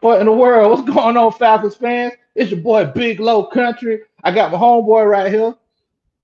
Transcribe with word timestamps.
What 0.00 0.20
in 0.20 0.26
the 0.26 0.32
world? 0.32 0.70
What's 0.70 0.88
going 0.88 1.16
on, 1.16 1.32
Falcons 1.32 1.74
fans? 1.74 2.12
It's 2.36 2.52
your 2.52 2.60
boy 2.60 2.86
Big 2.86 3.18
Low 3.18 3.46
Country. 3.46 4.02
I 4.22 4.30
got 4.30 4.52
my 4.52 4.58
homeboy 4.58 5.10
right 5.10 5.32
here. 5.32 5.56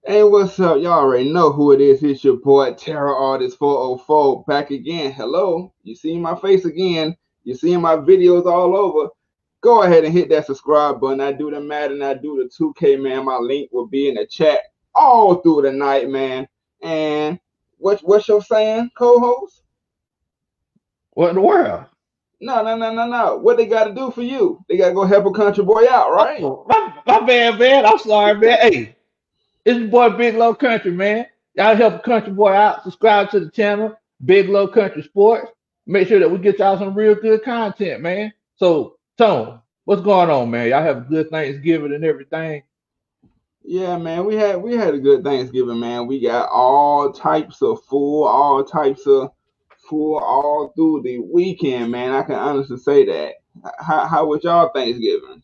Hey, 0.06 0.22
what's 0.22 0.60
up? 0.60 0.76
Y'all 0.80 0.92
already 0.92 1.32
know 1.32 1.50
who 1.50 1.72
it 1.72 1.80
is. 1.80 2.04
It's 2.04 2.22
your 2.22 2.36
boy 2.36 2.74
Terror 2.74 3.16
Artist 3.16 3.58
404 3.58 4.44
back 4.44 4.70
again. 4.70 5.12
Hello. 5.12 5.72
You 5.82 5.96
see 5.96 6.16
my 6.18 6.36
face 6.36 6.64
again. 6.64 7.16
You 7.42 7.56
seeing 7.56 7.80
my 7.80 7.96
videos 7.96 8.46
all 8.46 8.76
over. 8.76 9.08
Go 9.60 9.82
ahead 9.82 10.04
and 10.04 10.12
hit 10.12 10.28
that 10.28 10.46
subscribe 10.46 11.00
button. 11.00 11.20
I 11.20 11.32
do 11.32 11.50
the 11.50 11.60
Madden, 11.60 12.00
I 12.00 12.14
do 12.14 12.36
the 12.36 12.64
2K, 12.64 13.02
man. 13.02 13.24
My 13.24 13.38
link 13.38 13.70
will 13.72 13.88
be 13.88 14.08
in 14.08 14.14
the 14.14 14.26
chat 14.26 14.60
all 14.94 15.36
through 15.36 15.62
the 15.62 15.72
night, 15.72 16.08
man. 16.08 16.46
And 16.80 17.40
what 17.78 18.00
what's 18.02 18.28
your 18.28 18.42
saying, 18.42 18.90
co-host? 18.96 19.62
What 21.14 21.30
in 21.30 21.36
the 21.36 21.40
world? 21.40 21.86
No, 22.44 22.62
no, 22.62 22.76
no, 22.76 22.92
no, 22.92 23.06
no. 23.06 23.36
What 23.38 23.56
they 23.56 23.64
got 23.64 23.84
to 23.84 23.94
do 23.94 24.10
for 24.10 24.20
you? 24.20 24.62
They 24.68 24.76
got 24.76 24.88
to 24.88 24.94
go 24.94 25.04
help 25.06 25.24
a 25.24 25.32
country 25.32 25.64
boy 25.64 25.86
out, 25.88 26.12
right? 26.12 26.42
Oh, 26.42 26.66
my, 26.68 26.92
my 27.06 27.20
bad, 27.26 27.58
man. 27.58 27.86
I'm 27.86 27.98
sorry, 27.98 28.38
man. 28.38 28.58
Hey, 28.60 28.96
it's 29.64 29.78
your 29.78 29.88
boy 29.88 30.10
Big 30.10 30.34
Low 30.34 30.54
Country, 30.54 30.90
man. 30.90 31.26
Y'all 31.54 31.74
help 31.74 31.94
a 31.94 31.98
country 32.00 32.34
boy 32.34 32.52
out. 32.52 32.82
Subscribe 32.82 33.30
to 33.30 33.40
the 33.40 33.50
channel, 33.50 33.96
Big 34.26 34.50
Low 34.50 34.68
Country 34.68 35.02
Sports. 35.02 35.52
Make 35.86 36.06
sure 36.06 36.20
that 36.20 36.30
we 36.30 36.36
get 36.36 36.58
y'all 36.58 36.78
some 36.78 36.94
real 36.94 37.14
good 37.14 37.42
content, 37.42 38.02
man. 38.02 38.30
So, 38.56 38.98
Tone, 39.16 39.60
what's 39.86 40.02
going 40.02 40.28
on, 40.28 40.50
man? 40.50 40.68
Y'all 40.68 40.82
have 40.82 40.98
a 40.98 41.00
good 41.08 41.30
Thanksgiving 41.30 41.94
and 41.94 42.04
everything. 42.04 42.62
Yeah, 43.62 43.96
man, 43.96 44.26
we 44.26 44.34
had 44.34 44.56
we 44.60 44.74
had 44.74 44.92
a 44.94 44.98
good 44.98 45.24
Thanksgiving, 45.24 45.80
man. 45.80 46.06
We 46.06 46.20
got 46.20 46.50
all 46.50 47.10
types 47.10 47.62
of 47.62 47.82
food, 47.84 48.24
all 48.24 48.62
types 48.62 49.06
of 49.06 49.30
food 49.88 50.18
all 50.18 50.72
through 50.74 51.02
the 51.02 51.18
weekend, 51.18 51.92
man. 51.92 52.12
I 52.12 52.22
can 52.22 52.36
honestly 52.36 52.78
say 52.78 53.04
that. 53.06 53.34
How 53.78 54.06
how 54.06 54.26
was 54.26 54.42
y'all 54.44 54.70
Thanksgiving? 54.70 55.42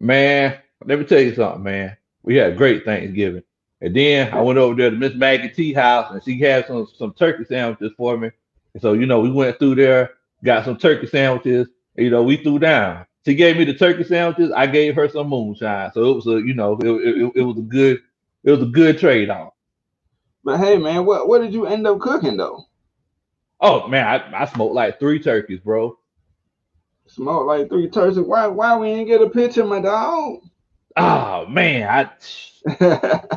Man, 0.00 0.58
let 0.84 0.98
me 0.98 1.04
tell 1.04 1.20
you 1.20 1.34
something, 1.34 1.62
man. 1.62 1.96
We 2.22 2.36
had 2.36 2.52
a 2.52 2.56
great 2.56 2.84
Thanksgiving. 2.84 3.42
And 3.80 3.94
then 3.96 4.32
I 4.32 4.40
went 4.40 4.58
over 4.58 4.74
there 4.74 4.90
to 4.90 4.96
Miss 4.96 5.14
Maggie 5.14 5.48
T 5.48 5.72
house 5.72 6.12
and 6.12 6.22
she 6.24 6.38
had 6.38 6.66
some 6.66 6.86
some 6.96 7.12
turkey 7.14 7.44
sandwiches 7.44 7.92
for 7.96 8.16
me. 8.16 8.30
And 8.74 8.82
so, 8.82 8.92
you 8.92 9.06
know, 9.06 9.20
we 9.20 9.30
went 9.30 9.58
through 9.58 9.74
there, 9.76 10.10
got 10.44 10.64
some 10.64 10.76
turkey 10.78 11.06
sandwiches, 11.06 11.68
and, 11.96 12.04
you 12.04 12.10
know, 12.10 12.22
we 12.22 12.36
threw 12.36 12.58
down. 12.58 13.06
She 13.24 13.34
gave 13.34 13.56
me 13.56 13.64
the 13.64 13.74
turkey 13.74 14.04
sandwiches, 14.04 14.50
I 14.52 14.66
gave 14.66 14.94
her 14.96 15.08
some 15.08 15.28
moonshine. 15.28 15.92
So 15.92 16.10
it 16.10 16.14
was 16.14 16.26
a, 16.26 16.46
you 16.46 16.54
know, 16.54 16.78
it, 16.78 16.86
it, 16.86 17.32
it 17.36 17.42
was 17.42 17.58
a 17.58 17.62
good 17.62 18.00
it 18.44 18.50
was 18.50 18.62
a 18.62 18.66
good 18.66 18.98
trade 18.98 19.30
off. 19.30 19.52
But 20.44 20.58
hey 20.58 20.78
man, 20.78 21.04
what 21.04 21.28
what 21.28 21.40
did 21.40 21.52
you 21.52 21.66
end 21.66 21.86
up 21.86 22.00
cooking 22.00 22.36
though? 22.36 22.66
Oh 23.62 23.88
man, 23.88 24.06
I, 24.06 24.42
I 24.42 24.46
smoked 24.46 24.74
like 24.74 24.98
three 25.00 25.20
turkeys, 25.20 25.60
bro. 25.60 25.98
Smoked 27.06 27.46
like 27.46 27.68
three 27.70 27.88
turkeys. 27.88 28.20
Why 28.20 28.48
why 28.48 28.76
we 28.76 28.88
didn't 28.88 29.06
get 29.06 29.22
a 29.22 29.30
picture, 29.30 29.64
my 29.64 29.80
dog? 29.80 30.40
Oh 30.96 31.46
man, 31.46 31.88
I 31.88 32.10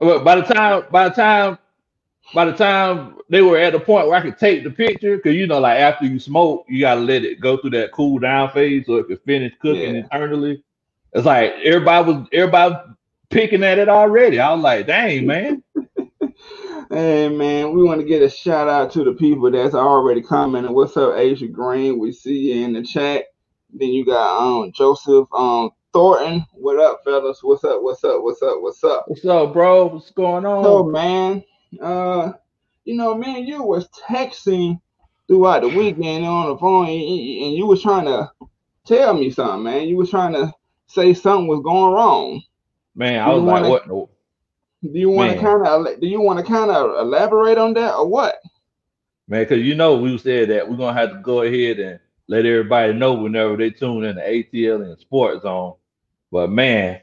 by 0.00 0.36
the 0.36 0.42
time 0.42 0.84
by 0.90 1.08
the 1.08 1.14
time 1.14 1.58
by 2.34 2.44
the 2.46 2.52
time 2.52 3.18
they 3.30 3.42
were 3.42 3.58
at 3.58 3.72
the 3.72 3.80
point 3.80 4.08
where 4.08 4.16
I 4.16 4.22
could 4.22 4.38
take 4.38 4.64
the 4.64 4.70
picture, 4.70 5.16
because 5.16 5.34
you 5.34 5.46
know, 5.46 5.60
like 5.60 5.80
after 5.80 6.06
you 6.06 6.18
smoke, 6.20 6.66
you 6.68 6.80
gotta 6.80 7.00
let 7.00 7.24
it 7.24 7.40
go 7.40 7.56
through 7.58 7.70
that 7.70 7.92
cool 7.92 8.18
down 8.20 8.50
phase 8.52 8.86
so 8.86 8.96
it 8.96 9.08
can 9.08 9.18
finish 9.18 9.52
cooking 9.60 9.94
Yeah. 9.94 10.00
internally. 10.00 10.62
It's 11.12 11.26
like 11.26 11.52
everybody 11.64 12.12
was 12.12 12.28
everybody 12.32 12.76
picking 13.30 13.64
at 13.64 13.78
it 13.78 13.88
already. 13.88 14.40
I 14.40 14.52
was 14.54 14.62
like, 14.62 14.86
dang 14.86 15.26
man. 15.26 15.62
Hey 16.94 17.28
man, 17.28 17.72
we 17.74 17.82
want 17.82 18.00
to 18.00 18.06
get 18.06 18.22
a 18.22 18.30
shout 18.30 18.68
out 18.68 18.92
to 18.92 19.02
the 19.02 19.14
people 19.14 19.50
that's 19.50 19.74
already 19.74 20.22
commenting. 20.22 20.72
What's 20.72 20.96
up, 20.96 21.16
Asia 21.16 21.48
Green? 21.48 21.98
We 21.98 22.12
see 22.12 22.52
you 22.52 22.64
in 22.64 22.72
the 22.72 22.84
chat. 22.84 23.24
Then 23.72 23.88
you 23.88 24.06
got 24.06 24.38
um 24.38 24.70
Joseph 24.70 25.26
um 25.34 25.70
Thornton. 25.92 26.46
What 26.52 26.78
up, 26.78 27.00
fellas? 27.04 27.40
What's 27.42 27.64
up? 27.64 27.82
What's 27.82 28.04
up? 28.04 28.22
What's 28.22 28.40
up? 28.42 28.58
What's 28.60 28.84
up? 28.84 29.06
What's 29.08 29.24
up, 29.24 29.52
bro? 29.52 29.86
What's 29.86 30.12
going 30.12 30.46
on? 30.46 30.62
So 30.62 30.84
man, 30.84 31.42
uh, 31.82 32.34
you 32.84 32.94
know, 32.94 33.16
man, 33.16 33.44
you 33.44 33.64
was 33.64 33.88
texting 34.08 34.80
throughout 35.26 35.62
the 35.62 35.70
weekend 35.70 36.24
on 36.24 36.50
the 36.50 36.58
phone, 36.58 36.86
and, 36.86 36.94
and 36.94 37.54
you 37.54 37.66
was 37.66 37.82
trying 37.82 38.04
to 38.04 38.30
tell 38.86 39.14
me 39.14 39.30
something, 39.30 39.64
man. 39.64 39.88
You 39.88 39.96
was 39.96 40.10
trying 40.10 40.34
to 40.34 40.52
say 40.86 41.12
something 41.12 41.48
was 41.48 41.60
going 41.64 41.92
wrong. 41.92 42.40
man, 42.94 43.20
I 43.20 43.30
was 43.32 43.42
like, 43.42 43.52
wanna- 43.64 43.68
what? 43.68 44.08
Do 44.92 44.98
you 44.98 45.08
want 45.10 45.32
to 45.32 45.40
kind 45.40 45.66
of 45.66 46.00
do 46.00 46.06
you 46.06 46.20
want 46.20 46.38
to 46.38 46.44
kind 46.44 46.70
of 46.70 46.98
elaborate 46.98 47.56
on 47.58 47.72
that 47.74 47.94
or 47.94 48.06
what? 48.06 48.36
Man, 49.28 49.42
because 49.42 49.62
you 49.62 49.74
know 49.74 49.96
we 49.96 50.18
said 50.18 50.50
that 50.50 50.68
we're 50.68 50.76
gonna 50.76 50.98
have 50.98 51.10
to 51.12 51.18
go 51.22 51.40
ahead 51.42 51.78
and 51.78 51.98
let 52.28 52.44
everybody 52.44 52.92
know 52.92 53.14
whenever 53.14 53.56
they 53.56 53.70
tune 53.70 54.04
in 54.04 54.16
to 54.16 54.22
ATL 54.22 54.82
and 54.82 54.98
Sports 54.98 55.42
Zone. 55.42 55.74
But 56.30 56.50
man, 56.50 57.00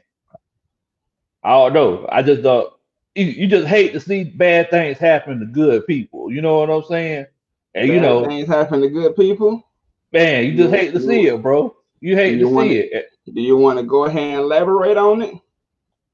I 1.42 1.50
don't 1.50 1.72
know. 1.72 2.06
I 2.10 2.22
just 2.22 2.42
don't. 2.42 2.72
You, 3.14 3.24
you 3.26 3.46
just 3.48 3.66
hate 3.66 3.92
to 3.94 4.00
see 4.00 4.24
bad 4.24 4.70
things 4.70 4.98
happen 4.98 5.40
to 5.40 5.46
good 5.46 5.86
people. 5.86 6.30
You 6.30 6.40
know 6.40 6.60
what 6.60 6.70
I'm 6.70 6.84
saying? 6.84 7.26
And 7.74 7.88
you 7.88 8.00
know, 8.00 8.24
things 8.24 8.48
happen 8.48 8.80
to 8.82 8.88
good 8.88 9.16
people. 9.16 9.66
man, 10.12 10.44
you 10.44 10.52
just 10.56 10.70
You- 10.70 10.76
hate 10.78 10.92
to 10.94 11.00
you- 11.00 11.06
see 11.06 11.26
it, 11.26 11.42
bro. 11.42 11.74
You 12.00 12.16
hate 12.16 12.38
to 12.38 12.44
wanna- 12.48 12.68
see 12.68 12.76
it. 12.78 13.06
Do 13.32 13.40
you 13.40 13.56
want 13.56 13.78
to 13.78 13.84
go 13.84 14.04
ahead 14.04 14.22
and 14.22 14.40
elaborate 14.40 14.96
on 14.96 15.22
it? 15.22 15.34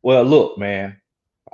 Well, 0.02 0.22
look, 0.24 0.58
man, 0.58 0.96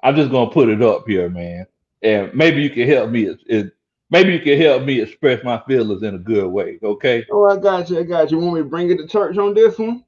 I'm 0.05 0.17
just 0.17 0.31
gonna 0.31 0.51
put 0.53 0.71
it 0.71 0.83
up 0.83 1.09
here, 1.09 1.31
man, 1.31 1.67
and 2.03 2.35
maybe 2.35 2.63
you 2.63 2.71
can 2.71 2.89
help 2.89 3.11
me. 3.11 3.37
It, 3.47 3.73
maybe 4.11 4.35
you 4.35 4.41
can 4.41 4.61
help 4.61 4.85
me 4.85 5.01
express 5.03 5.43
my 5.45 5.63
feelings 5.67 6.05
in 6.05 6.15
a 6.17 6.19
good 6.19 6.49
way. 6.49 6.79
Okay, 6.85 7.27
Oh, 7.33 7.47
I 7.47 7.57
got 7.59 7.91
you. 7.91 8.01
I 8.01 8.05
got 8.05 8.31
you. 8.31 8.39
Want 8.39 8.57
me 8.57 8.61
to 8.63 8.69
bring 8.69 8.91
it 8.91 8.99
to 8.99 9.09
church 9.09 9.39
on 9.39 9.55
this 9.55 9.79
one? 9.79 10.05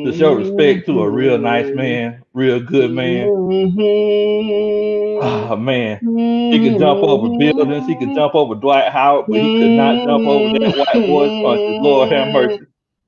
to 0.04 0.12
show 0.12 0.34
respect 0.34 0.86
to 0.86 1.02
a 1.02 1.10
real 1.10 1.38
nice 1.38 1.74
man, 1.74 2.23
real 2.34 2.60
good 2.60 2.90
man. 2.90 3.28
Mm-hmm. 3.28 5.22
Ah, 5.22 5.56
man, 5.56 6.00
he 6.02 6.58
can 6.58 6.78
jump 6.78 7.02
over 7.02 7.38
buildings, 7.38 7.86
he 7.86 7.96
can 7.96 8.14
jump 8.14 8.34
over 8.34 8.54
Dwight 8.56 8.92
Howard, 8.92 9.24
but 9.28 9.40
he 9.40 9.60
could 9.60 9.70
not 9.70 10.04
jump 10.04 10.26
over 10.26 10.58
that 10.58 10.76
white 10.76 11.06
boy's 11.06 11.42
punches. 11.42 11.80
Lord 11.80 12.12
have 12.12 12.34
mercy. 12.34 12.66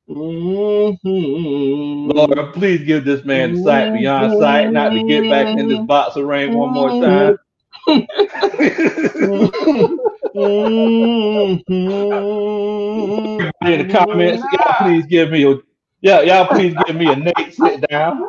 Mm-hmm. 0.09 2.11
Lord, 2.11 2.55
please 2.55 2.85
give 2.85 3.05
this 3.05 3.25
man 3.25 3.61
sight 3.63 3.93
beyond 3.93 4.39
sight, 4.39 4.73
not 4.73 4.91
to 4.91 5.03
get 5.03 5.29
back 5.29 5.49
in 5.59 5.69
this 5.69 5.81
box 5.81 6.15
of 6.17 6.25
rain 6.25 6.57
one 6.57 6.73
more 6.73 7.03
time. 7.03 7.37
Mm-hmm. 7.89 9.97
in 13.67 13.87
the 13.87 13.93
comments, 13.93 14.43
y'all 14.53 14.75
please 14.83 15.07
give 15.07 15.31
me 15.31 15.51
a 15.51 15.57
yeah, 16.03 16.21
y'all 16.21 16.47
please 16.47 16.75
give 16.87 16.95
me 16.95 17.11
a 17.11 17.17
Nate 17.17 17.55
sit 17.55 17.81
down. 17.89 18.23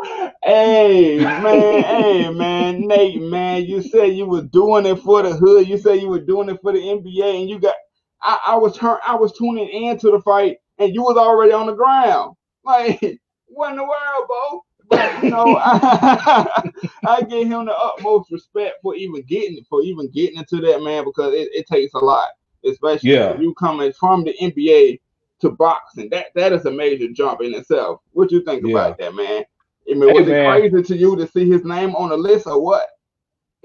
Hey 0.47 1.25
man, 1.27 1.83
hey 1.83 2.29
man, 2.31 2.87
Nate, 2.87 3.21
man, 3.21 3.65
you 3.65 3.81
said 3.83 4.15
you 4.15 4.27
were 4.27 4.43
doing 4.43 4.85
it 4.87 4.97
for 5.01 5.23
the 5.23 5.35
hood. 5.35 5.67
You 5.67 5.77
said 5.77 6.01
you 6.01 6.09
were 6.09 6.21
doing 6.21 6.49
it 6.49 6.59
for 6.63 6.73
the 6.73 6.79
NBA, 6.79 7.41
and 7.41 7.49
you 7.49 7.59
got. 7.59 7.75
I, 8.23 8.39
I 8.47 8.55
was 8.57 8.77
turn, 8.77 8.99
I 9.07 9.15
was 9.15 9.33
tuning 9.37 9.69
into 9.69 10.11
the 10.11 10.21
fight, 10.21 10.59
and 10.79 10.95
you 10.95 11.03
was 11.03 11.17
already 11.17 11.53
on 11.53 11.67
the 11.67 11.73
ground. 11.73 12.35
Like, 12.65 13.01
what 13.47 13.71
in 13.71 13.77
the 13.77 13.83
world, 13.83 14.27
bro? 14.27 14.63
But 14.89 15.17
you 15.17 15.29
know, 15.29 15.57
I, 15.57 16.71
I 17.05 17.23
give 17.23 17.47
him 17.49 17.65
the 17.65 17.75
utmost 17.77 18.31
respect 18.31 18.75
for 18.83 18.95
even 18.95 19.23
getting 19.23 19.63
for 19.69 19.83
even 19.83 20.09
getting 20.11 20.37
into 20.39 20.61
that 20.67 20.81
man 20.83 21.05
because 21.05 21.33
it, 21.35 21.49
it 21.53 21.67
takes 21.67 21.93
a 21.95 21.99
lot, 21.99 22.29
especially 22.65 23.09
Yeah. 23.11 23.37
you 23.37 23.53
coming 23.55 23.93
from 23.99 24.25
the 24.25 24.35
NBA 24.41 25.01
to 25.41 25.51
boxing. 25.51 26.09
That 26.11 26.27
that 26.35 26.53
is 26.53 26.65
a 26.67 26.71
major 26.71 27.09
jump 27.13 27.41
in 27.43 27.55
itself. 27.55 28.01
What 28.13 28.31
you 28.31 28.43
think 28.45 28.65
Yeah. 28.65 28.71
about 28.71 28.97
that, 28.99 29.15
man? 29.15 29.43
I 29.89 29.95
mean, 29.95 30.09
Hey, 30.09 30.13
was 30.13 30.27
man. 30.27 30.31
it 30.31 30.71
crazy 30.71 30.81
to 30.83 30.97
you 30.97 31.15
to 31.17 31.27
see 31.27 31.49
his 31.49 31.63
name 31.65 31.95
on 31.95 32.09
the 32.09 32.17
list 32.17 32.47
or 32.47 32.61
what? 32.61 32.87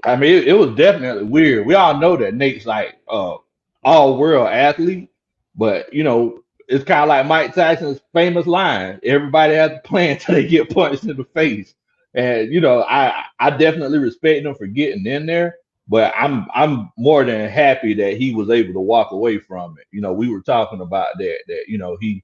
I 0.03 0.15
mean, 0.15 0.33
it, 0.35 0.47
it 0.49 0.53
was 0.53 0.75
definitely 0.75 1.23
weird. 1.23 1.65
We 1.65 1.75
all 1.75 1.97
know 1.99 2.17
that 2.17 2.35
Nate's 2.35 2.65
like 2.65 2.97
uh 3.09 3.37
all 3.83 4.17
world 4.17 4.47
athlete, 4.49 5.09
but 5.55 5.93
you 5.93 6.03
know, 6.03 6.43
it's 6.67 6.83
kind 6.85 7.03
of 7.03 7.09
like 7.09 7.25
Mike 7.25 7.55
Tyson's 7.55 8.01
famous 8.13 8.47
line: 8.47 8.99
"Everybody 9.03 9.55
has 9.55 9.71
a 9.71 9.81
plan 9.87 10.11
until 10.13 10.35
they 10.35 10.47
get 10.47 10.69
punched 10.69 11.05
in 11.05 11.17
the 11.17 11.23
face." 11.25 11.75
And 12.13 12.51
you 12.51 12.61
know, 12.61 12.83
I 12.83 13.25
I 13.39 13.51
definitely 13.51 13.99
respect 13.99 14.45
him 14.45 14.55
for 14.55 14.67
getting 14.67 15.05
in 15.05 15.25
there, 15.25 15.57
but 15.87 16.13
I'm 16.17 16.47
I'm 16.53 16.91
more 16.97 17.23
than 17.23 17.49
happy 17.49 17.93
that 17.95 18.17
he 18.17 18.33
was 18.35 18.49
able 18.49 18.73
to 18.73 18.81
walk 18.81 19.11
away 19.11 19.39
from 19.39 19.77
it. 19.79 19.87
You 19.91 20.01
know, 20.01 20.13
we 20.13 20.29
were 20.29 20.41
talking 20.41 20.81
about 20.81 21.17
that 21.19 21.37
that 21.47 21.65
you 21.67 21.77
know 21.77 21.97
he 22.01 22.23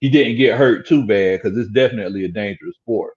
he 0.00 0.10
didn't 0.10 0.36
get 0.38 0.58
hurt 0.58 0.86
too 0.86 1.06
bad 1.06 1.42
because 1.42 1.58
it's 1.58 1.70
definitely 1.72 2.24
a 2.24 2.28
dangerous 2.28 2.76
sport. 2.76 3.15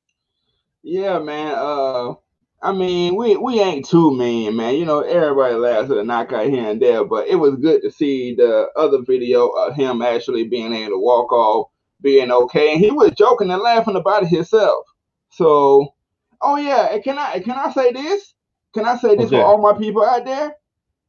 Yeah, 0.83 1.19
man. 1.19 1.53
Uh, 1.57 2.13
I 2.61 2.71
mean, 2.73 3.15
we 3.15 3.35
we 3.37 3.59
ain't 3.61 3.87
too 3.87 4.15
mean, 4.15 4.55
man. 4.55 4.75
You 4.75 4.85
know, 4.85 5.01
everybody 5.01 5.55
laughs 5.55 5.91
at 5.91 5.97
a 5.97 6.03
knockout 6.03 6.47
here 6.47 6.69
and 6.69 6.81
there, 6.81 7.03
but 7.05 7.27
it 7.27 7.35
was 7.35 7.55
good 7.55 7.81
to 7.83 7.91
see 7.91 8.35
the 8.35 8.67
other 8.75 9.01
video 9.03 9.47
of 9.49 9.75
him 9.75 10.01
actually 10.01 10.45
being 10.47 10.73
able 10.73 10.91
to 10.91 10.99
walk 10.99 11.31
off, 11.31 11.69
being 12.01 12.31
okay, 12.31 12.71
and 12.73 12.79
he 12.79 12.91
was 12.91 13.11
joking 13.17 13.51
and 13.51 13.61
laughing 13.61 13.95
about 13.95 14.23
it 14.23 14.29
himself. 14.29 14.85
So, 15.31 15.93
oh 16.41 16.57
yeah, 16.57 16.93
and 16.93 17.03
can 17.03 17.17
I 17.17 17.39
can 17.39 17.57
I 17.57 17.71
say 17.71 17.91
this? 17.91 18.33
Can 18.73 18.85
I 18.85 18.97
say 18.97 19.15
this 19.15 19.31
for 19.31 19.43
all 19.45 19.61
my 19.61 19.77
people 19.77 20.03
out 20.03 20.25
there? 20.25 20.55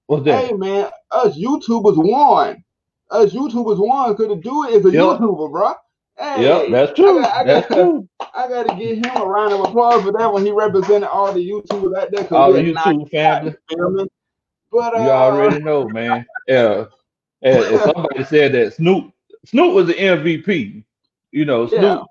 What's 0.07 0.25
that? 0.27 0.47
Hey 0.47 0.53
man, 0.55 0.91
us 1.13 1.37
YouTubers 1.39 1.97
won. 1.97 2.65
Us 3.11 3.33
YouTubers 3.33 3.79
won 3.79 4.13
because 4.13 4.29
the 4.29 4.37
dude 4.37 4.71
is 4.71 4.87
a 4.87 4.91
Yep. 4.91 4.99
YouTuber, 4.99 5.51
bro. 5.53 5.75
Hey, 6.21 6.43
Yep, 6.43 6.71
that's 6.71 6.93
true. 6.95 7.19
I 7.21 7.23
got- 7.23 7.33
I 7.35 7.45
That's 7.45 7.69
got- 7.69 7.75
true. 7.77 8.09
I 8.35 8.49
gotta 8.49 8.75
give 8.77 8.99
him 8.99 9.17
a 9.17 9.25
round 9.25 9.55
of 9.55 9.61
applause 9.61 10.03
for 10.03 10.13
that 10.13 10.33
when 10.33 10.45
he 10.45 10.53
represented 10.53 11.09
all 11.09 11.33
the 11.33 11.41
YouTubers 11.49 11.97
out 11.97 12.11
there. 12.11 12.29
All 12.35 12.53
the 12.53 12.61
YouTube 12.63 13.11
family. 13.71 14.09
But 14.71 14.95
uh, 14.97 15.03
You 15.03 15.09
already 15.11 15.63
know, 15.65 15.89
man. 15.89 16.27
Yeah. 16.47 16.85
And, 17.43 17.65
and 17.65 17.81
somebody 17.95 18.25
said 18.25 18.53
that 18.53 18.75
Snoop 18.75 19.13
Snoop 19.47 19.75
was 19.75 19.87
the 19.87 19.95
MVP. 19.95 20.85
You 21.33 21.45
know, 21.47 21.67
Snoop 21.67 21.81
yeah, 21.83 22.03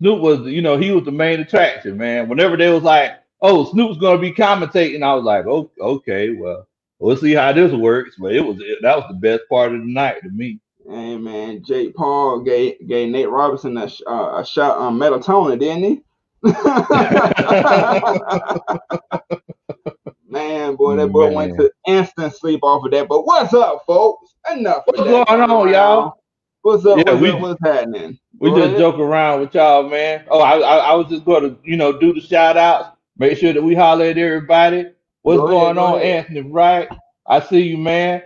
Snoop 0.00 0.20
was, 0.20 0.40
you 0.46 0.62
know, 0.62 0.76
he 0.78 0.90
was 0.92 1.04
the 1.04 1.12
main 1.12 1.40
attraction, 1.40 1.96
man. 1.98 2.28
Whenever 2.28 2.56
they 2.56 2.70
was 2.72 2.82
like, 2.82 3.12
"Oh, 3.42 3.70
Snoop's 3.70 3.98
gonna 3.98 4.18
be 4.18 4.32
commentating," 4.32 5.02
I 5.02 5.12
was 5.14 5.24
like, 5.24 5.44
"Oh, 5.46 5.70
okay, 5.78 6.30
well, 6.30 6.66
we'll 6.98 7.16
see 7.16 7.32
how 7.34 7.52
this 7.52 7.72
works." 7.72 8.16
But 8.18 8.32
it 8.32 8.40
was 8.40 8.56
that 8.80 8.96
was 8.96 9.04
the 9.08 9.14
best 9.14 9.42
part 9.50 9.74
of 9.74 9.80
the 9.80 9.86
night 9.92 10.22
to 10.22 10.30
me. 10.30 10.60
Hey 10.88 11.16
man, 11.16 11.62
Jake 11.64 11.94
Paul 11.94 12.40
gave 12.40 12.74
gave 12.86 13.10
Nate 13.10 13.30
Robinson 13.30 13.76
a, 13.76 13.88
uh, 14.06 14.40
a 14.40 14.46
shot 14.46 14.78
on 14.78 14.98
melatonin, 14.98 15.58
didn't 15.60 15.84
he? 15.84 16.02
Man, 20.28 20.74
boy, 20.76 20.96
that 20.96 21.08
boy 21.12 21.32
went 21.32 21.56
to 21.58 21.70
instant 21.86 22.34
sleep 22.34 22.60
off 22.64 22.84
of 22.84 22.90
that. 22.90 23.06
But 23.08 23.24
what's 23.24 23.54
up, 23.54 23.84
folks? 23.86 24.34
Enough. 24.52 24.82
What's 24.86 25.04
that 25.04 25.26
going 25.28 25.50
on, 25.50 25.68
y'all? 25.68 26.18
What's 26.62 26.84
up? 26.86 26.98
Yeah, 26.98 27.12
what's, 27.12 27.22
we- 27.22 27.30
up 27.30 27.40
what's 27.40 27.60
happening? 27.62 28.18
We 28.40 28.50
Go 28.50 28.56
just 28.56 28.66
ahead. 28.68 28.78
joke 28.78 28.98
around 28.98 29.40
with 29.40 29.54
y'all, 29.54 29.88
man. 29.88 30.24
Oh, 30.28 30.40
I, 30.40 30.58
I, 30.58 30.76
I 30.76 30.94
was 30.94 31.06
just 31.08 31.24
going 31.24 31.42
to, 31.44 31.56
you 31.62 31.76
know, 31.76 31.96
do 31.98 32.12
the 32.12 32.20
shout 32.20 32.56
outs. 32.56 32.96
Make 33.16 33.38
sure 33.38 33.52
that 33.52 33.62
we 33.62 33.76
holler 33.76 34.06
at 34.06 34.18
everybody. 34.18 34.86
What's 35.22 35.38
Go 35.38 35.46
ahead, 35.46 35.60
going 35.60 35.74
go 35.76 35.84
on, 35.84 35.98
ahead. 36.00 36.16
Anthony? 36.26 36.40
Right? 36.40 36.88
I 37.26 37.40
see 37.40 37.60
you, 37.62 37.78
man. 37.78 38.22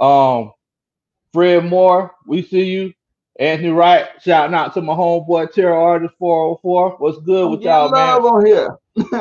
Um, 0.00 0.52
Fred 1.32 1.64
Moore, 1.64 2.14
we 2.26 2.42
see 2.42 2.64
you. 2.64 2.92
Anthony 3.40 3.70
Wright, 3.70 4.06
shouting 4.20 4.54
out 4.54 4.74
to 4.74 4.82
my 4.82 4.92
homeboy 4.92 5.50
Terror 5.52 5.74
Artist 5.74 6.14
404. 6.18 6.90
What's 6.98 7.18
good 7.20 7.50
with 7.50 7.62
y'all, 7.62 7.90
man? 7.90 8.22
love 8.22 8.44
here. 8.44 8.76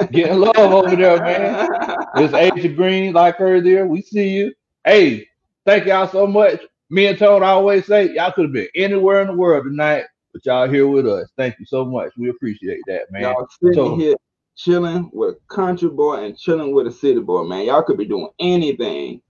Getting 0.12 0.40
love 0.42 0.58
over 0.58 0.96
there, 0.96 1.18
man. 1.24 1.70
It's 2.18 2.34
Agent 2.34 2.76
Green, 2.76 3.14
like 3.14 3.40
earlier. 3.40 3.88
We 3.88 4.02
see 4.02 4.28
you. 4.30 4.54
Hey, 4.84 5.28
thank 5.66 5.86
y'all 5.86 6.10
so 6.10 6.28
much. 6.28 6.62
Me 6.90 7.08
and 7.08 7.18
Tone 7.18 7.42
always 7.42 7.86
say 7.86 8.14
y'all 8.14 8.34
could 8.34 8.46
have 8.46 8.54
been 8.54 8.68
anywhere 8.76 9.22
in 9.22 9.28
the 9.28 9.34
world 9.34 9.64
tonight, 9.64 10.04
but 10.34 10.46
y'all 10.46 10.68
here 10.70 10.88
with 10.88 11.08
us. 11.08 11.30
Thank 11.38 11.58
you 11.58 11.66
so 11.66 11.86
much. 11.86 12.12
We 12.18 12.30
appreciate 12.30 12.82
that, 12.88 13.10
man. 13.12 13.22
Y'all 13.22 13.48
sitting 13.62 13.74
So- 13.76 13.96
here 13.96 14.16
chilling 14.58 15.10
with 15.14 15.36
a 15.36 15.54
country 15.56 15.88
boy 15.90 16.26
and 16.26 16.38
chilling 16.38 16.76
with 16.76 16.86
a 16.86 16.92
city 16.92 17.22
boy, 17.22 17.44
man. 17.44 17.66
Y'all 17.66 17.82
could 17.82 17.98
be 17.98 18.06
doing 18.06 18.28
anything, 18.40 19.22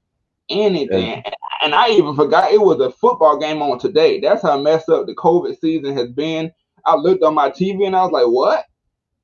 anything. 0.51 1.24
And 1.63 1.75
I 1.75 1.89
even 1.89 2.15
forgot 2.15 2.51
it 2.51 2.62
was 2.62 2.80
a 2.80 2.92
football 2.92 3.39
game 3.39 3.62
on 3.62 3.80
today. 3.80 4.19
That's 4.19 4.42
how 4.42 4.59
messed 4.59 4.89
up 4.89 5.06
the 5.06 5.15
COVID 5.15 5.59
season 5.59 5.95
has 5.95 6.09
been. 6.09 6.51
I 6.86 6.95
looked 6.95 7.24
on 7.24 7.36
my 7.36 7.50
TV 7.50 7.86
and 7.86 7.95
I 7.95 8.03
was 8.03 8.12
like, 8.12 8.25
what? 8.25 8.65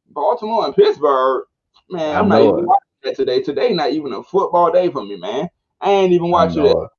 Baltimore 0.09 0.65
and 0.65 0.75
Pittsburgh? 0.75 1.45
Man, 1.89 2.15
I'm 2.15 2.29
not 2.29 2.41
even 2.41 2.65
watching 2.65 2.77
that 3.03 3.15
today. 3.15 3.41
Today 3.41 3.73
not 3.73 3.91
even 3.91 4.13
a 4.13 4.23
football 4.23 4.71
day 4.71 4.89
for 4.91 5.03
me, 5.03 5.17
man. 5.17 5.49
I 5.81 5.91
ain't 5.91 6.13
even 6.13 6.29
watching 6.29 6.65
it. 6.65 6.75
it. 6.75 6.89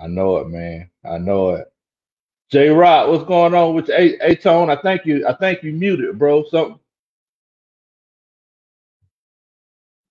I 0.00 0.06
know 0.06 0.38
it, 0.38 0.48
man. 0.48 0.90
I 1.04 1.18
know 1.18 1.50
it. 1.50 1.66
J 2.50 2.68
Rock, 2.68 3.08
what's 3.08 3.24
going 3.24 3.54
on 3.54 3.74
with? 3.74 3.88
Hey, 3.88 4.16
hey 4.20 4.36
Tone, 4.36 4.70
I 4.70 4.76
think 4.76 5.04
you 5.04 5.26
I 5.26 5.34
think 5.34 5.62
you 5.62 5.72
muted, 5.72 6.18
bro. 6.18 6.44
Something. 6.44 6.78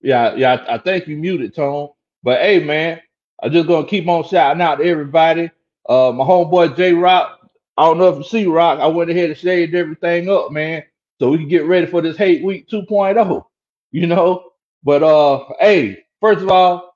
Yeah, 0.02 0.36
yeah, 0.36 0.54
I, 0.68 0.76
I 0.76 0.78
think 0.78 1.08
you 1.08 1.16
muted, 1.18 1.56
Tone. 1.56 1.90
But 2.24 2.42
hey, 2.42 2.64
man, 2.64 3.02
I'm 3.44 3.52
just 3.52 3.68
gonna 3.68 3.88
keep 3.88 4.08
on 4.08 4.26
shouting 4.26 4.62
out 4.62 4.78
to 4.78 4.86
everybody. 4.86 5.52
Uh, 5.90 6.12
my 6.14 6.26
homeboy 6.26 6.78
J 6.78 6.94
Rock. 6.94 7.40
I 7.78 7.86
don't 7.86 8.00
know 8.00 8.10
if 8.10 8.18
you 8.18 8.24
see 8.26 8.48
Rock. 8.48 8.80
I 8.80 8.88
went 8.88 9.12
ahead 9.12 9.32
and 9.32 9.40
shaved 9.40 9.76
everything 9.76 10.30
up, 10.30 10.52
man, 10.52 10.84
so 11.20 11.32
we 11.32 11.40
can 11.40 11.50
get 11.50 11.66
ready 11.66 11.88
for 11.88 12.02
this 12.02 12.18
hate 12.18 12.44
week 12.44 12.70
2.0. 12.70 13.46
You 13.92 14.08
know, 14.08 14.52
but 14.84 15.04
uh, 15.04 15.46
hey, 15.60 16.06
first 16.22 16.42
of 16.44 16.50
all, 16.50 16.96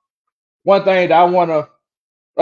one 0.64 0.84
thing 0.84 1.08
that 1.10 1.14
I 1.20 1.24
wanna 1.24 1.68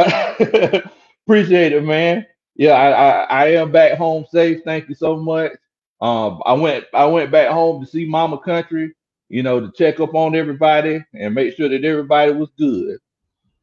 appreciate 1.27 1.75
it, 1.75 1.85
man. 1.85 2.27
Yeah, 2.57 2.73
I, 2.73 2.91
I 2.91 3.25
I 3.25 3.47
am 3.55 3.73
back 3.73 3.99
home 3.99 4.27
safe. 4.33 4.63
Thank 4.65 4.89
you 4.91 4.97
so 4.97 5.17
much. 5.19 5.53
Um, 6.01 6.43
I 6.47 6.55
went 6.55 6.87
I 6.95 7.07
went 7.07 7.33
back 7.33 7.51
home 7.51 7.85
to 7.85 7.91
see 7.91 8.07
Mama 8.07 8.39
Country, 8.41 8.95
you 9.29 9.43
know, 9.43 9.61
to 9.61 9.73
check 9.77 10.01
up 10.01 10.15
on 10.15 10.35
everybody 10.35 11.05
and 11.15 11.35
make 11.35 11.57
sure 11.57 11.69
that 11.69 11.85
everybody 11.85 12.33
was 12.33 12.49
good. 12.59 12.99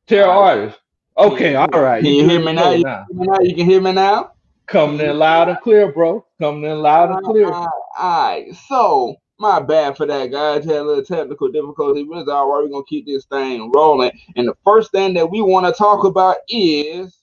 Terror 0.07 0.29
All 0.29 0.41
right. 0.41 0.59
artist. 0.59 0.79
Okay, 1.17 1.55
all 1.55 1.67
right. 1.67 2.03
Can 2.03 2.13
you 2.13 2.27
hear 2.27 2.39
good 2.39 2.45
me 2.45 2.53
now? 2.53 2.71
You, 2.71 2.77
hear 2.77 3.05
now? 3.11 3.39
you 3.41 3.55
can 3.55 3.65
hear 3.65 3.81
me 3.81 3.91
now? 3.91 4.31
Coming 4.65 5.01
in 5.01 5.19
loud 5.19 5.49
and 5.49 5.59
clear, 5.59 5.91
bro. 5.91 6.25
Coming 6.39 6.69
in 6.69 6.79
loud 6.79 7.11
and 7.11 7.23
clear. 7.23 7.51
All 7.51 7.69
right. 7.99 8.47
So, 8.67 9.15
my 9.37 9.59
bad 9.59 9.95
for 9.95 10.05
that, 10.07 10.31
guys. 10.31 10.65
Had 10.65 10.77
a 10.77 10.83
little 10.83 11.03
technical 11.03 11.51
difficulty, 11.51 12.03
but 12.03 12.19
it's 12.19 12.29
all 12.29 12.49
right. 12.49 12.63
We're 12.63 12.69
going 12.69 12.83
to 12.83 12.89
keep 12.89 13.05
this 13.05 13.25
thing 13.25 13.71
rolling. 13.75 14.11
And 14.35 14.47
the 14.47 14.55
first 14.65 14.91
thing 14.91 15.13
that 15.13 15.29
we 15.29 15.41
want 15.41 15.65
to 15.65 15.73
talk 15.73 16.03
about 16.05 16.37
is 16.47 17.19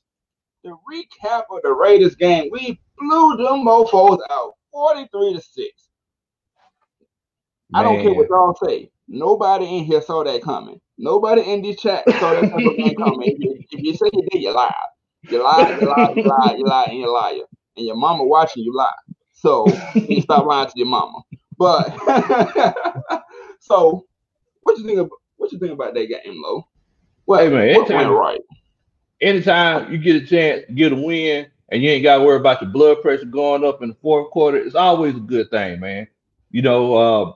the 0.62 0.70
recap 0.70 1.44
of 1.50 1.62
the 1.62 1.72
Raiders 1.72 2.14
game. 2.14 2.48
We 2.52 2.78
blew 2.98 3.36
them 3.38 3.64
mofos 3.64 4.18
out 4.30 4.54
43 4.72 5.34
to 5.34 5.40
6. 7.74 7.80
I 7.80 7.82
don't 7.82 8.00
care 8.00 8.12
what 8.12 8.28
y'all 8.30 8.56
say. 8.64 8.90
Nobody 9.08 9.64
in 9.78 9.84
here 9.84 10.02
saw 10.02 10.22
that 10.24 10.42
coming. 10.42 10.80
Nobody 10.98 11.42
in 11.42 11.62
this 11.62 11.76
chat 11.80 12.04
saw 12.18 12.34
that 12.34 12.48
type 12.50 12.64
of 12.64 12.76
thing 12.76 12.94
coming. 12.96 13.30
If 13.32 13.38
you, 13.38 13.58
if 13.70 13.80
you 13.82 13.94
say 13.94 14.06
you 14.12 14.22
did, 14.30 14.42
you 14.42 14.54
lied. 14.54 14.72
You 15.28 15.42
lied, 15.42 15.76
you 15.80 15.88
lied, 15.88 16.16
you 16.16 16.24
lied, 16.26 16.58
you 16.58 16.66
lied, 16.66 16.88
and 16.88 16.98
you're 16.98 17.12
liar. 17.12 17.44
And 17.76 17.86
your 17.86 17.96
mama 17.96 18.24
watching 18.24 18.62
you 18.64 18.74
lie. 18.76 18.90
So 19.32 19.66
you 19.94 20.20
stop 20.22 20.46
lying 20.46 20.66
to 20.68 20.72
your 20.76 20.86
mama. 20.88 21.20
But 21.58 21.88
so 23.60 24.06
what 24.62 24.78
you 24.78 24.86
think 24.86 24.98
about 24.98 25.10
what 25.36 25.52
you 25.52 25.58
think 25.58 25.72
about 25.72 25.94
that 25.94 26.06
game, 26.06 26.40
Lo? 26.42 26.66
What, 27.24 27.40
Hey, 27.42 27.48
man, 27.48 27.68
anytime- 27.68 28.12
right? 28.12 28.40
anytime 29.20 29.92
you 29.92 29.98
get 29.98 30.16
a 30.22 30.26
chance 30.26 30.66
to 30.66 30.72
get 30.72 30.92
a 30.92 30.96
win 30.96 31.46
and 31.70 31.82
you 31.82 31.90
ain't 31.90 32.02
got 32.02 32.18
to 32.18 32.24
worry 32.24 32.36
about 32.38 32.60
your 32.62 32.70
blood 32.70 33.00
pressure 33.02 33.24
going 33.26 33.64
up 33.64 33.82
in 33.82 33.90
the 33.90 33.96
fourth 34.02 34.30
quarter, 34.30 34.56
it's 34.58 34.74
always 34.74 35.14
a 35.16 35.20
good 35.20 35.50
thing, 35.50 35.80
man. 35.80 36.08
You 36.50 36.62
know, 36.62 36.94
uh, 36.94 37.32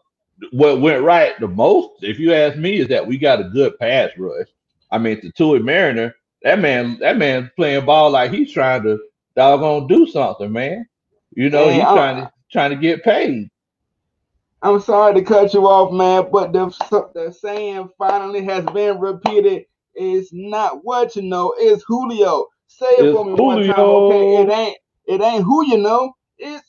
what 0.52 0.80
went 0.80 1.02
right 1.02 1.38
the 1.40 1.48
most, 1.48 2.02
if 2.02 2.18
you 2.18 2.32
ask 2.34 2.56
me, 2.56 2.78
is 2.78 2.88
that 2.88 3.06
we 3.06 3.18
got 3.18 3.40
a 3.40 3.44
good 3.44 3.78
pass 3.78 4.10
rush. 4.18 4.48
I 4.90 4.98
mean, 4.98 5.20
the 5.22 5.32
Tui 5.32 5.60
Mariner, 5.60 6.14
that 6.42 6.58
man, 6.60 6.98
that 7.00 7.16
man's 7.18 7.50
playing 7.56 7.84
ball 7.84 8.10
like 8.10 8.32
he's 8.32 8.52
trying 8.52 8.82
to 8.84 8.98
doggone 9.36 9.86
do 9.88 10.06
something, 10.06 10.52
man. 10.52 10.86
You 11.32 11.50
know, 11.50 11.68
he's 11.68 11.82
I'm- 11.82 11.96
trying 11.96 12.16
to 12.16 12.32
trying 12.50 12.70
to 12.70 12.76
get 12.76 13.02
paid. 13.04 13.48
I'm 14.62 14.80
sorry 14.80 15.14
to 15.14 15.22
cut 15.22 15.52
you 15.52 15.66
off, 15.66 15.92
man, 15.92 16.30
but 16.32 16.52
the 16.52 16.66
the 17.14 17.32
saying 17.32 17.90
finally 17.98 18.42
has 18.44 18.64
been 18.66 18.98
repeated. 18.98 19.64
It's 19.94 20.30
not 20.32 20.84
what 20.84 21.16
you 21.16 21.22
know, 21.22 21.54
it's 21.58 21.84
Julio. 21.86 22.46
Say 22.68 22.86
it 22.86 23.04
It's 23.04 23.14
for 23.14 23.24
me 23.26 23.34
one 23.34 23.66
time, 23.66 23.78
okay? 23.78 24.36
It 24.42 24.48
ain't 24.50 24.78
it 25.06 25.20
ain't 25.20 25.44
who 25.44 25.66
you 25.66 25.76
know, 25.78 26.12
it's 26.38 26.64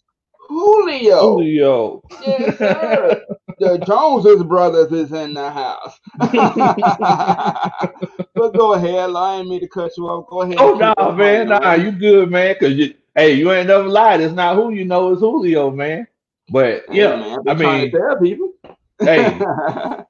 Julio. 0.50 1.22
Julio. 1.38 2.04
Yes, 2.22 2.58
sir. 2.58 3.26
the 3.60 3.78
Joneses 3.80 4.44
brothers 4.44 4.92
is 4.92 5.12
in 5.12 5.34
the 5.34 5.50
house. 5.50 6.00
but 8.36 8.56
go 8.56 8.74
ahead, 8.74 9.10
I 9.16 9.38
ain't 9.38 9.50
mean 9.50 9.62
to 9.62 9.68
cut 9.68 9.92
you 9.98 10.08
off. 10.08 10.28
Go 10.28 10.42
ahead. 10.42 10.58
Oh 10.60 10.74
no, 10.74 10.94
on 10.98 11.18
man, 11.18 11.50
nah, 11.50 11.74
you 11.74 11.92
good, 11.92 12.32
man. 12.32 12.56
Cause 12.60 12.74
you, 12.74 12.94
hey, 13.16 13.34
you 13.34 13.52
ain't 13.52 13.68
never 13.68 13.88
lied. 13.88 14.22
It's 14.22 14.34
not 14.34 14.56
who 14.56 14.72
you 14.72 14.86
know, 14.86 15.12
it's 15.12 15.22
Julio, 15.22 15.72
man. 15.72 16.08
But 16.50 16.84
Hey, 16.90 16.98
yeah, 16.98 17.16
man, 17.16 17.38
I 17.48 17.54
mean, 17.54 17.92
to 17.92 17.98
tell 17.98 18.20
people. 18.20 18.54
hey, 19.00 19.40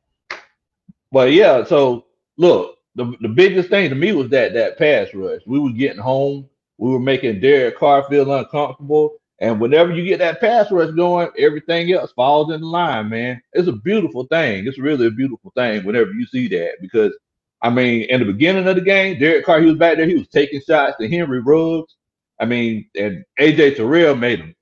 but 1.12 1.32
yeah. 1.32 1.64
So 1.64 2.06
look, 2.38 2.78
the 2.96 3.14
the 3.22 3.30
biggest 3.30 3.70
thing 3.70 3.90
to 3.90 3.96
me 3.96 4.14
was 4.14 4.30
that 4.30 4.54
that 4.54 4.78
pass 4.78 5.14
rush. 5.14 5.42
We 5.46 5.60
were 5.60 5.72
getting 5.72 6.02
home. 6.02 6.50
We 6.78 6.90
were 6.90 7.00
making 7.00 7.40
Derek 7.40 7.78
Carr 7.78 8.04
feel 8.10 8.34
uncomfortable. 8.34 9.16
And 9.39 9.60
whenever 9.60 9.94
you 9.94 10.06
get 10.06 10.20
that 10.20 10.39
pass 10.39 10.72
rush 10.72 10.92
going, 10.96 11.30
everything 11.38 11.92
else 11.92 12.12
falls 12.13 12.54
in 12.54 12.62
line, 12.62 13.10
man. 13.10 13.42
It's 13.54 13.68
a 13.68 13.74
beautiful 13.74 14.25
thing. 14.27 14.65
It's 14.65 14.80
really 14.80 15.08
a 15.08 15.12
beautiful 15.12 15.51
thing 15.56 15.84
whenever 15.84 16.12
you 16.12 16.25
see 16.25 16.48
that 16.50 16.75
because 16.82 17.13
I 17.62 17.70
mean, 17.70 18.04
in 18.04 18.20
the 18.20 18.25
beginning 18.32 18.68
of 18.68 18.75
the 18.75 18.82
game, 18.82 19.18
Derek 19.18 19.46
Carr, 19.46 19.60
he 19.60 19.65
was 19.65 19.77
back 19.77 19.98
there, 19.98 20.06
he 20.06 20.15
was 20.15 20.27
taking 20.27 20.62
shots 20.62 20.98
to 21.00 21.10
Henry 21.10 21.39
Ruggs. 21.39 21.96
I 22.39 22.46
mean, 22.46 22.88
and 22.96 23.24
AJ 23.39 23.77
Terrell 23.77 24.15
made 24.15 24.42
a 24.42 24.54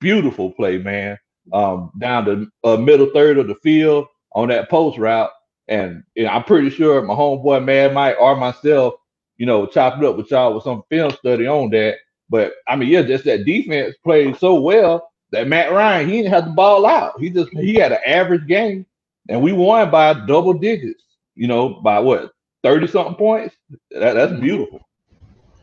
beautiful 0.00 0.52
play, 0.52 0.78
man, 0.78 1.18
um, 1.52 1.90
down 1.98 2.24
the 2.24 2.50
uh, 2.68 2.76
middle 2.76 3.10
third 3.12 3.38
of 3.38 3.48
the 3.48 3.56
field 3.56 4.06
on 4.34 4.48
that 4.48 4.70
post 4.70 4.98
route. 4.98 5.30
And 5.68 6.04
you 6.14 6.24
know, 6.24 6.30
I'm 6.30 6.44
pretty 6.44 6.70
sure 6.70 7.02
my 7.02 7.14
homeboy 7.14 7.64
Mad 7.64 7.94
Mike 7.94 8.16
or 8.20 8.36
myself, 8.36 8.94
you 9.38 9.46
know, 9.46 9.66
chopped 9.66 10.02
up 10.04 10.16
with 10.16 10.30
y'all 10.30 10.54
with 10.54 10.64
some 10.64 10.82
film 10.88 11.10
study 11.12 11.46
on 11.46 11.70
that. 11.70 11.96
But 12.32 12.54
I 12.66 12.76
mean, 12.76 12.88
yeah, 12.88 13.02
just 13.02 13.24
that 13.26 13.44
defense 13.44 13.94
played 14.02 14.38
so 14.38 14.58
well 14.58 15.12
that 15.32 15.48
Matt 15.48 15.70
Ryan, 15.70 16.08
he 16.08 16.16
didn't 16.22 16.32
have 16.32 16.46
the 16.46 16.52
ball 16.52 16.86
out. 16.86 17.20
He 17.20 17.28
just 17.28 17.50
he 17.52 17.74
had 17.74 17.92
an 17.92 17.98
average 18.06 18.46
game, 18.48 18.86
and 19.28 19.42
we 19.42 19.52
won 19.52 19.90
by 19.90 20.14
double 20.26 20.54
digits. 20.54 21.04
You 21.34 21.46
know, 21.46 21.80
by 21.82 21.98
what 21.98 22.32
thirty 22.62 22.86
something 22.86 23.16
points. 23.16 23.54
That, 23.90 24.14
that's 24.14 24.32
beautiful. 24.40 24.80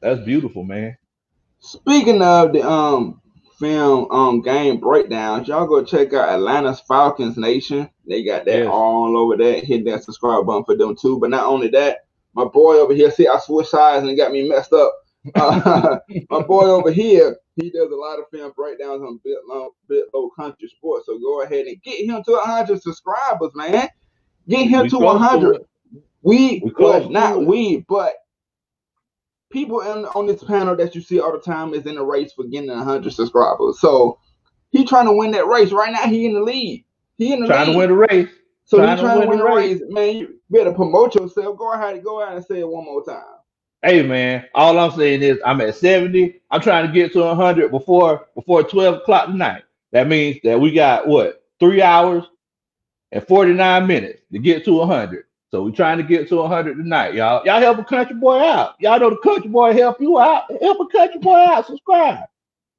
That's 0.04 0.20
beautiful, 0.22 0.64
man. 0.64 0.96
Speaking 1.60 2.22
of 2.22 2.54
the 2.54 2.62
um 2.68 3.20
film 3.60 4.08
um 4.12 4.42
game 4.42 4.80
breakdowns, 4.80 5.48
y'all 5.48 5.66
go 5.68 5.84
check 5.84 6.14
out 6.14 6.30
Atlanta's 6.30 6.82
Falcons 6.82 7.36
Nation. 7.36 7.90
They 8.08 8.24
got 8.24 8.46
that 8.46 8.60
Yes. 8.60 8.68
all 8.70 9.18
over 9.18 9.38
there. 9.38 9.60
Hit 9.60 9.86
that 9.86 10.04
subscribe 10.04 10.46
button 10.46 10.66
for 10.66 10.78
them 10.78 10.96
too. 10.96 11.20
But 11.20 11.32
not 11.32 11.46
only 11.46 11.68
that, 11.70 12.06
my 12.36 12.46
boy 12.46 12.76
over 12.76 12.94
here, 12.94 13.12
see, 13.12 13.28
I 13.28 13.40
switched 13.40 13.72
sides 13.72 14.04
and 14.04 14.10
it 14.12 14.16
got 14.18 14.32
me 14.32 14.48
messed 14.48 14.72
up. 14.74 14.94
Uh, 15.36 16.00
my 16.30 16.42
boy 16.44 16.66
over 16.66 16.92
here, 16.92 17.38
he 17.56 17.70
does 17.72 17.92
a 17.92 17.96
lot 17.96 18.20
of 18.20 18.26
film 18.32 18.54
breakdowns 18.56 19.02
on 19.04 19.20
bit 19.24 19.38
low, 19.48 19.70
bit 19.90 20.06
low 20.14 20.30
country 20.32 20.70
sports. 20.70 21.08
So 21.08 21.20
go 21.20 21.44
ahead 21.44 21.68
and 21.68 21.82
get 21.84 22.06
him 22.06 22.24
to 22.26 22.32
100 22.34 22.82
subscribers, 22.82 23.52
man. 23.56 23.90
Get 24.48 24.70
him 24.70 24.84
We 24.84 24.90
to 24.90 25.00
100. 25.00 25.56
it. 25.56 25.68
We, 26.24 26.64
We 26.64 26.72
well, 26.78 27.02
not 27.12 27.46
we, 27.46 27.86
but 27.90 28.16
people 29.52 29.82
in, 29.82 30.06
on 30.08 30.28
this 30.28 30.44
panel 30.44 30.76
that 30.78 30.96
you 30.96 31.02
see 31.02 31.20
all 31.20 31.34
the 31.34 31.40
time 31.42 31.74
is 31.76 31.86
in 31.88 31.96
the 31.96 32.04
race 32.06 32.34
for 32.34 32.46
getting 32.46 32.70
100 32.70 33.14
subscribers. 33.14 33.80
So 33.82 34.20
he 34.72 34.86
trying 34.86 35.08
to 35.08 35.14
win 35.14 35.32
that 35.32 35.48
race 35.48 35.72
right 35.72 35.94
now. 35.94 36.08
He 36.08 36.26
in 36.28 36.36
the 36.36 36.42
lead. 36.42 36.86
He 37.18 37.34
in 37.34 37.42
the 37.42 37.48
Trying 37.48 37.68
lead. 37.68 37.74
to 37.74 37.78
win 37.78 37.90
the 37.90 37.96
race. 37.98 38.30
so 38.66 38.82
trying 38.82 38.98
he 38.98 38.98
trying 38.98 39.22
to 39.22 39.28
win 39.28 39.30
win 39.30 39.40
the 39.40 39.44
the 39.44 39.46
race. 39.46 39.82
Man, 39.90 40.18
you 40.18 40.36
better 40.50 40.74
promote 40.74 41.16
yourself. 41.16 41.58
Go 41.58 41.74
ahead, 41.74 42.04
go 42.04 42.24
out 42.24 42.36
and 42.36 42.46
say 42.46 42.62
it 42.62 42.70
one 42.70 42.86
more 42.86 43.06
time. 43.06 43.38
Hey 43.82 44.04
man, 44.04 44.46
all 44.54 44.78
I'm 44.78 44.92
saying 44.92 45.22
is 45.22 45.40
I'm 45.46 45.62
at 45.62 45.76
70. 45.76 46.42
I'm 46.52 46.60
trying 46.60 46.86
to 46.86 46.92
get 46.92 47.14
to 47.14 47.20
100 47.20 47.72
before 47.72 48.28
before 48.36 48.64
12 48.64 48.96
o'clock 48.96 49.28
tonight. 49.28 49.64
That 49.94 50.08
means 50.08 50.38
that 50.44 50.60
we 50.60 50.74
got 50.74 51.08
what 51.08 51.44
three 51.62 51.82
hours 51.82 52.26
and 53.14 53.26
49 53.26 53.88
minutes 53.88 54.22
to 54.34 54.40
get 54.40 54.66
to 54.66 54.74
100. 54.74 55.26
So 55.52 55.64
we're 55.64 55.72
trying 55.72 55.98
to 55.98 56.04
get 56.04 56.28
to 56.30 56.36
100 56.38 56.76
tonight, 56.76 57.14
y'all. 57.14 57.46
Y'all 57.46 57.62
help 57.62 57.80
a 57.80 57.84
country 57.86 58.16
boy 58.16 58.40
out. 58.40 58.76
Y'all 58.80 59.00
know 59.00 59.12
the 59.12 59.18
country 59.18 59.50
boy 59.50 59.74
help 59.74 60.02
you 60.02 60.20
out. 60.20 60.44
Help 60.62 60.80
a 60.82 60.98
country 60.98 61.20
boy 61.22 61.38
out. 61.38 61.66
Subscribe. 61.66 62.26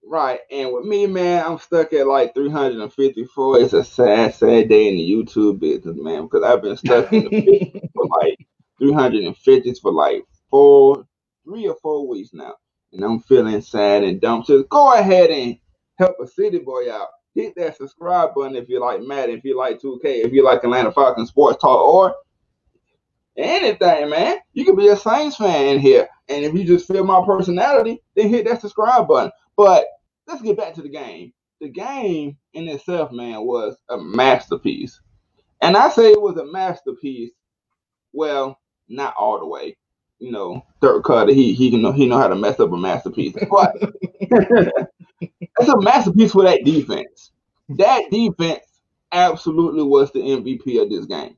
Right. 0.04 0.40
And 0.50 0.72
with 0.72 0.84
me, 0.84 1.06
man, 1.06 1.44
I'm 1.46 1.58
stuck 1.58 1.92
at 1.94 2.06
like 2.06 2.34
354. 2.34 3.60
It's 3.60 3.72
a 3.72 3.82
sad, 3.84 4.34
sad 4.34 4.68
day 4.68 4.88
in 4.88 4.96
the 4.96 5.10
YouTube 5.10 5.60
business, 5.60 5.96
man, 5.96 6.24
because 6.24 6.44
I've 6.44 6.62
been 6.62 6.76
stuck 6.76 7.12
in 7.12 7.24
the 7.24 7.30
50s 7.30 7.90
for 7.94 8.06
like 8.20 8.46
350s 8.80 9.80
for 9.80 9.92
like 9.92 10.24
four, 10.50 11.06
three 11.44 11.68
or 11.68 11.76
four 11.82 12.06
weeks 12.08 12.30
now. 12.32 12.54
And 12.92 13.04
I'm 13.04 13.20
feeling 13.20 13.60
sad 13.60 14.02
and 14.02 14.20
dumb. 14.20 14.44
So 14.44 14.64
go 14.64 14.94
ahead 14.94 15.30
and 15.30 15.56
help 15.98 16.16
a 16.22 16.26
city 16.26 16.58
boy 16.58 16.92
out. 16.92 17.08
Hit 17.34 17.54
that 17.56 17.76
subscribe 17.76 18.34
button 18.34 18.56
if 18.56 18.68
you 18.68 18.80
like 18.80 19.02
Madden, 19.02 19.36
if 19.38 19.44
you 19.44 19.56
like 19.56 19.80
2K, 19.80 20.24
if 20.24 20.32
you 20.32 20.44
like 20.44 20.64
Atlanta 20.64 20.90
Falcons 20.90 21.28
Sports 21.28 21.60
Talk, 21.60 21.80
or 21.80 22.14
anything, 23.36 24.10
man. 24.10 24.38
You 24.52 24.64
can 24.64 24.76
be 24.76 24.88
a 24.88 24.96
Saints 24.96 25.36
fan 25.36 25.66
in 25.66 25.78
here. 25.78 26.08
And 26.28 26.44
if 26.44 26.54
you 26.54 26.64
just 26.64 26.86
feel 26.86 27.04
my 27.04 27.24
personality, 27.24 28.02
then 28.16 28.28
hit 28.28 28.46
that 28.46 28.60
subscribe 28.60 29.08
button. 29.08 29.30
But 29.56 29.86
let's 30.26 30.42
get 30.42 30.56
back 30.56 30.74
to 30.74 30.82
the 30.82 30.88
game. 30.88 31.32
The 31.60 31.68
game 31.68 32.36
in 32.54 32.68
itself, 32.68 33.12
man, 33.12 33.42
was 33.42 33.76
a 33.88 33.98
masterpiece. 33.98 35.00
And 35.60 35.76
I 35.76 35.90
say 35.90 36.12
it 36.12 36.22
was 36.22 36.36
a 36.38 36.46
masterpiece. 36.46 37.32
Well, 38.12 38.58
not 38.88 39.14
all 39.18 39.38
the 39.38 39.46
way. 39.46 39.76
You 40.20 40.30
know, 40.30 40.64
Dirk 40.80 41.04
Cutter, 41.04 41.32
he 41.32 41.54
he 41.54 41.70
can 41.70 41.82
know 41.82 41.92
he 41.92 42.06
know 42.06 42.18
how 42.18 42.28
to 42.28 42.36
mess 42.36 42.60
up 42.60 42.72
a 42.72 42.76
masterpiece. 42.76 43.34
But 43.50 43.74
it's 44.20 45.68
a 45.68 45.80
masterpiece 45.80 46.32
for 46.32 46.44
that 46.44 46.64
defense. 46.64 47.32
That 47.70 48.04
defense 48.10 48.64
absolutely 49.12 49.82
was 49.82 50.12
the 50.12 50.20
MVP 50.20 50.80
of 50.82 50.90
this 50.90 51.06
game. 51.06 51.36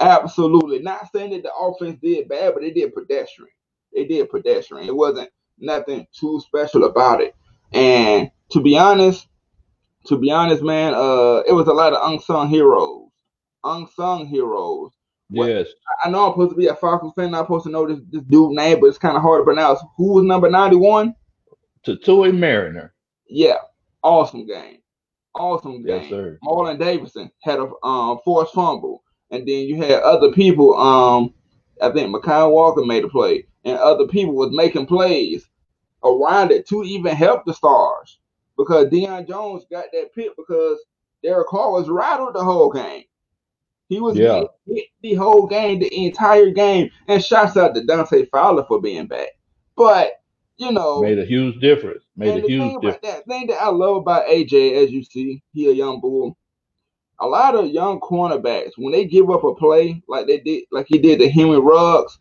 Absolutely. 0.00 0.80
Not 0.80 1.10
saying 1.12 1.30
that 1.30 1.42
the 1.44 1.54
offense 1.54 1.98
did 2.02 2.28
bad, 2.28 2.54
but 2.54 2.62
they 2.62 2.70
did 2.70 2.94
pedestrian. 2.94 3.52
They 3.94 4.04
did 4.04 4.30
pedestrian. 4.30 4.88
It 4.88 4.96
wasn't 4.96 5.30
nothing 5.58 6.06
too 6.12 6.40
special 6.40 6.84
about 6.84 7.20
it. 7.20 7.34
And 7.72 8.30
to 8.50 8.60
be 8.60 8.76
honest, 8.76 9.28
to 10.06 10.18
be 10.18 10.30
honest, 10.30 10.62
man, 10.62 10.94
uh, 10.94 11.42
it 11.46 11.52
was 11.52 11.68
a 11.68 11.72
lot 11.72 11.92
of 11.92 12.10
unsung 12.10 12.48
heroes. 12.48 13.10
Unsung 13.62 14.26
heroes. 14.26 14.90
What- 15.32 15.48
Yes. 15.48 15.68
I 16.04 16.10
know 16.10 16.26
I'm 16.26 16.32
supposed 16.32 16.50
to 16.50 16.56
be 16.56 16.66
a 16.68 16.74
Falcons 16.76 17.12
fan. 17.16 17.34
I'm 17.34 17.44
supposed 17.44 17.64
to 17.64 17.70
know 17.70 17.86
this, 17.86 18.00
this 18.10 18.22
dude 18.24 18.52
name, 18.52 18.80
but 18.80 18.86
it's 18.86 18.98
kind 18.98 19.16
of 19.16 19.22
hard 19.22 19.40
to 19.40 19.44
pronounce. 19.44 19.80
Who 19.96 20.14
was 20.14 20.24
number 20.24 20.48
91? 20.50 21.14
To 21.84 21.96
Toy 21.96 22.32
Mariner. 22.32 22.94
Yeah, 23.28 23.56
awesome 24.02 24.46
game. 24.46 24.78
Awesome 25.34 25.82
game. 25.82 26.02
Yes, 26.02 26.10
sir. 26.10 26.38
Marlon 26.44 26.78
Davidson 26.78 27.30
had 27.42 27.58
a 27.58 27.70
um, 27.84 28.18
forced 28.24 28.52
fumble, 28.54 29.02
and 29.30 29.46
then 29.48 29.64
you 29.66 29.76
had 29.76 30.02
other 30.02 30.30
people. 30.32 30.76
Um, 30.76 31.32
I 31.80 31.90
think 31.90 32.14
Mekhi 32.14 32.50
Walker 32.50 32.84
made 32.84 33.04
a 33.04 33.08
play, 33.08 33.46
and 33.64 33.78
other 33.78 34.06
people 34.06 34.34
was 34.34 34.50
making 34.52 34.86
plays 34.86 35.48
around 36.04 36.50
it 36.52 36.68
to 36.68 36.82
even 36.84 37.16
help 37.16 37.44
the 37.46 37.54
stars 37.54 38.18
because 38.58 38.86
Deion 38.86 39.26
Jones 39.26 39.64
got 39.70 39.86
that 39.92 40.14
pick 40.14 40.36
because 40.36 40.78
Derek 41.22 41.46
Carr 41.48 41.72
was 41.72 41.88
rattled 41.88 42.34
the 42.34 42.44
whole 42.44 42.70
game. 42.70 43.04
He 43.92 44.00
was 44.00 44.18
Yeah. 44.18 44.44
hit, 44.66 44.86
the 45.02 45.12
whole 45.14 45.46
game, 45.46 45.80
the 45.80 46.06
entire 46.06 46.50
game, 46.50 46.90
and 47.08 47.22
shouts 47.22 47.58
out 47.58 47.74
to 47.74 47.84
Dante 47.84 48.24
Fowler 48.26 48.64
for 48.64 48.80
being 48.80 49.06
back. 49.06 49.28
But 49.76 50.12
you 50.56 50.72
know, 50.72 51.02
Made 51.02 51.18
a 51.18 51.26
huge 51.26 51.60
difference. 51.60 52.02
Made 52.16 52.36
a 52.36 52.40
the 52.40 52.46
huge 52.48 52.74
difference. 52.80 52.98
that 53.02 53.26
thing 53.26 53.48
that 53.48 53.60
I 53.60 53.68
love 53.68 53.96
about 53.98 54.28
AJ, 54.28 54.82
as 54.82 54.90
you 54.90 55.04
see, 55.04 55.42
he 55.52 55.68
a 55.68 55.72
young 55.72 56.00
bull. 56.00 56.38
A 57.20 57.26
lot 57.26 57.54
of 57.54 57.66
young 57.68 58.00
cornerbacks, 58.00 58.72
when 58.78 58.92
they 58.92 59.04
give 59.04 59.30
up 59.30 59.44
a 59.44 59.54
play 59.54 60.02
like 60.08 60.26
they 60.26 60.38
did, 60.38 60.64
like 60.72 60.86
he 60.88 60.98
did 60.98 61.18
to 61.20 61.28
Henry 61.28 61.58
Ruggs. 61.60 62.18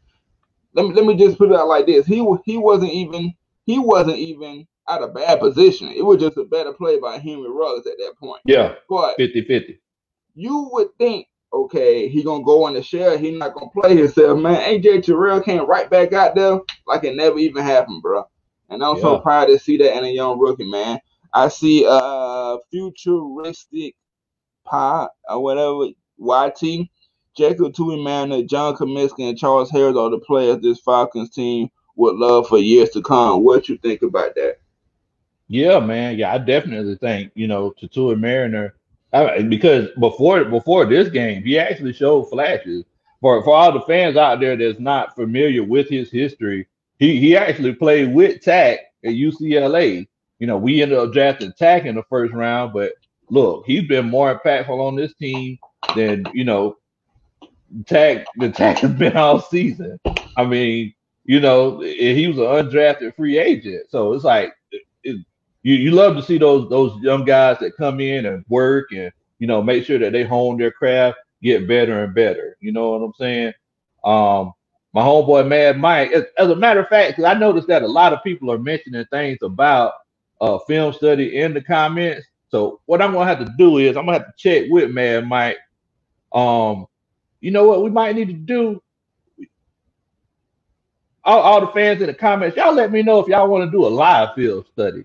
Let 0.74 0.88
me 0.88 0.94
let 0.94 1.06
me 1.06 1.16
just 1.16 1.38
put 1.38 1.52
it 1.52 1.56
out 1.56 1.70
like 1.70 1.86
this: 1.86 2.06
he 2.06 2.18
he 2.46 2.58
wasn't 2.58 2.92
even 2.92 3.34
he 3.66 3.80
wasn't 3.80 4.18
even 4.18 4.68
out 4.90 5.04
of 5.04 5.14
bad 5.14 5.40
position. 5.40 5.88
It 5.88 6.06
was 6.06 6.20
just 6.20 6.36
a 6.38 6.44
better 6.44 6.74
play 6.74 7.00
by 7.00 7.18
Henry 7.18 7.50
Ruggs 7.50 7.88
at 7.88 7.98
that 7.98 8.16
point. 8.20 8.42
Yeah, 8.46 8.76
But 8.90 9.18
50-50. 9.18 9.78
you 10.36 10.70
would 10.74 10.90
think, 10.98 11.28
okay, 11.54 12.08
he 12.08 12.24
gonna 12.24 12.44
go 12.44 12.66
on 12.66 12.74
the 12.74 12.84
share. 12.84 13.18
He 13.18 13.32
not 13.32 13.54
gonna 13.54 13.70
play 13.70 13.96
himself, 13.96 14.40
man. 14.40 14.62
AJ 14.62 15.04
Terrell 15.04 15.42
came 15.42 15.66
right 15.66 15.90
back 15.90 16.14
out 16.14 16.36
there 16.36 16.60
like 16.88 17.04
it 17.04 17.16
never 17.16 17.38
even 17.40 17.64
happened, 17.64 18.02
bro. 18.02 18.24
And 18.70 18.84
I'm 18.84 19.00
so 19.00 19.20
proud 19.20 19.46
to 19.46 19.60
see 19.60 19.78
that 19.78 19.98
in 19.98 20.06
a 20.06 20.10
young 20.10 20.40
rookie, 20.40 20.70
man. 20.70 21.00
I 21.34 21.50
see 21.50 21.86
uh 21.88 22.58
futuristic 22.72 23.96
pot 24.66 25.12
or 25.30 25.44
whatever 25.44 25.88
YT. 26.18 26.90
Jacob 27.34 27.74
Tui 27.74 28.04
Manor, 28.04 28.44
John 28.44 28.76
Cominsky, 28.76 29.30
and 29.30 29.38
Charles 29.38 29.72
Harris 29.72 29.96
are 29.96 30.10
the 30.10 30.20
players 30.20 30.60
this 30.62 30.82
Falcons 30.82 31.30
team 31.30 31.70
would 31.96 32.16
love 32.16 32.48
for 32.48 32.58
years 32.58 32.90
to 32.90 33.02
come. 33.02 33.44
What 33.44 33.70
you 33.70 33.78
think 33.78 34.02
about 34.02 34.36
that? 34.36 34.58
Yeah, 35.48 35.80
man. 35.80 36.18
Yeah, 36.18 36.34
I 36.34 36.38
definitely 36.38 36.96
think 36.96 37.32
you 37.36 37.48
know 37.48 37.74
Tatua 37.82 38.20
Mariner 38.20 38.76
I, 39.14 39.42
because 39.42 39.90
before 40.00 40.46
before 40.46 40.86
this 40.86 41.10
game, 41.10 41.44
he 41.44 41.60
actually 41.60 41.94
showed 41.94 42.30
flashes. 42.30 42.86
For 43.20 43.44
for 43.44 43.56
all 43.56 43.72
the 43.72 43.82
fans 43.82 44.18
out 44.18 44.40
there 44.40 44.56
that's 44.56 44.80
not 44.80 45.16
familiar 45.16 45.64
with 45.64 45.90
his 45.90 46.10
history, 46.10 46.68
he 46.98 47.20
he 47.20 47.36
actually 47.36 47.74
played 47.74 48.14
with 48.14 48.42
Takk 48.42 48.80
at 49.04 49.12
UCLA. 49.12 50.08
You 50.40 50.48
know, 50.48 50.58
we 50.58 50.82
ended 50.82 50.98
up 50.98 51.14
drafting 51.14 51.54
Takk 51.54 51.86
in 51.86 51.96
the 51.96 52.04
first 52.10 52.34
round, 52.34 52.74
but 52.74 52.94
look, 53.30 53.66
he's 53.66 53.88
been 53.88 54.10
more 54.10 54.40
impactful 54.40 54.70
on 54.70 54.96
this 54.96 55.14
team 55.16 55.58
than 55.96 56.26
you 56.34 56.44
know. 56.44 56.78
Takk 57.86 58.26
the 58.38 58.50
Takk 58.50 58.80
has 58.80 58.92
been 58.92 59.16
all 59.16 59.40
season. 59.40 60.00
I 60.36 60.46
mean, 60.46 60.94
you 61.26 61.40
know, 61.40 61.80
he 61.82 62.28
was 62.28 62.38
an 62.38 62.44
undrafted 62.44 63.16
free 63.16 63.38
agent, 63.38 63.90
so 63.90 64.14
it's 64.14 64.24
like 64.24 64.54
it, 65.04 65.26
you 65.64 65.76
you 65.76 65.92
love 65.92 66.16
to 66.16 66.24
see 66.24 66.38
those 66.38 66.70
those 66.70 67.00
young 67.02 67.26
guys 67.26 67.58
that 67.60 67.78
come 67.78 68.00
in 68.00 68.26
and 68.26 68.44
work 68.50 68.92
and 68.92 69.12
you 69.40 69.48
know 69.48 69.62
make 69.62 69.86
sure 69.86 70.00
that 70.00 70.12
they 70.12 70.24
hone 70.24 70.58
their 70.58 70.72
craft, 70.72 71.18
get 71.42 71.68
better 71.68 72.04
and 72.04 72.14
better. 72.14 72.58
You 72.60 72.72
know 72.72 72.92
what 72.92 73.06
I'm 73.06 73.14
saying? 73.14 73.54
Um, 74.04 74.54
my 74.94 75.02
homeboy 75.02 75.48
Mad 75.48 75.80
Mike. 75.80 76.12
As, 76.12 76.24
as 76.38 76.50
a 76.50 76.56
matter 76.56 76.82
of 76.82 76.90
fact, 76.90 77.20
I 77.20 77.34
noticed 77.34 77.68
that 77.68 77.84
a 77.84 77.88
lot 77.88 78.14
of 78.14 78.24
people 78.24 78.52
are 78.52 78.58
mentioning 78.60 79.06
things 79.12 79.38
about 79.42 79.94
uh 80.40 80.58
film 80.68 80.94
study 80.94 81.38
in 81.38 81.54
the 81.54 81.62
comments. 81.62 82.26
So 82.50 82.82
what 82.86 83.02
I'm 83.02 83.14
gonna 83.14 83.26
have 83.26 83.40
to 83.40 83.54
do 83.58 83.78
is 83.78 83.96
I'm 83.96 84.06
gonna 84.06 84.20
have 84.20 84.28
to 84.28 84.34
check 84.38 84.66
with 84.70 84.92
Mad 84.92 85.28
Mike. 85.28 85.58
Um, 86.34 86.88
you 87.40 87.52
know 87.52 87.68
what 87.68 87.84
we 87.84 87.90
might 87.90 88.16
need 88.16 88.28
to 88.28 88.34
do 88.34 88.82
all, 91.24 91.40
all 91.40 91.62
the 91.62 91.68
fans 91.68 92.02
in 92.02 92.08
the 92.08 92.14
comments, 92.14 92.58
y'all 92.58 92.74
let 92.74 92.92
me 92.92 93.04
know 93.04 93.20
if 93.20 93.28
y'all 93.28 93.48
want 93.48 93.66
to 93.66 93.72
do 93.72 93.86
a 93.86 93.90
live 93.90 94.34
field 94.36 94.66
study. 94.72 95.04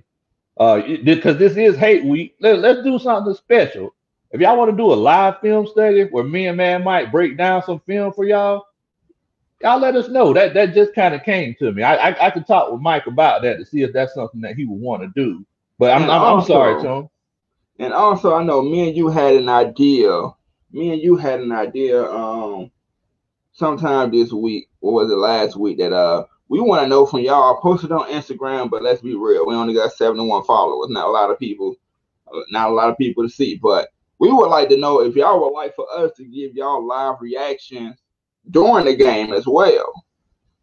Uh, 0.59 0.81
because 1.05 1.37
this 1.37 1.57
is 1.57 1.77
hate 1.77 2.05
week. 2.05 2.37
Let, 2.41 2.61
let's 2.61 2.83
do 2.83 2.99
something 2.99 3.35
special. 3.35 3.95
If 4.31 4.41
y'all 4.41 4.57
want 4.57 4.71
to 4.71 4.77
do 4.77 4.93
a 4.93 4.95
live 4.95 5.41
film 5.41 5.67
study 5.67 6.05
where 6.05 6.25
me 6.25 6.47
and 6.47 6.57
Mad 6.57 6.85
Mike 6.85 7.13
break 7.13 7.37
down 7.37 7.63
some 7.63 7.81
film 7.81 8.13
for 8.13 8.25
y'all, 8.25 8.67
y'all 9.63 9.79
let 9.79 9.97
us 9.97 10.09
know. 10.09 10.33
That 10.33 10.55
that 10.55 10.75
just 10.75 10.95
kind 10.95 11.15
of 11.15 11.23
came 11.23 11.55
to 11.59 11.73
me. 11.73 11.83
I, 11.83 12.11
I 12.11 12.27
I 12.27 12.31
could 12.31 12.47
talk 12.47 12.73
with 12.73 12.81
Mike 12.81 13.07
about 13.07 13.43
that 13.43 13.59
to 13.59 13.65
see 13.67 13.83
if 13.83 13.93
that's 13.93 14.15
something 14.15 14.41
that 14.41 14.57
he 14.57 14.65
would 14.65 14.81
want 14.81 15.03
to 15.03 15.09
do. 15.15 15.45
But 15.79 15.93
I'm 15.93 16.11
I'm, 16.11 16.39
I'm 16.39 16.45
sorry, 16.45 16.83
Tom. 16.83 17.11
And 17.79 17.93
also, 17.93 18.35
I 18.35 18.43
know 18.43 18.63
me 18.63 18.89
and 18.89 18.97
you 18.97 19.09
had 19.09 19.35
an 19.35 19.49
idea. 19.49 20.31
Me 20.73 20.93
and 20.93 21.03
you 21.03 21.17
had 21.17 21.41
an 21.41 21.53
idea. 21.53 22.03
Um, 22.05 22.71
sometime 23.53 24.11
this 24.11 24.33
week, 24.33 24.69
or 24.81 24.93
was 24.93 25.11
it 25.11 25.17
last 25.17 25.57
week? 25.57 25.79
That 25.79 25.93
uh, 25.93 26.25
we 26.49 26.61
want 26.61 26.83
to 26.83 26.89
know 26.89 27.07
from 27.07 27.21
y'all. 27.21 27.57
I 27.57 27.61
posted 27.61 27.93
on 27.93 28.11
Instagram, 28.11 28.71
but 28.71 28.83
let's 28.83 29.03
be 29.03 29.15
real, 29.17 29.47
we 29.47 29.55
only 29.55 29.75
got 29.75 29.93
seventy 29.93 30.25
one 30.27 30.45
followers. 30.45 30.91
Not 30.91 31.09
a 31.09 31.11
lot 31.11 31.31
of 31.31 31.39
people. 31.39 31.75
Uh, 32.33 32.41
not 32.51 32.71
a 32.71 32.75
lot 32.75 32.91
of 32.91 32.99
people 32.99 33.23
to 33.23 33.29
see, 33.29 33.57
but 33.57 33.89
we 34.19 34.33
would 34.33 34.49
like 34.49 34.69
to 34.71 34.77
know 34.77 35.01
if 35.01 35.15
y'all 35.15 35.41
would 35.41 35.55
like 35.55 35.75
for 35.77 35.87
us 35.97 36.11
to 36.17 36.25
give 36.25 36.55
y'all 36.55 36.85
live 36.85 37.21
reactions 37.21 37.97
during 38.51 38.87
the 38.87 38.97
game 38.97 39.33
as 39.33 39.47
well. 39.47 39.93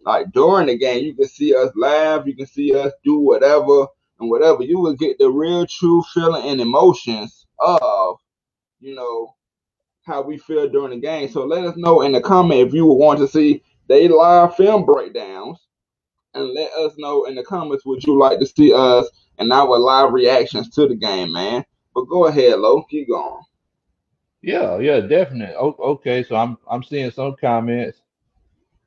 Like 0.05 0.31
during 0.33 0.67
the 0.67 0.77
game, 0.77 1.05
you 1.05 1.13
can 1.13 1.27
see 1.27 1.55
us 1.55 1.71
laugh, 1.75 2.25
you 2.25 2.35
can 2.35 2.47
see 2.47 2.75
us 2.75 2.91
do 3.05 3.19
whatever 3.19 3.87
and 4.19 4.29
whatever. 4.29 4.63
You 4.63 4.79
will 4.79 4.95
get 4.95 5.17
the 5.17 5.29
real, 5.29 5.65
true 5.65 6.03
feeling 6.13 6.45
and 6.49 6.59
emotions 6.59 7.45
of, 7.59 8.17
you 8.79 8.95
know, 8.95 9.35
how 10.05 10.21
we 10.21 10.37
feel 10.37 10.67
during 10.67 10.91
the 10.91 10.99
game. 10.99 11.29
So 11.29 11.45
let 11.45 11.63
us 11.63 11.77
know 11.77 12.01
in 12.01 12.11
the 12.11 12.19
comment 12.19 12.67
if 12.67 12.73
you 12.73 12.85
would 12.85 12.95
want 12.95 13.19
to 13.19 13.27
see 13.27 13.63
they 13.87 14.07
live 14.07 14.55
film 14.55 14.85
breakdowns, 14.85 15.59
and 16.33 16.53
let 16.53 16.71
us 16.73 16.93
know 16.97 17.25
in 17.25 17.35
the 17.35 17.43
comments 17.43 17.85
would 17.85 18.03
you 18.03 18.17
like 18.17 18.39
to 18.39 18.45
see 18.45 18.73
us 18.73 19.07
and 19.39 19.51
our 19.51 19.77
live 19.77 20.13
reactions 20.13 20.69
to 20.69 20.87
the 20.87 20.95
game, 20.95 21.31
man. 21.31 21.63
But 21.93 22.05
go 22.05 22.25
ahead, 22.25 22.59
Lo, 22.59 22.83
keep 22.83 23.07
going. 23.07 23.43
Yeah, 24.41 24.77
yeah, 24.79 24.99
definitely. 24.99 25.55
okay, 25.55 26.23
so 26.23 26.35
I'm 26.35 26.57
I'm 26.69 26.83
seeing 26.83 27.11
some 27.11 27.35
comments. 27.39 27.99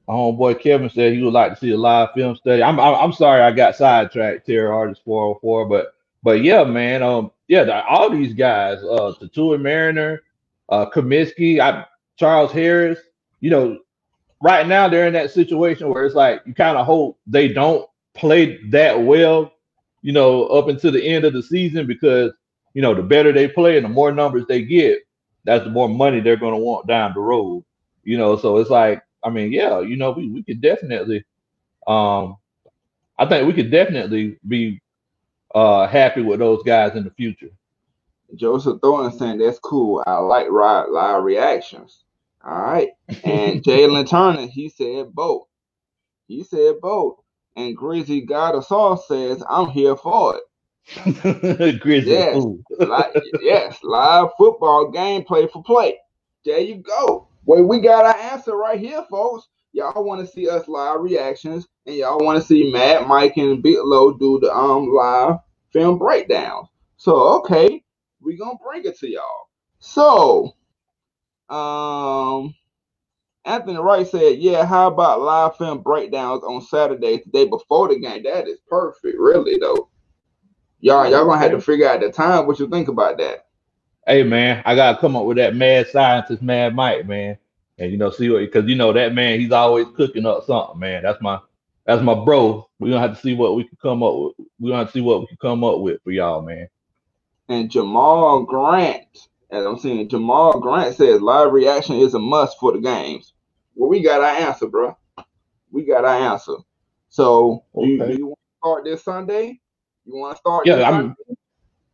My 0.07 0.15
homeboy 0.15 0.61
Kevin 0.61 0.91
said 0.91 1.15
he 1.15 1.23
would 1.23 1.33
like 1.33 1.55
to 1.55 1.59
see 1.59 1.73
a 1.73 1.77
live 1.77 2.11
film 2.15 2.37
study. 2.37 2.63
I'm 2.63 2.79
I'm, 2.79 2.95
I'm 2.95 3.13
sorry 3.13 3.41
I 3.41 3.53
got 3.53 3.75
sidetracked, 3.75 4.47
Terry 4.47 4.69
Artist 4.69 5.03
404, 5.05 5.67
but 5.67 5.95
but 6.23 6.43
yeah, 6.43 6.65
man, 6.65 7.03
um, 7.03 7.31
yeah, 7.49 7.83
all 7.89 8.11
these 8.11 8.35
guys, 8.35 8.83
uh, 8.83 9.15
Tatua 9.21 9.61
Mariner, 9.61 10.23
uh, 10.69 10.87
Cominsky, 10.91 11.61
I, 11.61 11.87
Charles 12.17 12.53
Harris, 12.53 12.99
you 13.41 13.51
know, 13.51 13.79
right 14.43 14.67
now 14.67 14.89
they're 14.89 15.07
in 15.07 15.13
that 15.15 15.31
situation 15.31 15.89
where 15.89 16.05
it's 16.05 16.15
like 16.15 16.43
you 16.47 16.55
kind 16.55 16.77
of 16.77 16.87
hope 16.87 17.19
they 17.27 17.49
don't 17.49 17.89
play 18.15 18.59
that 18.69 19.03
well, 19.03 19.53
you 20.03 20.13
know, 20.13 20.47
up 20.47 20.69
until 20.69 20.93
the 20.93 21.05
end 21.05 21.25
of 21.25 21.33
the 21.33 21.43
season 21.43 21.87
because 21.87 22.33
you 22.75 22.83
know 22.83 22.95
the 22.95 23.03
better 23.03 23.33
they 23.33 23.49
play 23.49 23.77
and 23.77 23.85
the 23.85 23.91
more 23.91 24.13
numbers 24.13 24.45
they 24.49 24.63
get, 24.63 25.01
that's 25.45 25.65
the 25.65 25.71
more 25.71 25.89
money 25.89 26.21
they're 26.21 26.37
going 26.37 26.55
to 26.55 26.61
want 26.61 26.87
down 26.87 27.13
the 27.15 27.21
road. 27.21 27.65
You 28.05 28.19
know, 28.19 28.37
so 28.37 28.59
it's 28.59 28.71
like 28.71 29.03
I 29.25 29.31
mean, 29.31 29.53
yeah, 29.53 29.81
you 29.81 29.97
know, 29.97 30.13
we 30.13 30.29
we 30.29 30.43
could 30.43 30.61
definitely, 30.61 31.25
um, 31.87 32.37
I 33.19 33.27
think 33.27 33.47
we 33.47 33.53
could 33.53 33.71
definitely 33.71 34.39
be 34.47 34.81
uh 35.55 35.87
happy 35.87 36.23
with 36.23 36.39
those 36.39 36.63
guys 36.63 36.97
in 36.97 37.05
the 37.05 37.11
future. 37.11 37.51
Joseph 38.35 38.81
Thorne 38.83 39.17
saying 39.17 39.39
that's 39.39 39.59
cool. 39.59 40.03
I 40.07 40.19
like 40.19 40.51
live, 40.51 40.89
live 40.91 41.23
reactions. 41.23 42.05
All 42.47 42.63
right. 42.63 42.89
And 43.25 43.63
Jalen 43.65 44.09
Turner, 44.09 44.47
he 44.47 44.69
said 44.69 45.13
both. 45.13 45.47
He 46.29 46.45
said 46.45 46.77
both. 46.81 47.17
And 47.57 47.77
Grizzly 47.77 48.21
God 48.21 48.55
of 48.55 48.65
Sauce 48.65 49.09
says, 49.09 49.43
I'm 49.49 49.71
here 49.71 49.97
for 49.97 50.37
it. 50.37 51.81
Grizzly. 51.81 52.13
Yes, 52.13 52.45
yes, 53.41 53.79
live 53.83 54.29
football 54.39 54.93
gameplay 54.93 55.51
for 55.51 55.63
play. 55.63 55.97
There 56.45 56.61
you 56.61 56.77
go. 56.77 57.29
Well, 57.45 57.65
we 57.65 57.81
got 57.81 58.05
our 58.05 58.17
answer 58.17 58.57
right 58.57 58.79
here, 58.79 59.05
folks. 59.11 59.49
Y'all 59.73 60.05
want 60.05 60.21
to 60.21 60.33
see 60.33 60.49
us 60.49 60.69
live 60.69 61.01
reactions, 61.01 61.67
and 61.87 61.97
y'all 61.97 62.25
want 62.25 62.41
to 62.41 62.47
see 62.47 62.71
Matt, 62.71 63.09
Mike, 63.09 63.37
and 63.37 63.63
Big 63.63 63.79
Low 63.83 64.13
do 64.17 64.39
the 64.39 64.55
um 64.55 64.89
live 64.89 65.39
film 65.73 65.99
breakdowns. 65.99 66.69
So 66.97 67.17
okay, 67.39 67.83
we 68.21 68.37
gonna 68.37 68.59
bring 68.65 68.85
it 68.85 68.99
to 69.01 69.11
y'all. 69.11 69.49
So, 69.81 70.55
um, 71.49 72.55
Anthony 73.45 73.79
Wright 73.79 74.07
said, 74.07 74.39
"Yeah, 74.39 74.65
how 74.65 74.89
about 74.89 75.21
live 75.21 75.57
film 75.57 75.83
breakdowns 75.83 76.43
on 76.43 76.63
Saturday, 76.63 77.23
the 77.25 77.31
day 77.31 77.45
before 77.47 77.89
the 77.89 77.99
game? 77.99 78.23
That 78.25 78.49
is 78.49 78.59
perfect, 78.69 79.19
really 79.19 79.59
though. 79.59 79.89
Y'all, 80.81 81.09
y'all 81.11 81.25
gonna 81.25 81.39
have 81.39 81.53
to 81.53 81.61
figure 81.61 81.89
out 81.89 82.01
the 82.01 82.11
time. 82.11 82.47
What 82.47 82.59
you 82.59 82.69
think 82.69 82.89
about 82.89 83.19
that?" 83.19 83.47
Hey 84.07 84.23
man, 84.23 84.63
I 84.65 84.75
gotta 84.75 84.99
come 84.99 85.17
up 85.17 85.25
with 85.25 85.37
that 85.39 85.57
mad 85.57 85.89
scientist, 85.89 86.43
Mad 86.43 86.75
Mike, 86.75 87.07
man, 87.07 87.39
and 87.79 87.91
you 87.91 87.99
know, 87.99 88.11
see 88.11 88.31
what 88.31 88.41
because 88.41 88.69
you 88.69 88.77
know 88.77 88.93
that 88.93 89.15
man, 89.15 89.41
he's 89.41 89.53
always 89.53 89.87
cooking 89.97 90.27
up 90.27 90.45
something, 90.45 90.79
man. 90.79 91.03
That's 91.03 91.21
my 91.21 91.39
that's 91.85 92.03
my 92.03 92.15
bro. 92.15 92.69
We're 92.79 92.91
gonna 92.91 93.01
have 93.01 93.17
to 93.17 93.23
see 93.23 93.35
what 93.35 93.57
we 93.57 93.65
can 93.65 93.79
come 93.81 94.03
up 94.03 94.15
with. 94.15 94.47
We're 94.59 94.77
gonna 94.77 94.91
see 94.91 95.01
what 95.01 95.21
we 95.21 95.27
can 95.29 95.39
come 95.39 95.65
up 95.65 95.81
with 95.81 96.03
for 96.03 96.11
y'all, 96.11 96.43
man 96.43 96.69
and 97.49 97.71
Jamal 97.71 98.43
Grant. 98.43 99.29
As 99.51 99.65
I'm 99.65 99.79
seeing, 99.79 100.09
Jamal 100.09 100.59
Grant 100.59 100.97
says 100.97 101.21
live 101.21 101.53
reaction 101.53 101.97
is 101.97 102.15
a 102.15 102.19
must 102.19 102.59
for 102.59 102.73
the 102.73 102.81
games. 102.81 103.33
Well, 103.75 103.89
we 103.89 104.03
got 104.03 104.21
our 104.21 104.49
answer, 104.49 104.67
bro. 104.67 104.97
We 105.71 105.85
got 105.85 106.05
our 106.05 106.33
answer. 106.33 106.57
So, 107.09 107.65
okay. 107.75 107.87
you, 107.87 108.19
you 108.19 108.27
want 108.27 108.39
to 108.39 108.59
start 108.59 108.85
this 108.85 109.05
Sunday? 109.05 109.61
You 110.05 110.17
want 110.17 110.35
to 110.35 110.39
start? 110.39 110.67
Yeah, 110.67 110.89
I'm. 110.89 111.17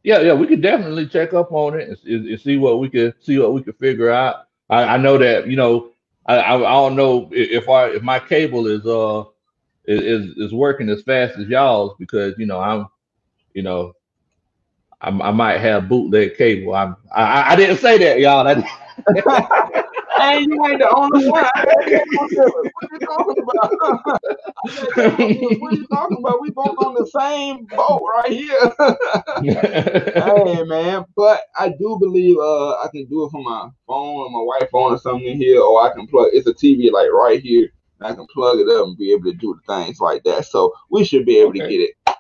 Yeah, 0.05 0.21
yeah, 0.21 0.33
we 0.33 0.49
could 0.49 0.63
definitely 0.63 1.07
check 1.07 1.33
up 1.33 1.53
on 1.53 1.79
it 1.79 1.89
and, 1.89 2.27
and, 2.27 2.41
see 2.41 2.57
what 2.57 2.81
we 2.81 2.89
could 2.89 3.15
see 3.21 3.39
what 3.39 3.53
we 3.53 3.63
could 3.63 3.79
figure 3.79 4.11
out. 4.11 4.47
I, 4.69 4.83
I 4.83 4.97
know 4.97 5.17
that 5.19 5.47
you 5.47 5.55
know 5.55 5.93
I, 6.27 6.39
I, 6.39 6.57
I 6.57 6.73
don't 6.73 6.97
know 6.97 7.29
if 7.31 7.69
I 7.69 7.91
if 7.91 8.03
my 8.03 8.19
cable 8.19 8.67
is 8.67 8.85
uh 8.85 9.23
is 9.87 10.37
is 10.37 10.53
working 10.53 10.89
as 10.89 11.03
fast 11.03 11.39
as 11.39 11.47
y'all's 11.47 11.95
because 12.01 12.35
you 12.37 12.47
know 12.47 12.59
I'm 12.59 12.89
you 13.55 13.63
know 13.63 13.93
I, 15.03 15.09
I 15.09 15.31
might 15.33 15.59
have 15.59 15.89
bootleg 15.89 16.37
cable. 16.37 16.75
I'm, 16.75 16.97
I 17.13 17.53
I 17.53 17.57
didn't 17.57 17.79
say 17.79 17.99
that, 17.99 18.21
y'all. 18.21 18.45
That, 18.45 18.59
hey, 20.17 20.43
you 20.43 20.67
ain't 20.67 20.79
the 20.79 20.89
only 20.95 21.29
one. 21.29 21.43
what 21.43 21.85
are 21.85 22.89
you 22.93 22.99
talking 23.01 23.43
about? 23.43 24.23
what 25.61 25.73
are 25.73 25.77
you 25.77 25.87
talking 25.89 26.19
about? 26.19 26.41
We 26.41 26.51
both 26.51 26.77
on 26.79 26.95
the 26.95 27.07
same 27.07 27.67
boat 27.67 28.03
right 28.17 28.31
here. 28.31 28.73
hey 30.45 30.63
man, 30.63 31.05
but 31.17 31.41
I 31.59 31.71
do 31.71 31.99
believe 31.99 32.39
uh 32.39 32.75
I 32.75 32.89
can 32.93 33.07
do 33.07 33.25
it 33.25 33.31
from 33.31 33.43
my 33.43 33.71
phone 33.89 34.17
or 34.17 34.31
my 34.31 34.43
wife 34.43 34.71
phone 34.71 34.93
or 34.93 34.99
something 34.99 35.27
in 35.27 35.37
here, 35.37 35.61
or 35.61 35.83
I 35.83 35.93
can 35.93 36.07
plug. 36.07 36.29
It's 36.33 36.47
a 36.47 36.55
TV 36.55 36.93
like 36.93 37.11
right 37.11 37.41
here. 37.41 37.73
I 38.01 38.15
can 38.15 38.27
plug 38.33 38.61
it 38.61 38.69
up 38.69 38.87
and 38.87 38.97
be 38.97 39.13
able 39.13 39.33
to 39.33 39.37
do 39.37 39.55
the 39.55 39.75
things 39.75 39.99
like 39.99 40.23
that. 40.25 40.47
So 40.47 40.73
we 40.91 41.05
should 41.05 41.27
be 41.27 41.39
able 41.39 41.51
okay. 41.51 41.61
to 41.61 41.69
get 41.69 41.81
it 41.81 42.17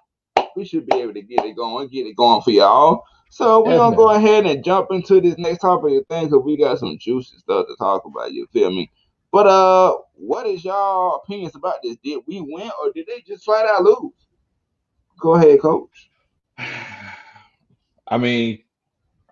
we 0.56 0.64
should 0.64 0.86
be 0.86 0.96
able 0.96 1.14
to 1.14 1.22
get 1.22 1.44
it 1.44 1.56
going, 1.56 1.88
get 1.88 2.06
it 2.06 2.16
going 2.16 2.42
for 2.42 2.50
y'all. 2.50 3.04
So 3.30 3.64
we're 3.64 3.78
gonna 3.78 3.96
go 3.96 4.10
ahead 4.10 4.44
and 4.44 4.62
jump 4.62 4.88
into 4.90 5.20
this 5.20 5.38
next 5.38 5.60
topic 5.60 5.98
of 5.98 6.06
things 6.06 6.30
because 6.30 6.44
we 6.44 6.56
got 6.56 6.78
some 6.78 6.98
juicy 6.98 7.38
stuff 7.38 7.66
to 7.66 7.76
talk 7.76 8.04
about. 8.04 8.32
You 8.32 8.46
feel 8.52 8.70
me? 8.70 8.90
But 9.30 9.46
uh, 9.46 9.96
what 10.14 10.46
is 10.46 10.64
y'all 10.64 11.22
opinions 11.24 11.54
about 11.56 11.76
this? 11.82 11.96
Did 12.04 12.20
we 12.26 12.42
win 12.42 12.70
or 12.80 12.92
did 12.94 13.06
they 13.06 13.22
just 13.26 13.44
flat 13.44 13.64
out 13.64 13.82
lose? 13.82 14.12
Go 15.18 15.34
ahead, 15.36 15.60
coach. 15.62 16.10
I 18.08 18.18
mean, 18.18 18.62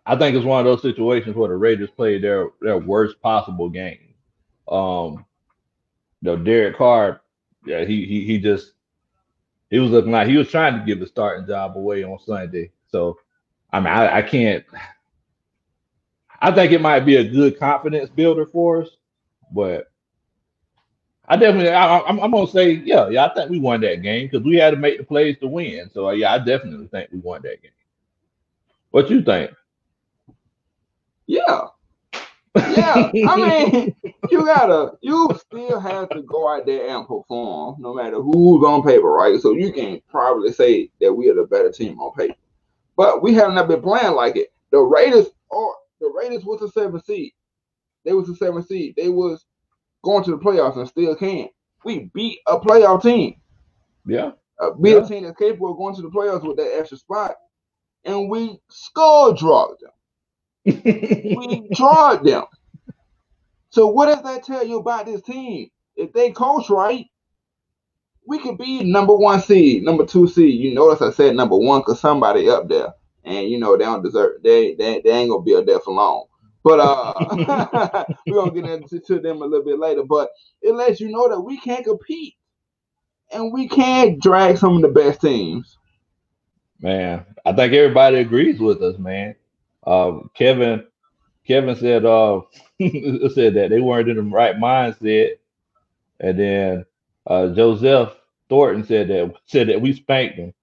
I 0.06 0.16
think 0.16 0.34
it's 0.34 0.46
one 0.46 0.60
of 0.60 0.64
those 0.64 0.80
situations 0.80 1.36
where 1.36 1.50
the 1.50 1.56
Raiders 1.56 1.90
played 1.90 2.22
their 2.22 2.48
their 2.62 2.78
worst 2.78 3.20
possible 3.20 3.68
game. 3.68 4.14
Um, 4.66 5.26
you 6.22 6.30
know, 6.30 6.36
Derek 6.36 6.78
Carr, 6.78 7.20
yeah, 7.66 7.84
he 7.84 8.06
he 8.06 8.24
he 8.24 8.38
just 8.38 8.72
he 9.70 9.78
was 9.78 9.90
looking 9.90 10.12
like 10.12 10.28
he 10.28 10.36
was 10.36 10.50
trying 10.50 10.78
to 10.78 10.84
give 10.84 11.00
the 11.00 11.06
starting 11.06 11.46
job 11.46 11.76
away 11.76 12.02
on 12.02 12.18
Sunday. 12.18 12.72
So, 12.88 13.18
I 13.72 13.78
mean, 13.78 13.88
I, 13.88 14.18
I 14.18 14.22
can't. 14.22 14.64
I 16.42 16.50
think 16.50 16.72
it 16.72 16.80
might 16.80 17.00
be 17.00 17.16
a 17.16 17.28
good 17.28 17.58
confidence 17.58 18.10
builder 18.10 18.46
for 18.46 18.82
us, 18.82 18.88
but 19.52 19.90
I 21.28 21.36
definitely, 21.36 21.70
I, 21.70 21.98
am 22.08 22.18
I'm 22.18 22.30
gonna 22.30 22.48
say, 22.48 22.72
yeah, 22.72 23.08
yeah, 23.08 23.26
I 23.26 23.34
think 23.34 23.50
we 23.50 23.60
won 23.60 23.82
that 23.82 24.02
game 24.02 24.26
because 24.26 24.44
we 24.44 24.56
had 24.56 24.70
to 24.70 24.76
make 24.76 24.98
the 24.98 25.04
plays 25.04 25.38
to 25.38 25.46
win. 25.46 25.88
So, 25.92 26.10
yeah, 26.10 26.32
I 26.32 26.38
definitely 26.38 26.88
think 26.88 27.10
we 27.12 27.20
won 27.20 27.42
that 27.42 27.62
game. 27.62 27.70
What 28.90 29.10
you 29.10 29.22
think? 29.22 29.52
Yeah, 31.26 31.66
yeah, 32.56 33.10
I 33.28 33.36
mean, 33.70 33.96
you 34.30 34.44
gotta, 34.44 34.92
you 35.00 35.30
still 35.38 35.78
have 35.78 36.08
to 36.10 36.22
go 36.22 36.48
out 36.48 36.66
there 36.66 36.88
and 36.88 37.06
perform, 37.06 37.76
no 37.78 37.94
matter 37.94 38.20
who's 38.20 38.64
on 38.64 38.82
paper, 38.82 39.10
right? 39.10 39.40
So 39.40 39.52
you 39.52 39.72
can 39.72 40.00
probably 40.08 40.52
say 40.52 40.90
that 41.00 41.12
we 41.12 41.28
are 41.30 41.34
the 41.34 41.44
better 41.44 41.70
team 41.70 42.00
on 42.00 42.12
paper, 42.14 42.34
but 42.96 43.22
we 43.22 43.34
have 43.34 43.52
not 43.52 43.68
been 43.68 43.82
playing 43.82 44.14
like 44.14 44.36
it. 44.36 44.52
The 44.72 44.78
Raiders 44.78 45.26
are 45.52 45.74
the 46.00 46.12
Raiders 46.16 46.44
was 46.44 46.62
a 46.62 46.68
seven 46.70 47.02
seed. 47.02 47.32
They 48.04 48.12
was 48.12 48.28
a 48.28 48.34
seven 48.34 48.62
seed. 48.62 48.94
They 48.96 49.08
was 49.08 49.44
going 50.02 50.24
to 50.24 50.30
the 50.32 50.38
playoffs 50.38 50.76
and 50.76 50.88
still 50.88 51.14
can. 51.14 51.48
We 51.84 52.10
beat 52.14 52.40
a 52.46 52.58
playoff 52.58 53.02
team. 53.02 53.36
Yeah. 54.06 54.32
Uh, 54.58 54.72
beat 54.72 54.92
yeah. 54.92 55.04
a 55.04 55.06
team 55.08 55.24
that's 55.24 55.38
capable 55.38 55.70
of 55.70 55.76
going 55.76 55.94
to 55.96 56.02
the 56.02 56.10
playoffs 56.10 56.46
with 56.46 56.56
that 56.56 56.76
extra 56.76 56.98
spot, 56.98 57.36
and 58.04 58.28
we 58.28 58.58
skull 58.68 59.32
dropped 59.32 59.80
them 59.80 59.90
we 60.84 61.68
tried 61.74 62.24
them. 62.24 62.44
So 63.70 63.86
what 63.86 64.06
does 64.06 64.22
that 64.24 64.44
tell 64.44 64.66
you 64.66 64.78
about 64.78 65.06
this 65.06 65.22
team? 65.22 65.70
If 65.96 66.12
they 66.12 66.30
coach 66.32 66.70
right, 66.70 67.06
we 68.26 68.38
could 68.38 68.58
be 68.58 68.84
number 68.84 69.14
one 69.14 69.40
seed, 69.40 69.84
number 69.84 70.06
two 70.06 70.28
seed. 70.28 70.60
You 70.60 70.74
notice 70.74 71.02
I 71.02 71.12
said 71.12 71.36
number 71.36 71.56
one 71.56 71.80
because 71.80 72.00
somebody 72.00 72.48
up 72.48 72.68
there. 72.68 72.94
and 73.24 73.48
you 73.48 73.58
know 73.58 73.76
they 73.76 73.84
don't 73.84 74.02
deserve 74.02 74.42
they 74.42 74.74
they, 74.74 75.00
they 75.04 75.10
ain't 75.10 75.30
gonna 75.30 75.42
be 75.42 75.54
up 75.54 75.66
there 75.66 75.80
for 75.80 75.94
long. 75.94 76.26
But 76.62 76.80
uh, 76.80 78.04
we're 78.26 78.36
gonna 78.36 78.52
get 78.52 78.70
into 78.92 79.20
them 79.20 79.42
a 79.42 79.46
little 79.46 79.64
bit 79.64 79.78
later. 79.78 80.04
But 80.04 80.30
it 80.62 80.74
lets 80.74 81.00
you 81.00 81.08
know 81.08 81.28
that 81.28 81.40
we 81.40 81.58
can't 81.60 81.84
compete 81.84 82.34
and 83.32 83.52
we 83.52 83.68
can't 83.68 84.20
drag 84.20 84.58
some 84.58 84.76
of 84.76 84.82
the 84.82 84.88
best 84.88 85.20
teams. 85.20 85.78
Man, 86.80 87.24
I 87.44 87.52
think 87.52 87.72
everybody 87.74 88.18
agrees 88.18 88.60
with 88.60 88.82
us, 88.82 88.98
man. 88.98 89.34
Uh, 89.86 90.20
Kevin, 90.34 90.86
Kevin 91.46 91.76
said, 91.76 92.04
uh, 92.04 92.40
said 92.80 93.54
that 93.54 93.68
they 93.70 93.80
weren't 93.80 94.08
in 94.08 94.16
the 94.16 94.22
right 94.22 94.56
mindset, 94.56 95.36
and 96.20 96.38
then 96.38 96.86
uh, 97.26 97.48
Joseph 97.48 98.14
Thornton 98.48 98.84
said 98.84 99.08
that 99.08 99.34
said 99.46 99.68
that 99.68 99.80
we 99.80 99.92
spanked 99.94 100.36
them. 100.36 100.54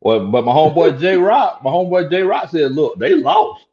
Well, 0.00 0.26
but 0.30 0.44
my 0.44 0.52
homeboy 0.52 1.00
J 1.00 1.16
Rock, 1.16 1.62
my 1.64 1.70
homeboy 1.70 2.10
J 2.10 2.22
Rock 2.22 2.50
said, 2.50 2.72
look, 2.72 2.98
they 2.98 3.14
lost. 3.14 3.66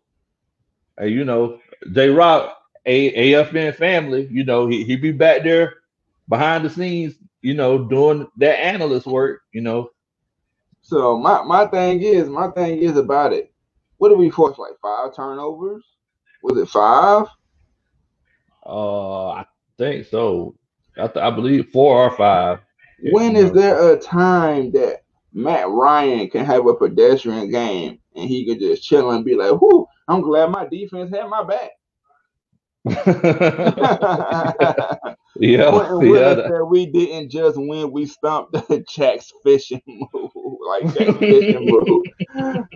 And 0.97 1.11
you 1.11 1.25
know, 1.25 1.59
J 1.93 2.09
Rock, 2.09 2.57
a 2.85 3.33
AFN 3.33 3.75
family, 3.75 4.27
you 4.31 4.43
know, 4.45 4.67
he 4.67 4.83
he 4.83 4.95
be 4.97 5.11
back 5.11 5.43
there 5.43 5.75
behind 6.29 6.65
the 6.65 6.69
scenes, 6.69 7.15
you 7.41 7.53
know, 7.53 7.79
doing 7.87 8.27
that 8.37 8.59
analyst 8.59 9.07
work, 9.07 9.41
you 9.53 9.61
know. 9.61 9.91
So 10.81 11.17
my 11.17 11.43
my 11.43 11.67
thing 11.67 12.01
is, 12.01 12.29
my 12.29 12.49
thing 12.51 12.79
is 12.79 12.97
about 12.97 13.33
it. 13.33 13.52
What 14.03 14.09
did 14.09 14.17
we 14.17 14.31
force? 14.31 14.57
Like 14.57 14.73
five 14.81 15.15
turnovers? 15.15 15.81
Was 16.43 16.57
it 16.57 16.67
five? 16.67 17.25
Uh, 18.65 19.29
I 19.29 19.45
think 19.77 20.07
so. 20.07 20.57
I, 20.97 21.07
th- 21.07 21.23
I 21.23 21.29
believe 21.29 21.69
four 21.69 22.03
or 22.03 22.17
five. 22.17 22.59
When 23.13 23.37
is 23.37 23.53
there 23.53 23.93
a 23.93 23.97
time 23.97 24.73
that 24.73 25.03
Matt 25.31 25.69
Ryan 25.69 26.29
can 26.29 26.43
have 26.43 26.67
a 26.67 26.73
pedestrian 26.73 27.49
game 27.49 27.97
and 28.13 28.27
he 28.27 28.45
can 28.45 28.59
just 28.59 28.83
chill 28.83 29.11
and 29.11 29.23
be 29.23 29.35
like, 29.35 29.61
"Whoo, 29.61 29.87
I'm 30.09 30.19
glad 30.19 30.51
my 30.51 30.67
defense 30.67 31.09
had 31.09 31.29
my 31.29 31.45
back." 31.45 31.71
yeah, 32.85 34.51
yeah. 35.39 36.35
Said 36.35 36.61
we 36.67 36.85
didn't 36.85 37.29
just 37.29 37.57
win, 37.57 37.91
we 37.91 38.05
stomped 38.05 38.55
Jack's 38.89 39.31
fishing 39.43 39.81
move. 39.87 40.31
like 40.67 40.93
Jack's 40.93 41.17
fishing 41.17 41.65
move. 41.65 42.05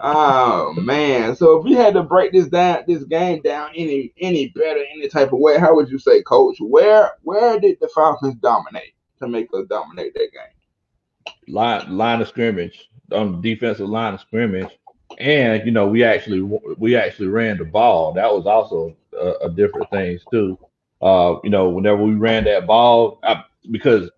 Oh 0.02 0.74
man. 0.78 1.36
So 1.36 1.60
if 1.60 1.70
you 1.70 1.76
had 1.76 1.94
to 1.96 2.04
break 2.04 2.32
this 2.32 2.48
down 2.48 2.84
this 2.88 3.04
game 3.04 3.42
down 3.42 3.72
any 3.76 4.14
any 4.20 4.50
better, 4.50 4.84
any 4.96 5.10
type 5.10 5.34
of 5.34 5.40
way, 5.40 5.58
how 5.58 5.76
would 5.76 5.90
you 5.90 6.00
say, 6.00 6.22
coach? 6.24 6.58
Where 6.60 7.12
where 7.24 7.60
did 7.60 7.78
the 7.82 7.90
Falcons 7.90 8.36
dominate 8.36 8.94
to 9.20 9.28
make 9.28 9.50
us 9.54 9.66
dominate 9.70 10.14
that 10.14 10.30
game? 10.32 10.54
line 11.48 11.98
line 11.98 12.22
of 12.22 12.28
scrimmage 12.28 12.90
on 13.12 13.42
the 13.42 13.56
defensive 13.56 13.90
line 13.90 14.14
of 14.14 14.22
scrimmage, 14.22 14.78
and 15.18 15.66
you 15.66 15.72
know 15.72 15.88
we 15.88 16.04
actually 16.04 16.42
we 16.42 16.96
actually 16.96 17.28
ran 17.28 17.58
the 17.58 17.66
ball. 17.66 18.14
That 18.14 18.34
was 18.34 18.46
also 18.46 18.96
a, 19.20 19.46
a 19.46 19.50
different 19.50 19.90
things 19.90 20.22
too. 20.32 20.58
Uh, 21.02 21.36
you 21.44 21.50
know, 21.50 21.70
whenever 21.70 22.04
we 22.04 22.14
ran 22.14 22.46
that 22.46 22.66
ball, 22.66 23.20
I, 23.24 23.44
because 23.70 24.10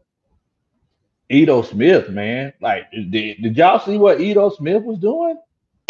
Ito 1.29 1.61
Smith, 1.63 2.09
man, 2.09 2.53
like 2.61 2.89
did, 2.91 3.41
did 3.41 3.57
y'all 3.57 3.79
see 3.79 3.97
what 3.97 4.21
Ito 4.21 4.49
Smith 4.51 4.83
was 4.83 4.99
doing? 4.99 5.37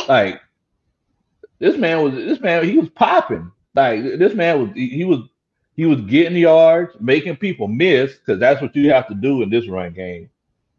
Like 0.08 0.42
this 1.60 1.78
man 1.78 2.04
was 2.04 2.14
this 2.14 2.40
man 2.40 2.64
he 2.64 2.78
was 2.78 2.90
popping. 2.90 3.52
Like 3.76 4.02
this 4.02 4.34
man 4.34 4.62
was 4.62 4.72
he, 4.74 4.90
he 4.90 5.06
was 5.06 5.20
he 5.76 5.86
was 5.86 6.02
getting 6.02 6.38
yards, 6.38 6.96
making 7.00 7.38
people 7.38 7.68
miss 7.68 8.16
because 8.16 8.40
that's 8.40 8.62
what 8.62 8.76
you 8.76 8.92
have 8.92 9.08
to 9.08 9.16
do 9.16 9.42
in 9.44 9.50
this 9.50 9.68
run 9.68 9.94
game 9.94 10.30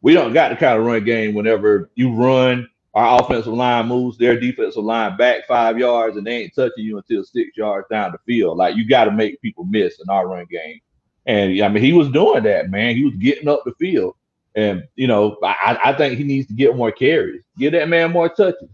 we 0.03 0.15
don't 0.15 0.33
got 0.33 0.51
the 0.51 0.57
kind 0.57 0.79
of 0.79 0.87
run 0.87 1.05
game 1.05 1.35
whenever 1.35 1.91
you 1.95 2.13
run, 2.13 2.69
our 2.95 3.23
offensive 3.23 3.53
line 3.53 3.87
moves 3.87 4.19
their 4.19 4.39
defensive 4.39 4.83
line 4.83 5.17
back 5.17 5.47
five 5.47 5.79
yards 5.79 6.17
and 6.17 6.27
they 6.27 6.39
ain't 6.39 6.55
touching 6.55 6.85
you 6.85 6.99
until 6.99 7.23
six 7.23 7.57
yards 7.57 7.87
down 7.89 8.13
the 8.13 8.19
field. 8.27 8.59
Like 8.59 8.77
you 8.77 8.89
got 8.89 9.05
to 9.05 9.13
make 9.13 9.41
people 9.41 9.65
miss 9.65 10.01
in 10.01 10.09
our 10.11 10.27
run 10.27 10.47
game. 10.51 10.81
And 11.27 11.61
I 11.63 11.69
mean, 11.69 11.83
he 11.83 11.93
was 11.93 12.11
doing 12.11 12.43
that, 12.45 12.71
man. 12.71 12.97
He 12.97 13.05
was 13.05 13.15
getting 13.17 13.49
up 13.49 13.63
the 13.65 13.75
field. 13.75 14.15
And 14.57 14.83
you 14.97 15.07
know, 15.07 15.37
I, 15.45 15.79
I 15.85 15.93
think 15.93 16.19
he 16.19 16.25
needs 16.25 16.49
to 16.49 16.55
get 16.55 16.77
more 16.77 16.91
carries. 16.91 17.43
Give 17.57 17.73
that 17.73 17.89
man 17.89 18.11
more 18.11 18.29
touches. 18.29 18.69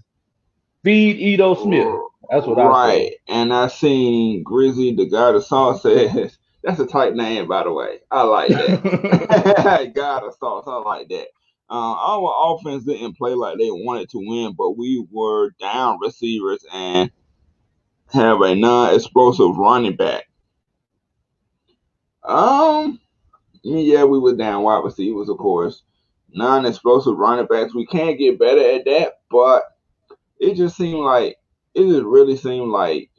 Feed 0.83 1.19
Ito 1.19 1.55
Smith. 1.63 1.87
That's 2.31 2.47
what 2.47 2.59
I 2.59 2.67
right. 2.67 3.13
And 3.29 3.53
I 3.53 3.69
seen 3.69 4.43
Grizzly, 4.43 4.95
the 4.95 5.07
guy 5.07 5.33
the 5.33 5.43
song 5.43 5.79
says 5.79 6.39
that's 6.63 6.81
a 6.81 6.87
tight 6.87 7.15
name, 7.15 7.47
by 7.47 7.63
the 7.65 7.73
way. 7.73 7.99
I 8.11 8.23
like 8.23 8.49
that. 8.49 9.93
God 9.95 10.25
of 10.25 10.35
sauce. 10.35 10.65
I 10.67 10.77
like 10.79 11.09
that. 11.09 11.29
Uh, 11.69 11.93
our 11.95 12.55
offense 12.55 12.85
didn't 12.85 13.17
play 13.17 13.35
like 13.35 13.59
they 13.59 13.71
wanted 13.71 14.09
to 14.11 14.19
win, 14.19 14.55
but 14.57 14.79
we 14.79 15.05
were 15.11 15.51
down 15.59 15.99
receivers 16.01 16.65
and 16.73 17.11
have 18.13 18.41
a 18.41 18.55
non-explosive 18.55 19.57
running 19.57 19.97
back. 19.97 20.25
Um, 22.23 23.01
yeah, 23.63 24.05
we 24.05 24.19
were 24.19 24.37
down 24.37 24.63
wide 24.63 24.85
receivers, 24.85 25.29
of 25.29 25.39
course. 25.39 25.83
Non-explosive 26.31 27.17
running 27.17 27.47
backs. 27.47 27.75
We 27.75 27.87
can't 27.87 28.19
get 28.19 28.39
better 28.39 28.61
at 28.61 28.85
that, 28.85 29.21
but 29.31 29.65
it 30.39 30.55
just 30.55 30.77
seemed 30.77 31.01
like 31.01 31.37
it 31.75 31.87
just 31.87 32.05
really 32.05 32.37
seemed 32.37 32.71
like 32.71 33.11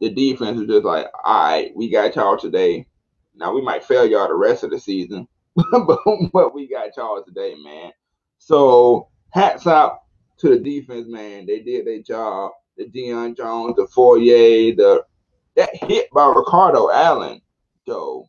the 0.00 0.10
defense 0.10 0.60
is 0.60 0.66
just 0.66 0.84
like, 0.84 1.06
all 1.24 1.44
right, 1.50 1.72
we 1.76 1.90
got 1.90 2.16
y'all 2.16 2.38
today. 2.38 2.86
Now 3.34 3.54
we 3.54 3.60
might 3.62 3.84
fail 3.84 4.06
y'all 4.06 4.28
the 4.28 4.34
rest 4.34 4.64
of 4.64 4.70
the 4.70 4.78
season, 4.78 5.28
but, 5.72 5.98
but 6.32 6.54
we 6.54 6.68
got 6.68 6.96
y'all 6.96 7.22
today, 7.24 7.54
man. 7.62 7.92
So 8.38 9.08
hats 9.30 9.66
out 9.66 9.98
to 10.38 10.50
the 10.50 10.58
defense, 10.58 11.06
man. 11.08 11.46
They 11.46 11.60
did 11.60 11.86
their 11.86 12.02
job. 12.02 12.52
The 12.76 12.86
Deion 12.86 13.36
Jones, 13.36 13.76
the 13.76 13.86
Fourier, 13.86 14.74
the 14.76 15.04
that 15.56 15.70
hit 15.76 16.08
by 16.12 16.26
Ricardo 16.28 16.90
Allen, 16.90 17.40
though. 17.86 18.28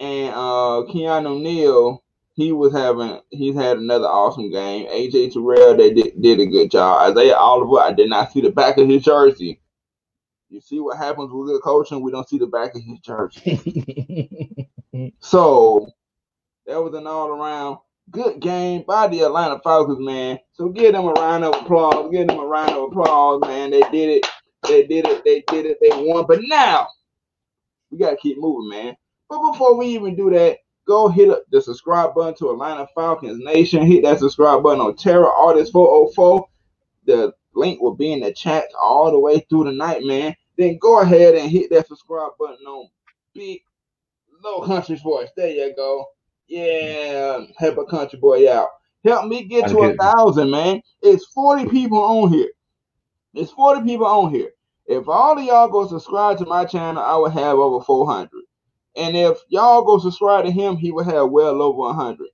And 0.00 0.34
uh 0.34 0.84
Keanu 0.90 1.40
Neal, 1.42 2.02
he 2.34 2.52
was 2.52 2.72
having 2.72 3.20
he's 3.30 3.54
had 3.54 3.78
another 3.78 4.06
awesome 4.06 4.50
game. 4.50 4.86
AJ 4.88 5.32
Terrell, 5.32 5.76
they 5.76 5.92
did, 5.92 6.20
did 6.20 6.40
a 6.40 6.46
good 6.46 6.70
job. 6.70 7.10
Isaiah 7.12 7.36
Oliver, 7.36 7.80
I 7.80 7.92
did 7.92 8.10
not 8.10 8.32
see 8.32 8.40
the 8.40 8.50
back 8.50 8.78
of 8.78 8.88
his 8.88 9.04
jersey. 9.04 9.60
You 10.50 10.60
see 10.60 10.80
what 10.80 10.98
happens 10.98 11.30
with 11.32 11.48
good 11.48 11.62
coaching, 11.62 12.02
we 12.02 12.12
don't 12.12 12.28
see 12.28 12.38
the 12.38 12.46
back 12.46 12.74
of 12.76 12.82
his 12.84 13.00
jersey. 13.00 13.60
Mm-hmm. 14.94 15.08
so 15.18 15.88
that 16.66 16.80
was 16.80 16.94
an 16.94 17.06
all 17.06 17.28
around 17.28 17.78
good 18.10 18.40
game 18.40 18.84
by 18.86 19.08
the 19.08 19.22
Atlanta 19.22 19.58
Falcons, 19.60 19.98
man. 19.98 20.38
So 20.52 20.68
give 20.68 20.92
them 20.92 21.06
a 21.06 21.12
round 21.12 21.44
of 21.44 21.54
applause. 21.54 22.10
Give 22.12 22.28
them 22.28 22.38
a 22.38 22.46
round 22.46 22.70
of 22.70 22.84
applause, 22.84 23.40
man. 23.42 23.70
They 23.70 23.80
did 23.90 24.08
it. 24.08 24.26
They 24.68 24.86
did 24.86 25.06
it. 25.06 25.24
They 25.24 25.42
did 25.48 25.66
it. 25.66 25.78
They 25.80 25.90
won. 25.90 26.26
But 26.26 26.40
now 26.42 26.86
we 27.90 27.98
gotta 27.98 28.16
keep 28.16 28.38
moving, 28.38 28.68
man. 28.68 28.96
But 29.28 29.52
before 29.52 29.76
we 29.76 29.86
even 29.86 30.16
do 30.16 30.30
that, 30.30 30.58
go 30.86 31.08
hit 31.08 31.30
up 31.30 31.44
the 31.50 31.60
subscribe 31.60 32.14
button 32.14 32.34
to 32.36 32.50
Atlanta 32.50 32.86
Falcons 32.94 33.42
Nation. 33.42 33.86
Hit 33.86 34.04
that 34.04 34.18
subscribe 34.18 34.62
button 34.62 34.80
on 34.80 34.96
Terror 34.96 35.30
Artist 35.30 35.72
404. 35.72 36.46
The 37.06 37.32
link 37.54 37.80
will 37.80 37.94
be 37.94 38.12
in 38.12 38.20
the 38.20 38.32
chat 38.32 38.64
all 38.80 39.10
the 39.10 39.18
way 39.18 39.40
through 39.48 39.64
the 39.64 39.72
night, 39.72 40.04
man. 40.04 40.34
Then 40.56 40.78
go 40.78 41.00
ahead 41.00 41.34
and 41.34 41.50
hit 41.50 41.70
that 41.70 41.88
subscribe 41.88 42.32
button 42.38 42.64
on 42.66 42.88
Big 43.34 43.62
Low 44.44 44.60
Country 44.66 44.96
Voice. 44.96 45.30
There 45.36 45.48
you 45.48 45.74
go. 45.74 46.04
Yeah, 46.46 47.40
help 47.56 47.78
a 47.78 47.86
country 47.86 48.18
boy 48.18 48.52
out. 48.52 48.68
Help 49.04 49.26
me 49.26 49.44
get 49.44 49.68
to 49.68 49.78
a 49.78 49.96
thousand, 49.96 50.50
man. 50.50 50.80
It's 51.02 51.26
40 51.26 51.68
people 51.68 51.98
on 51.98 52.32
here. 52.32 52.50
It's 53.34 53.50
40 53.50 53.82
people 53.84 54.06
on 54.06 54.32
here. 54.32 54.50
If 54.86 55.08
all 55.08 55.38
of 55.38 55.44
y'all 55.44 55.68
go 55.68 55.86
subscribe 55.86 56.38
to 56.38 56.46
my 56.46 56.64
channel, 56.64 57.02
I 57.02 57.16
will 57.16 57.30
have 57.30 57.56
over 57.56 57.82
400. 57.84 58.28
And 58.96 59.16
if 59.16 59.38
y'all 59.48 59.82
go 59.84 59.98
subscribe 59.98 60.44
to 60.44 60.50
him, 60.50 60.76
he 60.76 60.92
will 60.92 61.04
have 61.04 61.30
well 61.30 61.62
over 61.62 61.78
100. 61.78 62.28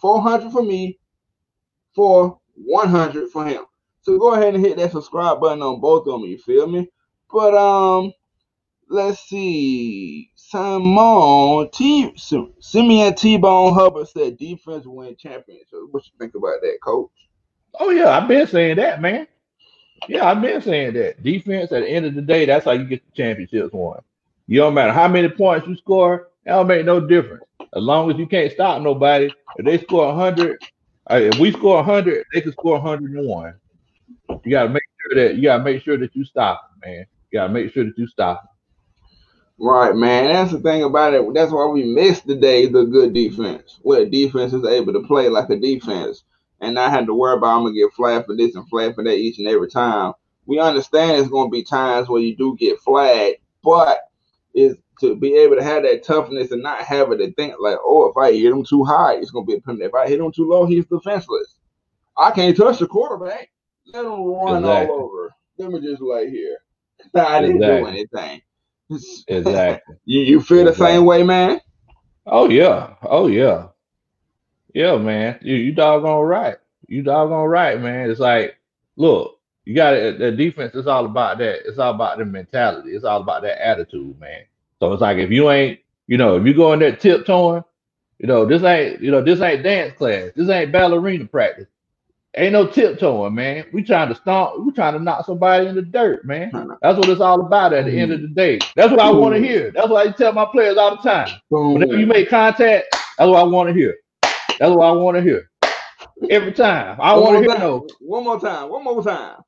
400 0.00 0.52
for 0.52 0.62
me, 0.62 0.98
for 1.94 2.38
100 2.54 3.30
for 3.30 3.44
him. 3.46 3.64
So 4.02 4.16
go 4.18 4.34
ahead 4.34 4.54
and 4.54 4.64
hit 4.64 4.76
that 4.78 4.92
subscribe 4.92 5.40
button 5.40 5.62
on 5.62 5.80
both 5.80 6.06
of 6.06 6.20
them. 6.20 6.30
You 6.30 6.38
feel 6.38 6.68
me? 6.68 6.88
But 7.30 7.54
um, 7.54 8.12
let's 8.88 9.20
see. 9.28 10.30
Simon 10.48 11.68
T. 11.72 12.10
Simeon 12.16 13.14
T. 13.14 13.36
Bone 13.36 13.74
Hubbard 13.74 14.08
said 14.08 14.38
defense 14.38 14.86
win 14.86 15.14
championship. 15.14 15.66
What 15.90 16.06
you 16.06 16.12
think 16.18 16.34
about 16.34 16.62
that, 16.62 16.78
Coach? 16.82 17.10
Oh 17.78 17.90
yeah, 17.90 18.16
I've 18.16 18.28
been 18.28 18.46
saying 18.46 18.76
that, 18.76 19.02
man. 19.02 19.26
Yeah, 20.08 20.24
I've 20.24 20.40
been 20.40 20.62
saying 20.62 20.94
that. 20.94 21.22
Defense 21.22 21.70
at 21.70 21.82
the 21.82 21.88
end 21.90 22.06
of 22.06 22.14
the 22.14 22.22
day, 22.22 22.46
that's 22.46 22.64
how 22.64 22.70
you 22.70 22.84
get 22.84 23.04
the 23.04 23.12
championships 23.14 23.74
won. 23.74 24.00
You 24.46 24.60
don't 24.60 24.72
matter 24.72 24.94
how 24.94 25.06
many 25.06 25.28
points 25.28 25.68
you 25.68 25.76
score, 25.76 26.30
that 26.46 26.52
don't 26.52 26.66
make 26.66 26.86
no 26.86 26.98
difference. 26.98 27.44
As 27.60 27.82
long 27.82 28.10
as 28.10 28.16
you 28.16 28.26
can't 28.26 28.50
stop 28.50 28.80
nobody, 28.80 29.30
if 29.56 29.66
they 29.66 29.76
score 29.76 30.06
100, 30.06 30.62
uh, 31.10 31.16
if 31.16 31.38
we 31.38 31.52
score 31.52 31.76
100, 31.76 32.24
they 32.32 32.40
can 32.40 32.52
score 32.52 32.80
101. 32.80 33.52
You 34.44 34.50
got 34.50 34.62
to 34.62 34.68
make 34.70 34.82
sure 35.02 35.22
that 35.22 35.36
you 35.36 35.42
got 35.42 35.58
to 35.58 35.64
make 35.64 35.82
sure 35.82 35.98
that 35.98 36.16
you 36.16 36.24
stop, 36.24 36.70
man. 36.82 37.04
You 37.30 37.38
got 37.38 37.48
to 37.48 37.52
make 37.52 37.70
sure 37.70 37.84
that 37.84 37.98
you 37.98 38.06
stop. 38.06 38.57
Right, 39.58 39.94
man. 39.94 40.28
That's 40.32 40.52
the 40.52 40.60
thing 40.60 40.84
about 40.84 41.14
it. 41.14 41.34
That's 41.34 41.52
why 41.52 41.66
we 41.66 41.84
miss 41.84 42.20
the 42.20 42.36
days 42.36 42.74
of 42.74 42.92
good 42.92 43.12
defense, 43.12 43.78
where 43.82 44.06
defense 44.06 44.52
is 44.52 44.64
able 44.64 44.92
to 44.92 45.02
play 45.02 45.28
like 45.28 45.50
a 45.50 45.56
defense. 45.58 46.24
and 46.60 46.74
not 46.74 46.90
have 46.90 47.06
to 47.06 47.14
worry 47.14 47.36
about 47.36 47.56
I'm 47.58 47.62
gonna 47.64 47.74
get 47.74 47.92
flagged 47.92 48.26
for 48.26 48.34
this 48.36 48.56
and 48.56 48.68
flagged 48.68 48.96
for 48.96 49.04
that 49.04 49.14
each 49.16 49.38
and 49.38 49.46
every 49.46 49.68
time. 49.68 50.12
We 50.46 50.58
understand 50.58 51.12
it's 51.20 51.28
gonna 51.30 51.50
be 51.50 51.62
times 51.62 52.08
where 52.08 52.20
you 52.20 52.34
do 52.36 52.56
get 52.56 52.80
flagged, 52.80 53.36
but 53.62 54.00
is 54.54 54.76
to 55.00 55.14
be 55.14 55.34
able 55.36 55.54
to 55.56 55.62
have 55.62 55.84
that 55.84 56.02
toughness 56.02 56.50
and 56.50 56.62
not 56.62 56.82
have 56.82 57.12
it 57.12 57.18
to 57.18 57.32
think 57.34 57.54
like, 57.60 57.78
oh, 57.84 58.08
if 58.10 58.16
I 58.16 58.32
hit 58.32 58.50
him 58.52 58.64
too 58.64 58.82
high, 58.84 59.14
it's 59.14 59.30
gonna 59.30 59.46
be 59.46 59.54
a 59.54 59.60
penalty. 59.60 59.84
If 59.84 59.94
I 59.94 60.08
hit 60.08 60.18
him 60.20 60.32
too 60.32 60.48
low, 60.48 60.66
he's 60.66 60.86
defenseless. 60.86 61.56
I 62.16 62.32
can't 62.32 62.56
touch 62.56 62.80
the 62.80 62.88
quarterback. 62.88 63.50
Let 63.92 64.04
him 64.04 64.24
run 64.24 64.64
Exactly. 64.64 64.90
all 64.90 65.04
over. 65.04 65.34
Let 65.58 65.70
me 65.70 65.80
just 65.80 66.02
lay 66.02 66.28
here. 66.30 66.58
I 67.14 67.40
didn't 67.40 67.60
do 67.60 67.86
anything. 67.86 68.42
Exactly. 69.28 69.96
you 70.04 70.20
you 70.20 70.40
feel 70.40 70.64
the 70.64 70.74
same 70.74 71.04
way, 71.04 71.22
man? 71.22 71.60
Oh 72.26 72.48
yeah. 72.48 72.94
Oh 73.02 73.26
yeah. 73.26 73.68
Yeah, 74.74 74.96
man. 74.96 75.38
You 75.42 75.56
you 75.56 75.72
doggone 75.72 76.24
right. 76.26 76.56
You 76.86 77.02
doggone 77.02 77.48
right, 77.48 77.80
man. 77.80 78.10
It's 78.10 78.20
like, 78.20 78.56
look, 78.96 79.38
you 79.64 79.74
got 79.74 79.94
it. 79.94 80.18
The 80.18 80.32
defense 80.32 80.74
is 80.74 80.86
all 80.86 81.04
about 81.04 81.38
that. 81.38 81.68
It's 81.68 81.78
all 81.78 81.94
about 81.94 82.18
the 82.18 82.24
mentality. 82.24 82.90
It's 82.90 83.04
all 83.04 83.20
about 83.20 83.42
that 83.42 83.64
attitude, 83.66 84.18
man. 84.18 84.44
So 84.80 84.92
it's 84.92 85.02
like 85.02 85.18
if 85.18 85.30
you 85.30 85.50
ain't, 85.50 85.80
you 86.06 86.16
know, 86.16 86.36
if 86.36 86.46
you 86.46 86.54
go 86.54 86.72
in 86.72 86.78
there 86.78 86.96
tiptoeing, 86.96 87.64
you 88.18 88.26
know, 88.26 88.46
this 88.46 88.62
ain't, 88.62 89.00
you 89.00 89.10
know, 89.10 89.22
this 89.22 89.40
ain't 89.40 89.62
dance 89.62 89.92
class. 89.96 90.30
This 90.34 90.48
ain't 90.48 90.72
ballerina 90.72 91.26
practice. 91.26 91.66
Ain't 92.36 92.52
no 92.52 92.66
tiptoeing, 92.66 93.34
man. 93.34 93.64
We 93.72 93.82
trying 93.82 94.10
to 94.10 94.14
stomp. 94.14 94.64
We 94.64 94.72
trying 94.72 94.92
to 94.92 94.98
knock 94.98 95.24
somebody 95.24 95.66
in 95.66 95.74
the 95.74 95.82
dirt, 95.82 96.24
man. 96.24 96.50
That's 96.82 96.98
what 96.98 97.08
it's 97.08 97.20
all 97.20 97.40
about 97.40 97.72
at 97.72 97.86
the 97.86 97.98
end 97.98 98.12
of 98.12 98.20
the 98.20 98.28
day. 98.28 98.58
That's 98.76 98.90
what 98.90 99.00
I 99.00 99.10
want 99.10 99.34
to 99.34 99.40
hear. 99.40 99.70
That's 99.70 99.88
what 99.88 100.06
I 100.06 100.12
tell 100.12 100.32
my 100.32 100.44
players 100.44 100.76
all 100.76 100.96
the 100.96 101.02
time. 101.02 101.40
Whenever 101.48 101.98
you 101.98 102.06
make 102.06 102.28
contact, 102.28 102.86
that's 102.92 103.28
what 103.28 103.40
I 103.40 103.44
want 103.44 103.70
to 103.70 103.74
hear. 103.74 103.96
That's 104.22 104.74
what 104.74 104.84
I 104.84 104.92
want 104.92 105.16
to 105.16 105.22
hear. 105.22 105.50
Every 106.30 106.52
time. 106.52 106.98
I 107.00 107.16
want 107.16 107.42
to 107.42 107.50
hear 107.50 107.58
no. 107.58 107.86
One 108.00 108.24
more 108.24 108.38
time. 108.38 108.68
One 108.68 108.84
more 108.84 109.02
time. 109.02 109.42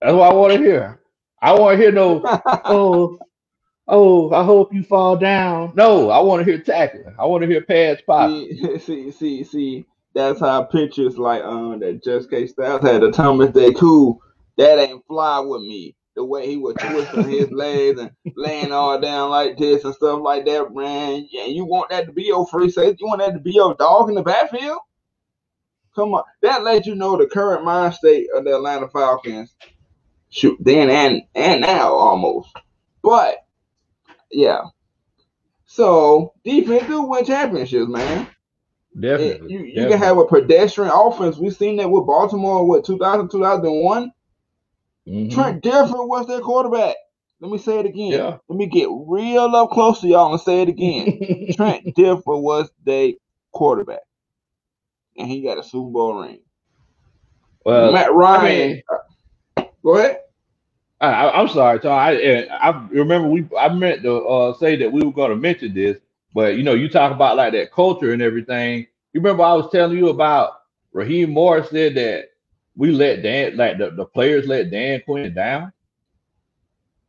That's 0.00 0.14
what 0.14 0.30
I 0.30 0.34
want 0.34 0.54
to 0.54 0.58
hear. 0.58 1.00
I 1.42 1.52
want 1.52 1.76
to 1.76 1.82
hear 1.82 1.92
no, 1.92 2.22
oh, 2.64 3.18
oh, 3.86 4.32
I 4.32 4.42
hope 4.42 4.72
you 4.74 4.82
fall 4.82 5.16
down. 5.16 5.72
No, 5.74 6.10
I 6.10 6.18
want 6.20 6.44
to 6.44 6.50
hear 6.50 6.60
tackling. 6.60 7.14
I 7.18 7.26
want 7.26 7.42
to 7.42 7.48
hear 7.48 7.60
pads 7.60 8.02
pop. 8.06 8.30
see, 8.30 8.78
see, 8.78 9.10
see, 9.10 9.44
see. 9.44 9.86
That's 10.16 10.40
how 10.40 10.62
pictures 10.62 11.18
like 11.18 11.44
um 11.44 11.80
that 11.80 12.02
Just 12.02 12.30
K 12.30 12.46
Styles 12.46 12.80
had 12.80 13.02
the 13.02 13.12
Thomas 13.12 13.50
Day 13.50 13.74
cool. 13.74 14.22
That 14.56 14.78
ain't 14.78 15.06
fly 15.06 15.40
with 15.40 15.60
me. 15.60 15.94
The 16.14 16.24
way 16.24 16.46
he 16.46 16.56
was 16.56 16.74
twisting 16.76 17.28
his 17.28 17.50
legs 17.52 18.00
and 18.00 18.10
laying 18.34 18.72
all 18.72 18.98
down 18.98 19.28
like 19.28 19.58
this 19.58 19.84
and 19.84 19.94
stuff 19.94 20.20
like 20.22 20.46
that, 20.46 20.74
man. 20.74 21.28
Yeah, 21.30 21.44
you 21.44 21.66
want 21.66 21.90
that 21.90 22.06
to 22.06 22.12
be 22.12 22.22
your 22.22 22.46
free 22.46 22.70
safety? 22.70 22.96
You 23.00 23.08
want 23.08 23.20
that 23.20 23.34
to 23.34 23.40
be 23.40 23.52
your 23.52 23.74
dog 23.74 24.08
in 24.08 24.14
the 24.14 24.22
backfield? 24.22 24.78
Come 25.94 26.14
on, 26.14 26.24
that 26.40 26.62
lets 26.62 26.86
you 26.86 26.94
know 26.94 27.18
the 27.18 27.26
current 27.26 27.66
mind 27.66 27.92
state 27.92 28.28
of 28.34 28.44
the 28.44 28.54
Atlanta 28.56 28.88
Falcons. 28.88 29.54
Shoot, 30.30 30.56
then 30.58 30.88
and 30.88 31.24
and 31.34 31.60
now 31.60 31.92
almost, 31.92 32.56
but 33.02 33.36
yeah. 34.30 34.62
So 35.66 36.32
defense 36.42 36.86
do 36.86 37.02
win 37.02 37.26
championships, 37.26 37.86
man. 37.90 38.28
Definitely. 38.98 39.52
You, 39.52 39.58
you 39.60 39.74
definitely. 39.74 39.88
can 39.88 39.98
have 39.98 40.18
a 40.18 40.24
pedestrian 40.26 40.90
offense. 40.94 41.36
We've 41.38 41.54
seen 41.56 41.76
that 41.76 41.90
with 41.90 42.06
Baltimore, 42.06 42.66
what, 42.66 42.84
2000, 42.84 43.28
2001? 43.30 44.12
Mhm. 45.08 45.30
Trent 45.32 45.62
Dilfer 45.62 46.08
was 46.08 46.26
their 46.26 46.40
quarterback. 46.40 46.96
Let 47.40 47.52
me 47.52 47.58
say 47.58 47.78
it 47.78 47.86
again. 47.86 48.12
Yeah. 48.12 48.38
Let 48.48 48.56
me 48.58 48.66
get 48.66 48.88
real 48.90 49.54
up 49.54 49.70
close 49.70 50.00
to 50.00 50.08
y'all 50.08 50.32
and 50.32 50.40
say 50.40 50.62
it 50.62 50.68
again. 50.68 51.52
Trent 51.56 51.94
Dilfer 51.94 52.40
was 52.40 52.70
their 52.84 53.12
quarterback. 53.52 54.00
And 55.18 55.28
he 55.28 55.42
got 55.42 55.58
a 55.58 55.62
Super 55.62 55.90
Bowl 55.90 56.22
ring. 56.22 56.40
well, 57.64 57.92
Matt 57.92 58.08
I 58.08 58.10
Ryan. 58.10 58.70
mean, 58.72 58.82
go 59.82 59.96
ahead. 59.98 60.20
I, 61.00 61.08
I, 61.08 61.40
I'm 61.40 61.48
sorry, 61.48 61.78
Tom. 61.80 61.92
I 61.92 62.46
I 62.50 62.86
remember 62.90 63.28
we 63.28 63.46
I 63.58 63.68
meant 63.68 64.02
to 64.02 64.14
uh, 64.26 64.54
say 64.54 64.76
that 64.76 64.90
we 64.92 65.02
were 65.02 65.12
going 65.12 65.30
to 65.30 65.36
mention 65.36 65.74
this, 65.74 65.98
but 66.36 66.58
you 66.58 66.62
know, 66.62 66.74
you 66.74 66.86
talk 66.86 67.12
about 67.12 67.38
like 67.38 67.54
that 67.54 67.72
culture 67.72 68.12
and 68.12 68.20
everything. 68.20 68.86
You 69.14 69.22
remember 69.22 69.42
I 69.42 69.54
was 69.54 69.70
telling 69.72 69.96
you 69.96 70.10
about 70.10 70.50
Raheem 70.92 71.30
Morris 71.30 71.70
said 71.70 71.94
that 71.94 72.26
we 72.76 72.90
let 72.90 73.22
Dan 73.22 73.56
like 73.56 73.78
the, 73.78 73.92
the 73.92 74.04
players 74.04 74.46
let 74.46 74.70
Dan 74.70 75.00
Quinn 75.06 75.32
down. 75.32 75.72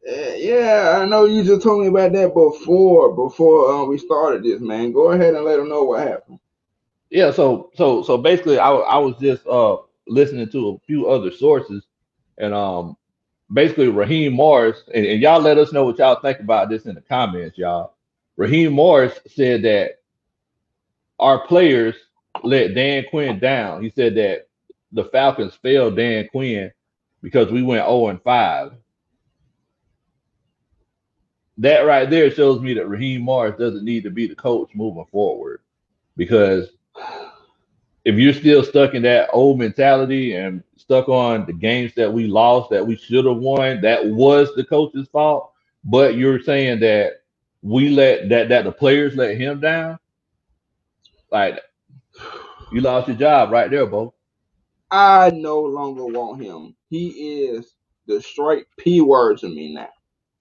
Uh, 0.09 0.31
yeah, 0.37 1.01
I 1.01 1.05
know 1.05 1.25
you 1.25 1.43
just 1.43 1.61
told 1.61 1.81
me 1.81 1.87
about 1.87 2.13
that 2.13 2.33
before, 2.33 3.13
before 3.13 3.69
uh, 3.69 3.83
we 3.83 3.97
started 3.97 4.45
this, 4.45 4.61
man. 4.61 4.93
Go 4.93 5.11
ahead 5.11 5.35
and 5.35 5.43
let 5.43 5.57
them 5.57 5.67
know 5.67 5.83
what 5.83 6.07
happened. 6.07 6.39
Yeah, 7.09 7.31
so 7.31 7.71
so 7.75 8.03
so 8.03 8.17
basically, 8.17 8.59
I 8.59 8.71
I 8.71 8.97
was 8.97 9.15
just 9.19 9.45
uh 9.45 9.75
listening 10.07 10.49
to 10.51 10.69
a 10.69 10.79
few 10.87 11.09
other 11.09 11.31
sources, 11.31 11.85
and 12.37 12.53
um 12.53 12.95
basically 13.51 13.89
Raheem 13.89 14.31
Morris, 14.31 14.83
and, 14.95 15.05
and 15.05 15.21
y'all 15.21 15.41
let 15.41 15.57
us 15.57 15.73
know 15.73 15.83
what 15.83 15.97
y'all 15.97 16.21
think 16.21 16.39
about 16.39 16.69
this 16.69 16.85
in 16.85 16.95
the 16.95 17.01
comments, 17.01 17.57
y'all. 17.57 17.96
Raheem 18.37 18.73
Morris 18.73 19.19
said 19.27 19.63
that 19.63 19.99
our 21.19 21.45
players 21.47 21.95
let 22.43 22.75
Dan 22.75 23.05
Quinn 23.09 23.39
down. 23.39 23.83
He 23.83 23.89
said 23.89 24.15
that 24.15 24.47
the 24.91 25.05
Falcons 25.05 25.55
failed 25.55 25.97
Dan 25.97 26.27
Quinn 26.29 26.71
because 27.21 27.51
we 27.51 27.63
went 27.63 27.85
0 27.85 28.09
and 28.09 28.21
5. 28.21 28.73
That 31.57 31.81
right 31.81 32.09
there 32.09 32.29
shows 32.29 32.61
me 32.61 32.75
that 32.75 32.87
Raheem 32.87 33.21
Morris 33.21 33.57
doesn't 33.57 33.83
need 33.83 34.03
to 34.03 34.11
be 34.11 34.27
the 34.27 34.35
coach 34.35 34.69
moving 34.75 35.05
forward 35.11 35.61
because 36.15 36.69
if 38.05 38.15
you're 38.15 38.33
still 38.33 38.63
stuck 38.63 38.93
in 38.93 39.01
that 39.03 39.29
old 39.33 39.57
mentality 39.59 40.35
and 40.35 40.63
stuck 40.77 41.09
on 41.09 41.45
the 41.45 41.53
games 41.53 41.93
that 41.95 42.13
we 42.13 42.27
lost 42.27 42.69
that 42.69 42.85
we 42.85 42.95
should 42.95 43.25
have 43.25 43.37
won, 43.37 43.81
that 43.81 44.05
was 44.05 44.53
the 44.55 44.63
coach's 44.63 45.07
fault. 45.09 45.51
But 45.83 46.15
you're 46.15 46.41
saying 46.41 46.79
that 46.81 47.23
we 47.63 47.89
let 47.89 48.29
that 48.29 48.49
that 48.49 48.65
the 48.65 48.71
players 48.71 49.15
let 49.15 49.37
him 49.37 49.59
down. 49.61 49.99
Like 51.31 51.59
you 52.71 52.81
lost 52.81 53.07
your 53.09 53.17
job 53.17 53.51
right 53.51 53.71
there, 53.71 53.85
Bo. 53.87 54.13
I 54.91 55.31
no 55.31 55.61
longer 55.61 56.05
want 56.05 56.41
him. 56.41 56.75
He 56.89 57.09
is 57.45 57.75
the 58.07 58.21
straight 58.21 58.65
P 58.77 59.01
word 59.01 59.39
to 59.39 59.49
me 59.49 59.73
now. 59.73 59.89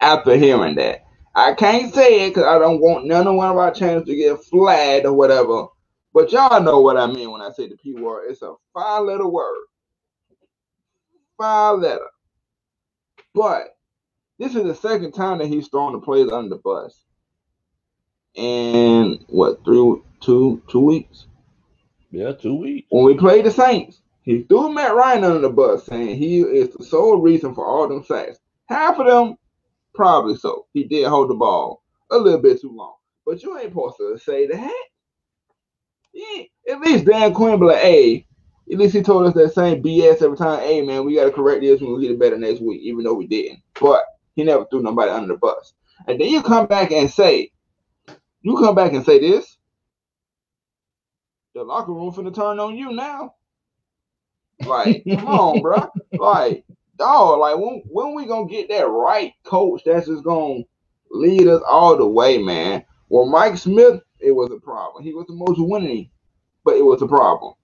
After 0.01 0.37
hearing 0.37 0.77
that, 0.77 1.05
I 1.35 1.55
can't 1.55 1.93
say 1.95 2.27
it 2.27 2.31
because 2.31 2.45
I 2.45 2.59
don't 2.59 2.81
want 2.81 3.07
none 3.07 3.27
of 3.27 3.35
one 3.35 3.51
of 3.51 3.57
our 3.57 3.73
channels 3.73 4.07
to 4.07 4.15
get 4.17 4.43
flagged 4.45 5.07
or 5.07 5.15
whatever. 5.15 5.67
But 6.15 6.33
y'all 6.33 6.63
know 6.63 6.81
what 6.81 6.97
I 6.97 7.07
mean 7.07 7.31
when 7.33 7.43
I 7.43 7.51
say 7.51 7.69
the 7.69 7.77
P 7.77 7.95
word. 7.95 8.31
It's 8.31 8.43
a 8.43 8.55
five 8.75 9.05
letter 9.05 9.27
word. 9.27 9.67
Five 11.39 11.81
letter. 11.81 12.07
But 13.35 13.76
this 14.39 14.55
is 14.55 14.65
the 14.65 14.75
second 14.75 15.13
time 15.13 15.39
that 15.39 15.49
he's 15.49 15.69
thrown 15.69 15.93
the 15.93 16.01
players 16.01 16.31
under 16.31 16.51
the 16.51 16.61
bus. 16.63 17.03
And 18.37 19.25
what, 19.29 19.65
three, 19.65 19.97
two, 20.21 20.63
two 20.69 20.81
weeks? 20.81 21.27
Yeah, 22.11 22.33
two 22.33 22.55
weeks. 22.55 22.87
when 22.91 23.05
we 23.05 23.15
played 23.15 23.47
the 23.47 23.51
Saints, 23.51 24.01
he 24.23 24.43
threw 24.43 24.73
Matt 24.73 24.95
Ryan 24.95 25.25
under 25.25 25.41
the 25.41 25.51
bus, 25.51 25.87
saying 25.87 26.17
he 26.17 26.41
is 26.41 26.71
the 26.71 26.85
sole 26.85 27.19
reason 27.19 27.55
for 27.55 27.67
all 27.67 27.89
them 27.89 28.05
sacks. 28.05 28.39
Half 28.69 28.99
of 28.99 29.07
them, 29.07 29.37
probably 29.95 30.37
so. 30.37 30.67
He 30.75 30.85
did 30.85 31.07
hold 31.07 31.31
the 31.31 31.35
ball 31.35 31.83
a 32.11 32.19
little 32.19 32.41
bit 32.41 32.61
too 32.61 32.75
long, 32.75 32.97
but 33.25 33.43
you 33.43 33.57
ain't 33.59 33.71
supposed 33.71 33.97
to 33.99 34.19
say 34.19 34.47
that. 34.49 34.85
Yeah, 36.13 36.43
at 36.73 36.81
least 36.81 37.05
Dan 37.05 37.35
Quinn 37.35 37.61
be 37.61 37.67
like, 37.67 37.79
hey, 37.79 38.27
at 38.73 38.79
least 38.79 38.95
he 38.95 39.03
told 39.03 39.27
us 39.27 39.35
that 39.35 39.55
same 39.55 39.83
BS 39.83 40.23
every 40.23 40.37
time. 40.37 40.61
Hey, 40.61 40.83
man, 40.83 41.05
we 41.05 41.15
got 41.15 41.25
to 41.27 41.31
correct 41.31 41.61
this 41.61 41.81
when 41.81 41.95
we 41.95 42.03
get 42.03 42.13
it 42.13 42.19
better 42.19 42.39
next 42.39 42.61
week, 42.61 42.81
even 42.83 43.05
though 43.05 43.15
we 43.15 43.27
didn't. 43.27 43.61
But 43.81 44.05
he 44.37 44.45
never 44.45 44.67
threw 44.67 44.83
nobody 44.83 45.11
under 45.11 45.35
the 45.35 45.39
bus. 45.39 45.73
And 46.07 46.21
then 46.21 46.29
you 46.29 46.43
come 46.43 46.67
back 46.67 46.93
and 46.93 47.11
say, 47.11 47.51
you 48.43 48.57
come 48.59 48.75
back 48.75 48.93
and 48.93 49.05
say 49.05 49.19
this. 49.19 49.57
The 51.55 51.65
locker 51.65 51.93
room 51.93 52.13
finna 52.13 52.35
turn 52.35 52.61
on 52.61 52.77
you 52.77 52.93
now. 52.93 53.35
Like, 54.65 55.07
come 55.11 55.27
on, 55.27 55.63
bro. 55.63 55.89
Like, 56.19 56.65
dog, 56.99 57.41
like 57.41 57.57
when 57.57 57.83
when 57.87 58.15
we 58.15 58.27
gonna 58.27 58.49
get 58.49 58.69
that 58.69 58.89
right 58.89 59.33
coach 59.45 59.83
that's 59.85 60.07
just 60.07 60.25
gonna 60.25 60.63
lead 61.11 61.49
us 61.49 61.63
all 61.69 61.97
the 61.97 62.07
way, 62.07 62.39
man? 62.39 62.85
Well, 63.09 63.27
Mike 63.27 63.57
Smith, 63.57 64.01
it 64.21 64.33
was 64.33 64.51
a 64.53 64.61
problem. 64.61 65.03
He 65.03 65.15
was 65.15 65.27
the 65.27 65.35
most 65.35 65.59
winning, 65.61 66.11
but 66.65 66.77
it 66.77 66.85
was 66.85 67.03
a 67.03 67.09
problem. 67.09 67.55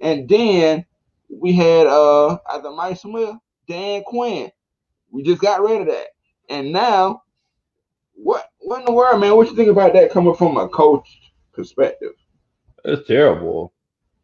And 0.00 0.28
then 0.28 0.84
we 1.30 1.52
had 1.52 1.86
uh 1.86 2.38
after 2.52 2.70
Mike 2.70 2.98
Smith, 2.98 3.34
Dan 3.66 4.02
Quinn. 4.06 4.50
We 5.10 5.22
just 5.22 5.40
got 5.40 5.62
rid 5.62 5.82
of 5.82 5.86
that. 5.88 6.08
And 6.48 6.72
now, 6.72 7.22
what 8.14 8.50
what 8.60 8.80
in 8.80 8.86
the 8.86 8.92
world, 8.92 9.20
man? 9.20 9.36
What 9.36 9.48
you 9.48 9.56
think 9.56 9.70
about 9.70 9.92
that 9.94 10.10
coming 10.10 10.34
from 10.34 10.56
a 10.56 10.68
coach 10.68 11.08
perspective? 11.52 12.12
It's 12.84 13.06
terrible. 13.06 13.72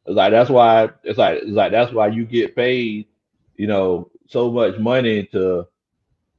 It's 0.07 0.17
like 0.17 0.33
that's 0.33 0.51
why 0.51 0.91
it's 1.03 1.19
like 1.19 1.39
it's 1.43 1.51
like 1.51 1.73
that's 1.73 1.93
why 1.93 2.09
you 2.09 2.25
get 2.25 2.57
paid, 2.57 3.07
you 3.57 3.67
know, 3.67 4.11
so 4.29 4.51
much 4.51 4.79
money 4.79 5.25
to 5.33 5.67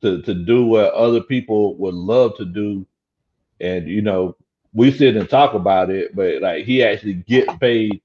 to 0.01 0.21
to 0.21 0.33
do 0.33 0.65
what 0.65 0.93
other 0.93 1.21
people 1.21 1.75
would 1.77 1.95
love 1.95 2.37
to 2.37 2.45
do. 2.45 2.85
And 3.59 3.87
you 3.87 4.01
know, 4.01 4.35
we 4.73 4.91
sit 4.91 5.15
and 5.15 5.29
talk 5.29 5.53
about 5.53 5.89
it, 5.89 6.15
but 6.15 6.41
like 6.41 6.65
he 6.65 6.83
actually 6.83 7.15
gets 7.15 7.53
paid, 7.57 8.01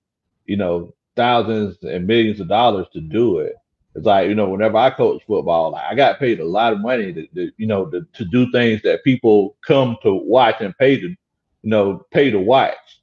you 0.46 0.56
know, 0.56 0.94
thousands 1.16 1.82
and 1.82 2.06
millions 2.06 2.40
of 2.40 2.48
dollars 2.48 2.86
to 2.92 3.00
do 3.00 3.38
it. 3.38 3.54
It's 3.94 4.06
like 4.06 4.28
you 4.28 4.34
know, 4.34 4.48
whenever 4.48 4.76
I 4.76 4.90
coach 4.90 5.22
football, 5.26 5.72
like, 5.72 5.84
I 5.84 5.94
got 5.94 6.20
paid 6.20 6.40
a 6.40 6.44
lot 6.44 6.72
of 6.72 6.80
money 6.80 7.12
to, 7.12 7.26
to 7.26 7.52
you 7.56 7.66
know 7.66 7.86
to, 7.86 8.06
to 8.14 8.24
do 8.24 8.50
things 8.52 8.82
that 8.82 9.04
people 9.04 9.56
come 9.66 9.96
to 10.02 10.14
watch 10.14 10.60
and 10.60 10.76
pay 10.78 11.00
to 11.00 11.08
you 11.08 11.16
know 11.62 12.06
pay 12.10 12.30
to 12.30 12.38
watch. 12.38 13.00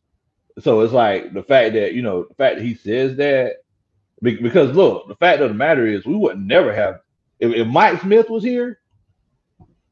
So 0.59 0.81
it's 0.81 0.93
like 0.93 1.33
the 1.33 1.43
fact 1.43 1.73
that 1.73 1.93
you 1.93 2.01
know 2.01 2.23
the 2.23 2.35
fact 2.35 2.57
that 2.57 2.65
he 2.65 2.73
says 2.73 3.17
that 3.17 3.57
because 4.21 4.75
look, 4.75 5.07
the 5.07 5.15
fact 5.15 5.41
of 5.41 5.49
the 5.49 5.55
matter 5.55 5.85
is 5.85 6.05
we 6.05 6.15
would 6.15 6.39
never 6.39 6.73
have 6.73 7.01
if, 7.39 7.53
if 7.53 7.67
Mike 7.67 8.01
Smith 8.01 8.29
was 8.29 8.43
here, 8.43 8.79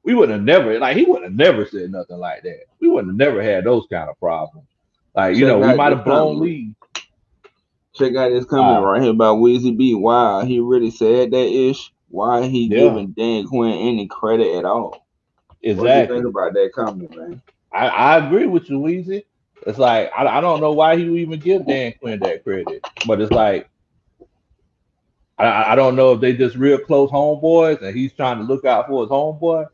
we 0.03 0.13
wouldn't 0.13 0.37
have 0.37 0.45
never 0.45 0.79
like 0.79 0.97
he 0.97 1.03
wouldn't 1.03 1.25
have 1.25 1.35
never 1.35 1.65
said 1.65 1.91
nothing 1.91 2.17
like 2.17 2.43
that. 2.43 2.65
We 2.79 2.87
wouldn't 2.87 3.11
have 3.11 3.17
never 3.29 3.41
had 3.41 3.65
those 3.65 3.85
kind 3.91 4.09
of 4.09 4.19
problems. 4.19 4.67
Like 5.13 5.35
you 5.35 5.47
know, 5.47 5.59
we 5.59 5.73
might 5.75 5.91
have 5.91 6.05
blown 6.05 6.39
leads. 6.39 6.75
Check 7.95 8.15
out 8.15 8.29
this 8.29 8.45
comment 8.45 8.79
uh, 8.79 8.85
right 8.85 9.01
here 9.01 9.11
about 9.11 9.37
Weezy 9.37 9.75
B. 9.75 9.95
Wow, 9.95 10.43
he 10.43 10.59
really 10.59 10.91
said 10.91 11.31
that 11.31 11.47
ish. 11.47 11.91
Why 12.09 12.47
he 12.47 12.67
yeah. 12.67 12.79
giving 12.79 13.11
Dan 13.11 13.47
Quinn 13.47 13.73
any 13.73 14.07
credit 14.07 14.55
at 14.57 14.65
all? 14.65 15.05
Exactly. 15.61 15.75
What 15.75 15.93
do 15.93 15.99
you 15.99 16.21
think 16.21 16.25
about 16.29 16.53
that 16.53 16.71
comment, 16.73 17.17
man? 17.17 17.41
I, 17.71 17.87
I 17.87 18.25
agree 18.25 18.45
with 18.45 18.69
you, 18.69 18.79
Weezy. 18.79 19.23
It's 19.65 19.79
like 19.79 20.11
I, 20.15 20.25
I 20.25 20.41
don't 20.41 20.61
know 20.61 20.71
why 20.71 20.97
he 20.97 21.09
would 21.09 21.19
even 21.19 21.39
give 21.39 21.65
Dan 21.65 21.93
Quinn 21.99 22.19
that 22.19 22.43
credit, 22.43 22.85
but 23.07 23.19
it's 23.19 23.31
like 23.31 23.69
I, 25.37 25.73
I 25.73 25.75
don't 25.75 25.95
know 25.95 26.13
if 26.13 26.21
they 26.21 26.33
just 26.33 26.55
real 26.55 26.77
close 26.77 27.09
homeboys 27.09 27.81
and 27.81 27.95
he's 27.95 28.13
trying 28.13 28.37
to 28.37 28.43
look 28.43 28.65
out 28.65 28.87
for 28.87 29.03
his 29.03 29.09
homeboy. 29.09 29.67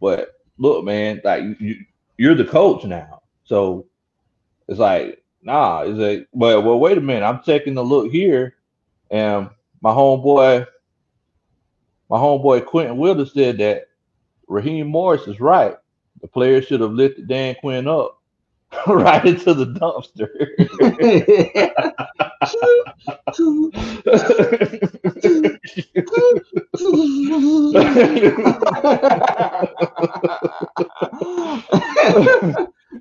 But 0.00 0.34
look, 0.58 0.84
man, 0.84 1.20
like 1.24 1.42
you, 1.42 1.56
you, 1.60 1.76
you 2.18 2.32
are 2.32 2.34
the 2.34 2.44
coach 2.44 2.84
now, 2.84 3.22
so 3.44 3.86
it's 4.68 4.80
like 4.80 5.22
nah. 5.46 5.82
It's 5.82 5.98
like, 5.98 6.28
but 6.34 6.62
well, 6.62 6.78
wait 6.78 6.98
a 6.98 7.00
minute. 7.00 7.24
I'm 7.24 7.42
taking 7.42 7.76
a 7.78 7.82
look 7.82 8.10
here, 8.10 8.56
and 9.10 9.48
my 9.80 9.90
homeboy, 9.90 10.66
my 12.10 12.16
homeboy 12.18 12.66
Quentin 12.66 12.98
Wilder 12.98 13.24
said 13.24 13.58
that 13.58 13.88
Raheem 14.48 14.88
Morris 14.88 15.26
is 15.26 15.40
right. 15.40 15.76
The 16.20 16.28
players 16.28 16.66
should 16.66 16.80
have 16.80 16.92
lifted 16.92 17.28
Dan 17.28 17.54
Quinn 17.60 17.88
up 17.88 18.20
right 18.86 19.24
into 19.24 19.54
the 19.54 19.66
dumpster. 19.66 20.28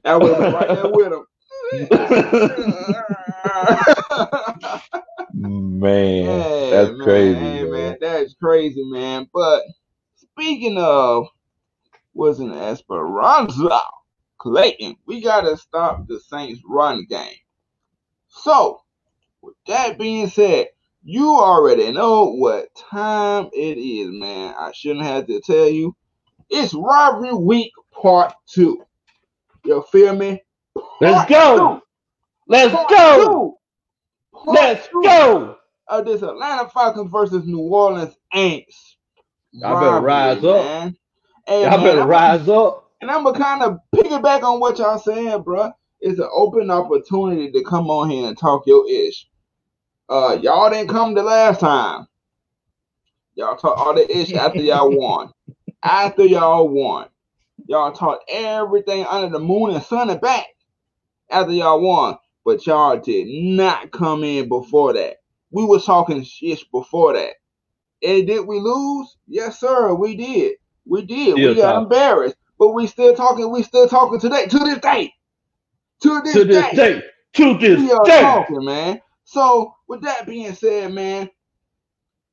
Would 0.05 0.37
have 0.39 0.53
right 0.53 0.67
there 0.67 0.91
with 0.91 1.11
him. 1.13 1.25
Man, 5.33 6.41
hey, 6.41 6.69
that's 6.71 6.91
man, 6.91 6.99
crazy. 7.03 7.35
Hey, 7.35 7.63
man. 7.63 7.71
man, 7.71 7.97
that's 8.01 8.33
crazy, 8.35 8.83
man. 8.85 9.27
But 9.33 9.63
speaking 10.15 10.77
of 10.77 11.27
was 12.15 12.39
an 12.39 12.53
Esperanza. 12.53 13.79
Clayton, 14.37 14.95
we 15.05 15.21
gotta 15.21 15.57
stop 15.57 16.07
the 16.07 16.19
Saints 16.19 16.61
run 16.67 17.05
game. 17.09 17.37
So, 18.27 18.81
with 19.41 19.55
that 19.67 19.97
being 19.97 20.29
said, 20.29 20.67
you 21.03 21.29
already 21.29 21.91
know 21.91 22.31
what 22.31 22.73
time 22.75 23.49
it 23.53 23.77
is, 23.77 24.09
man. 24.11 24.53
I 24.57 24.71
shouldn't 24.73 25.05
have 25.05 25.27
to 25.27 25.41
tell 25.41 25.67
you. 25.67 25.95
It's 26.49 26.73
Robbery 26.73 27.33
week 27.33 27.71
part 27.91 28.33
two. 28.47 28.83
You 29.63 29.83
feel 29.91 30.15
me? 30.15 30.41
Let's 31.01 31.29
go. 31.29 31.81
Let's 32.47 32.73
go. 32.89 33.57
Let's 34.45 34.87
go. 35.03 35.57
Of 35.87 36.05
this 36.05 36.21
Atlanta 36.21 36.69
Falcons 36.69 37.11
versus 37.11 37.45
New 37.45 37.59
Orleans 37.59 38.15
Aints. 38.33 38.95
Y'all 39.51 39.79
better 39.79 40.01
rise 40.03 40.43
up. 40.43 40.93
Hey, 41.47 41.63
y'all 41.63 41.83
better 41.83 42.05
rise 42.05 42.49
up. 42.49 42.89
And 43.01 43.11
I'm 43.11 43.23
gonna 43.23 43.37
kind 43.37 43.61
of 43.61 43.79
piggyback 43.95 44.43
on 44.43 44.59
what 44.59 44.79
y'all 44.79 44.97
saying, 44.97 45.43
bro. 45.43 45.71
It's 45.99 46.19
an 46.19 46.29
open 46.33 46.71
opportunity 46.71 47.51
to 47.51 47.63
come 47.63 47.89
on 47.89 48.09
here 48.09 48.27
and 48.27 48.37
talk 48.37 48.63
your 48.65 48.89
ish. 48.89 49.27
Uh, 50.09 50.37
y'all 50.41 50.69
didn't 50.69 50.89
come 50.89 51.13
the 51.13 51.23
last 51.23 51.59
time. 51.59 52.07
Y'all 53.35 53.57
talk 53.57 53.77
all 53.77 53.93
the 53.93 54.09
ish 54.17 54.33
after 54.33 54.59
y'all 54.59 54.89
won. 54.97 55.31
After 55.83 56.25
y'all 56.25 56.67
won, 56.67 57.07
y'all 57.67 57.91
talk 57.91 58.21
everything 58.29 59.05
under 59.05 59.29
the 59.29 59.43
moon 59.43 59.71
and 59.71 59.83
sun 59.83 60.09
and 60.09 60.19
back 60.21 60.47
after 61.29 61.53
y'all 61.53 61.81
won. 61.81 62.17
But 62.43 62.65
y'all 62.67 62.99
did 62.99 63.27
not 63.27 63.91
come 63.91 64.23
in 64.23 64.47
before 64.47 64.93
that. 64.93 65.17
We 65.51 65.63
was 65.63 65.85
talking 65.85 66.25
ish 66.41 66.63
before 66.65 67.13
that. 67.13 67.33
And 68.03 68.27
did 68.27 68.45
we 68.45 68.59
lose? 68.59 69.17
Yes, 69.27 69.59
sir, 69.59 69.93
we 69.95 70.15
did. 70.15 70.57
We 70.85 71.01
did. 71.03 71.35
we 71.35 71.55
got 71.55 71.81
embarrassed 71.81 72.35
but 72.57 72.69
we 72.69 72.87
still 72.87 73.15
talking. 73.15 73.51
We 73.51 73.63
still 73.63 73.87
talking 73.87 74.19
today. 74.19 74.45
To 74.47 74.59
this 74.59 74.79
day. 74.79 75.13
To 76.01 76.21
this, 76.21 76.33
day. 76.33 76.39
to 76.39 76.45
this 76.45 76.69
day. 76.71 76.75
day. 76.75 77.03
To 77.33 77.57
this 77.57 77.79
we 77.79 77.91
are 77.91 78.05
day. 78.05 78.21
talking, 78.21 78.63
man. 78.63 79.01
So 79.25 79.75
with 79.87 80.01
that 80.01 80.25
being 80.25 80.53
said, 80.53 80.93
man, 80.93 81.29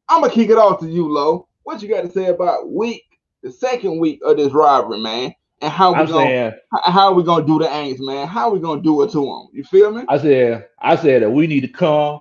I'm 0.09 0.21
gonna 0.21 0.33
kick 0.33 0.51
it 0.51 0.59
off 0.59 0.81
to 0.81 0.89
you, 0.89 1.13
Lo. 1.13 1.49
What 1.65 1.83
you 1.83 1.89
got 1.89 2.03
to 2.03 2.11
say 2.11 2.27
about 2.27 2.71
week, 2.71 3.05
the 3.43 3.51
second 3.51 3.99
week 3.99 4.21
of 4.25 4.37
this 4.37 4.53
rivalry, 4.53 5.01
man? 5.01 5.35
And 5.63 5.71
how 5.71 5.93
we 5.93 6.07
gonna 6.07 6.13
saying, 6.13 6.53
how 6.85 7.09
are 7.09 7.15
we 7.15 7.23
gonna 7.23 7.47
do 7.47 7.59
the 7.61 7.67
Aints, 7.67 8.01
man? 8.01 8.27
How 8.27 8.49
are 8.49 8.53
we 8.53 8.59
gonna 8.59 8.83
do 8.83 9.03
it 9.03 9.13
to 9.13 9.25
them? 9.25 9.49
You 9.53 9.63
feel 9.63 9.93
me? 9.93 10.05
I 10.09 10.19
said 10.19 10.67
I 10.81 10.97
said 10.97 11.23
that 11.23 11.31
we 11.31 11.47
need 11.47 11.61
to 11.61 11.69
come, 11.69 12.21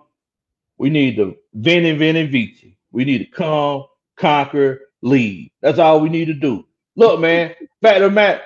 we 0.77 0.91
need 0.91 1.15
to 1.15 1.35
Vini 1.55 1.93
Vini 1.93 2.27
Vici. 2.27 2.77
We 2.91 3.03
need 3.03 3.19
to 3.19 3.25
come, 3.25 3.85
conquer, 4.15 4.81
lead. 5.01 5.51
That's 5.61 5.79
all 5.79 6.01
we 6.01 6.09
need 6.09 6.25
to 6.25 6.33
do. 6.33 6.65
Look, 6.95 7.19
man, 7.19 7.55
fact 7.81 8.01
of 8.01 8.13
Matt. 8.13 8.43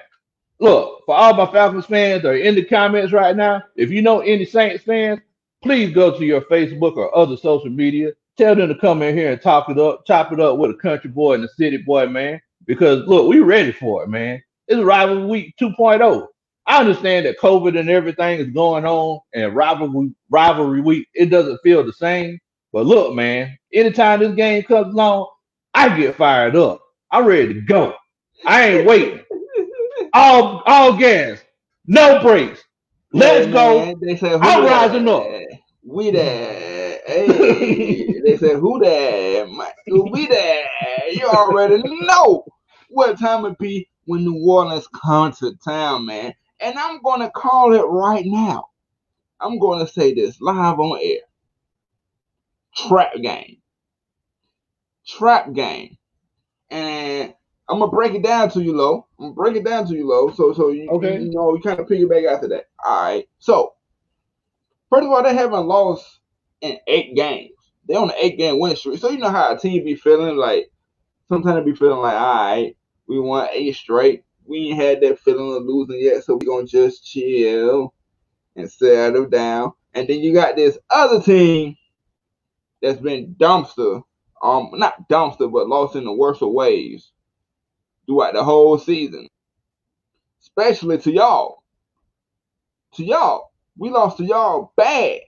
Look, 0.60 1.04
for 1.06 1.16
all 1.16 1.34
my 1.34 1.52
Falcons 1.52 1.88
fans 1.88 2.24
that 2.24 2.30
are 2.30 2.38
in 2.38 2.56
the 2.56 2.64
comments 2.64 3.12
right 3.12 3.36
now, 3.36 3.64
if 3.76 3.90
you 3.90 4.02
know 4.02 4.22
any 4.22 4.46
Saints 4.46 4.86
fans, 4.86 5.20
please 5.62 5.94
go 5.94 6.18
to 6.18 6.24
your 6.24 6.42
Facebook 6.42 6.96
or 6.96 7.14
other 7.16 7.36
social 7.36 7.70
media. 7.70 8.14
Tell 8.38 8.56
them 8.56 8.70
to 8.70 8.76
come 8.76 9.02
in 9.02 9.18
here 9.18 9.34
and 9.34 9.42
talk 9.42 9.70
it 9.70 9.78
up, 9.78 10.06
chop 10.06 10.32
it 10.32 10.40
up 10.40 10.58
with 10.58 10.72
a 10.72 10.76
country 10.76 11.10
boy 11.10 11.34
and 11.34 11.44
a 11.44 11.50
city 11.50 11.78
boy, 11.78 12.08
man. 12.08 12.42
Because 12.66 13.06
look, 13.08 13.28
we 13.28 13.40
ready 13.40 13.74
for 13.74 14.04
it, 14.04 14.10
man. 14.10 14.42
It's 14.68 14.82
rivalry 14.82 15.26
week 15.26 15.56
2.0. 15.62 16.28
I 16.68 16.80
understand 16.80 17.26
that 17.26 17.40
COVID 17.40 17.80
and 17.80 17.90
everything 17.90 18.40
is 18.40 18.50
going 18.50 18.86
on, 18.86 19.20
and 19.34 19.56
rivalry 19.56 20.12
rivalry 20.30 20.82
week 20.82 21.08
it 21.14 21.28
doesn't 21.28 21.60
feel 21.62 21.84
the 21.84 21.94
same. 21.94 22.40
But 22.74 22.88
look, 22.88 23.14
man, 23.14 23.58
anytime 23.72 24.20
this 24.20 24.34
game 24.36 24.64
comes 24.64 24.94
along, 24.94 25.30
I 25.74 25.96
get 25.96 26.16
fired 26.16 26.56
up. 26.56 26.82
I'm 27.12 27.26
ready 27.26 27.54
to 27.54 27.62
go. 27.62 27.94
I 28.46 28.70
ain't 28.70 28.88
waiting. 28.88 29.22
all 30.14 30.64
all 30.66 30.98
gas, 30.98 31.40
no 31.86 32.22
brakes. 32.22 32.64
Let's 33.14 33.48
yeah, 33.48 33.54
go. 33.54 33.96
They 34.02 34.18
said, 34.18 34.42
I'm 34.42 34.66
rising 34.66 35.08
up. 35.08 35.24
We 35.86 36.12
there. 36.12 37.00
Hey, 37.06 38.20
they 38.26 38.38
said, 38.38 38.58
who 38.58 38.80
there? 38.80 39.48
We 39.88 40.26
there. 40.26 40.66
You 41.12 41.28
already 41.28 41.82
know 42.02 42.44
what 42.90 43.20
time 43.20 43.46
it 43.46 43.58
be 43.60 43.88
when 44.06 44.24
New 44.24 44.44
Orleans 44.48 44.88
comes 44.88 45.40
to 45.40 45.56
town, 45.64 46.06
man. 46.06 46.34
And 46.60 46.78
I'm 46.78 47.02
going 47.02 47.22
to 47.22 47.30
call 47.30 47.74
it 47.74 47.84
right 47.84 48.26
now. 48.26 48.70
I'm 49.40 49.60
going 49.60 49.86
to 49.86 49.92
say 49.92 50.14
this 50.14 50.40
live 50.42 50.80
on 50.80 51.00
air. 51.02 51.20
Trap 52.76 53.16
game. 53.22 53.58
Trap 55.08 55.54
game. 55.54 55.98
And 56.70 57.34
I'm 57.68 57.80
gonna 57.80 57.92
break 57.92 58.14
it 58.14 58.24
down 58.24 58.50
to 58.52 58.62
you, 58.62 58.74
low. 58.76 59.08
I'm 59.18 59.26
gonna 59.26 59.34
break 59.34 59.56
it 59.56 59.66
down 59.66 59.88
to 59.88 59.96
you, 59.96 60.08
low. 60.08 60.32
So, 60.32 60.54
so 60.54 60.70
you, 60.70 60.90
okay. 60.90 61.20
you 61.20 61.32
know, 61.32 61.56
you 61.56 61.62
kind 61.62 61.80
of 61.80 61.88
piggyback 61.88 62.32
after 62.32 62.48
that. 62.50 62.66
All 62.84 63.04
right. 63.04 63.28
So, 63.40 63.74
first 64.90 65.06
of 65.06 65.12
all, 65.12 65.24
they 65.24 65.34
haven't 65.34 65.66
lost 65.66 66.20
in 66.62 66.78
eight 66.88 67.16
games. 67.16 67.52
They're 67.88 68.00
on 68.00 68.10
an 68.10 68.16
eight 68.20 68.38
game 68.38 68.60
win 68.60 68.76
streak. 68.76 69.00
So 69.00 69.10
you 69.10 69.18
know 69.18 69.30
how 69.30 69.56
a 69.56 69.60
team 69.60 69.84
be 69.84 69.96
feeling 69.96 70.38
like. 70.38 70.70
Sometimes 71.28 71.56
they 71.56 71.72
be 71.72 71.76
feeling 71.76 72.02
like, 72.02 72.14
all 72.14 72.36
right, 72.36 72.78
we 73.08 73.20
won 73.20 73.48
eight 73.52 73.76
straight. 73.76 74.24
We 74.46 74.70
ain't 74.70 74.82
had 74.82 75.02
that 75.02 75.20
feeling 75.20 75.56
of 75.58 75.64
losing 75.64 76.00
yet, 76.00 76.24
so 76.24 76.36
we 76.36 76.46
gonna 76.46 76.68
just 76.68 77.06
chill 77.06 77.94
and 78.56 78.72
settle 78.72 79.26
down. 79.28 79.74
And 79.94 80.08
then 80.08 80.20
you 80.20 80.34
got 80.34 80.56
this 80.56 80.78
other 80.90 81.22
team 81.22 81.78
that's 82.82 83.00
been 83.00 83.36
dumpster, 83.36 84.04
um, 84.42 84.70
not 84.74 85.10
dumpster, 85.10 85.52
but 85.52 85.68
lost 85.68 85.96
in 85.96 86.06
the 86.06 86.14
worst 86.14 86.42
of 86.42 86.52
ways 86.52 87.12
throughout 88.06 88.34
the 88.34 88.44
whole 88.44 88.78
season, 88.78 89.28
especially 90.42 90.98
to 91.00 91.12
y'all. 91.12 91.64
To 92.96 93.04
y'all, 93.04 93.52
we 93.78 93.90
lost 93.90 94.18
to 94.18 94.24
y'all 94.26 94.74
bad. 94.78 95.22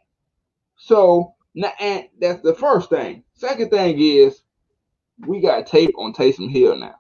So 0.77 1.33
and 1.79 2.07
that's 2.19 2.41
the 2.41 2.53
first 2.53 2.89
thing. 2.89 3.23
Second 3.33 3.69
thing 3.69 3.99
is 3.99 4.41
we 5.25 5.41
got 5.41 5.67
tape 5.67 5.93
on 5.97 6.13
Taysom 6.13 6.51
Hill 6.51 6.75
now. 6.75 6.95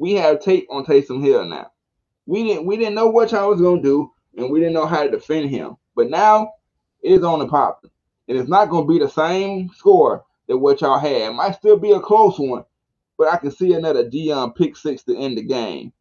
We 0.00 0.14
have 0.14 0.40
tape 0.40 0.66
on 0.70 0.86
Taysom 0.86 1.22
Hill 1.22 1.44
now. 1.44 1.72
We 2.24 2.42
didn't 2.42 2.64
we 2.64 2.78
didn't 2.78 2.94
know 2.94 3.08
what 3.08 3.32
y'all 3.32 3.50
was 3.50 3.60
gonna 3.60 3.82
do, 3.82 4.10
and 4.34 4.50
we 4.50 4.58
didn't 4.58 4.72
know 4.72 4.86
how 4.86 5.02
to 5.02 5.10
defend 5.10 5.50
him. 5.50 5.76
But 5.94 6.08
now 6.08 6.54
It 7.02 7.12
is 7.12 7.22
on 7.22 7.38
the 7.38 7.46
pop, 7.46 7.84
And 8.26 8.38
it's 8.38 8.48
not 8.48 8.70
gonna 8.70 8.86
be 8.86 8.98
the 8.98 9.10
same 9.10 9.68
score 9.74 10.24
that 10.48 10.56
what 10.56 10.80
y'all 10.80 10.98
had. 10.98 11.12
It 11.12 11.34
might 11.34 11.56
still 11.56 11.76
be 11.76 11.92
a 11.92 12.00
close 12.00 12.38
one, 12.38 12.64
but 13.18 13.28
I 13.30 13.36
can 13.36 13.50
see 13.50 13.74
another 13.74 14.08
Deion 14.08 14.56
pick 14.56 14.74
six 14.74 15.02
to 15.02 15.14
end 15.14 15.36
the 15.36 15.42
game. 15.42 15.92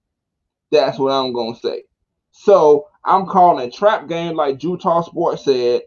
That's 0.71 0.97
what 0.97 1.11
I'm 1.11 1.33
gonna 1.33 1.57
say. 1.57 1.83
So 2.31 2.87
I'm 3.03 3.25
calling 3.25 3.69
trap 3.69 4.07
game 4.07 4.37
like 4.37 4.63
Utah 4.63 5.01
Sports 5.01 5.43
said. 5.43 5.81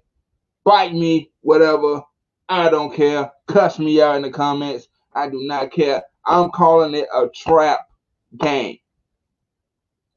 Bite 0.64 0.92
me, 0.92 1.30
whatever. 1.40 2.02
I 2.50 2.68
don't 2.68 2.94
care. 2.94 3.32
Cuss 3.46 3.78
me 3.78 4.02
out 4.02 4.16
in 4.16 4.22
the 4.22 4.30
comments. 4.30 4.88
I 5.14 5.30
do 5.30 5.38
not 5.44 5.72
care. 5.72 6.02
I'm 6.26 6.50
calling 6.50 6.94
it 6.94 7.08
a 7.14 7.30
trap 7.34 7.88
game. 8.38 8.78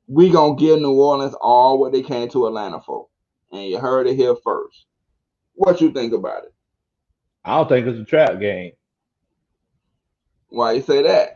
We 0.08 0.30
gonna 0.30 0.56
give 0.56 0.80
New 0.80 0.94
Orleans 0.94 1.36
all 1.42 1.80
what 1.80 1.92
they 1.92 2.02
came 2.04 2.30
to 2.30 2.48
Atlanta 2.48 2.80
for, 2.82 3.08
and 3.52 3.64
you 3.66 3.80
heard 3.80 4.08
it 4.08 4.16
here 4.16 4.36
first. 4.44 4.86
What 5.56 5.82
you 5.82 5.92
think 5.92 6.14
about 6.14 6.46
it? 6.46 6.54
I 7.46 7.58
don't 7.58 7.70
think 7.70 7.88
it's 7.88 8.00
a 8.00 8.06
trap 8.06 8.40
game 8.40 8.74
Why 10.50 10.74
you 10.74 10.82
say 10.82 11.02
that? 11.04 11.36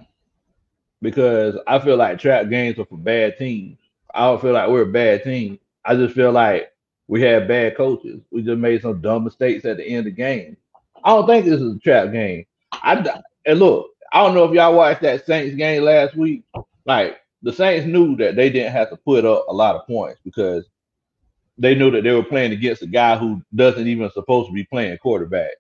because 1.01 1.57
I 1.67 1.80
feel 1.80 1.97
like 1.97 2.19
trap 2.19 2.49
games 2.49 2.77
are 2.80 2.86
for 2.86 2.97
bad 2.97 3.38
teams. 3.38 3.77
I 4.13 4.25
don't 4.27 4.41
feel 4.41 4.53
like 4.53 4.69
we're 4.69 4.82
a 4.84 4.86
bad 4.91 5.23
team. 5.23 5.59
I 5.86 5.95
just 5.95 6.15
feel 6.15 6.32
like 6.32 6.73
we 7.07 7.21
had 7.21 7.47
bad 7.47 7.77
coaches. 7.77 8.21
We 8.32 8.41
just 8.41 8.59
made 8.59 8.82
some 8.82 9.01
dumb 9.01 9.23
mistakes 9.23 9.65
at 9.65 9.77
the 9.77 9.86
end 9.86 9.99
of 9.99 10.05
the 10.05 10.11
game. 10.11 10.57
I 11.03 11.09
don't 11.11 11.27
think 11.27 11.45
this 11.45 11.61
is 11.61 11.75
a 11.75 11.80
trap 11.80 12.11
game. 12.11 12.45
I 12.71 13.21
and 13.45 13.59
look, 13.59 13.91
I 14.12 14.24
don't 14.24 14.34
know 14.36 14.45
if 14.45 14.53
y'all 14.53 14.74
watched 14.74 15.01
that 15.01 15.26
Saints 15.26 15.55
game 15.55 15.84
last 15.84 16.16
week. 16.16 16.43
Like 16.86 17.20
the 17.41 17.53
Saints 17.53 17.86
knew 17.88 18.16
that 18.18 18.36
they 18.36 18.49
didn't 18.49 18.74
have 18.74 18.89
to 18.89 18.97
put 18.97 19.26
up 19.26 19.45
a 19.47 19.53
lot 19.53 19.76
of 19.76 19.86
points 19.88 20.20
because 20.24 20.66
they 21.57 21.76
knew 21.76 21.91
that 21.91 22.03
they 22.03 22.12
were 22.12 22.24
playing 22.24 22.51
against 22.53 22.82
a 22.82 22.88
guy 22.88 23.18
who 23.18 23.41
doesn't 23.53 23.88
even 23.88 24.10
supposed 24.12 24.47
to 24.47 24.53
be 24.53 24.64
playing 24.66 24.97
quarterback. 24.97 25.51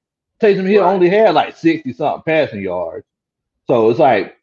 Taysom 0.41 0.65
Hill 0.67 0.83
Right. 0.83 0.93
only 0.93 1.09
had 1.09 1.35
like 1.35 1.55
60 1.57 1.93
something 1.93 2.23
passing 2.25 2.61
yards. 2.61 3.05
So 3.67 3.89
it's 3.89 3.99
like 3.99 4.37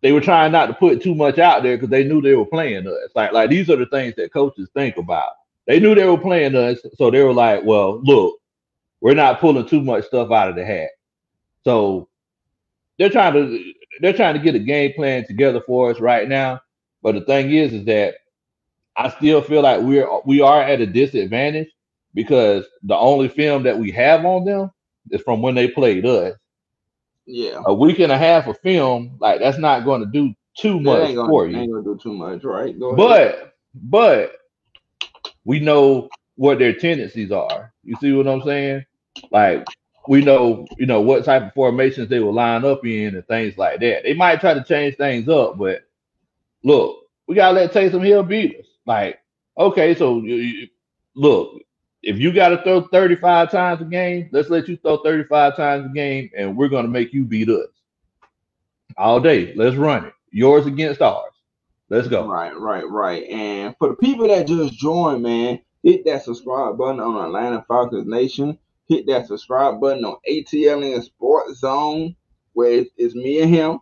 they 0.00 0.12
were 0.12 0.20
trying 0.20 0.52
not 0.52 0.66
to 0.66 0.74
put 0.74 1.02
too 1.02 1.14
much 1.14 1.38
out 1.38 1.62
there 1.62 1.76
because 1.76 1.90
they 1.90 2.04
knew 2.04 2.20
they 2.20 2.34
were 2.34 2.46
playing 2.46 2.86
us. 2.86 3.10
Like, 3.14 3.32
like 3.32 3.50
these 3.50 3.70
are 3.70 3.76
the 3.76 3.86
things 3.86 4.14
that 4.16 4.32
coaches 4.32 4.68
think 4.74 4.96
about. 4.96 5.30
They 5.66 5.78
knew 5.78 5.94
they 5.94 6.06
were 6.06 6.18
playing 6.18 6.56
us, 6.56 6.78
so 6.96 7.10
they 7.10 7.22
were 7.22 7.32
like, 7.32 7.62
"Well, 7.64 8.00
look, 8.02 8.40
we're 9.00 9.14
not 9.14 9.38
pulling 9.38 9.66
too 9.66 9.80
much 9.80 10.06
stuff 10.06 10.32
out 10.32 10.48
of 10.48 10.56
the 10.56 10.64
hat." 10.64 10.90
So 11.62 12.08
they're 12.98 13.10
trying 13.10 13.34
to 13.34 13.72
they're 14.00 14.12
trying 14.12 14.34
to 14.34 14.40
get 14.40 14.54
a 14.54 14.58
game 14.58 14.92
plan 14.94 15.26
together 15.26 15.60
for 15.60 15.90
us 15.90 16.00
right 16.00 16.28
now. 16.28 16.60
But 17.02 17.14
the 17.14 17.22
thing 17.22 17.52
is, 17.52 17.72
is 17.72 17.84
that 17.86 18.14
I 18.96 19.10
still 19.10 19.42
feel 19.42 19.62
like 19.62 19.80
we're 19.80 20.08
we 20.24 20.40
are 20.40 20.62
at 20.62 20.80
a 20.80 20.86
disadvantage 20.86 21.68
because 22.14 22.64
the 22.82 22.96
only 22.96 23.28
film 23.28 23.62
that 23.64 23.78
we 23.78 23.90
have 23.92 24.24
on 24.24 24.44
them 24.44 24.70
is 25.10 25.20
from 25.22 25.42
when 25.42 25.54
they 25.54 25.68
played 25.68 26.06
us. 26.06 26.36
Yeah. 27.26 27.62
A 27.66 27.74
week 27.74 28.00
and 28.00 28.12
a 28.12 28.18
half 28.18 28.46
of 28.46 28.58
film, 28.60 29.16
like 29.20 29.40
that's 29.40 29.58
not 29.58 29.84
going 29.84 30.00
to 30.00 30.06
do 30.06 30.34
too 30.56 30.80
much 30.80 31.14
gonna, 31.14 31.28
for 31.28 31.46
you. 31.46 31.56
ain't 31.56 31.72
gonna 31.72 31.84
do 31.84 31.98
too 32.02 32.12
much, 32.12 32.44
right? 32.44 32.78
But 32.78 33.54
but 33.74 34.32
we 35.44 35.60
know 35.60 36.08
what 36.36 36.58
their 36.58 36.74
tendencies 36.74 37.32
are. 37.32 37.72
You 37.84 37.96
see 38.00 38.12
what 38.12 38.28
I'm 38.28 38.42
saying? 38.42 38.84
Like 39.30 39.64
we 40.08 40.22
know, 40.24 40.66
you 40.78 40.86
know, 40.86 41.00
what 41.00 41.24
type 41.24 41.42
of 41.44 41.54
formations 41.54 42.08
they 42.08 42.20
will 42.20 42.34
line 42.34 42.64
up 42.64 42.84
in 42.86 43.14
and 43.14 43.26
things 43.28 43.56
like 43.58 43.80
that. 43.80 44.02
They 44.04 44.14
might 44.14 44.40
try 44.40 44.54
to 44.54 44.64
change 44.64 44.96
things 44.96 45.28
up, 45.28 45.58
but 45.58 45.82
look, 46.64 47.06
we 47.28 47.34
gotta 47.34 47.54
let 47.54 47.72
Taysom 47.72 48.04
Hill 48.04 48.22
beat 48.22 48.58
us. 48.60 48.66
Like, 48.86 49.20
okay, 49.58 49.94
so 49.94 50.18
you, 50.20 50.34
you- 50.36 50.68
look, 51.14 51.60
if 52.02 52.18
you 52.18 52.32
gotta 52.32 52.62
throw 52.64 52.82
35 52.82 53.50
times 53.50 53.80
a 53.80 53.84
game, 53.84 54.28
let's 54.32 54.50
let 54.50 54.68
you 54.68 54.76
throw 54.78 54.98
35 55.02 55.56
times 55.56 55.86
a 55.86 55.94
game, 55.94 56.30
and 56.36 56.56
we're 56.56 56.68
gonna 56.68 56.88
make 56.88 57.12
you 57.12 57.24
beat 57.24 57.48
us 57.48 57.68
all 58.96 59.20
day. 59.20 59.54
Let's 59.54 59.76
run 59.76 60.06
it. 60.06 60.14
Yours 60.30 60.66
against 60.66 61.02
ours. 61.02 61.32
Let's 61.90 62.08
go. 62.08 62.28
Right, 62.28 62.58
right, 62.58 62.88
right. 62.88 63.24
And 63.24 63.76
for 63.78 63.88
the 63.88 63.96
people 63.96 64.28
that 64.28 64.46
just 64.46 64.74
joined, 64.74 65.22
man, 65.22 65.60
hit 65.82 66.04
that 66.06 66.24
subscribe 66.24 66.78
button 66.78 67.00
on 67.00 67.24
Atlanta 67.26 67.64
Falcons 67.68 68.06
Nation. 68.06 68.58
Hit 68.88 69.06
that 69.06 69.26
subscribe 69.26 69.80
button 69.80 70.04
on 70.04 70.16
ATL 70.28 70.94
and 70.94 71.04
Sports 71.04 71.60
Zone, 71.60 72.16
where 72.52 72.84
it's, 72.96 73.14
me 73.14 73.40
and 73.40 73.54
him. 73.54 73.78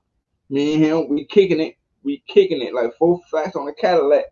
Me 0.48 0.74
and 0.74 0.84
him, 0.84 1.09
we 1.09 1.24
kicking 1.24 1.61
it. 1.61 1.76
We 2.03 2.22
kicking 2.28 2.62
it 2.62 2.74
like 2.74 2.96
four 2.98 3.20
flats 3.30 3.57
on 3.57 3.68
a 3.68 3.74
Cadillac. 3.74 4.24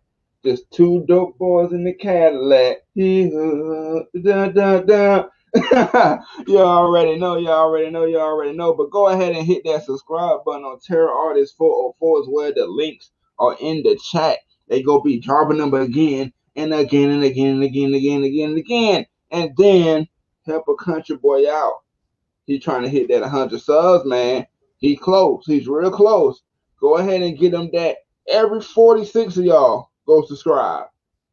Just 0.43 0.69
two 0.71 1.03
dope 1.07 1.37
boys 1.37 1.71
in 1.71 1.83
the 1.83 1.93
Cadillac. 1.93 2.77
Da, 2.95 4.49
da, 4.49 4.79
da. 4.81 5.25
you 6.47 6.59
already 6.59 7.17
know, 7.17 7.37
you 7.37 7.49
already 7.49 7.89
know, 7.89 8.05
you 8.05 8.19
already 8.19 8.55
know. 8.55 8.73
But 8.73 8.91
go 8.91 9.07
ahead 9.07 9.35
and 9.35 9.45
hit 9.45 9.63
that 9.65 9.83
subscribe 9.83 10.43
button 10.45 10.63
on 10.63 10.79
Terror 10.79 11.11
Artist 11.11 11.57
404 11.57 12.19
as 12.19 12.25
well. 12.29 12.53
The 12.55 12.67
links 12.67 13.11
are 13.39 13.57
in 13.59 13.83
the 13.83 13.99
chat. 14.11 14.39
They 14.67 14.83
go 14.83 15.01
be 15.01 15.19
dropping 15.19 15.57
them 15.57 15.73
again 15.73 16.31
and 16.55 16.73
again 16.73 17.09
and 17.09 17.23
again 17.23 17.55
and 17.55 17.63
again 17.63 17.85
and 17.85 17.95
again 17.95 18.17
and 18.17 18.25
again 18.25 18.49
and 18.49 18.57
again. 18.59 19.05
And 19.31 19.51
then 19.57 20.07
help 20.49 20.67
a 20.67 20.75
country 20.75 21.17
boy 21.17 21.49
out. 21.49 21.81
He 22.45 22.59
trying 22.59 22.83
to 22.83 22.89
hit 22.89 23.09
that 23.09 23.21
100 23.21 23.61
subs, 23.61 24.05
man. 24.05 24.45
He 24.77 24.95
close. 24.95 25.43
He's 25.45 25.67
real 25.67 25.91
close. 25.91 26.41
Go 26.79 26.97
ahead 26.97 27.21
and 27.21 27.37
get 27.37 27.53
him 27.53 27.69
that. 27.73 27.97
Every 28.27 28.61
46 28.61 29.37
of 29.37 29.45
y'all 29.45 29.89
go 30.07 30.25
subscribe 30.25 30.87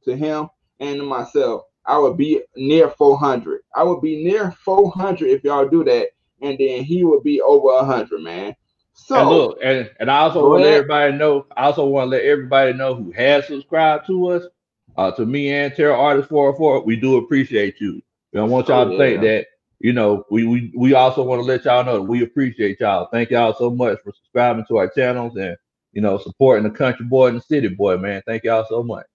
to 0.05 0.17
him 0.17 0.49
and 0.81 0.97
to 0.97 1.03
myself. 1.05 1.63
I 1.87 1.99
would 1.99 2.17
be 2.17 2.43
near 2.57 2.91
400. 2.91 3.61
I 3.75 3.83
would 3.85 4.01
be 4.01 4.25
near 4.25 4.51
400 4.51 5.29
if 5.29 5.45
y'all 5.45 5.69
do 5.69 5.85
that. 5.85 6.09
And 6.43 6.59
then 6.59 6.85
he 6.85 7.05
would 7.05 7.23
be 7.23 7.41
over 7.41 7.67
100, 7.67 8.21
man. 8.21 8.55
So, 8.93 9.17
and 9.21 9.29
look, 9.29 9.59
and, 9.63 9.91
and 10.01 10.11
I 10.11 10.19
also 10.19 10.49
want 10.49 10.63
to 10.63 10.69
let 10.69 10.75
everybody 10.75 11.13
know. 11.13 11.47
I 11.57 11.65
also 11.65 11.87
want 11.87 12.07
to 12.07 12.17
let 12.17 12.25
everybody 12.25 12.73
know 12.73 12.95
who 12.95 13.13
has 13.13 13.47
subscribed 13.47 14.07
to 14.07 14.29
us, 14.29 14.45
uh, 14.97 15.11
to 15.13 15.27
me 15.27 15.53
and 15.53 15.75
Terror 15.75 15.95
Artist 15.95 16.31
404. 16.31 16.83
We 16.85 16.97
do 16.97 17.19
appreciate 17.19 17.81
you. 17.81 18.03
We 18.37 18.43
don't 18.43 18.51
want 18.51 18.69
y'all 18.69 18.87
Oh, 18.87 18.91
to 18.91 18.99
think 18.99 19.23
yeah. 19.23 19.23
that 19.23 19.47
you 19.81 19.95
know. 19.95 20.25
We 20.31 20.47
we 20.47 20.73
we 20.77 20.95
also 20.95 21.23
want 21.25 21.41
to 21.41 21.47
let 21.47 21.65
y'all 21.65 21.85
know 21.85 21.95
that 21.95 22.03
we 22.03 22.23
appreciate 22.23 22.81
y'all. 22.81 23.09
Thank 23.11 23.31
y'all 23.31 23.55
so 23.55 23.71
much 23.71 23.99
for 24.05 24.13
subscribing 24.13 24.67
to 24.69 24.77
our 24.77 24.91
channels 24.91 25.37
and 25.39 25.57
you 25.95 26.03
know 26.03 26.19
supporting 26.19 26.65
the 26.65 26.71
country 26.79 27.07
boy 27.07 27.29
and 27.29 27.39
the 27.39 27.43
city 27.43 27.69
boy, 27.69 27.97
man. 27.97 28.23
Thank 28.27 28.45
y'all 28.45 28.67
so 28.69 28.83
much. 28.83 29.07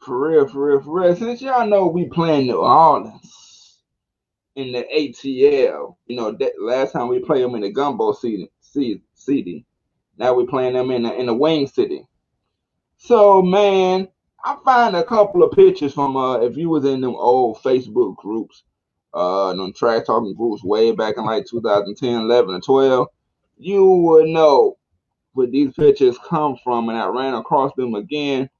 For 0.00 0.30
real, 0.30 0.48
for 0.48 0.68
real, 0.68 0.82
for 0.82 1.00
real. 1.02 1.16
Since 1.16 1.42
y'all 1.42 1.66
know 1.66 1.88
we 1.88 2.06
playing 2.06 2.46
New 2.46 2.58
Orleans 2.58 3.80
in 4.56 4.72
the 4.72 4.84
ATL, 4.84 5.96
you 6.06 6.16
know 6.16 6.32
that 6.32 6.52
last 6.60 6.92
time 6.92 7.08
we 7.08 7.20
played 7.20 7.44
them 7.44 7.56
in 7.56 7.62
the 7.62 7.72
gumbo 7.72 8.12
seed, 8.12 8.48
seating. 9.14 9.64
Now 10.18 10.34
we 10.34 10.46
playing 10.46 10.74
them 10.74 10.92
in 10.92 11.04
the 11.04 11.14
in 11.18 11.26
the 11.26 11.34
wing 11.34 11.66
city. 11.66 12.06
So 12.98 13.42
man, 13.42 14.08
I 14.44 14.58
find 14.64 14.96
a 14.96 15.04
couple 15.04 15.42
of 15.42 15.52
pictures 15.52 15.94
from 15.94 16.16
uh 16.16 16.40
if 16.40 16.56
you 16.56 16.70
was 16.70 16.84
in 16.84 17.00
them 17.02 17.16
old 17.16 17.58
Facebook 17.62 18.16
groups, 18.16 18.64
uh 19.14 19.54
them 19.54 19.72
trash 19.74 20.06
talking 20.06 20.34
groups 20.34 20.64
way 20.64 20.92
back 20.92 21.16
in 21.18 21.24
like 21.26 21.46
2010, 21.46 22.22
11, 22.22 22.54
and 22.56 22.64
12, 22.64 23.08
you 23.58 23.86
would 23.86 24.28
know 24.28 24.76
where 25.34 25.48
these 25.48 25.74
pictures 25.74 26.18
come 26.28 26.56
from, 26.62 26.88
and 26.90 26.98
I 26.98 27.06
ran 27.06 27.34
across 27.34 27.72
them 27.76 27.94
again. 27.94 28.50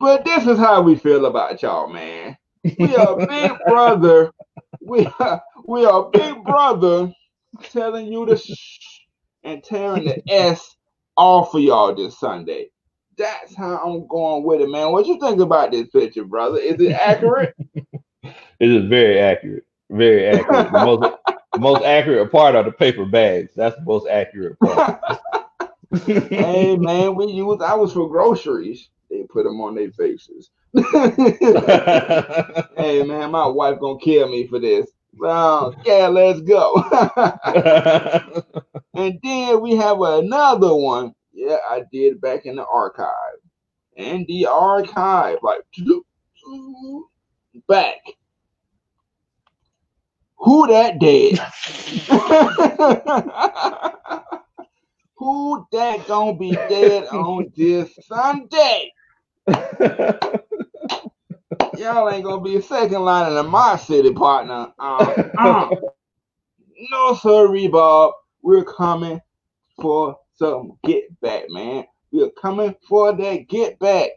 But 0.00 0.24
this 0.24 0.46
is 0.46 0.58
how 0.58 0.82
we 0.82 0.96
feel 0.96 1.26
about 1.26 1.62
y'all, 1.62 1.88
man. 1.88 2.36
We 2.78 2.96
are 2.96 3.22
big 3.26 3.52
brother. 3.66 4.32
We 4.80 5.06
are, 5.20 5.42
we 5.66 5.84
are 5.86 6.10
big 6.10 6.44
brother 6.44 7.12
telling 7.70 8.12
you 8.12 8.26
to 8.26 8.36
shh 8.36 9.00
and 9.44 9.62
tearing 9.64 10.04
the 10.04 10.22
S 10.28 10.76
off 11.16 11.54
of 11.54 11.62
y'all 11.62 11.94
this 11.94 12.18
Sunday. 12.18 12.70
That's 13.18 13.54
how 13.54 13.78
I'm 13.78 14.06
going 14.06 14.44
with 14.44 14.60
it, 14.60 14.68
man. 14.68 14.92
What 14.92 15.06
you 15.06 15.18
think 15.18 15.40
about 15.40 15.70
this 15.70 15.88
picture, 15.88 16.24
brother? 16.24 16.58
Is 16.58 16.80
it 16.80 16.92
accurate? 16.92 17.54
It 18.58 18.70
is 18.70 18.88
very 18.88 19.20
accurate, 19.20 19.64
very 19.90 20.26
accurate. 20.26 20.72
The 20.72 20.84
most 20.84 21.02
the 21.52 21.58
most 21.58 21.84
accurate 21.84 22.32
part 22.32 22.56
are 22.56 22.64
the 22.64 22.72
paper 22.72 23.04
bags. 23.04 23.52
That's 23.54 23.76
the 23.76 23.82
most 23.82 24.08
accurate 24.08 24.58
part. 24.58 24.98
hey, 26.06 26.76
man, 26.76 27.14
we 27.14 27.26
use 27.26 27.60
ours 27.60 27.92
for 27.92 28.08
groceries. 28.08 28.88
They 29.10 29.22
put 29.24 29.44
them 29.44 29.60
on 29.60 29.74
their 29.74 29.92
faces. 29.92 30.50
hey, 30.74 30.82
man, 33.04 33.30
my 33.30 33.46
wife 33.46 33.78
gonna 33.78 33.98
kill 34.00 34.28
me 34.28 34.46
for 34.46 34.58
this. 34.58 34.86
Well, 35.18 35.74
yeah, 35.84 36.08
let's 36.08 36.40
go. 36.40 36.82
And 38.94 39.20
then 39.22 39.60
we 39.60 39.76
have 39.76 40.00
another 40.00 40.74
one. 40.74 41.14
Yeah, 41.36 41.58
I 41.68 41.82
did 41.92 42.18
back 42.22 42.46
in 42.46 42.56
the 42.56 42.66
archive. 42.66 43.10
And 43.98 44.26
the 44.26 44.46
archive, 44.46 45.36
like 45.42 45.60
back. 47.68 47.96
Who 50.38 50.66
that 50.68 50.98
dead? 50.98 51.38
Who 55.18 55.66
that 55.72 56.06
gonna 56.06 56.36
be 56.38 56.52
dead 56.52 57.06
on 57.08 57.52
this 57.54 57.90
Sunday? 58.06 58.92
Y'all 61.76 62.10
ain't 62.10 62.24
gonna 62.24 62.40
be 62.40 62.56
a 62.56 62.62
second 62.62 63.02
line 63.02 63.36
in 63.36 63.46
my 63.50 63.76
city, 63.76 64.12
partner. 64.12 64.72
Uh, 64.78 65.14
uh. 65.36 65.70
No, 66.90 67.14
sorry, 67.14 67.68
Bob. 67.68 68.14
We're 68.42 68.64
coming 68.64 69.20
for 69.80 70.16
some 70.34 70.78
get 70.84 71.05
back, 71.26 71.44
man. 71.48 71.84
We 72.12 72.22
are 72.22 72.30
coming 72.30 72.74
for 72.88 73.12
that 73.12 73.48
get 73.48 73.78
back. 73.80 74.10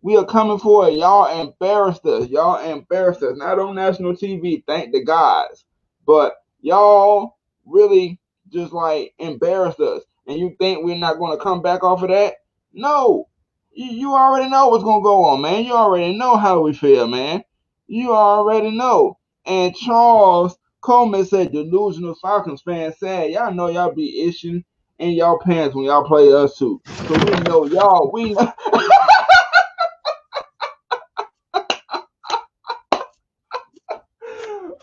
We 0.00 0.16
are 0.16 0.24
coming 0.24 0.58
for 0.58 0.88
it. 0.88 0.94
Y'all 0.94 1.40
embarrassed 1.42 2.06
us. 2.06 2.28
Y'all 2.28 2.58
embarrassed 2.58 3.22
us. 3.22 3.36
Not 3.36 3.58
on 3.58 3.74
national 3.74 4.14
TV, 4.14 4.64
thank 4.66 4.92
the 4.92 5.04
gods. 5.04 5.66
But 6.06 6.36
y'all 6.60 7.36
really 7.66 8.18
just 8.50 8.72
like 8.72 9.12
embarrassed 9.18 9.80
us. 9.80 10.02
And 10.26 10.38
you 10.38 10.56
think 10.58 10.84
we're 10.84 10.96
not 10.96 11.18
going 11.18 11.36
to 11.36 11.42
come 11.42 11.60
back 11.60 11.84
off 11.84 12.02
of 12.02 12.08
that? 12.08 12.36
No. 12.72 13.28
You, 13.72 13.90
you 13.90 14.14
already 14.14 14.48
know 14.48 14.68
what's 14.68 14.84
going 14.84 15.00
to 15.00 15.04
go 15.04 15.24
on, 15.24 15.42
man. 15.42 15.64
You 15.64 15.74
already 15.74 16.16
know 16.16 16.36
how 16.36 16.60
we 16.60 16.72
feel, 16.72 17.06
man. 17.06 17.44
You 17.88 18.14
already 18.14 18.70
know. 18.70 19.18
And 19.44 19.76
Charles 19.76 20.56
Coleman 20.80 21.26
said, 21.26 21.52
delusional 21.52 22.14
Falcons 22.22 22.62
fans 22.62 22.98
said, 22.98 23.32
y'all 23.32 23.52
know 23.52 23.68
y'all 23.68 23.92
be 23.92 24.22
itching 24.22 24.64
in 24.98 25.10
y'all 25.10 25.38
pants 25.38 25.74
when 25.74 25.84
y'all 25.84 26.04
play 26.04 26.32
us 26.32 26.56
too. 26.58 26.80
So 26.86 27.14
we 27.14 27.40
know 27.42 27.64
y'all, 27.66 28.10
we 28.12 28.34
know. 28.34 28.52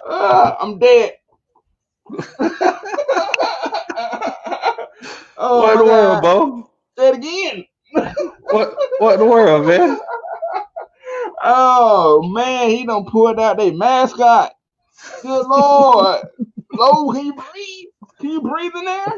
uh, 0.07 0.55
I'm 0.61 0.79
dead. 0.79 1.13
oh, 5.37 5.61
what 5.61 5.73
in 5.73 5.79
the 5.79 5.85
world, 5.85 6.21
Bo? 6.21 6.69
Say 6.97 7.09
it 7.09 7.15
again. 7.15 7.65
what 8.51 8.75
what 8.99 9.13
in 9.15 9.19
the 9.21 9.25
world, 9.25 9.67
man? 9.67 9.99
Oh 11.43 12.23
man, 12.33 12.69
he 12.69 12.85
done 12.85 13.05
pulled 13.05 13.39
out 13.39 13.57
their 13.57 13.73
mascot. 13.73 14.53
Good 15.21 15.45
lord. 15.47 16.25
Low, 16.73 17.11
can 17.13 17.25
you 17.25 17.33
breathe? 17.33 17.87
Can 18.19 18.29
you 18.31 18.41
breathe 18.41 18.71
in 18.75 18.85
there? 18.85 19.13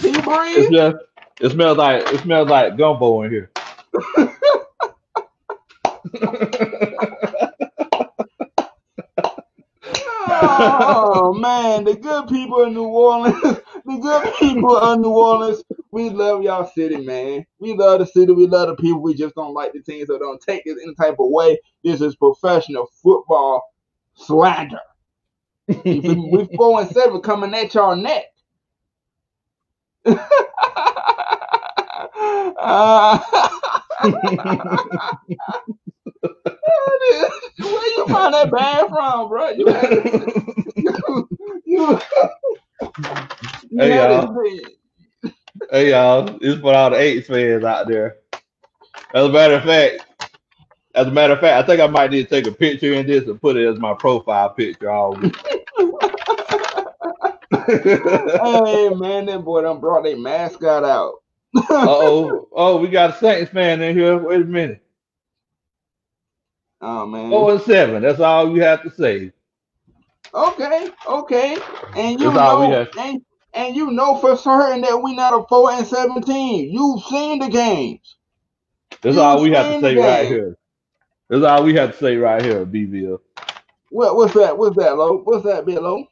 Can 0.00 0.14
you 0.14 0.22
breathe? 0.22 0.56
It's 0.56 0.70
just, 0.70 0.96
it 1.40 1.50
smells 1.50 1.76
like 1.76 2.02
it 2.06 2.20
smells 2.20 2.48
like 2.48 2.78
gumbo 2.78 3.22
in 3.22 3.30
here. 3.30 3.50
oh 10.28 11.34
man, 11.38 11.84
the 11.84 11.96
good 11.96 12.28
people 12.28 12.62
in 12.62 12.72
New 12.72 12.84
Orleans, 12.84 13.40
the 13.42 13.98
good 14.00 14.34
people 14.38 14.76
of 14.76 15.00
New 15.00 15.10
Orleans, 15.10 15.62
we 15.90 16.08
love 16.08 16.42
y'all 16.42 16.70
city, 16.74 17.04
man. 17.04 17.44
We 17.58 17.74
love 17.74 18.00
the 18.00 18.06
city, 18.06 18.32
we 18.32 18.46
love 18.46 18.68
the 18.68 18.76
people. 18.76 19.02
We 19.02 19.12
just 19.14 19.34
don't 19.34 19.52
like 19.52 19.74
the 19.74 19.82
team, 19.82 20.06
so 20.06 20.18
don't 20.18 20.40
take 20.40 20.62
it 20.64 20.78
any 20.82 20.94
type 20.94 21.16
of 21.18 21.28
way. 21.30 21.58
This 21.84 22.00
is 22.00 22.16
professional 22.16 22.88
football 23.02 23.62
slander. 24.14 24.80
we 25.84 26.48
four 26.56 26.80
and 26.80 26.90
seven 26.90 27.20
coming 27.20 27.54
at 27.54 27.74
y'all 27.74 27.96
neck. 27.96 28.24
Uh, 30.06 30.18
where 37.58 37.96
you 37.96 38.08
find 38.10 38.34
that 38.34 38.50
band 38.50 38.88
from, 38.88 39.28
bro? 39.28 39.50
You, 39.50 39.68
you, 40.76 40.92
you, 41.66 42.00
hey 43.78 43.96
y'all. 43.96 44.32
Hey 45.70 45.90
y'all, 45.90 46.38
it's 46.40 46.60
for 46.60 46.74
all 46.74 46.90
the 46.90 46.98
eight 46.98 47.26
fans 47.26 47.64
out 47.64 47.88
there. 47.88 48.16
As 49.14 49.26
a 49.26 49.30
matter 49.30 49.54
of 49.54 49.64
fact, 49.64 50.06
as 50.94 51.06
a 51.08 51.10
matter 51.10 51.34
of 51.34 51.40
fact, 51.40 51.62
I 51.62 51.66
think 51.66 51.80
I 51.80 51.86
might 51.86 52.10
need 52.10 52.28
to 52.28 52.30
take 52.30 52.46
a 52.46 52.52
picture 52.56 52.92
in 52.94 53.06
this 53.06 53.26
and 53.26 53.40
put 53.40 53.56
it 53.56 53.66
as 53.68 53.78
my 53.78 53.94
profile 53.94 54.50
picture 54.50 54.90
all 54.90 55.14
week. 55.14 55.36
hey 57.66 58.88
man, 58.90 59.26
that 59.26 59.42
boy 59.44 59.62
done 59.62 59.80
brought 59.80 60.04
their 60.04 60.16
mascot 60.16 60.84
out. 60.84 61.14
oh, 61.70 62.48
oh, 62.52 62.76
we 62.78 62.88
got 62.88 63.10
a 63.10 63.18
Saints 63.18 63.50
fan 63.50 63.82
in 63.82 63.96
here. 63.96 64.16
Wait 64.16 64.40
a 64.40 64.44
minute. 64.44 64.82
Oh 66.80 67.06
man. 67.06 67.30
Four 67.30 67.52
and 67.52 67.62
seven. 67.62 68.02
That's 68.02 68.20
all 68.20 68.54
you 68.54 68.62
have 68.62 68.82
to 68.82 68.90
say. 68.90 69.32
Okay, 70.32 70.90
okay. 71.08 71.56
And 71.96 72.20
you 72.20 72.32
know, 72.32 72.86
and, 72.98 73.22
and 73.52 73.76
you 73.76 73.90
know 73.90 74.16
for 74.18 74.36
certain 74.36 74.80
that 74.82 75.02
we 75.02 75.14
not 75.14 75.34
a 75.34 75.46
four 75.48 75.72
and 75.72 75.86
seventeen. 75.86 76.72
You've 76.72 77.02
seen 77.04 77.40
the 77.40 77.48
games. 77.48 78.16
That's 79.02 79.16
You've 79.16 79.18
all 79.18 79.42
we 79.42 79.50
have 79.52 79.74
to 79.74 79.80
say 79.80 79.96
right 79.96 80.26
here. 80.26 80.56
That's 81.28 81.44
all 81.44 81.64
we 81.64 81.74
have 81.74 81.92
to 81.92 81.98
say 81.98 82.16
right 82.16 82.42
here, 82.42 82.64
BVL. 82.64 83.18
What 83.90 84.16
what's 84.16 84.34
that? 84.34 84.56
What's 84.56 84.76
that, 84.76 84.96
Low? 84.96 85.18
What's 85.18 85.44
that, 85.44 85.66
Bill 85.66 86.06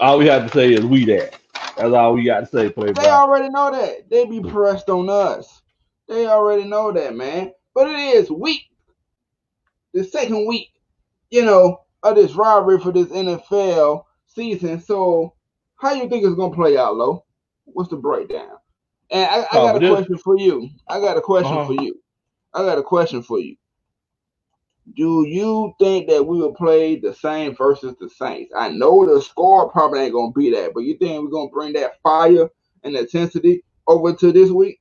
All 0.00 0.18
we 0.18 0.26
have 0.26 0.46
to 0.46 0.52
say 0.52 0.72
is 0.72 0.84
we 0.84 1.04
that. 1.06 1.38
That's 1.76 1.94
all 1.94 2.14
we 2.14 2.24
got 2.24 2.40
to 2.40 2.46
say, 2.46 2.70
play. 2.70 2.92
They 2.92 3.08
already 3.08 3.48
know 3.48 3.70
that. 3.70 4.10
They 4.10 4.24
be 4.24 4.40
pressed 4.40 4.88
on 4.88 5.08
us. 5.08 5.62
They 6.08 6.26
already 6.26 6.64
know 6.64 6.92
that, 6.92 7.14
man. 7.14 7.52
But 7.74 7.88
it 7.88 7.98
is 7.98 8.30
week. 8.30 8.70
The 9.94 10.04
second 10.04 10.46
week, 10.46 10.70
you 11.30 11.44
know, 11.44 11.82
of 12.02 12.16
this 12.16 12.34
rivalry 12.34 12.80
for 12.80 12.92
this 12.92 13.08
NFL 13.08 14.04
season. 14.26 14.80
So 14.80 15.34
how 15.76 15.92
you 15.92 16.08
think 16.08 16.24
it's 16.24 16.34
gonna 16.34 16.54
play 16.54 16.76
out, 16.76 16.96
Lo? 16.96 17.24
What's 17.64 17.90
the 17.90 17.96
breakdown? 17.96 18.56
And 19.10 19.28
I, 19.30 19.40
I 19.40 19.46
oh, 19.52 19.66
got 19.66 19.76
a 19.76 19.78
this... 19.78 19.90
question 19.90 20.18
for 20.18 20.38
you. 20.38 20.68
I 20.88 21.00
got 21.00 21.16
a 21.16 21.20
question 21.20 21.52
uh-huh. 21.52 21.66
for 21.66 21.82
you. 21.82 22.00
I 22.54 22.62
got 22.62 22.78
a 22.78 22.82
question 22.82 23.22
for 23.22 23.38
you 23.38 23.56
do 24.96 25.26
you 25.26 25.74
think 25.78 26.08
that 26.08 26.24
we 26.24 26.38
will 26.38 26.54
play 26.54 26.96
the 26.96 27.14
same 27.14 27.54
versus 27.56 27.94
the 28.00 28.08
Saints? 28.08 28.52
I 28.56 28.68
know 28.70 29.06
the 29.06 29.22
score 29.22 29.70
probably 29.70 30.00
ain't 30.00 30.12
gonna 30.12 30.32
be 30.32 30.50
that, 30.52 30.72
but 30.74 30.80
you 30.80 30.96
think 30.96 31.22
we're 31.22 31.30
gonna 31.30 31.50
bring 31.50 31.72
that 31.74 32.00
fire 32.02 32.48
and 32.84 32.96
intensity 32.96 33.62
over 33.86 34.12
to 34.14 34.32
this 34.32 34.50
week? 34.50 34.80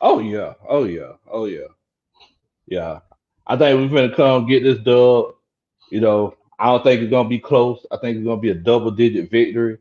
Oh 0.00 0.18
yeah, 0.18 0.54
oh 0.68 0.84
yeah, 0.84 1.12
oh 1.30 1.44
yeah, 1.46 1.68
yeah. 2.66 3.00
I 3.46 3.56
think 3.56 3.78
we're 3.90 3.96
gonna 4.02 4.14
come 4.16 4.46
get 4.46 4.62
this 4.62 4.78
dub. 4.78 5.34
You 5.90 6.00
know, 6.00 6.34
I 6.58 6.66
don't 6.66 6.82
think 6.82 7.02
it's 7.02 7.10
gonna 7.10 7.28
be 7.28 7.38
close. 7.38 7.84
I 7.90 7.96
think 7.98 8.16
it's 8.16 8.24
gonna 8.26 8.40
be 8.40 8.50
a 8.50 8.54
double-digit 8.54 9.30
victory. 9.30 9.78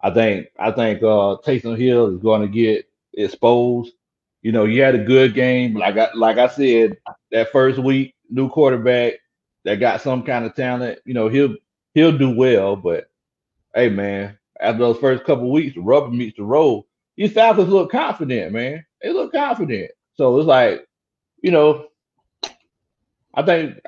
I 0.00 0.10
think 0.10 0.48
I 0.58 0.70
think 0.70 1.02
uh 1.02 1.38
Taysom 1.44 1.78
Hill 1.78 2.14
is 2.14 2.22
gonna 2.22 2.48
get 2.48 2.88
exposed. 3.14 3.92
You 4.44 4.52
know, 4.52 4.66
you 4.66 4.82
had 4.82 4.94
a 4.94 5.02
good 5.02 5.34
game. 5.34 5.74
Like 5.74 5.96
I 5.96 6.10
like 6.14 6.36
I 6.36 6.48
said, 6.48 6.98
that 7.32 7.50
first 7.50 7.78
week, 7.78 8.14
new 8.28 8.50
quarterback 8.50 9.14
that 9.64 9.76
got 9.76 10.02
some 10.02 10.22
kind 10.22 10.44
of 10.44 10.54
talent. 10.54 10.98
You 11.06 11.14
know, 11.14 11.28
he'll 11.28 11.56
he'll 11.94 12.16
do 12.16 12.36
well. 12.36 12.76
But 12.76 13.10
hey, 13.74 13.88
man, 13.88 14.38
after 14.60 14.80
those 14.80 14.98
first 14.98 15.24
couple 15.24 15.50
weeks, 15.50 15.74
the 15.74 15.80
rubber 15.80 16.10
meets 16.10 16.36
the 16.36 16.44
road. 16.44 16.84
These 17.16 17.32
Falcons 17.32 17.70
look 17.70 17.90
confident, 17.90 18.52
man. 18.52 18.84
They 19.02 19.14
look 19.14 19.32
confident. 19.32 19.90
So 20.16 20.38
it's 20.38 20.46
like, 20.46 20.86
you 21.40 21.50
know, 21.50 21.86
I 23.32 23.42
think 23.42 23.80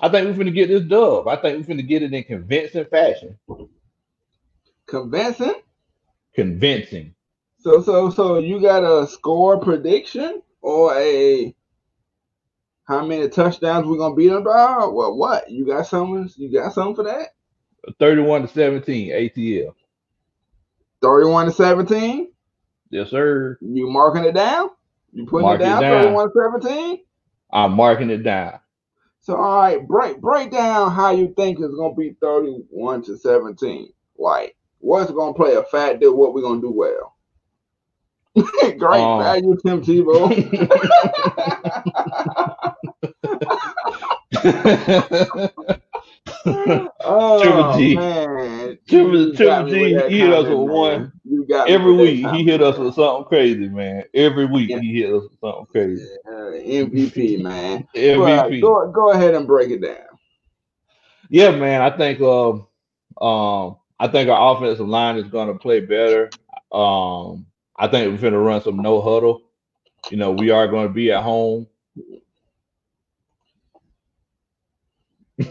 I 0.00 0.08
think 0.08 0.26
we're 0.26 0.36
gonna 0.36 0.50
get 0.50 0.68
this 0.68 0.82
dub. 0.82 1.28
I 1.28 1.36
think 1.36 1.60
we're 1.60 1.74
gonna 1.74 1.82
get 1.82 2.02
it 2.02 2.12
in 2.12 2.24
convincing 2.24 2.86
fashion. 2.86 3.38
Convincing? 4.86 5.54
Convincing. 6.34 7.15
So 7.66 7.82
so 7.82 8.10
so 8.10 8.38
you 8.38 8.60
got 8.60 8.84
a 8.84 9.08
score 9.08 9.58
prediction 9.58 10.40
or 10.62 10.96
a 10.96 11.52
how 12.84 13.04
many 13.04 13.28
touchdowns 13.28 13.88
we're 13.88 13.98
gonna 13.98 14.14
beat 14.14 14.28
them 14.28 14.44
by? 14.44 14.86
Well, 14.88 15.16
what 15.16 15.50
you 15.50 15.66
got 15.66 15.88
something? 15.88 16.30
You 16.36 16.52
got 16.52 16.74
something 16.74 16.94
for 16.94 17.02
that? 17.02 17.30
Thirty-one 17.98 18.42
to 18.42 18.46
seventeen 18.46 19.10
ATL. 19.10 19.74
Thirty-one 21.02 21.46
to 21.46 21.52
seventeen. 21.52 22.30
Yes, 22.90 23.10
sir. 23.10 23.58
You 23.60 23.90
marking 23.90 24.24
it 24.24 24.36
down? 24.36 24.70
You 25.12 25.26
putting 25.26 25.48
Mark 25.48 25.60
it 25.60 25.64
down? 25.64 25.82
Thirty-one 25.82 26.30
seventeen. 26.36 27.00
I'm 27.52 27.72
marking 27.72 28.10
it 28.10 28.22
down. 28.22 28.60
So 29.22 29.34
all 29.34 29.58
right, 29.58 29.84
break 29.84 30.20
break 30.20 30.52
down 30.52 30.92
how 30.92 31.10
you 31.10 31.34
think 31.36 31.58
it's 31.58 31.74
gonna 31.74 31.96
be 31.96 32.14
thirty-one 32.20 33.02
to 33.06 33.18
seventeen. 33.18 33.92
Like, 34.16 34.54
what's 34.78 35.10
gonna 35.10 35.34
play 35.34 35.54
a 35.54 35.64
factor? 35.64 36.14
What 36.14 36.32
we're 36.32 36.42
gonna 36.42 36.60
do 36.60 36.70
well? 36.70 37.15
Great 38.78 39.00
um, 39.00 39.22
value, 39.22 39.56
Tim 39.64 39.80
Tebow. 39.82 40.28
oh, 47.04 47.42
Triple 47.42 47.78
G. 47.78 47.96
Man. 47.96 48.78
Triple, 48.86 49.34
Triple 49.34 49.70
G, 49.70 49.98
he 50.08 50.18
hit 50.20 50.32
us 50.32 50.46
with 50.48 50.58
one. 50.58 51.12
Every 51.66 51.92
week, 51.92 52.26
he 52.28 52.44
hit 52.44 52.62
us 52.62 52.76
with 52.76 52.94
something 52.94 53.24
crazy, 53.24 53.68
man. 53.68 54.04
Every 54.12 54.44
week, 54.44 54.68
yeah. 54.68 54.80
he 54.80 55.00
hit 55.00 55.14
us 55.14 55.22
with 55.22 55.40
something 55.40 55.66
crazy. 55.66 56.06
MVP, 56.28 57.42
man. 57.42 57.88
MVP. 57.94 58.60
Go, 58.60 58.90
go 58.90 59.12
ahead 59.12 59.34
and 59.34 59.46
break 59.46 59.70
it 59.70 59.80
down. 59.80 59.96
Yeah, 61.30 61.52
man. 61.52 61.80
I 61.80 61.96
think 61.96 62.20
um, 62.20 62.66
um, 63.20 63.76
I 63.98 64.08
think 64.08 64.28
our 64.28 64.56
offensive 64.56 64.86
line 64.86 65.16
is 65.16 65.28
going 65.28 65.48
to 65.48 65.58
play 65.58 65.80
better. 65.80 66.30
Um, 66.70 67.45
I 67.78 67.88
think 67.88 68.10
we're 68.12 68.20
going 68.20 68.32
to 68.32 68.38
run 68.38 68.62
some 68.62 68.78
no 68.78 69.00
huddle. 69.00 69.42
You 70.10 70.16
know, 70.16 70.32
we 70.32 70.50
are 70.50 70.68
going 70.68 70.88
to 70.88 70.92
be 70.92 71.12
at 71.12 71.22
home. 71.22 71.66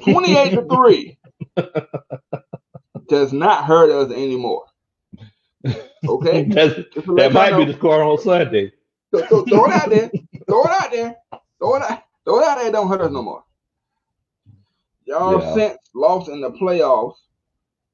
28 0.02 0.50
to 0.52 0.66
3 0.68 1.18
does 3.08 3.34
not 3.34 3.66
hurt 3.66 3.92
us 3.92 4.12
anymore. 4.12 4.66
Okay? 6.08 6.44
That's, 6.50 6.76
Just 6.94 7.06
to 7.06 7.14
let 7.14 7.34
that 7.34 7.34
might 7.34 7.58
be 7.58 7.66
the 7.66 7.78
score 7.78 8.02
on 8.04 8.18
Sunday. 8.20 8.72
So, 9.14 9.26
so 9.28 9.46
throw 9.46 9.66
it 9.66 9.72
out 9.74 9.90
there. 9.90 10.10
Throw 10.48 10.64
it 10.64 10.70
out 10.72 10.92
there. 10.92 11.16
Throw 11.60 11.76
it 11.76 11.82
out. 11.82 12.04
Throw 12.24 12.40
it 12.40 12.48
out 12.48 12.58
there. 12.60 12.72
Don't 12.72 12.88
hurt 12.88 13.02
us 13.02 13.12
no 13.12 13.24
more. 13.24 13.44
Y'all 15.06 15.42
Yeah. 15.42 15.54
since 15.56 15.78
lost 15.96 16.30
in 16.30 16.42
the 16.42 16.52
playoffs 16.52 17.16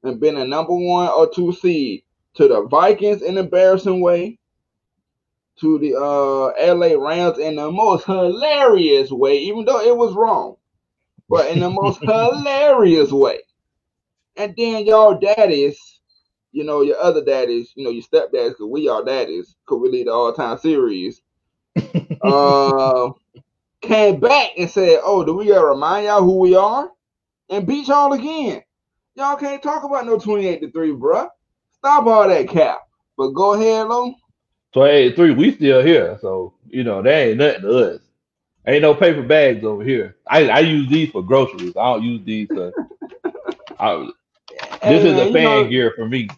and 0.04 0.20
been 0.20 0.38
a 0.38 0.46
number 0.46 0.74
one 0.74 1.08
or 1.10 1.30
two 1.34 1.54
seed 1.54 2.04
to 2.36 2.48
the 2.48 2.64
Vikings 2.68 3.22
in 3.22 3.38
embarrassing 3.38 4.02
way, 4.02 4.40
to 5.60 5.80
the 5.80 5.96
uh 5.96 6.74
LA 6.76 6.96
Rams 6.98 7.38
in 7.40 7.56
the 7.58 7.72
most 7.72 8.06
hilarious 8.06 9.12
way, 9.12 9.38
even 9.40 9.66
though 9.66 9.82
it 9.82 9.96
was 9.96 10.14
wrong, 10.16 10.56
but 11.30 11.50
in 11.52 11.60
the 11.60 11.70
most 11.70 12.02
hilarious 12.06 13.12
way. 13.12 13.40
And 14.38 14.56
then 14.58 14.86
y'all 14.86 15.20
daddies, 15.20 15.80
you 16.52 16.64
know, 16.64 16.82
your 16.82 16.98
other 17.00 17.24
daddies, 17.24 17.72
you 17.76 17.84
know, 17.86 17.92
your 17.92 18.04
stepdads, 18.04 18.52
because 18.52 18.68
we 18.70 18.90
are 18.90 19.04
daddies, 19.06 19.56
because 19.66 19.82
we 19.82 19.90
lead 19.90 20.08
the 20.08 20.14
all 20.14 20.34
time 20.34 20.58
series, 20.58 21.22
uh, 22.22 23.10
came 23.82 24.20
back 24.20 24.52
and 24.58 24.70
said, 24.70 25.02
"Oh, 25.04 25.24
do 25.26 25.36
we 25.36 25.48
gotta 25.48 25.66
remind 25.68 26.06
y'all 26.08 26.24
who 26.24 26.40
we 26.40 26.56
are?" 26.56 26.92
And 27.50 27.68
beat 27.68 27.88
y'all 27.88 28.14
again. 28.14 28.64
Y'all 29.16 29.38
can't 29.38 29.64
talk 29.64 29.84
about 29.84 30.06
no 30.06 30.20
twenty-eight 30.20 30.62
to 30.62 30.72
three, 30.72 30.92
bruh. 30.94 31.30
Stop 31.82 32.08
all 32.08 32.28
that 32.30 32.50
cap. 32.50 32.82
But 33.18 33.30
go 33.30 33.54
ahead, 33.56 33.88
Lo. 33.88 34.14
So 34.74 34.84
hey, 34.84 35.14
three, 35.14 35.32
we 35.34 35.52
still 35.52 35.82
here. 35.84 36.18
So 36.22 36.54
you 36.68 36.84
know, 36.84 37.02
that 37.02 37.12
ain't 37.14 37.38
nothing 37.38 37.62
to 37.64 37.94
us. 37.96 38.02
Ain't 38.68 38.82
no 38.84 38.94
paper 38.96 39.24
bags 39.24 39.64
over 39.66 39.84
here. 39.84 40.18
I, 40.28 40.50
I 40.50 40.60
use 40.60 40.90
these 40.90 41.12
for 41.12 41.24
groceries. 41.24 41.76
I 41.78 41.84
don't 41.94 42.04
use 42.04 42.24
these 42.26 42.50
for. 42.54 42.74
I, 43.80 44.10
this 44.84 45.04
Hey, 45.04 45.06
is 45.06 45.18
man, 45.18 45.20
a 45.20 45.32
fan 45.32 45.68
know, 45.68 45.70
gear 45.70 45.94
for 45.96 46.08
me. 46.08 46.38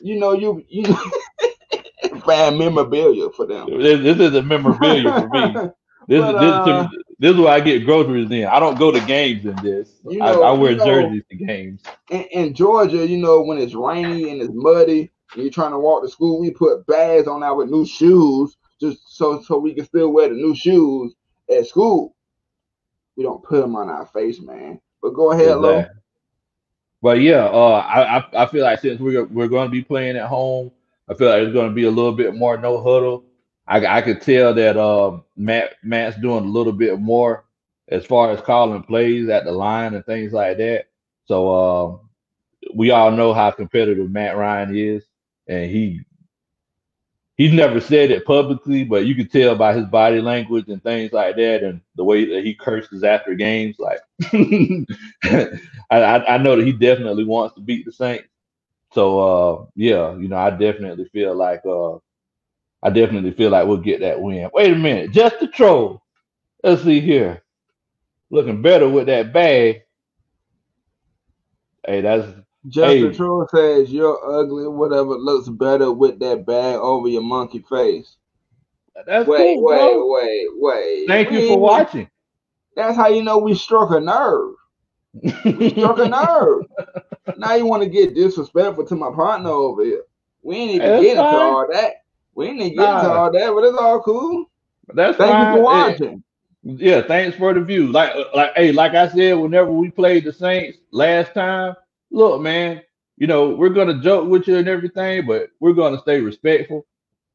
You 0.00 0.18
know, 0.18 0.32
you 0.32 0.64
you 0.68 0.84
fan 2.26 2.58
memorabilia 2.58 3.30
for 3.30 3.46
them. 3.46 3.70
This, 3.78 4.00
this 4.02 4.20
is 4.20 4.34
a 4.34 4.42
memorabilia 4.42 5.12
for 5.14 5.28
me. 5.28 5.64
This 6.06 6.24
But, 6.24 6.34
is 6.34 6.38
this, 6.38 6.64
uh, 6.64 6.88
to, 6.88 7.03
this 7.18 7.32
is 7.34 7.38
where 7.38 7.52
I 7.52 7.60
get 7.60 7.84
groceries 7.84 8.30
in. 8.30 8.44
I 8.46 8.58
don't 8.58 8.78
go 8.78 8.90
to 8.90 9.00
games 9.06 9.44
in 9.44 9.56
this. 9.62 10.00
You 10.08 10.22
I, 10.22 10.32
know- 10.32 10.42
I 10.42 10.52
wear 10.52 10.72
you 10.72 10.76
know- 10.78 10.84
jerseys 10.84 11.22
to 11.30 11.36
games. 11.36 11.82
in, 12.10 12.22
in 12.24 12.54
Georgia, 12.54 13.06
you 13.06 13.16
know, 13.18 13.42
when 13.42 13.58
it's 13.58 13.74
rainy 13.74 14.30
and 14.30 14.40
it's 14.42 14.50
muddy 14.52 15.10
and 15.34 15.42
you're 15.42 15.50
trying 15.52 15.72
to 15.72 15.78
walk 15.78 16.02
to 16.02 16.08
school, 16.08 16.40
we 16.40 16.50
put 16.50 16.86
bags 16.86 17.26
on 17.28 17.42
our 17.42 17.64
new 17.66 17.86
shoes 17.86 18.56
just 18.80 19.16
so 19.16 19.40
so 19.42 19.58
we 19.58 19.74
can 19.74 19.84
still 19.84 20.12
wear 20.12 20.28
the 20.28 20.34
new 20.34 20.54
shoes 20.54 21.14
at 21.50 21.66
school. 21.66 22.14
We 23.16 23.22
don't 23.22 23.42
put 23.44 23.60
them 23.60 23.76
on 23.76 23.88
our 23.88 24.06
face, 24.06 24.40
man. 24.40 24.80
But 25.00 25.10
go 25.10 25.30
ahead, 25.32 25.56
Lo. 25.58 25.84
But 27.00 27.20
yeah, 27.20 27.44
uh, 27.44 27.84
I, 27.86 28.18
I 28.18 28.42
I 28.44 28.46
feel 28.46 28.64
like 28.64 28.80
since 28.80 28.98
we're 28.98 29.24
we're 29.24 29.48
going 29.48 29.68
to 29.68 29.72
be 29.72 29.82
playing 29.82 30.16
at 30.16 30.26
home, 30.26 30.72
I 31.08 31.14
feel 31.14 31.28
like 31.28 31.42
it's 31.42 31.52
going 31.52 31.68
to 31.68 31.74
be 31.74 31.84
a 31.84 31.90
little 31.90 32.12
bit 32.12 32.34
more 32.34 32.56
no 32.56 32.78
huddle. 32.82 33.24
I 33.66 33.84
I 33.86 34.02
could 34.02 34.20
tell 34.20 34.54
that 34.54 34.76
uh, 34.76 35.18
Matt 35.36 35.74
Matt's 35.82 36.16
doing 36.18 36.44
a 36.44 36.48
little 36.48 36.72
bit 36.72 37.00
more 37.00 37.44
as 37.88 38.04
far 38.06 38.30
as 38.30 38.40
calling 38.40 38.82
plays 38.82 39.28
at 39.28 39.44
the 39.44 39.52
line 39.52 39.94
and 39.94 40.04
things 40.04 40.32
like 40.32 40.58
that. 40.58 40.86
So 41.26 41.54
uh, 41.54 41.98
we 42.74 42.90
all 42.90 43.10
know 43.10 43.32
how 43.32 43.50
competitive 43.50 44.10
Matt 44.10 44.36
Ryan 44.36 44.76
is, 44.76 45.04
and 45.48 45.70
he 45.70 46.00
he's 47.36 47.52
never 47.52 47.80
said 47.80 48.10
it 48.10 48.24
publicly, 48.24 48.84
but 48.84 49.06
you 49.06 49.14
could 49.14 49.30
tell 49.32 49.56
by 49.56 49.74
his 49.74 49.86
body 49.86 50.20
language 50.20 50.68
and 50.68 50.82
things 50.82 51.12
like 51.12 51.36
that, 51.36 51.62
and 51.62 51.80
the 51.96 52.04
way 52.04 52.24
that 52.26 52.44
he 52.44 52.54
curses 52.54 53.04
after 53.04 53.34
games. 53.34 53.76
Like, 53.78 54.00
I, 54.32 55.58
I 55.90 56.38
know 56.38 56.56
that 56.56 56.66
he 56.66 56.72
definitely 56.72 57.24
wants 57.24 57.54
to 57.54 57.60
beat 57.60 57.84
the 57.84 57.92
Saints. 57.92 58.28
So 58.92 59.20
uh, 59.20 59.66
yeah, 59.74 60.16
you 60.16 60.28
know, 60.28 60.36
I 60.36 60.50
definitely 60.50 61.06
feel 61.06 61.34
like 61.34 61.62
uh, 61.66 61.96
I 62.84 62.90
definitely 62.90 63.32
feel 63.32 63.50
like 63.52 63.68
we'll 63.68 63.78
get 63.78 64.00
that 64.02 64.22
win. 64.22 64.50
Wait 64.54 64.72
a 64.72 64.76
minute, 64.76 65.12
just 65.12 65.40
the 65.40 65.48
troll. 65.48 66.02
Let's 66.64 66.84
see 66.84 67.00
here, 67.00 67.42
looking 68.30 68.62
better 68.62 68.88
with 68.88 69.06
that 69.08 69.32
bag. 69.32 69.82
Hey, 71.86 72.02
that's 72.02 72.28
Justin 72.68 73.12
Hey. 73.12 73.14
True 73.14 73.46
says 73.50 73.92
you're 73.92 74.18
ugly, 74.40 74.68
whatever 74.68 75.16
looks 75.16 75.48
better 75.48 75.92
with 75.92 76.20
that 76.20 76.46
bag 76.46 76.76
over 76.76 77.08
your 77.08 77.22
monkey 77.22 77.64
face. 77.68 78.16
that's 79.06 79.28
Wait, 79.28 79.36
cool, 79.36 79.62
wait, 79.62 79.66
bro. 79.66 79.98
wait, 79.98 80.48
wait. 80.54 81.08
Thank 81.08 81.30
We 81.30 81.36
you 81.36 81.42
for 81.42 81.58
watching. 81.58 82.08
That's 82.76 82.96
how 82.96 83.08
you 83.08 83.22
know 83.22 83.38
we 83.38 83.54
struck 83.54 83.90
a 83.92 84.00
nerve. 84.00 84.54
We 85.58 85.68
Struck 85.70 85.98
a 86.00 86.06
nerve. 86.06 86.64
now 87.36 87.54
you 87.54 87.66
want 87.66 87.82
to 87.84 87.88
get 87.88 88.14
disrespectful 88.14 88.86
to 88.86 88.96
my 88.96 89.10
partner 89.14 89.50
over 89.50 89.84
here. 89.84 90.04
We 90.42 90.56
ain't 90.56 90.72
even 90.72 90.96
That's 90.96 90.96
get 90.96 91.18
into 91.18 91.36
fine. 91.36 91.36
all 91.36 91.66
that. 91.72 92.03
We 92.34 92.46
ain't 92.46 92.60
even 92.60 92.76
get 92.76 92.88
into 92.88 93.12
all 93.12 93.32
that, 93.32 93.50
but 93.50 93.64
it's 93.64 93.78
all 93.78 94.02
cool. 94.02 94.46
That's 94.92 95.16
Thank 95.16 95.30
fine. 95.30 95.52
you 95.52 95.58
for 95.58 95.62
watching. 95.62 96.24
Yeah, 96.62 97.02
thanks 97.02 97.36
for 97.36 97.52
the 97.52 97.60
view. 97.60 97.88
Like, 97.88 98.14
like, 98.34 98.52
hey, 98.56 98.72
like 98.72 98.94
I 98.94 99.08
said, 99.08 99.34
whenever 99.34 99.70
we 99.70 99.90
played 99.90 100.24
the 100.24 100.32
Saints 100.32 100.78
last 100.90 101.34
time, 101.34 101.74
look, 102.10 102.40
man, 102.40 102.82
you 103.16 103.26
know 103.26 103.50
we're 103.50 103.68
gonna 103.68 104.00
joke 104.00 104.28
with 104.28 104.48
you 104.48 104.56
and 104.56 104.68
everything, 104.68 105.26
but 105.26 105.50
we're 105.60 105.74
gonna 105.74 106.00
stay 106.00 106.20
respectful. 106.20 106.86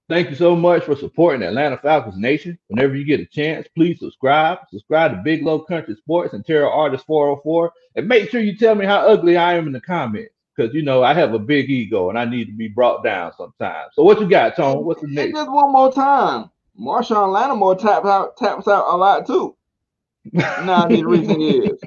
Thank 0.09 0.31
you 0.31 0.35
so 0.35 0.55
much 0.55 0.83
for 0.83 0.95
supporting 0.95 1.43
Atlanta 1.43 1.77
Falcons 1.77 2.17
Nation. 2.17 2.57
Whenever 2.67 2.95
you 2.95 3.05
get 3.05 3.19
a 3.19 3.25
chance, 3.27 3.67
please 3.75 3.99
subscribe. 3.99 4.57
Subscribe 4.71 5.11
to 5.11 5.21
Big 5.21 5.43
Low 5.43 5.59
Country 5.59 5.95
Sports 5.95 6.33
and 6.33 6.43
Terror 6.43 6.67
Artist 6.69 7.05
404, 7.05 7.71
and 7.95 8.07
make 8.07 8.31
sure 8.31 8.41
you 8.41 8.57
tell 8.57 8.73
me 8.73 8.87
how 8.87 9.01
ugly 9.01 9.37
I 9.37 9.53
am 9.53 9.67
in 9.67 9.73
the 9.73 9.81
comments, 9.81 10.33
because 10.59 10.75
you 10.75 10.83
know 10.83 11.03
I 11.03 11.15
have 11.15 11.33
a 11.35 11.39
big 11.39 11.71
ego 11.71 12.09
and 12.09 12.19
I 12.19 12.25
need 12.25 12.47
to 12.47 12.53
be 12.53 12.69
brought 12.69 13.03
down 13.03 13.33
sometimes. 13.37 13.93
So, 13.95 14.03
what 14.03 14.21
you 14.21 14.29
got, 14.29 14.57
Tone? 14.57 14.85
What's 14.85 15.01
the 15.01 15.09
And 15.17 15.33
next? 15.33 15.35
just 15.35 15.51
one 15.51 15.73
more 15.73 15.91
time. 15.93 16.51
Marshon 16.79 17.31
Lattimore 17.33 17.75
taps 17.77 18.07
out 18.07 18.37
taps 18.37 18.67
out 18.67 18.93
a 18.93 18.97
lot 18.97 19.27
too. 19.27 19.55
Now 20.57 20.87
these 20.87 21.03
recent 21.03 21.41
years. 21.41 21.85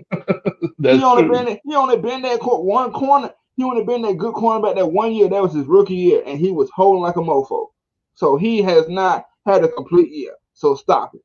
That's 0.78 1.02
he 1.02 1.04
only 1.04 1.24
true. 1.24 1.28
been 1.28 1.58
he 1.64 1.74
only 1.76 1.98
been 1.98 2.22
that 2.22 2.40
cor- 2.40 2.64
one 2.64 2.92
corner. 2.92 3.32
He 3.56 3.64
only 3.64 3.84
been 3.84 4.02
that 4.02 4.18
good 4.18 4.34
cornerback 4.34 4.76
that 4.76 4.92
one 4.92 5.12
year. 5.14 5.28
That 5.28 5.42
was 5.42 5.54
his 5.54 5.66
rookie 5.66 5.94
year, 5.94 6.22
and 6.26 6.38
he 6.40 6.50
was 6.52 6.70
holding 6.74 7.02
like 7.02 7.16
a 7.16 7.20
mofo. 7.20 7.68
So 8.14 8.36
he 8.36 8.62
has 8.62 8.88
not 8.88 9.26
had 9.46 9.64
a 9.64 9.68
complete 9.68 10.10
year. 10.12 10.34
So 10.54 10.74
stop 10.76 11.14
it. 11.14 11.22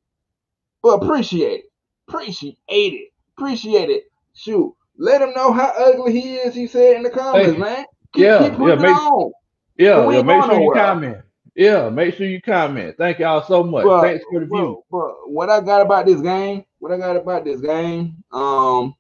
But 0.84 1.04
appreciate 1.04 1.62
it. 1.62 1.66
Appreciate 2.08 2.56
it. 2.70 3.10
Appreciate 3.38 3.90
it. 3.90 4.06
Shoot. 4.36 4.76
Let 4.98 5.22
him 5.22 5.34
know 5.34 5.52
how 5.54 5.74
ugly 5.78 6.20
he 6.20 6.36
is. 6.36 6.56
He 6.56 6.68
said 6.68 6.96
in 6.96 7.04
the 7.04 7.10
comments, 7.10 7.54
Hey, 7.54 7.58
man. 7.58 7.86
Keep, 8.14 8.24
yeah, 8.24 8.50
keep 8.50 8.60
yeah, 8.60 8.76
make- 8.76 8.86
on. 8.86 9.32
Yeah, 9.78 10.10
yeah. 10.10 10.22
Make 10.24 10.42
going 10.42 10.50
sure 10.50 10.62
you 10.62 10.72
comment. 10.74 11.18
Yeah, 11.56 11.90
make 11.90 12.16
sure 12.16 12.28
you 12.28 12.42
comment. 12.42 12.96
Thank 12.98 13.20
y'all 13.20 13.44
so 13.44 13.64
much. 13.64 13.84
But, 13.84 14.02
Thanks 14.02 14.26
for 14.32 14.40
the 14.40 14.46
view. 14.46 14.84
but, 14.90 15.00
but 15.00 15.32
what 15.32 15.50
I 15.50 15.62
got 15.62 15.82
about 15.82 16.06
this 16.06 16.22
game, 16.22 16.66
what 16.80 16.92
I 16.92 16.98
got 16.98 17.16
about 17.16 17.46
this 17.46 17.62
game, 17.62 18.24
um, 18.32 18.96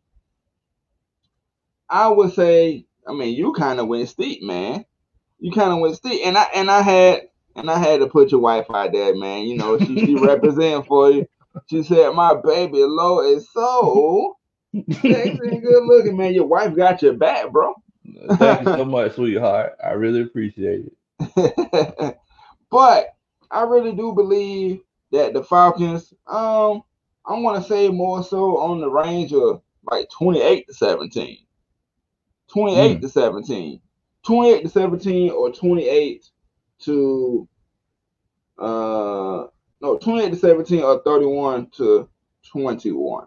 I 1.89 2.09
would 2.09 2.33
say, 2.33 2.85
I 3.07 3.13
mean, 3.13 3.35
you 3.35 3.53
kind 3.53 3.79
of 3.79 3.87
went 3.87 4.09
steep, 4.09 4.43
man. 4.43 4.85
You 5.39 5.51
kind 5.51 5.71
of 5.71 5.79
went 5.79 5.95
steep, 5.95 6.21
and 6.25 6.37
I 6.37 6.43
and 6.55 6.69
I 6.69 6.81
had 6.81 7.21
and 7.55 7.69
I 7.69 7.77
had 7.77 7.99
to 7.99 8.07
put 8.07 8.31
your 8.31 8.41
wife 8.41 8.65
out 8.73 8.91
there, 8.91 9.15
man. 9.15 9.43
You 9.43 9.57
know, 9.57 9.77
she 9.79 10.05
she 10.05 10.15
representing 10.19 10.83
for 10.83 11.11
you. 11.11 11.27
She 11.69 11.83
said, 11.83 12.11
"My 12.13 12.35
baby 12.43 12.83
low 12.83 13.21
is 13.21 13.47
so 13.51 14.36
and 14.87 15.39
good 15.63 15.83
looking, 15.85 16.17
man. 16.17 16.33
Your 16.33 16.45
wife 16.45 16.75
got 16.75 17.01
your 17.01 17.13
back, 17.13 17.51
bro." 17.51 17.73
Thank 18.35 18.61
you 18.61 18.65
so 18.65 18.85
much, 18.85 19.15
sweetheart. 19.15 19.73
I 19.83 19.91
really 19.91 20.21
appreciate 20.21 20.85
it. 21.19 22.17
but 22.71 23.07
I 23.51 23.63
really 23.63 23.93
do 23.93 24.13
believe 24.13 24.81
that 25.11 25.33
the 25.33 25.43
Falcons, 25.43 26.13
um, 26.27 26.83
I'm 27.25 27.43
gonna 27.43 27.63
say 27.63 27.89
more 27.89 28.23
so 28.23 28.57
on 28.57 28.79
the 28.79 28.89
range 28.89 29.33
of 29.33 29.61
like 29.89 30.09
28 30.09 30.67
to 30.67 30.73
17. 30.73 31.37
28 32.49 32.97
Mm. 32.97 33.01
to 33.01 33.09
17. 33.09 33.81
28 34.23 34.63
to 34.63 34.69
17 34.69 35.31
or 35.31 35.51
28 35.51 36.25
to 36.79 37.47
uh 38.59 39.45
no 39.81 39.97
28 39.97 40.29
to 40.31 40.35
17 40.35 40.81
or 40.83 41.01
31 41.03 41.69
to 41.77 42.09
21. 42.51 43.25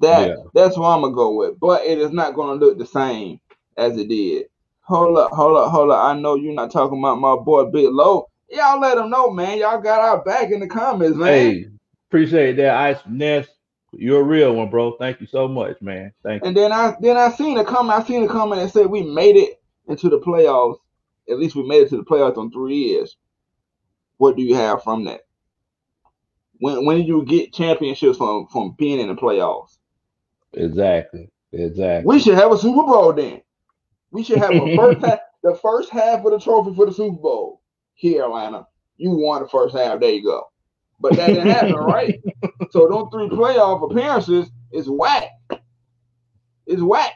That 0.00 0.28
Yeah. 0.28 0.34
that's 0.54 0.76
what 0.76 0.88
I'm 0.88 1.02
gonna 1.02 1.14
go 1.14 1.34
with. 1.34 1.58
But 1.60 1.84
it 1.84 1.98
is 1.98 2.12
not 2.12 2.34
gonna 2.34 2.54
look 2.60 2.78
the 2.78 2.86
same 2.86 3.40
as 3.76 3.96
it 3.96 4.08
did. 4.08 4.46
Hold 4.82 5.18
up, 5.18 5.32
hold 5.32 5.56
up, 5.56 5.70
hold 5.70 5.90
up. 5.90 6.04
I 6.04 6.18
know 6.18 6.36
you're 6.36 6.54
not 6.54 6.70
talking 6.70 6.98
about 6.98 7.20
my 7.20 7.36
boy 7.36 7.64
Big 7.70 7.88
Low. 7.90 8.28
Y'all 8.50 8.80
let 8.80 8.98
him 8.98 9.10
know, 9.10 9.30
man. 9.30 9.58
Y'all 9.58 9.80
got 9.80 10.00
our 10.00 10.22
back 10.22 10.50
in 10.52 10.60
the 10.60 10.68
comments, 10.68 11.16
man. 11.16 11.28
Hey, 11.28 11.66
appreciate 12.08 12.56
that, 12.56 12.76
Ice 12.76 13.00
Ness. 13.08 13.48
You're 13.92 14.20
a 14.20 14.24
real 14.24 14.54
one, 14.54 14.70
bro. 14.70 14.96
Thank 14.98 15.20
you 15.20 15.26
so 15.26 15.48
much, 15.48 15.80
man. 15.80 16.12
Thank 16.22 16.42
you. 16.42 16.48
And 16.48 16.56
then 16.56 16.72
I 16.72 16.94
then 17.00 17.16
I 17.16 17.30
seen 17.30 17.58
a 17.58 17.64
comment. 17.64 17.98
I 17.98 18.06
seen 18.06 18.24
a 18.24 18.28
comment 18.28 18.60
that 18.60 18.70
said 18.70 18.86
we 18.86 19.02
made 19.02 19.36
it 19.36 19.60
into 19.88 20.08
the 20.08 20.20
playoffs. 20.20 20.78
At 21.28 21.38
least 21.38 21.56
we 21.56 21.66
made 21.66 21.82
it 21.82 21.88
to 21.90 21.96
the 21.96 22.04
playoffs 22.04 22.36
on 22.36 22.52
three 22.52 22.76
years. 22.76 23.16
What 24.18 24.36
do 24.36 24.42
you 24.42 24.54
have 24.54 24.82
from 24.82 25.04
that? 25.04 25.22
When 26.58 26.84
when 26.84 26.98
did 26.98 27.06
you 27.08 27.24
get 27.24 27.52
championships 27.52 28.18
from 28.18 28.46
from 28.48 28.74
being 28.78 29.00
in 29.00 29.08
the 29.08 29.14
playoffs? 29.14 29.75
Exactly. 30.56 31.30
Exactly. 31.52 32.06
We 32.06 32.20
should 32.20 32.34
have 32.34 32.52
a 32.52 32.58
Super 32.58 32.82
Bowl 32.82 33.12
then. 33.12 33.42
We 34.10 34.24
should 34.24 34.38
have 34.38 34.50
a 34.52 34.76
first 34.76 35.04
half, 35.04 35.18
the 35.42 35.54
first 35.56 35.90
half 35.90 36.24
of 36.24 36.32
the 36.32 36.40
trophy 36.40 36.74
for 36.74 36.86
the 36.86 36.92
Super 36.92 37.16
Bowl. 37.16 37.62
Here, 37.94 38.24
Atlanta, 38.24 38.66
you 38.96 39.10
won 39.10 39.42
the 39.42 39.48
first 39.48 39.74
half. 39.74 40.00
There 40.00 40.10
you 40.10 40.22
go. 40.22 40.48
But 41.00 41.16
that 41.16 41.28
didn't 41.28 41.48
happen, 41.48 41.74
right? 41.74 42.20
So 42.70 42.88
those 42.88 43.08
three 43.12 43.28
playoff 43.28 43.90
appearances 43.90 44.50
is 44.72 44.88
whack. 44.88 45.28
It's 46.66 46.82
whack. 46.82 47.12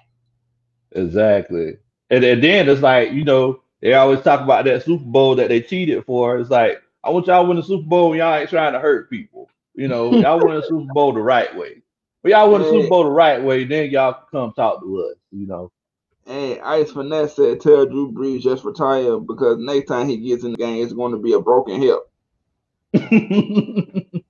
Exactly. 0.92 1.74
And, 2.10 2.24
and 2.24 2.42
then 2.42 2.68
it's 2.68 2.82
like, 2.82 3.12
you 3.12 3.24
know, 3.24 3.62
they 3.80 3.94
always 3.94 4.20
talk 4.20 4.40
about 4.40 4.64
that 4.66 4.84
Super 4.84 5.04
Bowl 5.04 5.34
that 5.36 5.48
they 5.48 5.60
cheated 5.60 6.04
for. 6.04 6.38
It's 6.38 6.50
like, 6.50 6.82
I 7.02 7.10
want 7.10 7.26
y'all 7.26 7.42
to 7.42 7.48
win 7.48 7.56
the 7.56 7.62
Super 7.62 7.88
Bowl 7.88 8.14
y'all 8.14 8.34
ain't 8.34 8.50
trying 8.50 8.74
to 8.74 8.80
hurt 8.80 9.10
people. 9.10 9.50
You 9.74 9.88
know, 9.88 10.12
y'all 10.12 10.44
win 10.44 10.56
the 10.56 10.62
Super 10.62 10.92
Bowl 10.92 11.12
the 11.12 11.20
right 11.20 11.54
way. 11.56 11.82
But 12.22 12.32
y'all 12.32 12.52
win 12.52 12.62
the 12.62 12.68
Super 12.68 12.88
Bowl 12.88 13.04
the 13.04 13.10
right 13.10 13.42
way, 13.42 13.64
then 13.64 13.90
y'all 13.90 14.12
can 14.12 14.24
come 14.30 14.52
talk 14.52 14.80
to 14.80 15.10
us, 15.10 15.16
you 15.30 15.46
know. 15.46 15.72
Hey, 16.26 16.60
Ice 16.60 16.92
Finesse 16.92 17.34
said, 17.34 17.60
tell 17.60 17.86
Drew 17.86 18.12
Brees 18.12 18.42
just 18.42 18.64
retire 18.64 19.18
because 19.18 19.58
next 19.58 19.88
time 19.88 20.06
he 20.06 20.18
gets 20.18 20.44
in 20.44 20.52
the 20.52 20.58
game, 20.58 20.84
it's 20.84 20.92
going 20.92 21.12
to 21.12 21.18
be 21.18 21.32
a 21.32 21.40
broken 21.40 21.80
hip. 21.80 22.00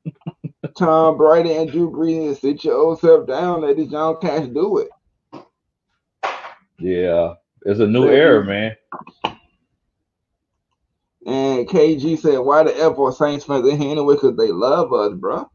Tom 0.76 1.16
Brady 1.16 1.54
and 1.54 1.70
Drew 1.70 1.90
Brees, 1.90 2.40
sit 2.40 2.64
your 2.64 2.76
old 2.76 3.00
self 3.00 3.26
down. 3.26 3.62
Let 3.62 3.76
this 3.76 3.90
young 3.90 4.18
cash 4.20 4.46
do 4.48 4.78
it. 4.78 4.88
Yeah, 6.78 7.34
it's 7.62 7.80
a 7.80 7.86
new 7.86 8.08
era, 8.08 8.44
man. 8.44 8.76
And 11.26 11.68
KG 11.68 12.18
said, 12.18 12.38
"Why 12.38 12.62
the 12.62 12.76
F 12.76 12.98
are 12.98 13.12
Saints 13.12 13.44
fans 13.44 13.68
in 13.68 13.78
here 13.78 13.90
anyway? 13.90 14.14
Because 14.14 14.36
they 14.36 14.50
love 14.50 14.92
us, 14.92 15.12
bro." 15.14 15.50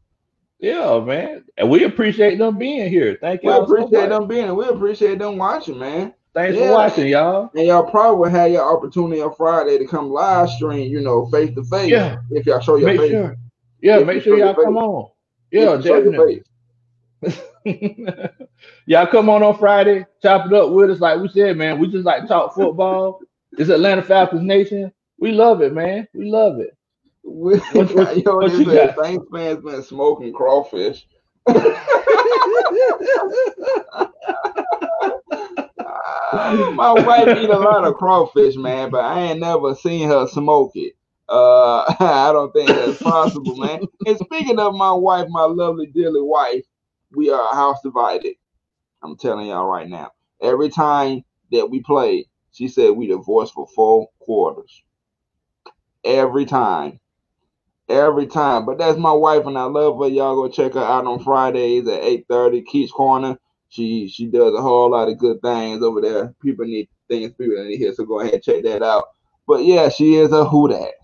Yeah, 0.58 1.00
man, 1.00 1.44
and 1.58 1.68
we 1.68 1.84
appreciate 1.84 2.38
them 2.38 2.56
being 2.56 2.88
here. 2.88 3.18
Thank 3.20 3.42
you. 3.42 3.50
We 3.50 3.56
appreciate 3.56 3.90
so 3.90 4.08
them 4.08 4.26
being, 4.26 4.44
and 4.44 4.56
we 4.56 4.66
appreciate 4.66 5.18
them 5.18 5.36
watching, 5.36 5.78
man. 5.78 6.14
Thanks 6.32 6.58
yeah. 6.58 6.66
for 6.66 6.72
watching, 6.72 7.08
y'all. 7.08 7.50
And 7.54 7.66
y'all 7.66 7.90
probably 7.90 8.18
will 8.20 8.28
have 8.28 8.50
your 8.50 8.76
opportunity 8.76 9.22
on 9.22 9.34
Friday 9.34 9.78
to 9.78 9.86
come 9.86 10.10
live 10.10 10.50
stream, 10.50 10.90
you 10.90 11.00
know, 11.00 11.26
face 11.30 11.54
to 11.54 11.64
face. 11.64 11.90
Yeah. 11.90 12.18
If 12.30 12.44
y'all 12.46 12.60
show 12.60 12.76
your 12.76 12.88
make 12.88 13.00
face. 13.00 13.10
Sure. 13.10 13.36
Yeah, 13.80 14.00
if 14.00 14.06
make 14.06 14.22
sure 14.22 14.38
y'all 14.38 14.54
come 14.54 14.76
on. 14.76 15.10
Yeah, 15.50 15.76
definitely. 15.76 16.42
y'all 18.86 19.06
come 19.06 19.30
on 19.30 19.42
on 19.42 19.58
Friday, 19.58 20.04
chop 20.22 20.46
it 20.46 20.52
up 20.52 20.70
with 20.70 20.90
us. 20.90 21.00
Like 21.00 21.20
we 21.20 21.28
said, 21.28 21.56
man, 21.56 21.78
we 21.78 21.88
just 21.88 22.04
like 22.04 22.28
talk 22.28 22.54
football. 22.54 23.20
It's 23.52 23.70
Atlanta 23.70 24.02
Falcons 24.02 24.42
Nation. 24.42 24.92
We 25.18 25.32
love 25.32 25.62
it, 25.62 25.72
man. 25.72 26.06
We 26.12 26.30
love 26.30 26.60
it. 26.60 26.75
what, 27.26 27.60
what, 27.72 28.16
yo, 28.24 28.36
what 28.36 28.52
this 28.52 28.94
Saints 29.02 29.26
fans 29.32 29.64
been 29.64 29.82
smoking 29.82 30.32
crawfish. 30.32 31.08
my 31.48 31.54
wife 36.92 37.36
eat 37.36 37.50
a 37.50 37.58
lot 37.58 37.84
of 37.84 37.94
crawfish, 37.94 38.54
man, 38.54 38.90
but 38.90 39.04
I 39.04 39.22
ain't 39.22 39.40
never 39.40 39.74
seen 39.74 40.08
her 40.08 40.28
smoke 40.28 40.70
it. 40.76 40.92
Uh, 41.28 41.80
I 41.98 42.30
don't 42.32 42.52
think 42.52 42.68
that's 42.68 43.02
possible, 43.02 43.56
man. 43.56 43.80
And 44.06 44.18
speaking 44.18 44.60
of 44.60 44.74
my 44.74 44.92
wife, 44.92 45.26
my 45.28 45.42
lovely, 45.42 45.86
dearly 45.86 46.22
wife, 46.22 46.62
we 47.10 47.30
are 47.30 47.50
a 47.50 47.56
house 47.56 47.78
divided. 47.82 48.36
I'm 49.02 49.16
telling 49.16 49.48
y'all 49.48 49.66
right 49.66 49.88
now. 49.88 50.12
Every 50.40 50.68
time 50.68 51.24
that 51.50 51.68
we 51.68 51.82
play, 51.82 52.28
she 52.52 52.68
said 52.68 52.90
we 52.90 53.08
divorced 53.08 53.54
for 53.54 53.66
four 53.74 54.06
quarters. 54.20 54.84
Every 56.04 56.44
time. 56.44 57.00
Every 57.88 58.26
time. 58.26 58.66
But 58.66 58.78
that's 58.78 58.98
my 58.98 59.12
wife 59.12 59.46
and 59.46 59.56
I 59.56 59.64
love 59.64 59.98
her. 59.98 60.08
Y'all 60.08 60.34
go 60.34 60.48
check 60.48 60.74
her 60.74 60.80
out 60.80 61.06
on 61.06 61.22
Fridays 61.22 61.86
at 61.86 62.02
8:30, 62.02 62.66
Keats 62.66 62.92
Corner. 62.92 63.38
She 63.68 64.08
she 64.08 64.26
does 64.26 64.54
a 64.54 64.62
whole 64.62 64.90
lot 64.90 65.08
of 65.08 65.18
good 65.18 65.40
things 65.42 65.82
over 65.82 66.00
there. 66.00 66.34
People 66.42 66.64
need 66.66 66.88
things 67.08 67.32
people 67.34 67.64
need 67.64 67.78
here, 67.78 67.92
so 67.92 68.04
go 68.04 68.20
ahead 68.20 68.34
and 68.34 68.42
check 68.42 68.64
that 68.64 68.82
out. 68.82 69.04
But 69.46 69.64
yeah, 69.64 69.88
she 69.88 70.16
is 70.16 70.32
a 70.32 70.44
who 70.44 70.68
that. 70.68 70.94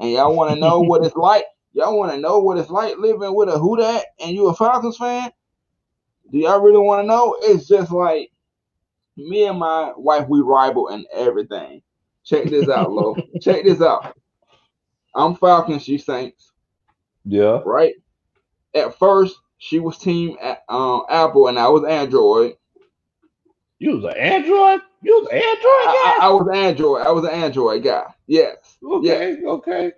And 0.00 0.10
y'all 0.10 0.34
want 0.34 0.50
to 0.50 0.56
know 0.56 0.80
what 0.80 1.04
it's 1.04 1.16
like? 1.16 1.44
Y'all 1.72 1.96
want 1.96 2.12
to 2.12 2.18
know 2.18 2.38
what 2.38 2.58
it's 2.58 2.70
like 2.70 2.98
living 2.98 3.34
with 3.34 3.48
a 3.48 3.58
who 3.58 3.76
that 3.76 4.06
and 4.20 4.32
you 4.32 4.48
a 4.48 4.54
Falcons 4.54 4.96
fan? 4.96 5.30
Do 6.30 6.38
y'all 6.38 6.60
really 6.60 6.78
want 6.78 7.02
to 7.02 7.06
know? 7.06 7.36
It's 7.42 7.68
just 7.68 7.92
like 7.92 8.30
me 9.16 9.46
and 9.46 9.58
my 9.58 9.92
wife, 9.96 10.26
we 10.28 10.40
rival 10.40 10.88
in 10.88 11.04
everything. 11.12 11.82
Check 12.24 12.44
this 12.46 12.68
out, 12.68 12.92
Lo. 12.92 13.16
Check 13.40 13.64
this 13.64 13.80
out. 13.80 14.16
I'm 15.14 15.34
Falcons, 15.34 15.84
she 15.84 15.98
Saints. 15.98 16.52
Yeah. 17.24 17.60
Right? 17.64 17.94
At 18.74 18.98
first, 18.98 19.36
she 19.58 19.78
was 19.78 19.98
team 19.98 20.36
um, 20.68 21.02
Apple 21.08 21.48
and 21.48 21.58
I 21.58 21.68
was 21.68 21.84
Android. 21.84 22.54
You 23.78 23.96
was 23.96 24.04
an 24.04 24.16
Android? 24.16 24.80
You 25.02 25.20
was 25.20 25.28
Android 25.28 25.44
guy? 25.44 26.16
I, 26.16 26.18
I, 26.22 26.28
was 26.28 26.48
Android. 26.52 27.06
I 27.06 27.10
was 27.10 27.24
an 27.24 27.30
Android 27.30 27.82
guy. 27.82 28.14
Yes. 28.26 28.78
Okay. 28.84 29.32
Yes. 29.32 29.38
Okay. 29.44 29.92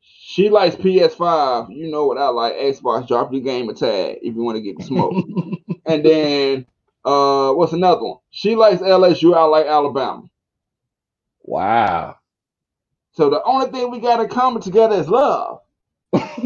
She 0.00 0.50
likes 0.50 0.76
PS5. 0.76 1.74
You 1.74 1.90
know 1.90 2.06
what 2.06 2.18
I 2.18 2.28
like. 2.28 2.54
Xbox. 2.54 3.08
Drop 3.08 3.32
your 3.32 3.42
game 3.42 3.68
a 3.68 3.74
tag 3.74 4.18
if 4.22 4.34
you 4.34 4.42
want 4.42 4.56
to 4.56 4.62
get 4.62 4.78
the 4.78 4.84
smoke. 4.84 5.14
and 5.86 6.04
then 6.04 6.66
uh 7.04 7.52
what's 7.52 7.72
another 7.72 8.02
one? 8.02 8.18
She 8.30 8.54
likes 8.54 8.82
LSU. 8.82 9.34
I 9.34 9.44
like 9.44 9.66
Alabama. 9.66 10.22
Wow. 11.42 12.17
So 13.18 13.28
the 13.28 13.42
only 13.42 13.68
thing 13.72 13.90
we 13.90 13.98
got 13.98 14.18
to 14.18 14.28
come 14.28 14.60
together 14.60 14.94
is 14.94 15.08
love. 15.08 15.58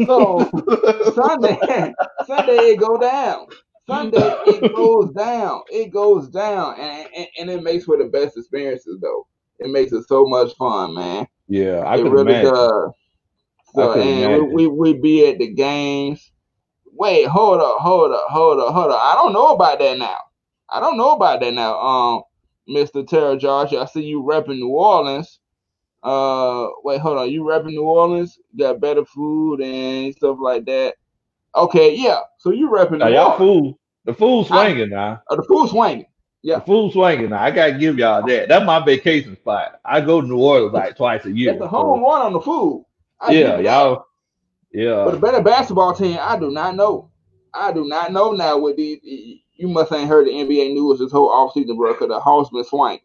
So 0.07 0.49
Sunday, 1.13 1.93
Sunday 2.25 2.71
it 2.71 2.79
go 2.79 2.97
down. 2.97 3.45
Sunday 3.85 4.17
it 4.47 4.73
goes 4.75 5.11
down. 5.11 5.61
It 5.71 5.93
goes 5.93 6.29
down, 6.29 6.79
and, 6.79 7.07
and, 7.15 7.27
and 7.37 7.49
it 7.51 7.61
makes 7.61 7.85
for 7.85 7.95
the 7.95 8.05
best 8.05 8.37
experiences 8.37 8.97
though. 9.03 9.27
It 9.59 9.69
makes 9.69 9.91
it 9.91 10.07
so 10.07 10.25
much 10.25 10.55
fun, 10.55 10.95
man. 10.95 11.27
Yeah, 11.47 11.81
I 11.81 11.97
it 11.97 12.05
really 12.05 12.21
imagine. 12.21 12.51
does. 12.51 12.91
So 13.75 13.93
and 13.93 14.47
we, 14.47 14.65
we 14.65 14.67
we 14.67 14.93
be 14.99 15.29
at 15.29 15.37
the 15.37 15.53
games. 15.53 16.31
Wait, 16.91 17.27
hold 17.27 17.61
up, 17.61 17.77
hold 17.81 18.13
up, 18.13 18.25
hold 18.29 18.59
up, 18.59 18.73
hold 18.73 18.91
up. 18.91 18.99
I 18.99 19.13
don't 19.13 19.33
know 19.33 19.53
about 19.53 19.77
that 19.77 19.99
now. 19.99 20.17
I 20.71 20.79
don't 20.79 20.97
know 20.97 21.11
about 21.11 21.39
that 21.41 21.53
now. 21.53 21.79
Um, 21.79 22.23
Mr. 22.67 23.07
Terra 23.07 23.37
Josh, 23.37 23.73
I 23.73 23.85
see 23.85 24.01
you 24.01 24.23
repping 24.23 24.57
New 24.57 24.69
Orleans. 24.69 25.39
Uh, 26.03 26.67
wait, 26.83 26.99
hold 26.99 27.17
on. 27.17 27.31
You 27.31 27.43
repping 27.43 27.71
New 27.71 27.83
Orleans? 27.83 28.37
Got 28.57 28.81
better 28.81 29.05
food 29.05 29.61
and 29.61 30.13
stuff 30.13 30.37
like 30.39 30.65
that. 30.65 30.95
Okay, 31.55 31.95
yeah. 31.95 32.19
So 32.37 32.51
you 32.51 32.69
repping 32.69 32.99
now, 32.99 33.07
y'all 33.07 33.37
food. 33.37 33.75
The 34.05 34.13
food 34.13 34.47
swinging 34.47 34.89
now. 34.89 35.21
Uh, 35.29 35.35
the 35.37 35.43
food 35.43 35.69
swinging. 35.69 36.05
Yeah. 36.41 36.59
The 36.59 36.65
food 36.65 36.91
swinging 36.91 37.29
now. 37.29 37.41
I 37.41 37.51
gotta 37.51 37.77
give 37.77 37.97
y'all 37.97 38.25
that. 38.27 38.49
That's 38.49 38.65
my 38.65 38.83
vacation 38.83 39.37
spot. 39.37 39.79
I 39.85 40.01
go 40.01 40.19
to 40.19 40.27
New 40.27 40.39
Orleans 40.39 40.73
like 40.73 40.97
twice 40.97 41.25
a 41.25 41.31
year. 41.31 41.53
It's 41.53 41.61
a 41.61 41.67
home 41.67 41.99
so. 41.99 42.09
run 42.09 42.25
on 42.25 42.33
the 42.33 42.41
food. 42.41 42.85
I 43.21 43.31
yeah, 43.31 43.59
y'all. 43.59 44.05
Yeah. 44.73 45.05
But 45.05 45.15
a 45.15 45.19
better 45.19 45.41
basketball 45.41 45.93
team, 45.93 46.17
I 46.19 46.37
do 46.37 46.51
not 46.51 46.75
know. 46.75 47.11
I 47.53 47.71
do 47.71 47.85
not 47.85 48.11
know 48.11 48.31
now 48.31 48.57
with 48.57 48.75
these. 48.75 48.99
You 49.55 49.69
must 49.69 49.93
ain't 49.93 50.09
heard 50.09 50.25
the 50.25 50.31
NBA 50.31 50.73
news 50.73 50.99
this 50.99 51.11
whole 51.11 51.29
offseason, 51.29 51.77
bro, 51.77 51.93
because 51.93 52.09
the 52.09 52.19
house 52.19 52.49
been 52.49 52.63
swinging. 52.65 52.99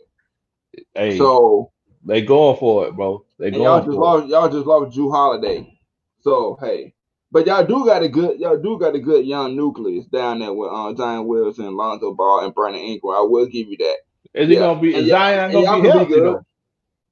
Hey. 0.95 1.17
So 1.17 1.71
they 2.05 2.23
going 2.23 2.57
for 2.57 2.87
it, 2.87 2.97
bro. 2.97 3.25
They 3.39 3.51
going 3.51 3.63
y'all 3.63 3.85
just 3.85 3.97
lost. 3.97 4.25
It. 4.25 4.31
Y'all 4.31 4.49
just 4.49 4.67
lost 4.67 4.97
Jrue 4.97 5.11
Holiday. 5.11 5.79
So 6.21 6.59
hey, 6.61 6.95
but 7.31 7.47
y'all 7.47 7.65
do 7.65 7.85
got 7.85 8.03
a 8.03 8.09
good. 8.09 8.39
Y'all 8.39 8.61
do 8.61 8.79
got 8.79 8.95
a 8.95 8.99
good 8.99 9.27
young 9.27 9.57
nucleus 9.57 10.07
down 10.07 10.41
there 10.41 10.53
with 10.53 10.71
uh, 10.73 10.95
Zion 10.95 11.27
Wilson, 11.27 11.77
Lonzo 11.77 12.15
Ball, 12.15 12.45
and 12.45 12.55
Brandon 12.55 12.81
Ingram. 12.81 13.15
I 13.15 13.21
will 13.21 13.47
give 13.47 13.69
you 13.69 13.77
that. 13.79 13.97
Is 14.35 14.49
he 14.49 14.55
yeah. 14.55 14.61
gonna 14.61 14.81
be? 14.81 14.95
Is 14.95 15.09
Zion 15.09 15.53
gonna 15.53 15.83
be 15.83 15.89
healthy? 15.89 16.15
Though? 16.15 16.45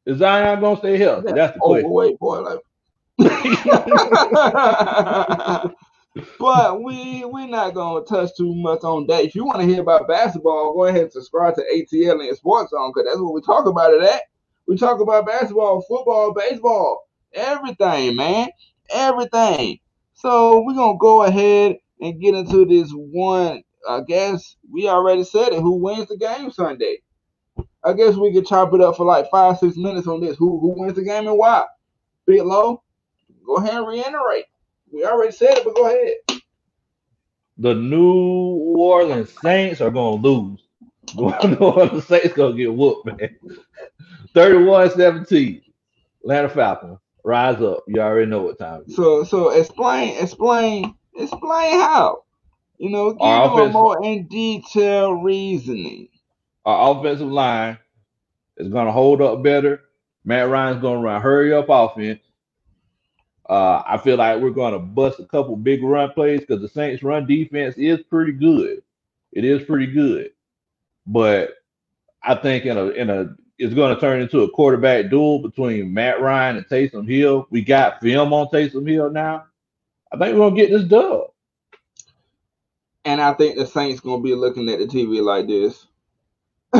Is 0.07 0.19
Zion 0.19 0.61
gonna 0.61 0.79
stay 0.79 0.97
healthy? 0.97 1.33
That's 1.33 1.55
the 1.55 1.61
question. 1.61 1.87
Overweight 1.87 2.19
boy, 2.19 2.41
like. 2.41 2.61
but 6.39 6.83
we 6.83 7.25
we're 7.25 7.47
not 7.47 7.75
gonna 7.75 8.05
touch 8.05 8.31
too 8.37 8.55
much 8.55 8.85
on 8.85 9.07
that. 9.07 9.25
If 9.25 9.35
you 9.35 9.45
want 9.45 9.61
to 9.61 9.67
hear 9.67 9.81
about 9.81 10.09
basketball, 10.09 10.75
go 10.75 10.85
ahead 10.85 11.03
and 11.03 11.13
subscribe 11.13 11.55
to 11.57 11.63
ATL 11.63 12.27
and 12.27 12.37
Sports 12.37 12.71
Zone 12.71 12.93
because 12.95 13.09
that's 13.09 13.21
what 13.21 13.35
we 13.35 13.41
talk 13.41 13.67
about 13.67 13.93
it 13.93 14.03
at. 14.03 14.23
We 14.67 14.77
talk 14.77 15.01
about 15.01 15.27
basketball, 15.27 15.83
football, 15.83 16.35
baseball, 16.35 17.09
everything, 17.35 18.17
man. 18.17 18.49
Everything. 18.91 19.79
So 20.15 20.63
we're 20.65 20.75
gonna 20.75 20.99
go 20.99 21.23
ahead 21.25 21.77
and 22.01 22.21
get 22.21 22.35
into 22.35 22.65
this 22.65 22.91
one. 22.93 23.63
I 23.89 24.01
guess 24.07 24.57
we 24.73 24.89
already 24.89 25.25
said 25.25 25.53
it. 25.53 25.61
Who 25.61 25.77
wins 25.77 26.09
the 26.09 26.17
game 26.17 26.51
Sunday? 26.51 26.99
I 27.85 27.93
guess 27.93 28.17
we 28.17 28.33
could 28.33 28.47
chop 28.47 28.75
it 28.75 28.81
up 28.81 28.97
for 28.97 29.07
like 29.07 29.31
five, 29.31 29.59
six 29.59 29.77
minutes 29.77 30.09
on 30.09 30.21
this. 30.21 30.37
Who 30.37 30.59
who 30.59 30.75
wins 30.81 30.95
the 30.97 31.05
game 31.05 31.29
and 31.29 31.39
why? 31.39 31.65
Big 32.27 32.43
low. 32.43 32.83
Go 33.47 33.57
ahead 33.57 33.75
and 33.75 33.87
reiterate. 33.87 34.45
We 34.93 35.05
already 35.05 35.33
said 35.33 35.59
it, 35.59 35.65
but 35.65 35.77
go 35.77 35.87
ahead. 35.87 36.15
The 37.59 37.75
New 37.75 38.75
Orleans 38.77 39.33
Saints 39.41 39.81
are 39.81 39.91
gonna 39.91 40.17
lose. 40.17 40.61
The 41.15 41.47
New 41.49 41.67
Orleans 41.67 42.07
Saints 42.07 42.35
gonna 42.35 42.57
get 42.57 42.75
whooped, 42.75 43.07
man. 43.07 43.37
31-17. 44.37 45.63
Atlanta 46.23 46.49
Falcons. 46.51 46.99
Rise 47.25 47.61
up. 47.61 47.83
You 47.89 48.01
already 48.01 48.31
know 48.31 48.43
what 48.43 48.59
time 48.59 48.85
So 48.89 49.25
so 49.25 49.49
explain, 49.49 50.17
explain, 50.23 50.95
explain 51.17 51.73
how. 51.81 52.25
You 52.79 52.91
know, 52.91 53.13
give 53.13 53.23
Our 53.23 53.59
you 53.59 53.65
a 53.65 53.69
more 53.71 54.05
in 54.05 54.27
detail 54.29 55.15
reasoning. 55.15 56.09
Our 56.67 56.93
offensive 56.93 57.29
line 57.29 57.79
is 58.59 58.69
going 58.69 58.87
to 58.87 58.93
hold 58.93 59.23
up 59.23 59.43
better. 59.43 59.81
Matt 60.25 60.49
Ryan's 60.51 60.83
going 60.83 61.01
to 61.01 61.07
run 61.07 61.23
hurry 61.23 61.55
up 61.55 61.67
offense. 61.69 62.21
Uh, 63.49 63.83
I 63.87 63.97
feel 63.99 64.17
like 64.17 64.41
we're 64.41 64.51
going 64.51 64.73
to 64.73 64.79
bust 64.79 65.21
a 65.21 65.25
couple 65.25 65.57
big 65.57 65.83
run 65.83 66.11
plays 66.11 66.41
because 66.41 66.61
the 66.61 66.69
Saints' 66.69 67.03
run 67.03 67.27
defense 67.27 67.77
is 67.79 68.03
pretty 68.03 68.33
good. 68.33 68.83
It 69.33 69.45
is 69.45 69.65
pretty 69.65 69.87
good, 69.87 70.33
but 71.07 71.55
I 72.23 72.35
think 72.35 72.67
in 72.67 72.77
a 72.77 72.87
in 72.89 73.11
a 73.11 73.37
it's 73.59 73.75
going 73.75 73.95
to 73.95 74.01
turn 74.01 74.21
into 74.21 74.43
a 74.43 74.51
quarterback 74.51 75.11
duel 75.11 75.39
between 75.39 75.93
Matt 75.93 76.21
Ryan 76.21 76.57
and 76.57 76.67
Taysom 76.67 77.09
Hill. 77.09 77.47
We 77.51 77.63
got 77.63 78.01
film 78.01 78.33
on 78.33 78.49
Taysom 78.49 78.89
Hill 78.89 79.11
now. 79.11 79.47
I 80.13 80.19
think 80.19 80.37
we're 80.37 80.49
gonna 80.49 80.57
get 80.57 80.71
this 80.71 80.85
dub. 80.85 81.31
And 83.05 83.21
I 83.21 83.33
think 83.35 83.57
the 83.57 83.67
Saints 83.67 84.01
gonna 84.01 84.23
be 84.23 84.35
looking 84.35 84.69
at 84.69 84.79
the 84.79 84.87
TV 84.87 85.23
like 85.23 85.47
this. 85.47 85.87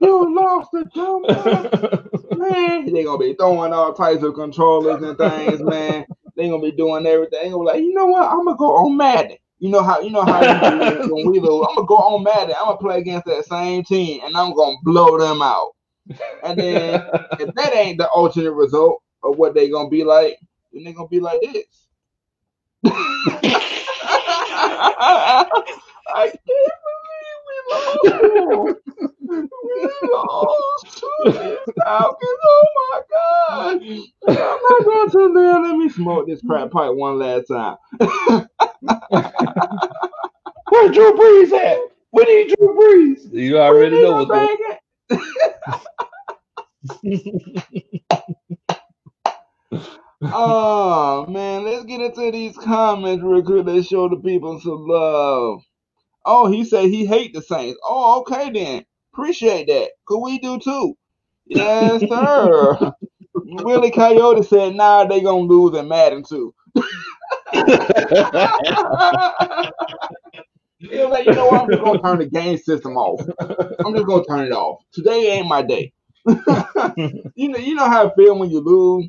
you 0.00 0.34
lost 0.34 0.70
the 0.72 0.84
jumper, 0.94 2.36
man. 2.36 2.92
They 2.92 3.04
gonna 3.04 3.18
be 3.18 3.34
throwing 3.34 3.72
all 3.72 3.92
types 3.92 4.22
of 4.22 4.34
controllers 4.34 5.02
and 5.02 5.18
things, 5.18 5.60
man. 5.62 6.06
They 6.36 6.48
gonna 6.48 6.62
be 6.62 6.72
doing 6.72 7.06
everything. 7.06 7.40
They 7.42 7.50
gonna 7.50 7.64
be 7.64 7.66
like, 7.66 7.80
you 7.80 7.94
know 7.94 8.06
what? 8.06 8.28
I'm 8.30 8.44
gonna 8.44 8.56
go 8.56 8.76
on 8.76 8.96
Madden. 8.96 9.36
You 9.62 9.68
know 9.68 9.80
how 9.80 10.00
you 10.00 10.10
know 10.10 10.24
how 10.24 10.42
you 10.42 11.04
do 11.04 11.14
when 11.14 11.30
we 11.30 11.38
lose. 11.38 11.64
I'm 11.68 11.76
gonna 11.76 11.86
go 11.86 11.94
on 11.94 12.24
Madden. 12.24 12.56
I'm 12.58 12.64
gonna 12.64 12.78
play 12.78 12.98
against 12.98 13.26
that 13.26 13.44
same 13.44 13.84
team, 13.84 14.20
and 14.24 14.36
I'm 14.36 14.52
gonna 14.54 14.76
blow 14.82 15.16
them 15.16 15.40
out. 15.40 15.70
And 16.42 16.58
then 16.58 16.94
if 17.38 17.54
that 17.54 17.72
ain't 17.72 17.98
the 17.98 18.08
alternate 18.08 18.50
result 18.50 19.00
of 19.22 19.38
what 19.38 19.54
they 19.54 19.70
gonna 19.70 19.88
be 19.88 20.02
like, 20.02 20.36
then 20.72 20.82
they 20.82 20.92
gonna 20.92 21.06
be 21.06 21.20
like 21.20 21.40
this. 21.42 21.86
I 22.84 25.46
can't 26.16 26.36
we 27.70 27.78
lost. 30.12 30.98
To 30.98 31.58
Falcons. 31.84 32.38
Oh 32.44 32.66
my 32.76 33.00
god! 33.10 33.80
I'm 34.28 34.36
not 34.36 34.84
going 34.84 35.10
to 35.10 35.32
there. 35.34 35.60
Let 35.60 35.76
me 35.76 35.88
smoke 35.88 36.26
this 36.26 36.40
crap 36.46 36.70
pipe 36.70 36.94
one 36.94 37.18
last 37.18 37.46
time. 37.46 37.76
Where's 40.68 40.92
Drew 40.92 41.12
Brees 41.12 41.52
at? 41.52 41.78
We 42.12 42.24
need 42.24 42.54
Drew 42.56 42.76
Brees. 42.78 43.32
You 43.32 43.58
already 43.58 44.02
know 44.02 44.24
what's 44.24 44.30
Oh 50.24 51.26
man, 51.28 51.64
let's 51.64 51.84
get 51.84 52.00
into 52.00 52.30
these 52.30 52.56
comments 52.56 53.24
real 53.24 53.42
quick. 53.42 53.66
Let's 53.66 53.88
show 53.88 54.08
the 54.08 54.16
people 54.16 54.60
some 54.60 54.86
love. 54.86 55.62
Oh, 56.24 56.50
he 56.50 56.64
said 56.64 56.86
he 56.86 57.06
hate 57.06 57.34
the 57.34 57.42
Saints. 57.42 57.78
Oh, 57.84 58.20
okay 58.20 58.50
then. 58.50 58.84
Appreciate 59.12 59.66
that. 59.66 59.90
Could 60.06 60.20
we 60.20 60.38
do 60.38 60.58
too? 60.58 60.96
Yes, 61.46 62.00
sir. 62.08 62.92
Willie 63.34 63.90
Coyote 63.90 64.44
said, 64.44 64.74
nah, 64.74 65.04
they 65.04 65.20
gonna 65.20 65.42
lose 65.42 65.76
in 65.76 65.88
Madden 65.88 66.22
too. 66.22 66.54
He 70.82 70.98
was 70.98 71.10
like, 71.10 71.26
you 71.26 71.32
know 71.32 71.46
what? 71.46 71.62
I'm 71.62 71.70
just 71.70 71.84
gonna 71.84 72.02
turn 72.02 72.18
the 72.18 72.26
game 72.26 72.58
system 72.58 72.96
off. 72.96 73.20
I'm 73.84 73.94
just 73.94 74.06
gonna 74.06 74.24
turn 74.24 74.46
it 74.46 74.52
off. 74.52 74.82
Today 74.92 75.30
ain't 75.30 75.46
my 75.46 75.62
day. 75.62 75.92
you 76.26 77.48
know, 77.48 77.58
you 77.58 77.74
know 77.74 77.88
how 77.88 78.08
it 78.08 78.14
feel 78.16 78.36
when 78.36 78.50
you 78.50 78.60
lose, 78.60 79.08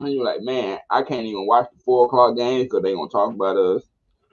and 0.00 0.12
you're 0.12 0.24
like, 0.24 0.40
man, 0.40 0.78
I 0.90 1.02
can't 1.02 1.26
even 1.26 1.46
watch 1.46 1.68
the 1.72 1.78
four 1.84 2.06
o'clock 2.06 2.36
games 2.36 2.64
because 2.64 2.82
they 2.82 2.94
gonna 2.94 3.10
talk 3.10 3.34
about 3.34 3.56
us. 3.56 3.82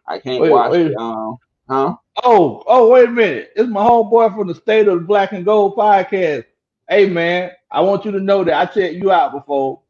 I 0.07 0.19
can't 0.19 0.41
Wait, 0.41 0.49
watch 0.49 0.71
wait. 0.71 0.95
um, 0.95 1.37
huh? 1.69 1.95
Oh, 2.23 2.63
oh, 2.67 2.89
wait 2.89 3.07
a 3.07 3.11
minute. 3.11 3.51
It's 3.55 3.69
my 3.69 3.81
homeboy 3.81 4.35
from 4.35 4.47
the 4.47 4.55
State 4.55 4.87
of 4.87 4.99
the 4.99 5.05
Black 5.05 5.31
and 5.31 5.45
Gold 5.45 5.75
podcast. 5.75 6.45
Hey, 6.89 7.07
man, 7.07 7.51
I 7.71 7.81
want 7.81 8.03
you 8.03 8.11
to 8.11 8.19
know 8.19 8.43
that 8.43 8.53
I 8.53 8.65
checked 8.65 8.95
you 8.95 9.11
out 9.11 9.31
before. 9.31 9.81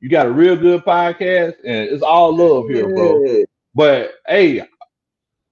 You 0.00 0.08
got 0.08 0.26
a 0.26 0.30
real 0.30 0.56
good 0.56 0.82
podcast, 0.84 1.56
and 1.64 1.88
it's 1.88 2.02
all 2.02 2.36
love 2.36 2.68
here, 2.68 2.88
bro. 2.88 3.24
Yeah. 3.24 3.44
But 3.74 4.12
hey, 4.26 4.62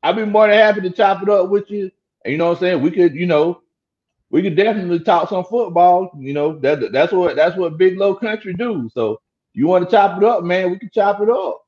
I'd 0.02 0.16
be 0.16 0.24
more 0.24 0.48
than 0.48 0.56
happy 0.56 0.80
to 0.82 0.90
chop 0.90 1.22
it 1.22 1.28
up 1.28 1.48
with 1.48 1.70
you. 1.70 1.90
And 2.24 2.32
you 2.32 2.38
know 2.38 2.48
what 2.48 2.58
I'm 2.58 2.60
saying? 2.60 2.82
We 2.82 2.90
could, 2.90 3.14
you 3.14 3.26
know, 3.26 3.62
we 4.30 4.42
could 4.42 4.56
definitely 4.56 5.00
talk 5.00 5.28
some 5.28 5.44
football. 5.44 6.10
You 6.18 6.34
know, 6.34 6.58
that 6.60 6.92
that's 6.92 7.12
what 7.12 7.36
that's 7.36 7.56
what 7.56 7.78
big 7.78 7.98
low 7.98 8.14
country 8.14 8.54
do. 8.54 8.90
So 8.92 9.20
you 9.54 9.66
want 9.66 9.84
to 9.84 9.90
chop 9.90 10.18
it 10.18 10.24
up, 10.24 10.44
man? 10.44 10.70
We 10.70 10.78
can 10.78 10.90
chop 10.92 11.20
it 11.20 11.30
up. 11.30 11.64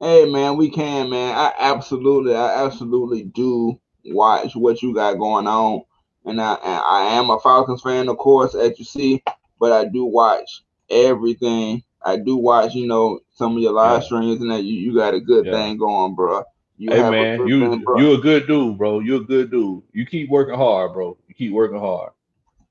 Hey 0.00 0.30
man, 0.30 0.56
we 0.56 0.70
can, 0.70 1.10
man. 1.10 1.34
I 1.34 1.52
absolutely, 1.58 2.34
I 2.34 2.64
absolutely 2.64 3.24
do 3.24 3.80
watch 4.14 4.54
what 4.54 4.82
you 4.82 4.94
got 4.94 5.18
going 5.18 5.46
on, 5.46 5.82
and 6.24 6.40
I, 6.40 6.54
I 6.54 7.14
am 7.14 7.30
a 7.30 7.38
Falcons 7.40 7.82
fan, 7.82 8.08
of 8.08 8.18
course, 8.18 8.54
as 8.54 8.78
you 8.78 8.84
see, 8.84 9.22
but 9.58 9.72
I 9.72 9.84
do 9.86 10.04
watch 10.04 10.62
everything. 10.90 11.82
I 12.04 12.16
do 12.16 12.36
watch, 12.36 12.74
you 12.74 12.86
know, 12.86 13.20
some 13.32 13.56
of 13.56 13.62
your 13.62 13.72
live 13.72 14.02
Yeah. 14.02 14.06
streams, 14.06 14.40
and 14.40 14.50
that 14.50 14.64
you, 14.64 14.78
you 14.78 14.94
got 14.94 15.14
a 15.14 15.20
good 15.20 15.46
Yeah. 15.46 15.52
thing 15.52 15.78
going, 15.78 16.14
bro. 16.14 16.44
You 16.76 16.92
hey 16.92 17.02
man, 17.10 17.46
you 17.46 17.70
thing, 17.70 17.84
you 17.96 18.12
a 18.14 18.18
good 18.18 18.46
dude, 18.46 18.78
bro. 18.78 19.00
You 19.00 19.16
a 19.16 19.24
good 19.24 19.50
dude. 19.50 19.82
You 19.92 20.06
keep 20.06 20.30
working 20.30 20.54
hard, 20.54 20.92
bro. 20.92 21.16
You 21.28 21.34
keep 21.34 21.52
working 21.52 21.78
hard. 21.80 22.12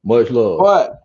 Much 0.03 0.29
love. 0.29 0.59
but 0.59 1.03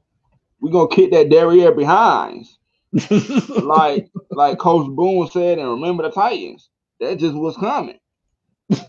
we 0.61 0.71
gonna 0.71 0.89
kick 0.89 1.11
that 1.11 1.29
derriere 1.29 1.73
behind, 1.73 2.47
like 3.63 4.09
like 4.31 4.59
Coach 4.59 4.89
Boone 4.95 5.29
said, 5.31 5.59
and 5.59 5.69
remember 5.69 6.05
the 6.05 6.11
Titans. 6.11 6.69
That 7.01 7.19
just 7.19 7.35
was 7.35 7.57
coming. 7.57 7.99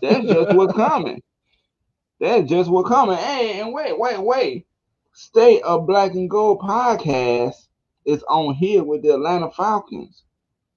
That's 0.00 0.26
just 0.28 0.50
what's 0.52 0.72
coming. 0.74 1.20
That's 2.20 2.48
just 2.48 2.70
what's 2.70 2.88
coming. 2.88 3.16
Hey, 3.16 3.60
and 3.60 3.72
wait, 3.72 3.98
wait, 3.98 4.20
wait. 4.20 4.66
State 5.12 5.62
of 5.62 5.86
Black 5.86 6.12
and 6.12 6.28
Gold 6.30 6.60
podcast 6.60 7.68
is 8.04 8.22
on 8.24 8.54
here 8.54 8.82
with 8.82 9.02
the 9.02 9.14
Atlanta 9.14 9.50
Falcons. 9.50 10.22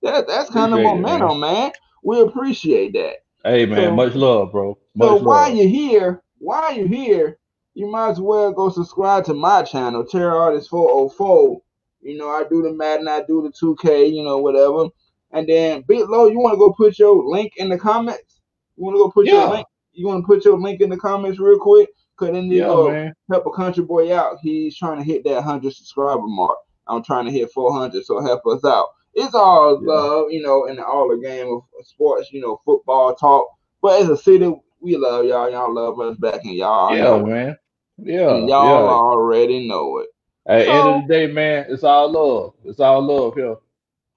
That 0.04 0.28
that's 0.28 0.50
kind 0.50 0.74
of 0.74 0.80
Appreciate 0.80 0.98
it, 0.98 1.02
momentum, 1.02 1.40
man. 1.40 1.72
We 2.04 2.22
appreciate 2.22 2.94
that. 2.94 3.16
hey 3.44 3.66
man, 3.66 3.90
So- 3.90 3.96
much 3.96 4.16
love, 4.16 4.52
bro. 4.52 4.78
Much 4.96 5.08
So 5.08 5.16
while 5.18 5.48
love. 5.50 5.56
you're 5.58 5.68
here, 5.68 6.24
while 6.40 6.74
you're 6.76 6.88
here, 6.88 7.40
you 7.74 7.88
might 7.88 8.10
as 8.10 8.20
well 8.20 8.52
go 8.52 8.70
subscribe 8.70 9.26
to 9.26 9.34
my 9.34 9.64
channel, 9.64 10.04
Terror 10.06 10.36
Artist 10.36 10.70
404. 10.70 11.62
You 12.02 12.18
know, 12.18 12.30
I 12.30 12.44
do 12.50 12.62
the 12.62 12.74
Madden, 12.74 13.08
I 13.08 13.24
do 13.28 13.42
the 13.42 13.50
2K, 13.52 14.12
you 14.14 14.24
know, 14.24 14.38
whatever. 14.38 14.86
And 15.32 15.48
then 15.48 15.84
Big 15.88 16.08
Low, 16.08 16.28
you 16.28 16.40
want 16.40 16.54
to 16.54 16.58
go 16.58 16.72
put 16.72 16.98
your 16.98 17.24
link 17.28 17.54
in 17.58 17.70
the 17.70 17.78
comments? 17.78 18.40
You 18.78 18.84
want 18.86 18.96
to 18.96 19.00
go 19.00 19.10
put 19.12 19.26
your 19.26 19.48
link? 19.50 19.68
You 19.98 20.08
want 20.08 20.24
to 20.24 20.28
put 20.28 20.46
your 20.46 20.60
link 20.60 20.82
in 20.82 20.90
the 20.92 20.98
comments 20.98 21.40
real 21.40 21.60
quick? 21.60 21.90
Cause 22.18 22.32
then 22.32 22.52
you 22.52 22.62
yeah, 22.62 22.68
uh, 22.72 22.76
know, 22.76 23.02
help 23.32 23.46
a 23.48 23.52
country 23.52 23.84
boy 23.84 24.16
out. 24.16 24.38
He's 24.42 24.78
trying 24.78 25.00
to 25.00 25.04
hit 25.06 25.24
that 25.26 25.44
hundred 25.44 25.74
subscriber 25.74 26.24
mark. 26.28 26.58
I'm 26.88 27.04
trying 27.04 27.26
to 27.26 27.32
hit 27.32 27.52
400, 27.52 28.06
so 28.06 28.22
help 28.22 28.46
us 28.48 28.66
out. 28.66 28.88
It's 29.16 29.36
all 29.36 29.80
Yeah. 29.80 29.86
love, 29.86 30.28
you 30.32 30.42
know, 30.42 30.66
in 30.68 30.80
all 30.80 31.10
the 31.10 31.22
game 31.22 31.48
of 31.54 31.64
sports, 31.86 32.32
you 32.34 32.42
know, 32.42 32.62
football 32.66 33.16
talk. 33.16 33.48
But 33.82 34.02
as 34.04 34.10
a 34.10 34.18
city, 34.18 34.54
we 34.82 34.98
love 34.98 35.26
y'all. 35.26 35.50
Y'all 35.52 35.74
love 35.74 36.00
us 36.02 36.18
back, 36.18 36.44
and 36.46 36.56
y'all 36.56 36.98
Yeah, 36.98 37.02
know 37.02 37.26
man. 37.26 37.58
Yeah, 37.98 38.40
And 38.40 38.50
y'all 38.50 38.58
yeah. 38.58 38.90
already 38.90 39.68
know 39.68 40.00
it. 40.00 40.10
At 40.48 40.58
the 40.60 40.70
end 40.72 40.88
of 40.88 40.96
the 40.96 41.08
day, 41.08 41.28
man, 41.28 41.68
it's 41.70 41.84
all 41.84 42.12
love. 42.12 42.56
It's 42.66 42.80
all 42.80 43.02
love 43.04 43.36
here. 43.36 43.58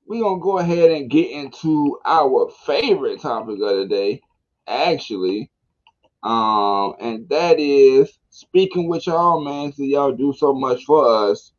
We're 0.06 0.22
gonna 0.22 0.40
go 0.40 0.58
ahead 0.58 0.90
and 0.90 1.10
get 1.10 1.30
into 1.30 1.98
our 2.04 2.50
favorite 2.66 3.20
topic 3.20 3.60
of 3.60 3.76
the 3.78 3.86
day, 3.88 4.20
actually. 4.66 5.49
Um, 6.22 6.94
and 7.00 7.28
that 7.30 7.58
is 7.58 8.18
speaking 8.30 8.88
with 8.88 9.06
y'all, 9.06 9.40
man. 9.42 9.72
So 9.72 9.82
y'all 9.82 10.12
do 10.12 10.34
so 10.36 10.52
much 10.52 10.84
for 10.84 11.30
us. 11.30 11.52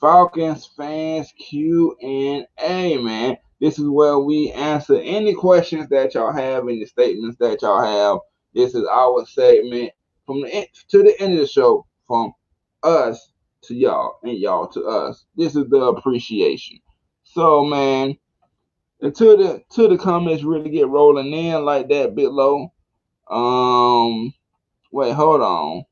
Falcons 0.00 0.70
fans 0.76 1.32
Q 1.38 1.96
and 2.02 2.46
A, 2.60 2.98
man. 2.98 3.36
This 3.60 3.78
is 3.78 3.88
where 3.88 4.18
we 4.18 4.52
answer 4.52 5.00
any 5.00 5.34
questions 5.34 5.88
that 5.88 6.14
y'all 6.14 6.32
have, 6.32 6.64
any 6.68 6.84
statements 6.84 7.36
that 7.38 7.62
y'all 7.62 7.82
have. 7.82 8.18
This 8.54 8.74
is 8.74 8.86
our 8.86 9.26
segment 9.26 9.90
from 10.26 10.42
the 10.42 10.54
end 10.54 10.66
to 10.90 11.02
the 11.02 11.20
end 11.20 11.32
of 11.32 11.40
the 11.40 11.46
show, 11.46 11.86
from 12.06 12.32
us 12.82 13.32
to 13.62 13.74
y'all 13.74 14.18
and 14.22 14.38
y'all 14.38 14.68
to 14.68 14.84
us. 14.84 15.26
This 15.36 15.56
is 15.56 15.68
the 15.68 15.78
appreciation. 15.78 16.78
So 17.24 17.64
man, 17.64 18.16
until 19.00 19.36
the 19.36 19.62
till 19.72 19.88
the 19.88 19.98
comments 19.98 20.44
really 20.44 20.70
get 20.70 20.88
rolling 20.88 21.32
in 21.32 21.64
like 21.64 21.88
that 21.88 22.14
bit 22.14 22.30
low. 22.30 22.72
Um, 23.30 24.32
wait, 24.92 25.12
hold 25.12 25.40
on. 25.40 25.84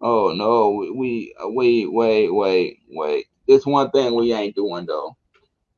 Oh 0.00 0.32
no, 0.32 0.70
we, 0.70 0.90
we 0.90 1.34
wait, 1.40 1.92
wait, 1.92 2.34
wait, 2.34 2.78
wait. 2.90 3.26
This 3.46 3.66
one 3.66 3.90
thing 3.90 4.14
we 4.14 4.32
ain't 4.32 4.54
doing 4.54 4.86
though. 4.86 5.16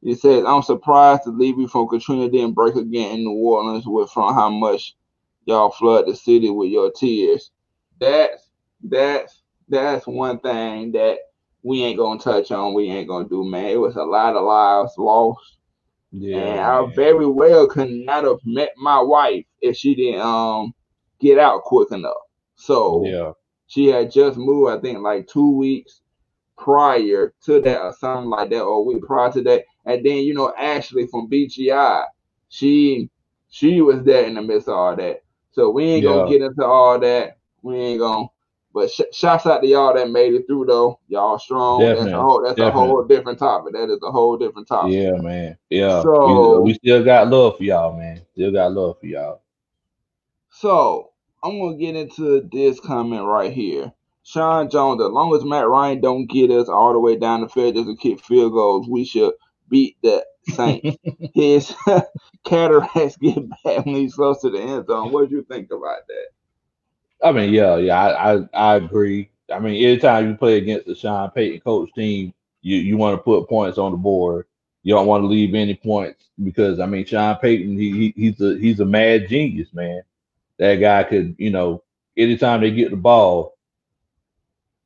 It 0.03 0.19
says, 0.19 0.45
I'm 0.47 0.63
surprised 0.63 1.25
the 1.25 1.31
levee 1.31 1.67
from 1.67 1.89
Katrina 1.89 2.29
didn't 2.31 2.55
break 2.55 2.75
again 2.75 3.17
in 3.17 3.25
New 3.25 3.33
Orleans 3.33 3.85
with 3.87 4.11
from 4.11 4.35
how 4.35 4.49
much 4.49 4.97
y'all 5.45 5.71
flood 5.71 6.07
the 6.07 6.15
city 6.17 6.51
with 6.51 6.71
your 6.71 6.91
tears. 6.91 7.51
That's 7.99 8.51
that's 8.83 9.43
that's 9.69 10.07
one 10.07 10.39
thing 10.41 10.93
that 10.93 11.19
we 11.63 11.83
ain't 11.85 11.99
gonna 11.99 12.19
touch 12.19 12.51
on. 12.51 12.75
We 12.75 12.91
ain't 12.91 13.09
gonna 13.09 13.29
do, 13.29 13.45
man. 13.45 13.67
It 13.67 13.81
was 13.81 13.97
a 13.97 14.03
lot 14.03 14.37
of 14.37 14.45
lives 14.45 14.95
lost. 14.97 15.59
Yeah, 16.13 16.39
and 16.39 16.61
I 16.61 16.87
very 16.95 17.27
well 17.27 17.69
could 17.69 17.91
not 17.91 18.25
have 18.25 18.39
met 18.45 18.71
my 18.77 19.01
wife 19.01 19.45
if 19.61 19.77
she 19.77 19.95
didn't 19.95 20.21
um 20.21 20.75
get 21.21 21.39
out 21.39 21.63
quick 21.63 21.93
enough. 21.93 22.15
So 22.57 23.03
yeah, 23.05 23.33
she 23.67 23.87
had 23.87 24.11
just 24.11 24.37
moved, 24.39 24.73
I 24.77 24.81
think, 24.81 25.01
like 25.01 25.29
two 25.29 25.57
weeks 25.57 26.03
prior 26.59 27.35
to 27.45 27.61
that 27.63 27.81
or 27.83 27.93
something 27.95 28.31
like 28.31 28.51
that, 28.51 28.63
or 28.63 28.81
a 28.81 28.83
week 28.83 29.03
prior 29.05 29.33
to 29.33 29.43
that. 29.43 29.65
And 29.87 30.05
then 30.05 30.19
you 30.19 30.35
know 30.35 30.53
Ashley 30.59 31.07
from 31.07 31.29
BGI, 31.31 32.05
she 32.49 33.11
she 33.49 33.81
was 33.81 34.03
there 34.05 34.25
in 34.25 34.35
the 34.35 34.43
midst 34.43 34.69
of 34.69 34.75
all 34.75 34.97
that. 34.97 35.23
So 35.53 35.71
we 35.71 35.85
ain't 35.85 36.05
gonna 36.05 36.25
get 36.25 36.43
into 36.43 36.65
all 36.65 36.99
that. 37.01 37.39
We 37.63 37.77
ain't 37.77 38.01
gonna. 38.01 38.29
But 38.73 38.91
sh- 38.91 39.01
shouts 39.13 39.47
out 39.47 39.63
to 39.63 39.67
y'all 39.67 39.95
that 39.95 40.11
made 40.11 40.33
it 40.35 40.47
through 40.47 40.67
though. 40.67 41.01
Y'all 41.09 41.39
strong. 41.39 41.81
that's 41.81 41.99
Definitely, 41.99 42.13
a 42.13 42.23
whole. 42.23 42.43
That's 42.45 42.59
a 42.61 42.71
whole 42.71 43.05
different 43.05 43.39
topic. 43.39 43.73
That 43.75 43.91
is 43.91 43.99
a 44.03 44.13
whole 44.13 44.37
different 44.37 44.69
topic. 44.69 44.93
yeah, 44.93 45.13
man. 45.13 45.57
Yeah, 45.71 46.03
So- 46.03 46.61
we, 46.61 46.73
we 46.73 46.75
still 46.75 47.03
got 47.05 47.29
love 47.29 47.57
for 47.57 47.65
y'all, 47.65 47.97
man. 47.99 48.23
Still 48.33 48.53
got 48.53 48.73
love 48.73 49.01
for 49.01 49.07
y'all. 49.07 49.43
So 50.51 51.11
I'm 51.43 51.59
gonna 51.59 51.77
get 51.77 51.97
into 51.97 52.49
this 52.53 52.79
comment 52.81 53.25
right 53.25 53.53
here. 53.53 53.93
Sean 54.23 54.69
Jones, 54.71 55.03
as 55.03 55.11
long 55.11 55.35
as 55.35 55.45
Matt 55.45 55.67
Ryan 55.67 56.01
don't 56.01 56.27
get 56.27 56.51
us 56.51 56.69
all 56.69 56.93
the 56.93 57.01
way 57.01 57.17
down 57.17 57.41
the 57.41 57.49
field 57.49 57.75
just 57.75 57.89
to 57.89 57.97
kick 57.97 58.23
field 58.25 58.53
goals, 58.53 58.87
we 58.89 59.05
should 59.05 59.33
beat 59.69 59.97
the 60.03 60.25
Saints. 60.55 60.97
His 61.35 61.75
cataracts 62.45 63.17
get 63.17 63.37
bad 63.65 63.85
when 63.87 63.95
he's 63.97 64.15
close 64.17 64.41
to 64.43 64.51
the 64.51 64.61
end 64.61 64.87
zone. 64.87 65.13
What 65.13 65.29
do 65.29 65.37
you 65.37 65.43
think 65.45 65.71
about 65.71 66.07
that? 66.09 66.27
I 67.23 67.33
mean, 67.33 67.53
yeah, 67.53 67.77
yeah, 67.77 68.01
I, 68.01 68.35
I, 68.35 68.49
I 68.55 68.77
agree. 68.77 69.31
I 69.53 69.59
mean, 69.59 69.85
anytime 69.85 70.29
you 70.29 70.37
play 70.37 70.59
against 70.59 70.87
the 70.87 70.95
Sean 70.95 71.31
Payton 71.31 71.61
coach 71.61 71.93
team, 71.95 72.33
you, 72.63 72.77
you 72.77 72.97
want 72.97 73.19
to 73.19 73.23
put 73.23 73.49
points 73.49 73.79
on 73.79 73.93
the 73.93 73.99
board. 73.99 74.47
You 74.83 74.95
don't 74.95 75.07
want 75.07 75.23
to 75.23 75.29
leave 75.29 75.55
any 75.55 75.75
points 75.75 76.29
because 76.43 76.81
I 76.81 76.87
mean, 76.87 77.05
Sean 77.05 77.37
Payton, 77.37 77.79
he, 77.79 77.91
he 77.93 78.15
he's 78.17 78.41
a 78.41 78.59
he's 78.59 78.81
a 78.81 78.85
mad 78.85 79.29
genius, 79.29 79.69
man. 79.75 80.03
That 80.59 80.77
guy 80.77 81.03
could, 81.05 81.35
you 81.39 81.51
know, 81.51 81.83
anytime 82.17 82.61
they 82.61 82.71
get 82.71 82.91
the 82.91 82.97
ball, 82.97 83.57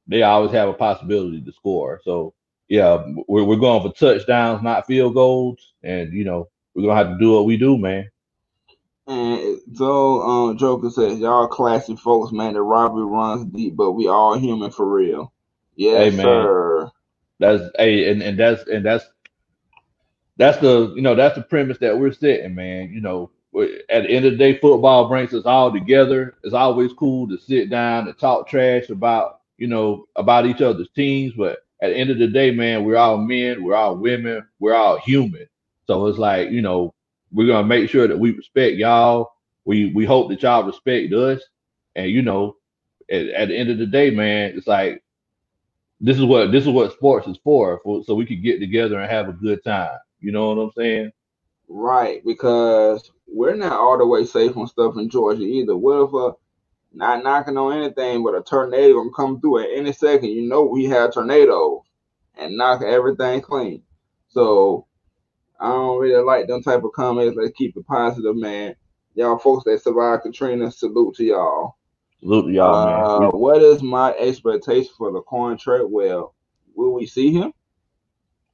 they 0.06 0.22
always 0.22 0.52
have 0.52 0.68
a 0.68 0.74
possibility 0.74 1.40
to 1.40 1.52
score. 1.52 2.00
So 2.04 2.34
yeah, 2.68 3.04
we're 3.28 3.44
we're 3.44 3.56
going 3.56 3.82
for 3.82 3.96
touchdowns, 3.96 4.62
not 4.62 4.86
field 4.86 5.14
goals, 5.14 5.74
and 5.82 6.12
you 6.12 6.24
know 6.24 6.48
we're 6.74 6.82
gonna 6.86 6.96
have 6.96 7.12
to 7.16 7.18
do 7.18 7.32
what 7.32 7.46
we 7.46 7.56
do, 7.56 7.78
man. 7.78 8.10
And 9.06 9.60
so 9.74 10.22
um, 10.22 10.58
Joker 10.58 10.90
says, 10.90 11.18
"Y'all 11.18 11.46
classy 11.46 11.96
folks, 11.96 12.32
man. 12.32 12.54
The 12.54 12.62
robbery 12.62 13.04
runs 13.04 13.44
deep, 13.46 13.76
but 13.76 13.92
we 13.92 14.08
all 14.08 14.38
human 14.38 14.70
for 14.70 14.88
real." 14.88 15.32
Yes, 15.76 16.14
Hey, 16.14 16.22
sir. 16.22 16.90
That's 17.38 17.62
hey, 17.78 18.10
and, 18.10 18.22
and 18.22 18.38
that's 18.38 18.66
and 18.68 18.84
that's 18.84 19.04
that's 20.36 20.58
the 20.58 20.92
you 20.96 21.02
know 21.02 21.14
that's 21.14 21.36
the 21.36 21.42
premise 21.42 21.78
that 21.78 21.98
we're 21.98 22.12
setting, 22.12 22.54
man. 22.54 22.90
You 22.90 23.02
know, 23.02 23.30
at 23.90 24.04
the 24.04 24.10
end 24.10 24.24
of 24.24 24.32
the 24.32 24.38
day, 24.38 24.58
football 24.58 25.08
brings 25.08 25.34
us 25.34 25.44
all 25.44 25.70
together. 25.72 26.36
It's 26.42 26.54
always 26.54 26.92
cool 26.94 27.28
to 27.28 27.38
sit 27.38 27.70
down 27.70 28.08
and 28.08 28.18
talk 28.18 28.48
trash 28.48 28.88
about 28.88 29.40
you 29.58 29.66
know 29.66 30.06
about 30.16 30.46
each 30.46 30.62
other's 30.62 30.90
teams, 30.96 31.34
but 31.36 31.58
at 31.82 31.88
the 31.88 31.96
end 31.96 32.10
of 32.10 32.18
the 32.18 32.28
day, 32.28 32.50
man, 32.50 32.84
we're 32.84 32.96
all 32.96 33.18
men, 33.18 33.62
we're 33.62 33.74
all 33.74 33.96
women, 33.96 34.46
we're 34.58 34.74
all 34.74 34.98
human. 34.98 35.46
So 35.86 36.06
it's 36.06 36.18
like 36.18 36.50
you 36.50 36.62
know 36.62 36.94
we're 37.34 37.48
gonna 37.48 37.66
make 37.66 37.90
sure 37.90 38.06
that 38.08 38.18
we 38.18 38.30
respect 38.30 38.76
y'all. 38.76 39.32
We 39.64 39.92
we 39.92 40.06
hope 40.06 40.30
that 40.30 40.42
y'all 40.42 40.64
respect 40.64 41.12
us, 41.12 41.42
and 41.96 42.10
you 42.10 42.22
know, 42.22 42.56
at, 43.10 43.26
at 43.28 43.48
the 43.48 43.56
end 43.56 43.70
of 43.70 43.78
the 43.78 43.86
day, 43.86 44.10
man, 44.10 44.52
it's 44.56 44.66
like 44.66 45.02
this 46.00 46.16
is 46.16 46.24
what 46.24 46.52
this 46.52 46.64
is 46.64 46.70
what 46.70 46.92
sports 46.92 47.26
is 47.26 47.38
for, 47.42 47.80
for 47.82 48.02
so 48.04 48.14
we 48.14 48.26
could 48.26 48.42
get 48.42 48.60
together 48.60 49.00
and 49.00 49.10
have 49.10 49.28
a 49.28 49.32
good 49.32 49.62
time. 49.64 49.98
You 50.20 50.32
know 50.32 50.54
what 50.54 50.62
I'm 50.62 50.72
saying? 50.76 51.12
Right, 51.68 52.24
because 52.24 53.10
we're 53.26 53.56
not 53.56 53.72
all 53.72 53.98
the 53.98 54.06
way 54.06 54.24
safe 54.24 54.56
on 54.56 54.66
stuff 54.66 54.96
in 54.96 55.08
Georgia 55.08 55.42
either. 55.42 55.76
What 55.76 56.08
if 56.08 56.14
a 56.14 56.32
not 56.96 57.24
knocking 57.24 57.56
on 57.56 57.76
anything, 57.76 58.22
but 58.22 58.36
a 58.36 58.42
tornado 58.42 58.94
gonna 58.94 59.10
come 59.16 59.40
through 59.40 59.64
at 59.64 59.70
any 59.76 59.92
second? 59.92 60.28
You 60.30 60.42
know 60.42 60.62
we 60.62 60.84
have 60.84 61.14
tornadoes 61.14 61.80
and 62.36 62.56
knock 62.56 62.82
everything 62.82 63.40
clean. 63.40 63.82
So 64.28 64.86
I 65.60 65.68
don't 65.68 66.00
really 66.00 66.22
like 66.22 66.46
them 66.48 66.62
type 66.62 66.84
of 66.84 66.92
comments. 66.92 67.36
Let's 67.36 67.56
keep 67.56 67.76
it 67.76 67.86
positive, 67.86 68.36
man. 68.36 68.76
Y'all 69.14 69.38
folks 69.38 69.64
that 69.64 69.82
survived 69.82 70.22
Katrina, 70.24 70.70
salute 70.70 71.14
to 71.16 71.24
y'all. 71.24 71.76
Salute 72.20 72.46
to 72.48 72.52
y'all, 72.52 72.76
Uh, 72.76 73.20
man. 73.20 73.30
what 73.32 73.62
is 73.62 73.82
my 73.82 74.12
expectation 74.14 74.92
for 74.98 75.12
the 75.12 75.20
corn 75.22 75.58
Well, 75.66 76.34
Will 76.74 76.94
we 76.94 77.06
see 77.06 77.32
him? 77.32 77.52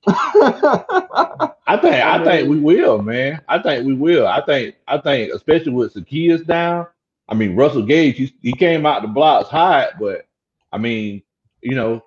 I 0.07 1.79
think 1.81 1.95
I, 1.95 2.21
I 2.21 2.25
think 2.25 2.49
we 2.49 2.59
will, 2.59 3.03
man. 3.03 3.43
I 3.49 3.61
think 3.61 3.87
we 3.87 3.95
will. 3.95 4.27
I 4.27 4.45
think 4.45 4.77
I 4.89 4.99
think 4.99 5.33
especially 5.35 5.73
with 5.73 5.95
Zaccheaus 5.95 6.47
down. 6.47 6.87
I 7.29 7.35
mean 7.35 7.55
Russell 7.57 7.83
Gage, 7.85 8.17
he, 8.17 8.35
he 8.43 8.53
came 8.53 8.87
out 8.87 9.03
the 9.03 9.09
blocks 9.09 9.49
hot, 9.51 9.91
but 10.01 10.27
I 10.73 10.79
mean, 10.79 11.23
you 11.63 11.75
know, 11.77 12.03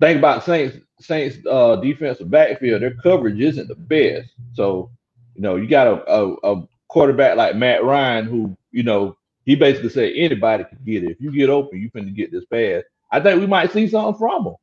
think 0.00 0.18
about 0.18 0.44
Saints 0.44 0.78
Saints 1.00 1.38
uh 1.48 1.76
defensive 1.76 2.30
backfield, 2.30 2.82
their 2.82 2.94
coverage 2.94 3.40
isn't 3.40 3.68
the 3.68 3.74
best. 3.74 4.30
So, 4.54 4.90
you 5.34 5.42
know, 5.42 5.56
you 5.56 5.68
got 5.68 5.86
a, 5.86 6.12
a, 6.12 6.34
a 6.54 6.68
quarterback 6.88 7.36
like 7.36 7.56
Matt 7.56 7.84
Ryan 7.84 8.26
who, 8.26 8.56
you 8.72 8.82
know, 8.82 9.16
he 9.44 9.54
basically 9.54 9.90
said 9.90 10.12
anybody 10.14 10.64
can 10.64 10.78
get 10.84 11.04
it. 11.04 11.12
If 11.12 11.20
you 11.20 11.32
get 11.32 11.50
open, 11.50 11.80
you 11.80 11.90
finna 11.90 12.14
get 12.14 12.32
this 12.32 12.44
pass. 12.46 12.82
I 13.10 13.20
think 13.20 13.40
we 13.40 13.46
might 13.46 13.72
see 13.72 13.88
something 13.88 14.18
from 14.18 14.46
him. 14.46 14.54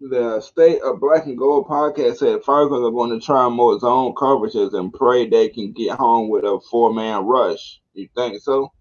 The 0.00 0.40
State 0.40 0.80
of 0.82 0.98
Black 0.98 1.26
and 1.26 1.36
Gold 1.36 1.66
podcast 1.66 2.16
said 2.16 2.42
Falcons 2.44 2.84
are 2.86 2.90
going 2.90 3.10
to 3.10 3.24
try 3.24 3.48
more 3.48 3.78
zone 3.78 4.14
coverages 4.14 4.72
and 4.72 4.92
pray 4.92 5.28
they 5.28 5.50
can 5.50 5.72
get 5.72 5.96
home 5.96 6.30
with 6.30 6.44
a 6.44 6.58
four 6.70 6.92
man 6.92 7.26
rush. 7.26 7.80
You 7.92 8.08
think 8.14 8.40
so? 8.40 8.72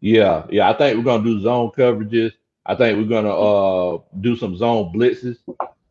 Yeah, 0.00 0.46
yeah. 0.50 0.70
I 0.70 0.72
think 0.72 0.96
we're 0.96 1.04
gonna 1.04 1.24
do 1.24 1.40
zone 1.40 1.70
coverages. 1.76 2.32
I 2.66 2.74
think 2.74 2.98
we're 2.98 3.04
gonna 3.08 3.34
uh 3.34 3.98
do 4.20 4.36
some 4.36 4.56
zone 4.56 4.92
blitzes. 4.94 5.38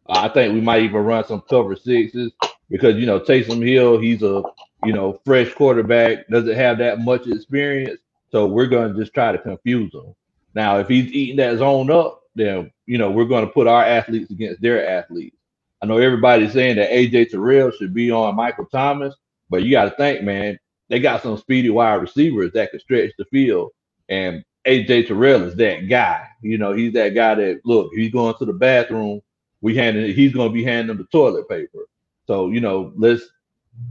I 0.08 0.30
think 0.30 0.54
we 0.54 0.62
might 0.62 0.84
even 0.84 1.02
run 1.04 1.26
some 1.26 1.42
cover 1.42 1.76
sixes 1.76 2.32
because 2.70 2.96
you 2.96 3.06
know 3.06 3.20
Taysom 3.20 3.66
Hill, 3.68 4.00
he's 4.00 4.24
a 4.24 4.44
you 4.86 4.94
know 4.94 5.20
fresh 5.26 5.54
quarterback, 5.54 6.28
doesn't 6.28 6.56
have 6.56 6.78
that 6.80 7.00
much 7.00 7.28
experience, 7.28 8.00
so 8.32 8.48
we're 8.48 8.68
gonna 8.68 8.94
just 8.94 9.14
try 9.14 9.32
to 9.32 9.38
confuse 9.38 9.94
him. 9.94 10.14
Now, 10.56 10.80
if 10.80 10.88
he's 10.88 11.12
eating 11.12 11.38
that 11.38 11.58
zone 11.58 11.92
up, 11.92 12.24
then 12.36 12.72
you 12.86 12.98
know 12.98 13.12
we're 13.12 13.26
gonna 13.26 13.48
put 13.48 13.68
our 13.68 13.84
athletes 13.84 14.32
against 14.32 14.62
their 14.62 14.88
athletes. 14.88 15.36
I 15.82 15.86
know 15.86 15.98
everybody's 15.98 16.54
saying 16.54 16.76
that 16.76 16.90
AJ 16.92 17.32
Terrell 17.32 17.72
should 17.72 17.94
be 17.94 18.12
on 18.12 18.36
Michael 18.36 18.66
Thomas, 18.66 19.16
but 19.50 19.64
you 19.64 19.72
got 19.72 19.86
to 19.86 19.92
think, 19.92 20.24
man, 20.24 20.60
they 20.90 21.00
got 21.00 21.24
some 21.24 21.38
speedy 21.38 21.70
wide 21.70 21.96
receivers 21.96 22.52
that 22.54 22.72
can 22.72 22.80
stretch 22.80 23.12
the 23.18 23.26
field. 23.26 23.72
And 24.10 24.44
AJ 24.68 25.08
Terrell 25.08 25.44
is 25.44 25.56
that 25.58 25.90
guy. 25.90 26.28
You 26.42 26.58
know, 26.58 26.74
he's 26.74 26.94
that 26.94 27.10
guy 27.16 27.36
that 27.36 27.62
look, 27.66 27.92
he's 27.94 28.12
going 28.12 28.36
to 28.40 28.46
the 28.46 28.54
bathroom, 28.54 29.22
we 29.62 29.76
handing 29.76 30.14
he's 30.16 30.34
gonna 30.34 30.52
be 30.52 30.64
handing 30.64 30.98
the 30.98 31.06
toilet 31.06 31.50
paper. 31.50 31.88
So, 32.28 32.50
you 32.50 32.62
know, 32.62 32.94
let's 32.98 33.24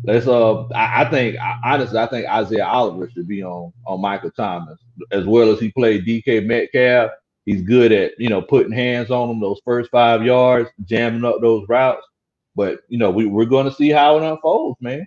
let's 0.04 0.26
uh 0.26 0.64
I, 0.68 1.04
I 1.04 1.10
think 1.10 1.36
I, 1.38 1.56
honestly 1.64 1.98
I 1.98 2.06
think 2.06 2.26
Isaiah 2.28 2.66
Oliver 2.66 3.10
should 3.10 3.28
be 3.28 3.42
on 3.42 3.72
on 3.86 4.00
Michael 4.00 4.30
Thomas 4.32 4.78
as 5.12 5.26
well 5.26 5.50
as 5.52 5.60
he 5.60 5.70
played 5.72 6.06
DK 6.06 6.44
Metcalf. 6.46 7.10
He's 7.46 7.62
good 7.62 7.92
at, 7.92 8.12
you 8.18 8.28
know, 8.28 8.42
putting 8.42 8.72
hands 8.72 9.10
on 9.10 9.28
them 9.28 9.40
those 9.40 9.60
first 9.64 9.90
five 9.90 10.24
yards, 10.24 10.70
jamming 10.84 11.24
up 11.24 11.40
those 11.40 11.66
routes. 11.68 12.06
But 12.54 12.80
you 12.88 12.98
know, 12.98 13.10
we, 13.10 13.26
we're 13.26 13.46
gonna 13.46 13.72
see 13.72 13.90
how 13.90 14.18
it 14.18 14.24
unfolds, 14.30 14.78
man. 14.80 15.06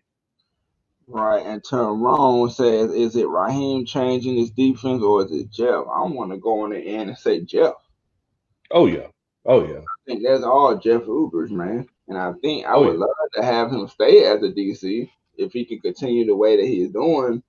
Right. 1.11 1.45
And 1.45 1.63
Tyrone 1.63 2.49
says, 2.51 2.91
is 2.93 3.15
it 3.17 3.27
Raheem 3.27 3.85
changing 3.85 4.37
his 4.37 4.51
defense 4.51 5.03
or 5.03 5.25
is 5.25 5.31
it 5.31 5.51
Jeff? 5.51 5.85
I 5.93 5.99
don't 5.99 6.15
want 6.15 6.31
to 6.31 6.37
go 6.37 6.61
on 6.63 6.71
the 6.71 6.79
end 6.79 7.09
and 7.09 7.17
say 7.17 7.41
Jeff. 7.41 7.73
Oh 8.71 8.85
yeah. 8.87 9.07
Oh 9.45 9.65
yeah. 9.65 9.79
I 9.79 9.97
think 10.07 10.23
that's 10.23 10.43
all 10.43 10.77
Jeff 10.77 11.03
Ubers, 11.03 11.51
man. 11.51 11.87
And 12.07 12.17
I 12.17 12.33
think 12.41 12.65
I 12.65 12.75
Oh, 12.75 12.81
would 12.81 12.93
yeah. 12.93 12.99
love 12.99 13.09
to 13.35 13.43
have 13.43 13.71
him 13.71 13.87
stay 13.87 14.25
as 14.25 14.41
a 14.43 14.51
DC 14.51 15.09
if 15.37 15.51
he 15.53 15.65
can 15.65 15.79
continue 15.81 16.25
the 16.25 16.35
way 16.35 16.57
that 16.57 16.65
he's 16.67 16.91
doing. 16.91 17.43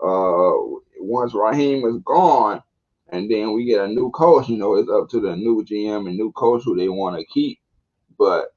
Uh, 0.00 0.52
once 1.00 1.34
Raheem 1.34 1.84
is 1.86 1.98
gone, 2.04 2.62
and 3.10 3.30
then 3.30 3.52
we 3.54 3.64
get 3.64 3.84
a 3.84 3.88
new 3.88 4.10
coach, 4.10 4.48
you 4.48 4.58
know, 4.58 4.74
it's 4.76 4.90
up 4.90 5.08
to 5.10 5.20
the 5.20 5.34
new 5.36 5.64
GM 5.64 6.06
and 6.08 6.16
new 6.16 6.32
coach 6.32 6.62
who 6.64 6.76
they 6.76 6.88
want 6.88 7.16
to 7.18 7.24
keep. 7.26 7.58
But 8.18 8.48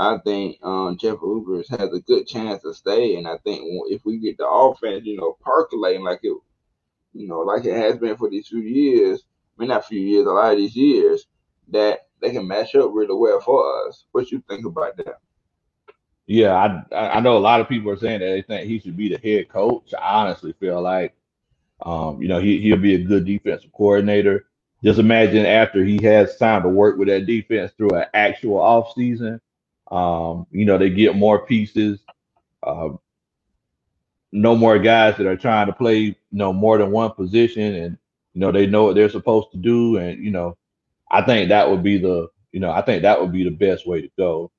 I 0.00 0.18
think 0.24 0.58
um, 0.62 0.96
Jeff 0.96 1.16
Ubers 1.16 1.68
has 1.68 1.92
a 1.92 2.00
good 2.00 2.26
chance 2.26 2.62
to 2.62 2.72
stay, 2.72 3.16
and 3.16 3.28
I 3.28 3.36
think 3.38 3.60
if 3.88 4.02
we 4.06 4.18
get 4.18 4.38
the 4.38 4.48
offense, 4.48 5.04
you 5.04 5.18
know, 5.18 5.36
percolating 5.42 6.02
like 6.02 6.20
it, 6.22 6.36
you 7.12 7.28
know, 7.28 7.40
like 7.40 7.66
it 7.66 7.76
has 7.76 7.98
been 7.98 8.16
for 8.16 8.30
these 8.30 8.48
few 8.48 8.60
years, 8.60 9.24
I 9.58 9.60
mean, 9.60 9.68
not 9.68 9.84
few 9.84 10.00
years, 10.00 10.26
a 10.26 10.30
lot 10.30 10.52
of 10.52 10.58
these 10.58 10.74
years, 10.74 11.26
that 11.68 12.08
they 12.20 12.30
can 12.30 12.48
match 12.48 12.74
up 12.74 12.90
really 12.94 13.14
well 13.14 13.40
for 13.40 13.88
us. 13.88 14.04
What 14.12 14.30
you 14.30 14.42
think 14.48 14.64
about 14.64 14.96
that? 14.96 15.18
Yeah, 16.26 16.54
I 16.54 17.18
I 17.18 17.20
know 17.20 17.36
a 17.36 17.38
lot 17.38 17.60
of 17.60 17.68
people 17.68 17.90
are 17.90 17.98
saying 17.98 18.20
that 18.20 18.26
they 18.26 18.42
think 18.42 18.66
he 18.66 18.78
should 18.78 18.96
be 18.96 19.10
the 19.10 19.18
head 19.18 19.50
coach. 19.50 19.92
I 19.92 20.14
honestly 20.14 20.54
feel 20.54 20.80
like, 20.80 21.14
um, 21.82 22.22
you 22.22 22.28
know, 22.28 22.40
he 22.40 22.58
he'll 22.62 22.78
be 22.78 22.94
a 22.94 23.04
good 23.04 23.26
defensive 23.26 23.72
coordinator. 23.72 24.46
Just 24.82 24.98
imagine 24.98 25.44
after 25.44 25.84
he 25.84 26.02
has 26.04 26.38
time 26.38 26.62
to 26.62 26.70
work 26.70 26.96
with 26.96 27.08
that 27.08 27.26
defense 27.26 27.72
through 27.76 27.90
an 27.90 28.06
actual 28.14 28.60
off 28.60 28.94
season, 28.94 29.42
Um, 29.90 30.46
you 30.50 30.64
know, 30.64 30.78
they 30.78 30.90
get 30.90 31.16
more 31.16 31.46
pieces. 31.46 32.00
Uh, 32.62 32.90
no 34.32 34.56
more 34.56 34.78
guys 34.78 35.16
that 35.16 35.26
are 35.26 35.36
trying 35.36 35.66
to 35.66 35.72
play, 35.72 35.98
you 35.98 36.14
know, 36.30 36.52
more 36.52 36.78
than 36.78 36.90
one 36.90 37.10
position, 37.12 37.74
and 37.74 37.98
you 38.34 38.40
know 38.40 38.52
they 38.52 38.66
know 38.66 38.84
what 38.84 38.94
they're 38.94 39.08
supposed 39.08 39.50
to 39.52 39.58
do. 39.58 39.96
And 39.96 40.24
you 40.24 40.30
know, 40.30 40.56
I 41.10 41.22
think 41.22 41.48
that 41.48 41.68
would 41.68 41.82
be 41.82 41.98
the, 41.98 42.28
you 42.52 42.60
know, 42.60 42.70
I 42.70 42.82
think 42.82 43.02
that 43.02 43.20
would 43.20 43.32
be 43.32 43.44
the 43.44 43.50
best 43.50 43.86
way 43.86 44.02
to 44.02 44.10
go. 44.16 44.50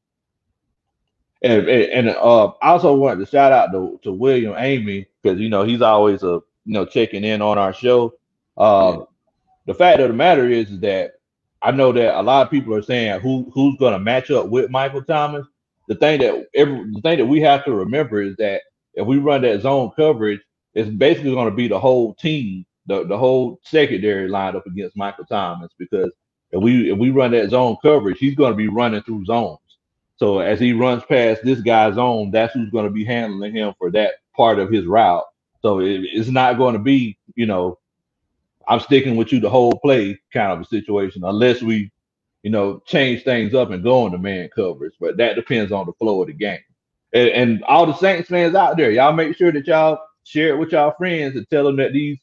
And 1.41 1.67
and, 1.67 2.07
and 2.07 2.09
uh, 2.09 2.47
I 2.61 2.69
also 2.69 2.93
wanted 2.93 3.25
to 3.25 3.31
shout 3.31 3.51
out 3.51 3.71
to, 3.71 3.99
to 4.03 4.11
William 4.11 4.55
Amy 4.57 5.07
because 5.21 5.39
you 5.39 5.49
know 5.49 5.63
he's 5.63 5.81
always 5.81 6.23
a 6.23 6.41
you 6.65 6.73
know 6.73 6.85
checking 6.85 7.23
in 7.23 7.41
on 7.41 7.57
our 7.57 7.73
show. 7.73 8.13
Uh, 8.57 8.97
yeah. 8.97 9.05
The 9.67 9.73
fact 9.75 9.99
of 10.01 10.09
the 10.09 10.13
matter 10.13 10.49
is, 10.49 10.69
is 10.69 10.79
that 10.81 11.20
I 11.61 11.71
know 11.71 11.91
that 11.91 12.19
a 12.19 12.23
lot 12.23 12.45
of 12.45 12.51
people 12.51 12.73
are 12.73 12.81
saying 12.81 13.19
who 13.21 13.51
who's 13.53 13.77
going 13.77 13.93
to 13.93 13.99
match 13.99 14.31
up 14.31 14.47
with 14.47 14.71
Michael 14.71 15.03
Thomas. 15.03 15.45
The 15.87 15.95
thing 15.95 16.19
that 16.21 16.47
every 16.55 16.91
the 16.91 17.01
thing 17.01 17.17
that 17.19 17.25
we 17.25 17.41
have 17.41 17.65
to 17.65 17.73
remember 17.73 18.21
is 18.21 18.35
that 18.37 18.61
if 18.93 19.05
we 19.05 19.17
run 19.17 19.41
that 19.43 19.61
zone 19.61 19.91
coverage, 19.95 20.41
it's 20.73 20.89
basically 20.89 21.31
going 21.31 21.49
to 21.49 21.55
be 21.55 21.67
the 21.67 21.79
whole 21.79 22.13
team, 22.15 22.65
the, 22.87 23.05
the 23.05 23.17
whole 23.17 23.59
secondary 23.63 24.27
lined 24.27 24.55
up 24.55 24.65
against 24.65 24.97
Michael 24.97 25.25
Thomas 25.25 25.71
because 25.77 26.11
if 26.51 26.61
we 26.61 26.91
if 26.91 26.97
we 26.97 27.11
run 27.11 27.31
that 27.31 27.49
zone 27.49 27.77
coverage, 27.81 28.17
he's 28.19 28.35
going 28.35 28.51
to 28.51 28.57
be 28.57 28.67
running 28.67 29.01
through 29.03 29.25
zones. 29.25 29.59
So 30.17 30.39
as 30.39 30.59
he 30.59 30.73
runs 30.73 31.03
past 31.05 31.43
this 31.43 31.61
guy's 31.61 31.95
zone, 31.95 32.31
that's 32.31 32.53
who's 32.53 32.69
going 32.69 32.85
to 32.85 32.91
be 32.91 33.03
handling 33.03 33.55
him 33.55 33.73
for 33.77 33.91
that 33.91 34.13
part 34.35 34.59
of 34.59 34.71
his 34.71 34.85
route. 34.85 35.23
So 35.61 35.79
it, 35.79 36.01
it's 36.13 36.29
not 36.29 36.57
going 36.57 36.73
to 36.73 36.79
be, 36.79 37.17
you 37.35 37.45
know, 37.45 37.77
I'm 38.71 38.79
sticking 38.79 39.17
with 39.17 39.33
you 39.33 39.41
the 39.41 39.49
whole 39.49 39.77
play 39.79 40.17
kind 40.31 40.53
of 40.53 40.61
a 40.61 40.65
situation, 40.65 41.25
unless 41.25 41.61
we, 41.61 41.91
you 42.41 42.49
know, 42.49 42.81
change 42.85 43.23
things 43.23 43.53
up 43.53 43.69
and 43.69 43.83
go 43.83 44.05
into 44.05 44.17
man 44.17 44.47
coverage. 44.55 44.93
But 44.97 45.17
that 45.17 45.35
depends 45.35 45.73
on 45.73 45.85
the 45.85 45.91
flow 45.91 46.21
of 46.21 46.27
the 46.27 46.33
game. 46.33 46.63
And, 47.11 47.27
and 47.29 47.63
all 47.65 47.85
the 47.85 47.93
Saints 47.93 48.29
fans 48.29 48.55
out 48.55 48.77
there, 48.77 48.89
y'all 48.89 49.11
make 49.11 49.35
sure 49.35 49.51
that 49.51 49.67
y'all 49.67 49.99
share 50.23 50.53
it 50.53 50.57
with 50.57 50.71
y'all 50.71 50.95
friends 50.97 51.35
and 51.35 51.45
tell 51.49 51.65
them 51.65 51.75
that 51.75 51.91
these 51.91 52.17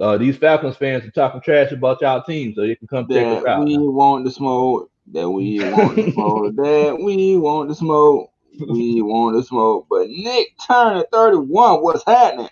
uh, 0.00 0.18
these 0.18 0.36
Falcons 0.36 0.76
fans 0.76 1.04
are 1.04 1.12
talking 1.12 1.40
trash 1.40 1.70
about 1.70 2.00
y'all 2.00 2.24
team, 2.24 2.54
so 2.56 2.62
you 2.62 2.76
can 2.76 2.88
come 2.88 3.08
check 3.08 3.24
us 3.24 3.46
out. 3.46 3.64
We 3.64 3.78
want 3.78 4.24
the 4.24 4.30
smoke 4.32 4.90
that 5.12 5.30
we 5.30 5.60
want 5.60 5.94
the 5.94 6.10
smoke, 6.10 6.56
that 6.56 6.98
we 7.00 7.36
want 7.36 7.68
the 7.68 7.76
smoke, 7.76 8.32
we 8.58 9.00
want 9.00 9.36
the 9.36 9.44
smoke. 9.44 9.86
But 9.88 10.08
Nick 10.08 10.48
Turner, 10.66 11.04
31, 11.12 11.82
what's 11.82 12.04
happening? 12.04 12.48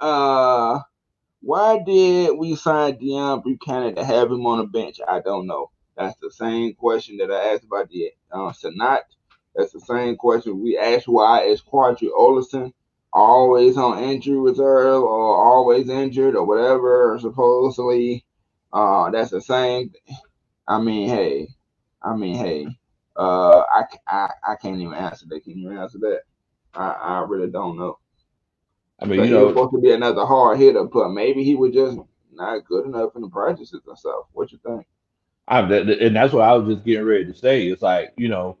Uh, 0.00 0.80
why 1.42 1.82
did 1.84 2.38
we 2.38 2.54
sign 2.54 2.94
Deone 2.94 3.42
Bucannon 3.44 3.96
to 3.96 4.04
have 4.04 4.30
him 4.30 4.46
on 4.46 4.58
the 4.58 4.64
bench? 4.64 4.98
I 5.06 5.20
don't 5.20 5.46
know. 5.46 5.70
That's 5.96 6.18
the 6.20 6.30
same 6.30 6.74
question 6.74 7.18
that 7.18 7.30
I 7.30 7.52
asked 7.52 7.64
about 7.64 7.88
the 7.90 8.10
uh, 8.30 8.52
Senat. 8.52 9.02
That's 9.54 9.72
the 9.72 9.80
same 9.80 10.16
question 10.16 10.62
we 10.62 10.78
asked 10.78 11.08
why 11.08 11.42
is 11.42 11.60
Qadree 11.60 12.10
Ollison 12.16 12.72
always 13.12 13.76
on 13.76 14.02
injury 14.02 14.38
reserve 14.38 15.02
or 15.02 15.44
always 15.44 15.88
injured 15.88 16.36
or 16.36 16.46
whatever, 16.46 17.18
supposedly. 17.20 18.24
Uh, 18.72 19.10
that's 19.10 19.30
the 19.30 19.40
same. 19.40 19.92
I 20.66 20.80
mean, 20.80 21.08
hey, 21.08 21.48
I 22.02 22.16
mean, 22.16 22.36
hey, 22.36 22.66
uh, 23.16 23.60
I, 23.60 23.84
I, 24.08 24.30
I 24.48 24.54
can't 24.56 24.80
even 24.80 24.94
answer 24.94 25.26
that. 25.28 25.44
Can 25.44 25.58
you 25.58 25.78
answer 25.78 25.98
that? 25.98 26.20
I, 26.74 26.90
I 26.90 27.24
really 27.28 27.50
don't 27.50 27.76
know. 27.76 27.98
I 29.02 29.06
mean, 29.06 29.24
you 29.24 29.30
know, 29.30 29.48
supposed 29.50 29.72
to 29.72 29.80
be 29.80 29.92
another 29.92 30.24
hard 30.24 30.58
hitter, 30.58 30.84
but 30.84 31.10
maybe 31.10 31.44
he 31.44 31.54
was 31.56 31.72
just 31.74 31.98
not 32.32 32.64
good 32.66 32.86
enough 32.86 33.16
in 33.16 33.22
the 33.22 33.28
practices 33.28 33.80
and 33.86 33.98
stuff. 33.98 34.26
What 34.32 34.52
you 34.52 34.58
think? 34.64 34.86
I, 35.48 35.60
and 35.60 36.14
that's 36.16 36.32
what 36.32 36.48
I 36.48 36.52
was 36.54 36.74
just 36.74 36.86
getting 36.86 37.04
ready 37.04 37.26
to 37.26 37.34
say. 37.34 37.66
It's 37.66 37.82
like 37.82 38.12
you 38.16 38.28
know, 38.28 38.58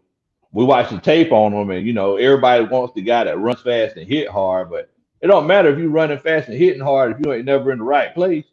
we 0.52 0.64
watch 0.64 0.90
the 0.90 0.98
tape 0.98 1.32
on 1.32 1.52
him, 1.52 1.70
and 1.70 1.86
you 1.86 1.92
know, 1.92 2.16
everybody 2.16 2.64
wants 2.64 2.94
the 2.94 3.02
guy 3.02 3.24
that 3.24 3.38
runs 3.38 3.60
fast 3.62 3.96
and 3.96 4.08
hit 4.08 4.28
hard, 4.28 4.70
but 4.70 4.90
it 5.20 5.28
don't 5.28 5.46
matter 5.46 5.70
if 5.70 5.78
you're 5.78 5.88
running 5.88 6.18
fast 6.18 6.48
and 6.48 6.58
hitting 6.58 6.82
hard 6.82 7.12
if 7.12 7.24
you 7.24 7.32
ain't 7.32 7.44
never 7.46 7.70
in 7.70 7.78
the 7.78 7.84
right 7.84 8.12
place. 8.12 8.44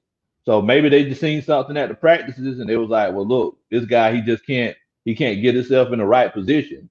So 0.45 0.61
maybe 0.61 0.89
they 0.89 1.03
just 1.05 1.21
seen 1.21 1.41
something 1.41 1.75
at 1.77 1.89
the 1.89 1.95
practices 1.95 2.59
and 2.59 2.69
it 2.69 2.77
was 2.77 2.89
like, 2.89 3.13
well, 3.13 3.27
look, 3.27 3.57
this 3.69 3.85
guy 3.85 4.15
he 4.15 4.21
just 4.21 4.45
can't 4.45 4.77
he 5.05 5.15
can't 5.15 5.41
get 5.41 5.55
himself 5.55 5.91
in 5.91 5.99
the 5.99 6.05
right 6.05 6.31
position. 6.31 6.89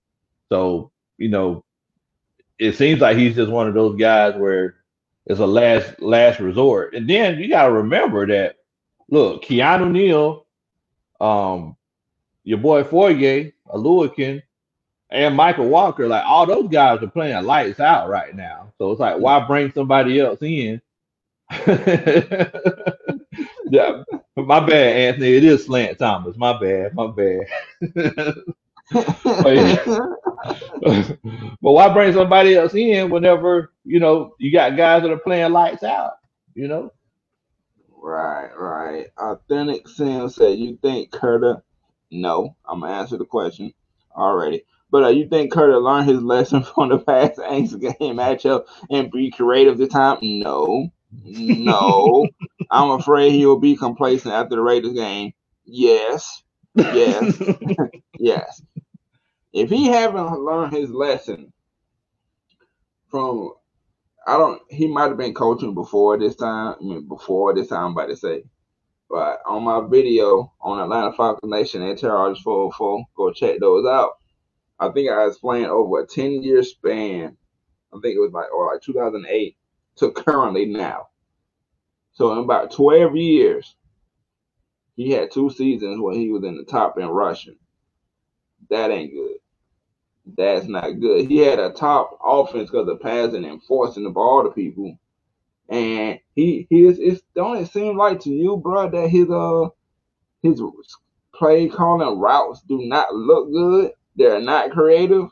So 0.48 0.90
you 1.16 1.28
know, 1.28 1.64
it 2.58 2.76
seems 2.76 3.00
like 3.00 3.16
he's 3.16 3.36
just 3.36 3.50
one 3.50 3.68
of 3.68 3.74
those 3.74 3.96
guys 3.96 4.34
where 4.36 4.77
it's 5.28 5.40
a 5.40 5.46
last 5.46 6.00
last 6.00 6.40
resort. 6.40 6.94
And 6.94 7.08
then 7.08 7.38
you 7.38 7.48
got 7.48 7.66
to 7.66 7.72
remember 7.72 8.26
that 8.26 8.56
look, 9.10 9.44
Keanu 9.44 9.90
Neal, 9.90 10.46
um, 11.20 11.76
your 12.44 12.58
boy 12.58 12.82
Foye, 12.84 13.52
Oluokun, 13.68 14.42
and 15.10 15.38
Mykal 15.38 15.68
Walker, 15.68 16.08
like 16.08 16.24
all 16.24 16.46
those 16.46 16.68
guys 16.68 17.02
are 17.02 17.08
playing 17.08 17.44
lights 17.44 17.80
out 17.80 18.08
right 18.08 18.34
now. 18.34 18.72
So 18.78 18.90
it's 18.90 19.00
like, 19.00 19.18
why 19.18 19.46
bring 19.46 19.72
somebody 19.72 20.20
else 20.20 20.40
in? 20.42 20.80
yeah, 23.70 24.02
my 24.36 24.60
bad, 24.60 24.96
Anthony. 24.96 25.36
It 25.36 25.44
is 25.44 25.64
Slant 25.66 25.98
Thomas. 25.98 26.36
My 26.36 26.58
bad. 26.58 26.94
My 26.94 27.06
bad. 27.08 27.46
but, 28.92 29.84
but 30.82 31.18
why 31.60 31.92
bring 31.92 32.12
somebody 32.12 32.54
else 32.54 32.74
in 32.74 33.10
whenever 33.10 33.72
you 33.84 34.00
know 34.00 34.34
you 34.38 34.52
got 34.52 34.76
guys 34.76 35.02
that 35.02 35.10
are 35.10 35.18
playing 35.18 35.52
lights 35.52 35.82
out? 35.82 36.12
You 36.54 36.68
know. 36.68 36.92
Right, 38.00 38.50
right. 38.56 39.06
Authentic 39.18 39.88
Sam 39.88 40.28
said, 40.28 40.58
"You 40.58 40.78
think 40.80 41.10
Curtis?" 41.10 41.58
No, 42.10 42.56
I'm 42.66 42.80
gonna 42.80 42.92
answer 42.92 43.18
the 43.18 43.26
question 43.26 43.72
already. 44.16 44.64
But 44.90 45.04
uh, 45.04 45.08
you 45.08 45.28
think 45.28 45.52
Curtis 45.52 45.76
learned 45.82 46.08
his 46.08 46.22
lesson 46.22 46.62
from 46.74 46.88
the 46.88 46.98
past 46.98 47.38
Angst 47.38 47.80
game 47.80 48.16
matchup 48.16 48.64
and 48.90 49.10
be 49.10 49.30
creative 49.30 49.76
this 49.78 49.90
time? 49.90 50.18
No, 50.22 50.90
no. 51.24 52.26
I'm 52.70 52.90
afraid 52.90 53.32
he 53.32 53.46
will 53.46 53.60
be 53.60 53.76
complacent 53.76 54.34
after 54.34 54.56
the 54.56 54.62
Raiders 54.62 54.94
game. 54.94 55.32
Yes, 55.64 56.42
yes, 56.74 57.42
yes. 58.18 58.62
If 59.52 59.70
he 59.70 59.86
haven't 59.86 60.40
learned 60.40 60.72
his 60.72 60.90
lesson 60.90 61.52
from, 63.10 63.52
I 64.26 64.36
don't. 64.36 64.60
He 64.70 64.86
might 64.86 65.08
have 65.08 65.16
been 65.16 65.34
coaching 65.34 65.74
before 65.74 66.18
this 66.18 66.36
time. 66.36 66.76
I 66.80 66.84
mean, 66.84 67.08
before 67.08 67.54
this 67.54 67.68
time, 67.68 67.86
I'm 67.86 67.92
about 67.92 68.08
to 68.08 68.16
say. 68.16 68.44
But 69.08 69.40
on 69.46 69.64
my 69.64 69.80
video 69.88 70.52
on 70.60 70.80
Atlanta 70.80 71.12
Falcon 71.14 71.48
Nation 71.48 71.82
and 71.82 71.98
Terror 71.98 72.34
404, 72.34 73.04
go 73.16 73.32
check 73.32 73.58
those 73.58 73.86
out. 73.86 74.18
I 74.78 74.90
think 74.90 75.10
I 75.10 75.28
playing 75.40 75.66
over 75.66 76.00
a 76.00 76.06
10 76.06 76.42
year 76.42 76.62
span. 76.62 77.36
I 77.92 77.98
think 78.00 78.16
it 78.16 78.20
was 78.20 78.32
like 78.32 78.52
or 78.52 78.72
like 78.72 78.82
2008 78.82 79.56
to 79.96 80.10
currently 80.12 80.66
now. 80.66 81.08
So 82.12 82.32
in 82.32 82.38
about 82.38 82.70
12 82.70 83.16
years, 83.16 83.76
he 84.98 85.12
had 85.12 85.30
two 85.32 85.50
seasons 85.50 86.00
when 86.00 86.16
he 86.16 86.30
was 86.30 86.44
in 86.44 86.58
the 86.58 86.64
top 86.64 86.98
in 86.98 87.06
rushing. 87.08 87.56
That 88.70 88.90
ain't 88.90 89.12
good. 89.14 89.36
That's 90.36 90.66
not 90.66 91.00
good. 91.00 91.28
He 91.28 91.38
had 91.38 91.60
a 91.60 91.70
top 91.70 92.18
offense 92.24 92.70
because 92.70 92.88
of 92.88 93.00
passing 93.00 93.44
and 93.46 93.62
forcing 93.64 94.04
the 94.04 94.10
ball 94.10 94.44
to 94.44 94.50
people. 94.50 94.98
And 95.70 96.20
he 96.34 96.66
he 96.70 96.86
is 96.86 96.98
it's 96.98 97.22
don't 97.34 97.58
it 97.58 97.70
seem 97.72 97.96
like 97.96 98.20
to 98.22 98.30
you, 98.30 98.58
bro, 98.58 98.90
that 98.90 99.08
his 99.08 99.30
uh 99.30 99.68
his 100.42 100.62
play 101.34 101.68
calling 101.68 102.18
routes 102.18 102.62
do 102.68 102.80
not 102.84 103.14
look 103.14 103.52
good. 103.52 103.92
They're 104.16 104.40
not 104.40 104.72
creative. 104.72 105.28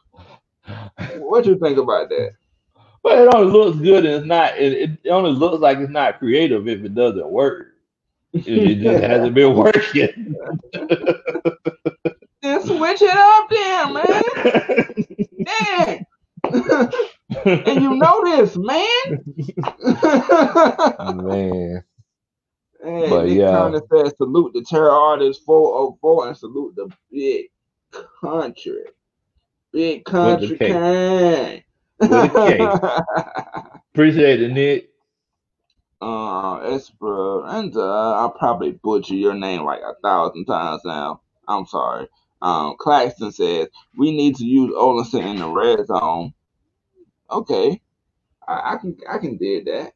What 1.19 1.47
you 1.47 1.59
think 1.59 1.79
about 1.79 2.09
that? 2.11 2.33
But 3.03 3.19
it 3.19 3.35
only 3.35 3.53
looks 3.53 3.79
good 3.79 4.05
and 4.07 4.15
it's 4.17 4.27
not. 4.27 4.59
It, 4.59 4.99
it 5.05 5.11
only 5.11 5.33
looks 5.33 5.61
like 5.61 5.79
it's 5.79 5.91
not 5.93 6.19
creative 6.19 6.69
if 6.69 6.85
it 6.85 6.95
doesn't 6.95 7.31
work. 7.31 7.69
It, 8.33 8.81
just 8.83 9.03
hasn't 9.03 9.35
been 9.35 9.55
working. 9.55 10.35
then 12.43 12.63
switch 12.63 13.03
it 13.03 13.17
up, 13.17 13.49
then, 13.51 13.93
man. 13.95 14.23
Damn. 15.45 16.07
and 17.67 17.83
you 17.83 17.95
know 17.97 18.23
this, 18.25 18.57
man. 18.57 19.25
man. 21.25 21.85
Hey, 22.83 23.11
but 23.11 23.25
Nick 23.27 23.39
yeah. 23.39 23.51
Turner 23.51 23.83
says 23.93 24.13
salute 24.17 24.53
the 24.53 24.63
terror 24.63 24.91
artist 24.91 25.43
404 25.45 26.29
and 26.29 26.37
salute 26.37 26.77
the 26.77 26.89
big 27.11 27.47
country. 28.21 28.85
Big 29.73 30.05
country 30.05 30.57
king. 30.59 31.63
Appreciate 33.93 34.43
it, 34.43 34.53
Nick. 34.53 34.91
Uh, 36.01 36.59
Esperanza, 36.75 37.81
I'll 37.81 38.31
probably 38.31 38.73
butcher 38.73 39.15
your 39.15 39.35
name 39.35 39.65
like 39.65 39.81
a 39.81 39.95
thousand 40.03 40.45
times 40.45 40.83
now. 40.85 41.23
I'm 41.49 41.67
sorry. 41.67 42.09
Um, 42.43 42.77
Claxton 42.79 43.33
says 43.33 43.69
we 43.97 44.15
need 44.15 44.37
to 44.37 44.45
use 44.45 44.73
Ollison 44.75 45.25
in 45.25 45.37
the 45.37 45.49
red 45.49 45.87
zone. 45.87 46.35
Okay, 47.31 47.81
I, 48.47 48.75
I 48.75 48.77
can 48.77 48.99
I 49.09 49.19
can 49.19 49.39
did 49.39 49.67
that, 49.67 49.95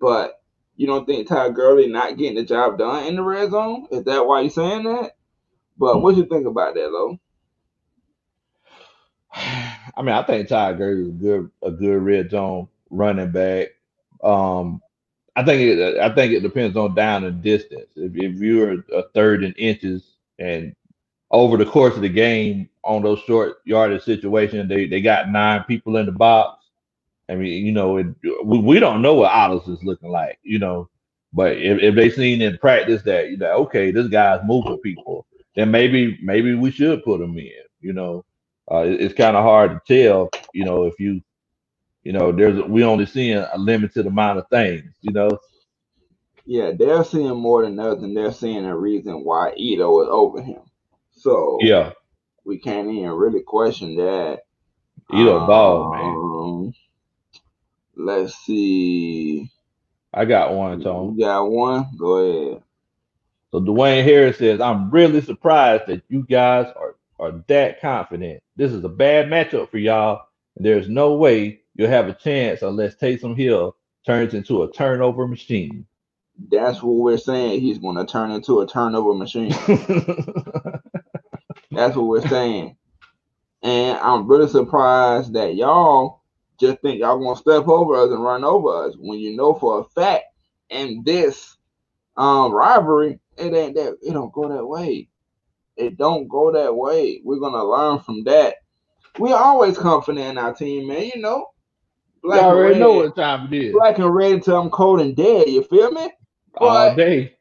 but 0.00 0.40
you 0.76 0.86
don't 0.86 1.06
think 1.06 1.28
Ty 1.28 1.50
Gurley 1.50 1.88
not 1.88 2.16
getting 2.16 2.36
the 2.36 2.44
job 2.44 2.78
done 2.78 3.06
in 3.06 3.16
the 3.16 3.22
red 3.22 3.50
zone? 3.50 3.86
Is 3.90 4.04
that 4.04 4.26
why 4.26 4.42
you're 4.42 4.50
saying 4.50 4.84
that? 4.84 5.16
But 5.76 6.00
what 6.00 6.16
you 6.16 6.24
think 6.24 6.46
about 6.46 6.74
that, 6.74 6.90
though? 6.90 7.18
I 9.34 10.02
mean, 10.02 10.14
I 10.14 10.22
think 10.22 10.48
Ty 10.48 10.74
Gurley 10.74 11.02
is 11.02 11.08
a 11.08 11.12
good 11.12 11.50
a 11.62 11.70
good 11.70 12.02
red 12.02 12.30
zone 12.30 12.68
running 12.90 13.32
back. 13.32 13.68
Um, 14.22 14.80
I 15.36 15.44
think 15.44 15.62
it 15.62 15.98
I 15.98 16.14
think 16.14 16.32
it 16.32 16.40
depends 16.42 16.76
on 16.76 16.94
down 16.94 17.24
and 17.24 17.42
distance. 17.42 17.88
If 17.96 18.12
if 18.16 18.36
you're 18.40 18.84
a 18.92 19.04
third 19.14 19.44
in 19.44 19.52
inches 19.54 20.04
and 20.38 20.74
over 21.30 21.56
the 21.58 21.66
course 21.66 21.96
of 21.96 22.02
the 22.02 22.10
game 22.10 22.68
on 22.84 23.02
those 23.02 23.20
short 23.20 23.58
yardage 23.66 24.04
situations, 24.04 24.68
they 24.68 24.86
they 24.86 25.02
got 25.02 25.30
nine 25.30 25.64
people 25.64 25.96
in 25.98 26.06
the 26.06 26.12
box. 26.12 26.64
I 27.30 27.36
mean, 27.36 27.66
you 27.66 27.72
know, 27.72 27.98
it, 27.98 28.06
we, 28.44 28.58
we 28.60 28.80
don't 28.80 29.02
know 29.02 29.14
what 29.14 29.32
Ottis 29.32 29.68
is 29.68 29.84
looking 29.84 30.10
like, 30.10 30.38
you 30.44 30.60
know, 30.60 30.90
but 31.32 31.58
if, 31.58 31.80
if 31.82 31.96
they 31.96 32.10
seen 32.10 32.42
in 32.42 32.58
practice 32.58 33.02
that 33.04 33.30
you 33.30 33.38
know, 33.38 33.52
okay, 33.64 33.92
this 33.92 34.08
guy's 34.08 34.42
moving 34.46 34.78
people, 34.78 35.26
then 35.56 35.70
maybe 35.72 36.18
maybe 36.22 36.54
we 36.54 36.70
should 36.72 37.04
put 37.04 37.20
him 37.22 37.38
in, 37.38 37.52
you 37.80 37.94
know. 37.94 38.24
Uh, 38.72 38.80
it- 38.86 39.00
it's 39.02 39.14
kind 39.14 39.36
of 39.36 39.44
hard 39.44 39.72
to 39.86 40.04
tell, 40.04 40.30
you 40.54 40.64
know, 40.64 40.84
if 40.86 41.00
you, 41.00 41.22
you 42.04 42.12
know, 42.12 42.32
there's 42.32 42.62
we 42.64 42.84
only 42.84 43.06
seeing 43.06 43.38
a 43.38 43.58
limited 43.58 44.06
amount 44.06 44.38
of 44.38 44.48
things, 44.48 44.92
you 45.00 45.12
know. 45.12 45.30
Yeah, 46.44 46.72
they're 46.76 47.04
seeing 47.04 47.36
more 47.36 47.62
than 47.64 47.76
nothing. 47.76 48.14
They're 48.14 48.32
seeing 48.32 48.64
a 48.64 48.76
reason 48.76 49.24
why 49.24 49.54
Ito 49.56 50.02
is 50.02 50.08
over 50.10 50.42
him. 50.42 50.62
So 51.12 51.58
Yeah, 51.60 51.92
we 52.44 52.58
can't 52.58 52.90
even 52.90 53.10
really 53.12 53.42
question 53.42 53.96
that. 53.96 54.40
Ito 55.12 55.46
ball, 55.46 55.92
man. 55.92 56.02
Um, 56.02 56.74
Let's 57.96 58.34
see. 58.36 59.50
I 60.14 60.24
got 60.24 60.54
one, 60.54 60.80
Tom. 60.80 61.16
You 61.16 61.24
got 61.24 61.44
one? 61.44 61.86
Go 61.98 62.16
ahead. 62.18 62.62
So 63.50 63.60
Dwayne 63.60 64.04
Harris 64.04 64.38
says, 64.38 64.60
I'm 64.60 64.90
really 64.90 65.20
surprised 65.20 65.84
that 65.86 66.02
you 66.08 66.24
guys 66.28 66.72
are, 66.76 66.96
are 67.18 67.44
that 67.48 67.80
confident. 67.80 68.42
This 68.56 68.72
is 68.72 68.84
a 68.84 68.88
bad 68.88 69.26
matchup 69.26 69.70
for 69.70 69.78
y'all. 69.78 70.22
There's 70.56 70.88
no 70.88 71.14
way 71.16 71.61
you'll 71.74 71.88
have 71.88 72.08
a 72.08 72.14
chance 72.14 72.62
unless 72.62 72.96
Taysom 72.96 73.36
Hill 73.36 73.76
turns 74.04 74.34
into 74.34 74.62
a 74.62 74.72
turnover 74.72 75.26
machine. 75.26 75.86
That's 76.50 76.82
what 76.82 76.96
we're 76.96 77.18
saying. 77.18 77.60
He's 77.60 77.78
going 77.78 77.96
to 77.96 78.04
turn 78.04 78.30
into 78.30 78.60
a 78.60 78.66
turnover 78.66 79.14
machine. 79.14 79.50
That's 81.70 81.96
what 81.96 82.06
we're 82.06 82.26
saying. 82.26 82.76
And 83.62 83.98
I'm 83.98 84.26
really 84.26 84.48
surprised 84.48 85.34
that 85.34 85.54
y'all 85.54 86.22
just 86.58 86.80
think 86.80 87.00
y'all 87.00 87.18
gonna 87.18 87.36
step 87.36 87.66
over 87.68 87.96
us 87.96 88.10
and 88.10 88.22
run 88.22 88.44
over 88.44 88.86
us 88.86 88.94
when 88.98 89.18
you 89.18 89.36
know 89.36 89.54
for 89.54 89.80
a 89.80 89.84
fact 89.84 90.24
in 90.70 91.02
this 91.04 91.56
um 92.16 92.52
rivalry, 92.52 93.18
it 93.36 93.54
ain't 93.54 93.74
that 93.74 93.98
it 94.02 94.12
don't 94.12 94.32
go 94.32 94.48
that 94.48 94.66
way. 94.66 95.08
It 95.76 95.96
don't 95.96 96.28
go 96.28 96.52
that 96.52 96.74
way. 96.74 97.20
We're 97.24 97.40
gonna 97.40 97.64
learn 97.64 98.00
from 98.00 98.24
that. 98.24 98.56
We're 99.18 99.36
always 99.36 99.78
confident 99.78 100.26
in 100.26 100.38
our 100.38 100.54
team, 100.54 100.88
man. 100.88 101.10
You 101.14 101.20
know, 101.20 101.46
black 102.22 102.38
and 102.40 102.46
already 102.46 102.72
red, 102.74 102.80
know 102.80 102.92
what 102.94 103.16
time 103.16 103.52
it 103.52 103.64
is. 103.64 103.72
black 103.72 103.98
and 103.98 104.14
red 104.14 104.32
until 104.32 104.60
I'm 104.60 104.70
cold 104.70 105.00
and 105.00 105.16
dead. 105.16 105.48
You 105.48 105.62
feel 105.64 105.90
me? 105.90 106.10
All 106.56 106.90
But 106.90 106.96
day. 106.96 107.36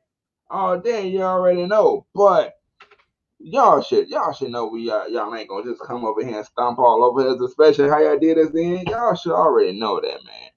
Oh, 0.49 0.79
then 0.79 1.07
you 1.07 1.21
already 1.21 1.65
know. 1.65 2.05
But 2.13 2.55
y'all 3.39 3.81
should 3.81 4.09
y'all 4.09 4.33
should 4.33 4.49
know 4.51 4.67
we 4.67 4.89
uh, 4.89 5.05
y'all 5.05 5.33
ain't 5.35 5.49
gonna 5.49 5.63
just 5.63 5.81
come 5.81 6.05
over 6.05 6.25
here 6.25 6.37
and 6.37 6.45
stomp 6.45 6.79
all 6.79 7.03
over 7.03 7.27
us, 7.27 7.41
especially 7.41 7.89
how 7.89 7.99
y'all 7.99 8.19
did 8.19 8.37
us 8.37 8.49
then. 8.53 8.85
Y'all 8.87 9.15
should 9.15 9.33
already 9.33 9.79
know 9.79 9.99
that, 10.01 10.23
man. 10.25 10.49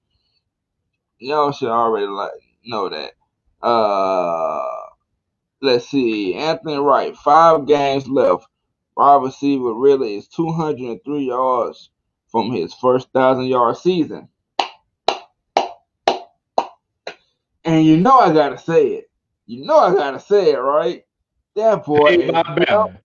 Y'all 1.19 1.51
should 1.51 1.69
already 1.69 2.07
like 2.07 2.31
know 2.65 2.89
that. 2.89 3.13
Uh, 3.65 4.65
let's 5.61 5.87
see. 5.89 6.35
Anthony 6.35 6.77
Wright, 6.77 7.15
five 7.15 7.67
games 7.67 8.07
left. 8.07 8.45
Wide 8.97 9.23
receiver 9.23 9.73
Ridley 9.73 10.15
is 10.15 10.27
203 10.29 11.25
yards 11.25 11.89
from 12.35 12.51
his 12.51 12.73
first 12.73 13.07
thousand 13.13 13.45
yard 13.45 13.77
season. 13.77 14.27
And 17.63 17.85
you 17.85 17.95
know 17.95 18.19
I 18.19 18.33
gotta 18.33 18.57
say 18.57 18.87
it. 18.87 19.09
You 19.45 19.63
know 19.65 19.77
I 19.77 19.93
gotta 19.93 20.19
say 20.19 20.51
it, 20.51 20.57
right? 20.57 21.05
That 21.55 21.85
boy 21.85 22.17
Paid 22.17 22.27
by 22.27 22.43
built 22.55 22.91
Bama. 22.91 22.99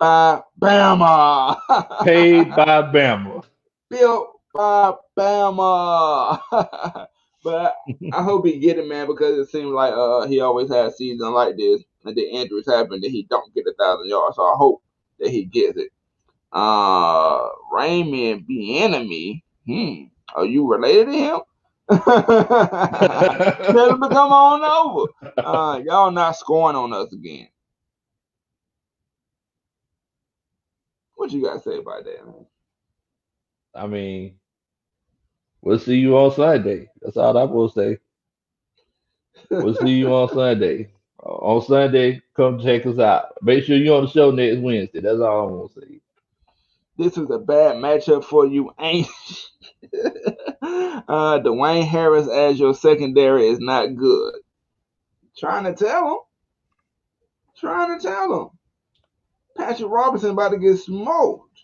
by 0.00 0.42
Bama. 0.60 1.58
Paid 2.02 2.56
by 2.56 2.82
Bama. 2.82 3.44
built 3.88 4.40
by 4.52 4.94
Bama. 5.16 6.40
but 7.44 7.76
I 8.10 8.22
hope 8.24 8.46
he 8.46 8.58
get 8.58 8.78
it, 8.78 8.88
man, 8.88 9.06
because 9.06 9.38
it 9.38 9.50
seems 9.52 9.70
like 9.70 9.94
uh 9.94 10.26
he 10.26 10.40
always 10.40 10.70
has 10.70 10.96
season 10.98 11.32
like 11.32 11.56
this, 11.56 11.84
and 12.04 12.16
the 12.16 12.22
injuries 12.28 12.66
happen 12.66 13.00
that 13.00 13.10
he 13.12 13.28
don't 13.30 13.54
get 13.54 13.66
a 13.68 13.74
thousand 13.78 14.08
yards. 14.08 14.36
So 14.36 14.42
I 14.42 14.54
hope 14.56 14.82
that 15.20 15.30
he 15.30 15.44
gets 15.44 15.78
it. 15.78 15.90
Uh, 16.52 17.48
Raymond 17.72 18.46
Bienemy. 18.48 19.42
Hmm. 19.66 20.04
Are 20.34 20.44
you 20.46 20.70
related 20.70 21.06
to 21.06 21.12
him? 21.12 21.40
Tell 21.90 23.94
him 23.94 24.00
to 24.02 24.08
come 24.10 24.32
on 24.32 24.62
over. 24.64 25.12
Uh, 25.42 25.80
y'all 25.84 26.10
not 26.10 26.36
scoring 26.36 26.76
on 26.76 26.92
us 26.92 27.12
again. 27.12 27.48
What 31.16 31.32
you 31.32 31.42
got 31.42 31.54
to 31.54 31.60
say 31.60 31.78
about 31.78 32.04
that, 32.04 32.24
man? 32.26 32.46
I 33.74 33.86
mean, 33.86 34.36
we'll 35.62 35.78
see 35.78 35.96
you 35.98 36.16
on 36.18 36.32
Sunday. 36.34 36.88
That's 37.00 37.16
all 37.16 37.36
I'm 37.36 37.52
gonna 37.52 37.70
say. 37.70 37.98
We'll 39.58 39.74
see 39.76 39.90
you 39.90 40.12
on 40.14 40.28
Sunday. 40.30 40.90
Uh, 41.24 41.28
on 41.30 41.62
Sunday, 41.62 42.22
come 42.36 42.60
check 42.60 42.86
us 42.86 42.98
out. 42.98 43.34
Make 43.42 43.64
sure 43.64 43.76
you're 43.76 43.96
on 43.98 44.04
the 44.04 44.10
show 44.10 44.30
next 44.30 44.58
Wednesday. 44.58 45.00
That's 45.00 45.20
all 45.20 45.48
I'm 45.48 45.56
gonna 45.56 45.68
say. 45.88 46.00
This 46.98 47.18
is 47.18 47.30
a 47.30 47.38
bad 47.38 47.76
matchup 47.76 48.24
for 48.24 48.46
you, 48.46 48.72
ain't 48.80 49.08
uh 50.62 51.40
Dwayne 51.40 51.86
Harris 51.88 52.28
as 52.28 52.60
your 52.60 52.74
secondary 52.74 53.48
is 53.48 53.60
not 53.60 53.96
good. 53.96 54.34
Trying 55.38 55.64
to 55.64 55.74
tell 55.74 56.08
him. 56.12 56.18
Trying 57.58 57.98
to 57.98 58.02
tell 58.08 58.40
him. 58.42 58.48
Patrick 59.56 59.90
Robinson 59.90 60.30
about 60.30 60.50
to 60.50 60.58
get 60.58 60.78
smoked. 60.78 61.62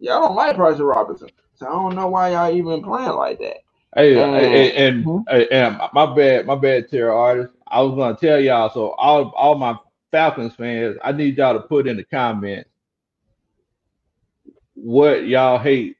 Y'all 0.00 0.22
don't 0.26 0.36
like 0.36 0.56
Patrick 0.56 0.80
Robinson. 0.80 1.30
So 1.54 1.66
I 1.66 1.70
don't 1.70 1.96
know 1.96 2.08
why 2.08 2.30
y'all 2.32 2.54
even 2.56 2.82
playing 2.82 3.10
like 3.12 3.38
that. 3.40 3.58
Hey, 3.96 4.16
And- 4.22 4.36
and, 4.36 5.06
Mhm. 5.06 5.24
and, 5.28 5.42
and 5.52 5.78
my 5.94 6.14
bad, 6.14 6.46
my 6.46 6.56
bad, 6.56 6.88
Terror 6.90 7.12
artist. 7.12 7.52
I 7.68 7.82
was 7.82 7.96
gonna 7.96 8.16
tell 8.16 8.40
y'all. 8.40 8.70
So 8.70 8.90
all 8.92 9.30
all 9.36 9.56
my 9.56 9.78
Falcons 10.12 10.54
fans, 10.56 10.96
I 11.04 11.12
need 11.12 11.38
y'all 11.38 11.54
to 11.54 11.60
put 11.68 11.86
in 11.88 11.96
the 11.98 12.04
comments 12.04 12.70
what 14.76 15.26
y'all 15.28 15.58
hate, 15.58 15.96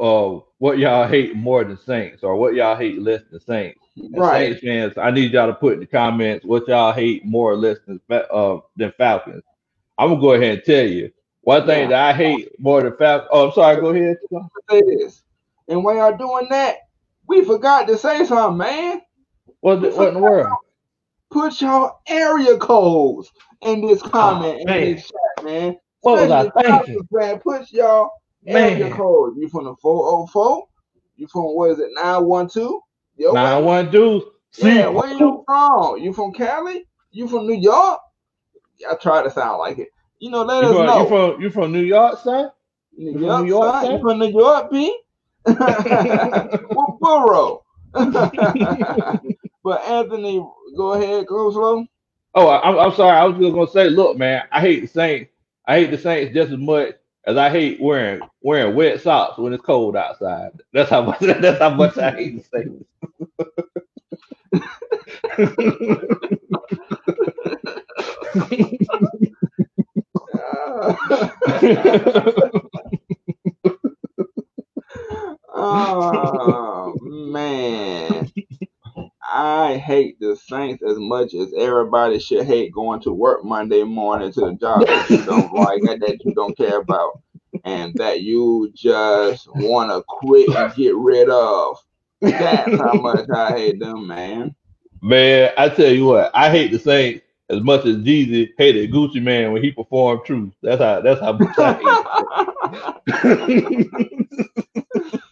uh, 0.00 0.38
what 0.58 0.78
y'all 0.78 1.08
hate 1.08 1.36
more 1.36 1.64
than 1.64 1.78
Saints, 1.78 2.22
or 2.24 2.36
what 2.36 2.54
y'all 2.54 2.76
hate 2.76 3.00
less 3.00 3.22
than 3.30 3.40
Saints. 3.40 3.80
And 4.14 4.22
Right. 4.22 4.58
Saints 4.58 4.62
fans, 4.62 4.98
I 4.98 5.10
need 5.12 5.32
y'all 5.32 5.48
to 5.48 5.54
put 5.54 5.74
in 5.74 5.80
the 5.80 5.86
comments 5.86 6.44
what 6.46 6.68
y'all 6.68 6.92
hate 6.92 7.24
more 7.26 7.52
or 7.52 7.56
less 7.56 7.78
than 7.86 8.00
uh 8.10 8.58
than 8.76 8.92
Falcons. 8.98 9.44
I'm 9.98 10.10
gonna 10.10 10.20
go 10.20 10.34
ahead 10.34 10.58
and 10.58 10.64
tell 10.64 10.86
you 10.86 11.12
one 11.42 11.66
thing 11.66 11.82
Yeah. 11.82 11.88
that 11.90 12.10
I 12.10 12.18
hate 12.18 12.50
more 12.60 12.82
than 12.82 12.96
Falcons. 12.96 13.30
Oh, 13.32 13.48
I'm 13.48 13.54
sorry. 13.54 13.80
Go 13.80 13.90
ahead. 13.90 14.16
Say 14.70 14.82
this. 14.82 15.22
And 15.68 15.84
while 15.84 15.96
y'all 15.96 16.16
doing 16.16 16.48
that, 16.50 16.76
we 17.28 17.44
forgot 17.44 17.88
to 17.88 17.98
say 17.98 18.24
something, 18.26 18.58
man. 18.58 19.02
What 19.60 19.82
the, 19.82 19.90
what 19.90 20.08
in 20.08 20.14
the 20.14 20.20
world? 20.20 20.58
Put 21.32 21.60
y'all 21.60 22.00
area 22.08 22.56
codes 22.58 23.30
in 23.62 23.86
this 23.86 24.02
comment 24.02 24.60
in 24.62 24.80
this 24.80 25.02
chat, 25.02 25.44
man. 25.44 25.76
What 26.04 26.28
was 26.28 26.30
I 26.30 26.62
thinking? 26.62 27.08
Put 27.42 27.72
y'all 27.72 28.10
Man. 28.44 28.92
code. 28.92 29.36
You 29.38 29.48
from 29.48 29.64
the 29.64 29.74
404? 29.80 30.64
You 31.16 31.26
from 31.28 31.42
what 31.54 31.70
is 31.70 31.78
it, 31.78 31.90
912? 31.94 32.80
Yo, 33.16 33.32
Nine 33.32 33.64
one 33.64 33.90
two. 33.90 34.32
Yeah, 34.58 34.88
where 34.88 35.08
you 35.08 35.42
from? 35.46 35.98
You 35.98 36.12
from 36.12 36.32
Cali? 36.32 36.84
You 37.12 37.28
from 37.28 37.46
New 37.46 37.58
York? 37.60 38.00
I 38.90 38.94
try 38.96 39.22
to 39.22 39.30
sound 39.30 39.58
like 39.58 39.78
it. 39.78 39.88
You 40.18 40.30
know, 40.30 40.42
let 40.42 40.62
you 40.62 40.68
us 40.68 40.74
from, 40.74 40.86
know. 40.86 41.02
you 41.02 41.08
from 41.08 41.40
you 41.42 41.50
from 41.50 41.72
New 41.72 41.82
York, 41.82 42.18
sir? 42.22 42.52
New 42.96 43.18
York, 43.18 43.42
New 43.42 43.48
York, 43.48 43.82
son? 43.82 43.92
You 43.92 44.00
from 44.00 44.18
New 44.18 44.30
York, 44.30 44.70
B? 44.70 44.98
what 45.46 46.98
borough? 47.00 47.62
but 47.92 49.82
Anthony, 49.86 50.44
go 50.76 50.92
ahead, 50.94 51.26
go 51.26 51.50
slow. 51.52 51.86
Oh, 52.34 52.48
I, 52.48 52.68
I'm, 52.68 52.78
I'm 52.78 52.94
sorry. 52.94 53.16
I 53.16 53.24
was 53.24 53.38
just 53.38 53.54
gonna 53.54 53.70
say, 53.70 53.88
look, 53.88 54.16
man, 54.18 54.42
I 54.50 54.60
hate 54.60 54.80
the 54.80 54.88
Saints. 54.88 55.30
I 55.66 55.80
hate 55.80 55.90
the 55.90 55.98
Saints 55.98 56.34
just 56.34 56.52
as 56.52 56.58
much 56.58 56.94
as 57.26 57.36
I 57.36 57.50
hate 57.50 57.80
wearing 57.80 58.20
wearing 58.42 58.74
wet 58.74 59.00
socks 59.00 59.38
when 59.38 59.52
it's 59.52 59.64
cold 59.64 59.96
outside. 59.96 60.50
That's 60.72 60.90
how 60.90 61.02
much. 61.02 61.18
That's 61.20 61.58
how 61.58 61.70
much 61.70 61.96
I 61.98 62.10
hate 62.10 62.36
the 62.36 62.44
Saints. 62.52 62.84
oh 75.54 76.94
man, 77.02 78.30
I 79.36 79.78
hate 79.78 80.20
the 80.20 80.36
Saints 80.36 80.80
as 80.84 80.96
much 80.96 81.34
as 81.34 81.52
everybody 81.58 82.20
should 82.20 82.46
hate 82.46 82.72
going 82.72 83.00
to 83.00 83.12
work 83.12 83.44
Monday 83.44 83.82
morning 83.82 84.30
to 84.32 84.40
the 84.42 84.54
job 84.54 84.86
that 84.86 85.10
you 85.10 85.24
don't 85.24 85.52
like 85.56 85.82
and 85.82 86.00
that 86.02 86.24
you 86.24 86.32
don't 86.32 86.56
care 86.56 86.78
about 86.78 87.20
and 87.64 87.96
that 87.96 88.20
you 88.20 88.70
just 88.76 89.48
want 89.56 89.90
to 89.90 90.04
quit 90.06 90.48
and 90.50 90.72
get 90.76 90.94
rid 90.94 91.28
of. 91.28 91.78
That's 92.20 92.78
how 92.78 92.92
much 92.92 93.28
I 93.28 93.50
hate 93.50 93.80
them, 93.80 94.06
man. 94.06 94.54
Man, 95.02 95.50
I 95.58 95.68
tell 95.68 95.90
you 95.90 96.04
what, 96.04 96.30
I 96.32 96.48
hate 96.48 96.70
the 96.70 96.78
Saints 96.78 97.24
as 97.50 97.60
much 97.60 97.84
as 97.86 97.96
Jeezy 97.96 98.50
hated 98.56 98.92
Gucci 98.92 99.20
Mane 99.20 99.50
when 99.52 99.64
he 99.64 99.72
performed 99.72 100.24
Truth. 100.24 100.52
That's 100.62 100.80
how 100.80 101.00
that's 101.00 101.20
how 101.20 101.32
much 101.32 101.58
I 101.58 101.80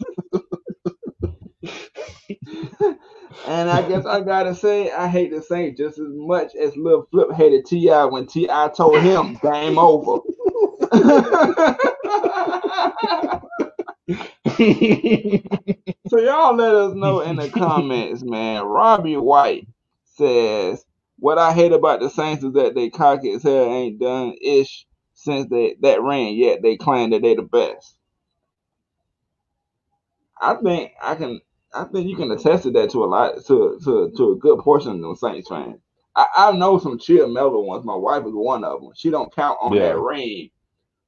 and 3.46 3.70
I 3.70 3.86
guess 3.88 4.06
I 4.06 4.20
gotta 4.20 4.54
say 4.54 4.90
I 4.90 5.08
hate 5.08 5.32
the 5.32 5.42
Saints 5.42 5.78
just 5.78 5.98
as 5.98 6.08
much 6.08 6.54
as 6.54 6.76
Lil 6.76 7.06
Flip 7.10 7.32
hated 7.32 7.66
T.I. 7.66 8.04
when 8.06 8.26
T.I. 8.26 8.68
told 8.76 9.02
him 9.02 9.38
game 9.42 9.78
over. 9.78 10.20
so 16.08 16.18
y'all 16.18 16.54
let 16.54 16.74
us 16.74 16.94
know 16.94 17.20
in 17.20 17.36
the 17.36 17.50
comments, 17.52 18.22
man. 18.22 18.64
Robbie 18.64 19.16
White 19.16 19.66
says, 20.04 20.84
"What 21.18 21.38
I 21.38 21.52
hate 21.52 21.72
about 21.72 22.00
the 22.00 22.10
Saints 22.10 22.44
is 22.44 22.52
that 22.54 22.74
they 22.74 22.90
cocky 22.90 23.32
as 23.32 23.42
hell 23.42 23.72
ain't 23.72 23.98
done 23.98 24.34
ish 24.42 24.86
since 25.14 25.48
they, 25.50 25.76
that 25.80 26.02
ran 26.02 26.34
yet 26.34 26.62
they 26.62 26.76
claim 26.76 27.10
that 27.10 27.22
they 27.22 27.34
the 27.34 27.42
best." 27.42 27.96
I 30.40 30.54
think 30.54 30.92
I 31.02 31.14
can. 31.14 31.40
I 31.74 31.84
think 31.84 32.08
you 32.08 32.16
can 32.16 32.30
attest 32.30 32.64
to 32.64 32.70
that 32.72 32.90
to 32.90 33.04
a 33.04 33.06
lot 33.06 33.44
to 33.46 33.78
to 33.84 34.12
to 34.16 34.32
a 34.32 34.36
good 34.36 34.58
portion 34.60 34.92
of 34.92 35.00
the 35.00 35.14
Saints 35.16 35.48
fans. 35.48 35.80
I, 36.14 36.26
I 36.36 36.52
know 36.52 36.78
some 36.78 36.98
chill 36.98 37.28
mellow 37.28 37.62
ones. 37.62 37.84
My 37.84 37.94
wife 37.96 38.24
is 38.26 38.32
one 38.34 38.64
of 38.64 38.80
them. 38.82 38.90
She 38.94 39.10
don't 39.10 39.34
count 39.34 39.58
on 39.62 39.72
Yeah. 39.74 39.88
that 39.88 39.98
rain. 39.98 40.50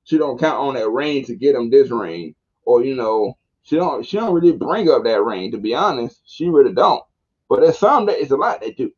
She 0.04 0.18
don't 0.18 0.38
count 0.38 0.58
on 0.58 0.74
that 0.74 0.88
rain 0.88 1.24
to 1.26 1.34
get 1.36 1.54
them 1.54 1.70
this 1.70 1.90
rain, 1.90 2.34
or 2.64 2.82
you 2.84 2.94
know, 2.94 3.36
she 3.62 3.76
don't 3.76 4.04
she 4.06 4.16
don't 4.16 4.34
really 4.34 4.52
bring 4.52 4.88
up 4.90 5.04
that 5.04 5.22
rain. 5.22 5.50
To 5.52 5.58
be 5.58 5.74
honest, 5.74 6.20
she 6.26 6.48
really 6.48 6.72
don't. 6.74 7.02
But 7.48 7.60
there's 7.60 7.78
some 7.78 8.06
that 8.06 8.20
it's 8.20 8.30
a 8.30 8.36
lot 8.36 8.60
that 8.62 8.76
do. 8.76 8.90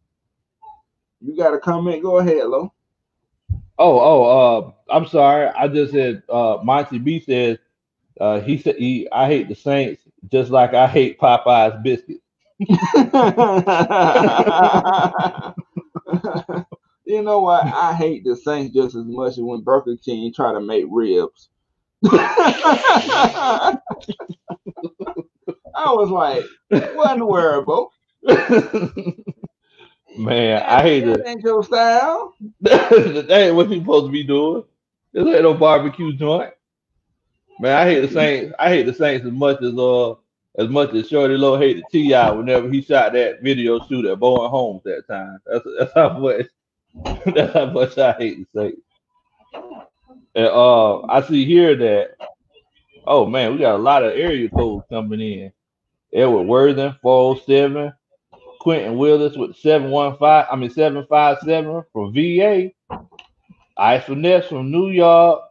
You 1.20 1.36
got 1.36 1.54
a 1.54 1.58
comment? 1.58 2.02
Go 2.02 2.18
ahead, 2.18 2.46
Lo. 2.46 2.72
Oh, 3.78 3.98
oh, 4.00 4.24
uh, 4.24 4.94
I'm 4.94 5.06
sorry. 5.06 5.48
I 5.48 5.68
just 5.68 5.92
said 5.92 6.22
uh 6.28 6.58
Monty 6.62 6.98
B 6.98 7.20
says 7.20 7.58
uh 8.20 8.40
he 8.40 8.58
said 8.58 8.76
he 8.76 9.08
I 9.10 9.26
hate 9.26 9.48
the 9.48 9.54
Saints 9.54 10.02
just 10.30 10.50
like 10.50 10.74
I 10.74 10.86
hate 10.86 11.18
Popeye's 11.18 11.82
biscuits. 11.82 12.20
you 17.04 17.22
know 17.22 17.40
what? 17.40 17.64
I 17.66 17.94
hate 17.94 18.24
the 18.24 18.36
Saints 18.36 18.74
just 18.74 18.94
as 18.96 19.04
much 19.06 19.32
as 19.32 19.40
when 19.40 19.62
Burger 19.62 19.96
King 19.96 20.32
try 20.32 20.52
to 20.52 20.60
make 20.60 20.84
ribs. 20.90 21.48
I 22.06 23.78
was 25.92 26.10
like, 26.10 26.44
what 26.94 27.12
in 27.12 27.20
the 27.20 27.26
world, 27.26 27.66
bro? 27.66 27.90
Man, 30.16 30.62
I 30.62 30.82
hate 30.82 31.06
That 31.06 31.08
it. 31.08 31.26
ain't 31.26 31.42
your 31.42 31.62
style. 31.64 32.34
that 32.60 33.28
ain't 33.30 33.56
what 33.56 33.70
you 33.70 33.80
supposed 33.80 34.06
to 34.06 34.12
be 34.12 34.24
doing. 34.24 34.64
This 35.12 35.26
ain't 35.26 35.42
no 35.42 35.54
barbecue 35.54 36.12
joint. 36.16 36.52
Man, 37.58 37.74
I 37.74 37.84
hate 37.84 38.00
the 38.00 38.08
Saints. 38.08 38.54
I 38.58 38.68
hate 38.68 38.86
the 38.86 38.94
Saints 38.94 39.26
as 39.26 39.32
much 39.32 39.62
as 39.62 39.76
uh 39.78 40.14
as 40.58 40.68
much 40.68 40.94
as 40.94 41.08
Shawty 41.08 41.38
Lo 41.38 41.58
hated 41.58 41.84
T.I. 41.90 42.30
whenever 42.30 42.68
he 42.70 42.82
shot 42.82 43.12
that 43.12 43.42
video 43.42 43.78
shoot 43.86 44.06
at 44.06 44.18
Bowen 44.18 44.50
Homes 44.50 44.82
that 44.84 45.06
time. 45.06 45.38
That's 45.46 45.66
that's 45.78 45.92
how 45.94 46.18
much 46.18 46.46
that's 47.34 47.52
how 47.52 47.66
much 47.66 47.96
I 47.98 48.12
hate 48.12 48.46
the 48.52 48.60
Saints. 48.60 48.82
And 50.34 50.46
uh 50.46 51.02
I 51.06 51.22
see 51.22 51.44
here 51.44 51.76
that 51.76 52.16
oh 53.06 53.26
man, 53.26 53.52
we 53.52 53.58
got 53.58 53.76
a 53.76 53.82
lot 53.82 54.04
of 54.04 54.12
area 54.12 54.48
codes 54.50 54.84
coming 54.90 55.20
in. 55.20 55.52
Edward 56.12 56.44
Worthen, 56.44 56.96
407, 57.02 57.92
Quentin 58.60 58.96
Willis 58.96 59.36
with 59.36 59.56
715, 59.56 60.46
I 60.50 60.56
mean 60.56 60.70
757 60.70 61.84
from 61.92 62.14
VA. 62.14 62.70
Ice 63.78 64.04
Finesse 64.04 64.48
from 64.48 64.70
New 64.70 64.88
York. 64.88 65.42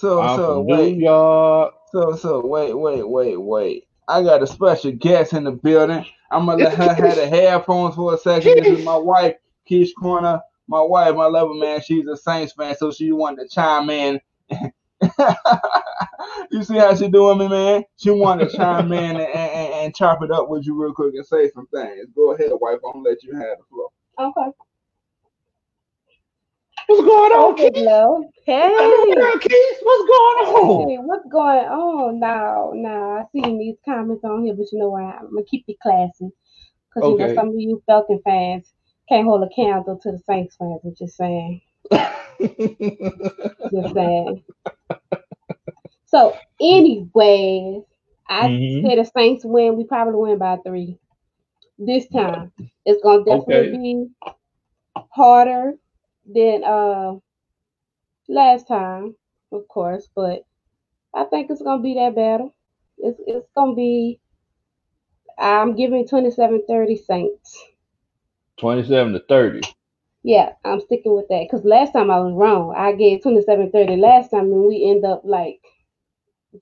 So 0.00 0.18
I'm 0.18 0.38
so 0.38 0.62
wait, 0.62 0.96
y'all. 0.96 1.72
so 1.92 2.16
so 2.16 2.46
wait, 2.46 2.72
wait, 2.72 3.06
wait, 3.06 3.36
wait. 3.36 3.84
I 4.08 4.22
got 4.22 4.42
a 4.42 4.46
special 4.46 4.92
guest 4.92 5.34
in 5.34 5.44
the 5.44 5.50
building. 5.50 6.06
I'm 6.30 6.46
gonna 6.46 6.64
let 6.64 6.78
her 6.78 6.94
have 6.94 7.16
the 7.16 7.26
headphones 7.28 7.96
for 7.96 8.14
a 8.14 8.16
second. 8.16 8.56
This 8.56 8.78
is 8.78 8.82
my 8.82 8.96
wife, 8.96 9.34
Keish 9.70 9.90
Corner. 10.00 10.40
My 10.68 10.80
wife, 10.80 11.14
my 11.16 11.26
lover, 11.26 11.52
man, 11.52 11.82
she's 11.82 12.06
a 12.06 12.16
Saints 12.16 12.54
fan, 12.54 12.74
so 12.78 12.90
she 12.90 13.12
wanted 13.12 13.42
to 13.42 13.48
chime 13.54 13.90
in. 13.90 14.18
you 16.50 16.62
see 16.62 16.78
how 16.78 16.94
she 16.94 17.08
doing 17.08 17.36
me, 17.36 17.48
man? 17.48 17.84
She 17.98 18.10
wanted 18.10 18.48
to 18.48 18.56
chime 18.56 18.90
in 18.94 19.16
and, 19.16 19.20
and, 19.20 19.74
and 19.74 19.94
chop 19.94 20.22
it 20.22 20.30
up 20.30 20.48
with 20.48 20.64
you 20.64 20.82
real 20.82 20.94
quick 20.94 21.12
and 21.14 21.26
say 21.26 21.50
some 21.50 21.66
things. 21.66 22.06
Go 22.16 22.32
ahead, 22.32 22.52
wife. 22.58 22.78
I'm 22.86 23.02
gonna 23.02 23.06
let 23.06 23.22
you 23.22 23.34
have 23.34 23.58
the 23.58 23.64
floor. 23.68 23.90
Okay. 24.18 24.50
What's 26.90 27.02
going 27.02 27.32
on, 27.32 27.54
Okay, 27.54 27.70
Keith? 27.72 27.72
hello. 27.74 28.30
Hey. 28.46 29.14
Girl, 29.16 29.38
Keith, 29.40 29.78
what's 29.82 30.08
going 30.08 30.38
on? 30.56 30.90
Hey, 30.90 30.98
what's 30.98 31.26
going 31.30 31.66
on 31.66 32.20
now? 32.20 32.72
Now 32.74 33.18
I 33.18 33.24
see 33.32 33.42
these 33.58 33.76
comments 33.84 34.24
on 34.24 34.44
here, 34.44 34.54
but 34.56 34.66
you 34.72 34.78
know 34.80 34.90
what? 34.90 35.02
I'm 35.04 35.30
gonna 35.30 35.44
keep 35.50 35.64
it 35.68 35.78
classy 35.82 36.30
because 36.90 37.08
you 37.08 37.16
know 37.18 37.28
some 37.34 37.50
of 37.50 37.54
you 37.58 37.82
Falcon 37.86 38.20
fans 38.24 38.72
can't 39.08 39.26
hold 39.26 39.44
a 39.44 39.48
candle 39.54 39.98
to 40.02 40.12
the 40.12 40.18
Saints 40.20 40.56
fans. 40.56 40.80
I'm 40.84 40.94
just 40.98 41.16
saying, 41.16 41.62
just 43.72 43.94
saying. 43.94 44.44
So, 46.06 46.40
anyways, 46.60 47.84
I 48.28 48.48
Mhm. 48.48 48.82
say 48.82 48.96
the 48.96 49.04
Saints 49.16 49.44
win. 49.44 49.76
We 49.76 49.84
probably 49.84 50.16
win 50.16 50.38
by 50.38 50.58
three 50.66 50.98
this 51.78 52.08
time. 52.08 52.52
It's 52.86 53.02
gonna 53.02 53.24
definitely 53.24 53.68
be 53.72 54.06
harder 55.12 55.74
than 56.34 56.64
uh 56.64 57.14
last 58.28 58.68
time, 58.68 59.14
of 59.52 59.66
course, 59.68 60.08
but 60.14 60.44
I 61.14 61.24
think 61.24 61.50
it's 61.50 61.62
gonna 61.62 61.82
be 61.82 61.94
that 61.94 62.14
battle. 62.14 62.54
It's 62.98 63.20
it's 63.26 63.48
gonna 63.56 63.74
be. 63.74 64.20
I'm 65.38 65.74
giving 65.74 66.06
27-30 66.06 67.02
Saints. 67.02 67.64
27 68.58 69.14
to 69.14 69.20
30. 69.20 69.60
Yeah, 70.22 70.50
I'm 70.64 70.80
sticking 70.80 71.14
with 71.14 71.28
that 71.28 71.46
because 71.50 71.64
last 71.64 71.92
time 71.92 72.10
I 72.10 72.20
was 72.20 72.34
wrong. 72.34 72.74
I 72.76 72.92
gave 72.92 73.20
27-30 73.20 73.98
last 73.98 74.30
time, 74.30 74.52
and 74.52 74.64
we 74.66 74.90
end 74.90 75.04
up 75.04 75.22
like 75.24 75.60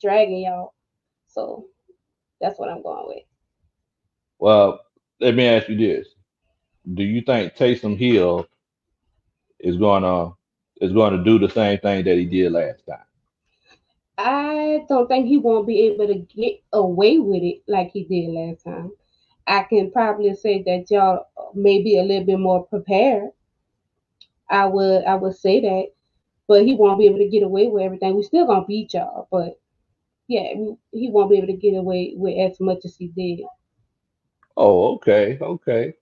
dragging 0.01 0.43
y'all. 0.43 0.75
So 1.27 1.67
that's 2.41 2.59
what 2.59 2.71
I'm 2.71 2.83
going 2.83 3.07
with. 3.09 3.25
Well, 4.39 4.81
let 5.21 5.35
me 5.35 5.47
ask 5.47 5.69
you 5.69 5.77
this. 5.77 6.07
Do 6.95 7.03
you 7.03 7.23
think 7.23 7.55
Taysom 7.55 7.99
Hill 7.99 8.47
is 9.61 9.77
gonna 9.77 10.33
is 10.81 10.93
gonna 10.93 11.23
do 11.25 11.39
the 11.39 11.49
same 11.49 11.79
thing 11.79 12.05
that 12.05 12.17
he 12.17 12.25
did 12.27 12.53
last 12.53 12.85
time? 12.89 13.05
I 14.17 14.85
don't 14.89 15.07
think 15.07 15.27
he 15.27 15.39
won't 15.39 15.67
be 15.67 15.83
able 15.87 16.07
to 16.09 16.15
get 16.15 16.61
away 16.73 17.19
with 17.19 17.43
it 17.43 17.63
like 17.69 17.93
he 17.93 18.05
did 18.05 18.31
last 18.31 18.65
time. 18.65 18.93
I 19.47 19.63
can 19.63 19.91
probably 19.91 20.35
say 20.35 20.63
that 20.65 20.91
y'all 20.91 21.27
may 21.55 21.83
be 21.83 21.99
a 21.99 22.03
little 22.03 22.27
bit 22.27 22.39
more 22.39 22.67
prepared. 22.67 23.31
I 24.51 24.67
would 24.67 25.05
I 25.05 25.15
would 25.15 25.37
say 25.37 25.61
that, 25.61 25.89
but 26.47 26.65
he 26.65 26.75
won't 26.75 26.99
be 26.99 27.07
able 27.07 27.19
to 27.19 27.29
get 27.29 27.43
away 27.43 27.69
with 27.69 27.83
everything. 27.83 28.17
We 28.17 28.23
still 28.23 28.47
gonna 28.47 28.67
beat 28.67 28.95
y'all, 28.95 29.29
but 29.31 29.61
yeah, 30.27 30.53
he 30.93 31.11
won't 31.11 31.31
be 31.31 31.39
able 31.39 31.47
to 31.49 31.53
get 31.55 31.75
away 31.75 32.15
with 32.17 32.39
as 32.39 32.61
much 32.61 32.85
as 32.85 32.97
he 32.97 33.09
did. 33.09 33.47
Oh, 34.57 34.95
okay, 34.95 35.39
okay. 35.41 35.95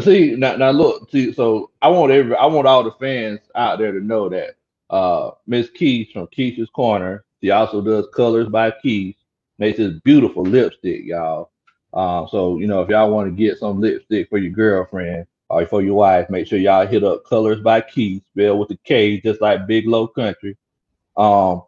See, 0.00 0.34
now, 0.36 0.56
now 0.56 0.70
look, 0.70 1.10
see, 1.10 1.32
so 1.32 1.70
I 1.82 1.88
want 1.88 2.12
every, 2.12 2.34
I 2.36 2.46
want 2.46 2.66
all 2.66 2.82
the 2.82 2.92
fans 2.92 3.40
out 3.54 3.78
there 3.78 3.92
to 3.92 4.00
know 4.00 4.28
that 4.28 4.56
uh 4.90 5.30
Miss 5.46 5.70
Keys 5.70 6.08
from 6.12 6.26
Keisha's 6.28 6.70
Corner, 6.70 7.24
she 7.40 7.50
also 7.50 7.80
does 7.82 8.06
colors 8.14 8.48
by 8.48 8.70
Keys, 8.70 9.14
makes 9.58 9.78
this 9.78 9.98
beautiful 10.04 10.42
lipstick, 10.42 11.04
y'all. 11.04 11.50
Um, 11.92 12.28
so 12.30 12.58
you 12.58 12.66
know, 12.66 12.82
if 12.82 12.88
y'all 12.88 13.10
want 13.10 13.28
to 13.28 13.36
get 13.36 13.58
some 13.58 13.80
lipstick 13.80 14.28
for 14.28 14.38
your 14.38 14.52
girlfriend 14.52 15.26
or 15.48 15.66
for 15.66 15.82
your 15.82 15.94
wife, 15.94 16.30
make 16.30 16.46
sure 16.46 16.58
y'all 16.58 16.86
hit 16.86 17.04
up 17.04 17.24
Colors 17.24 17.60
by 17.60 17.80
Keys, 17.80 18.22
spelled 18.30 18.58
with 18.58 18.70
a 18.70 18.78
K, 18.84 19.20
just 19.20 19.40
like 19.40 19.66
Big 19.66 19.86
Low 19.86 20.08
Kuntry. 20.08 20.56
Um, 21.16 21.62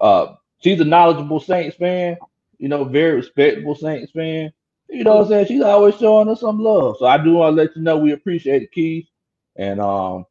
uh, 0.00 0.34
she's 0.62 0.80
a 0.80 0.84
knowledgeable 0.84 1.40
Saints 1.40 1.76
fan, 1.76 2.16
you 2.58 2.68
know, 2.68 2.84
very 2.84 3.16
respectable 3.16 3.74
Saints 3.74 4.12
fan. 4.12 4.52
You 4.92 5.04
know 5.04 5.16
what 5.16 5.24
I'm 5.24 5.28
saying? 5.30 5.46
She's 5.48 5.62
always 5.62 5.98
showing 5.98 6.30
us 6.30 6.40
some 6.40 6.60
love. 6.60 6.98
So 7.00 7.06
I 7.06 7.18
do 7.18 7.34
want 7.34 7.56
to 7.56 7.62
let 7.62 7.76
you 7.76 7.82
know 7.82 7.98
we 7.98 8.12
appreciate 8.12 8.62
it, 8.62 8.72
Keith. 8.72 9.08
And 9.56 9.80
um, 9.80 10.26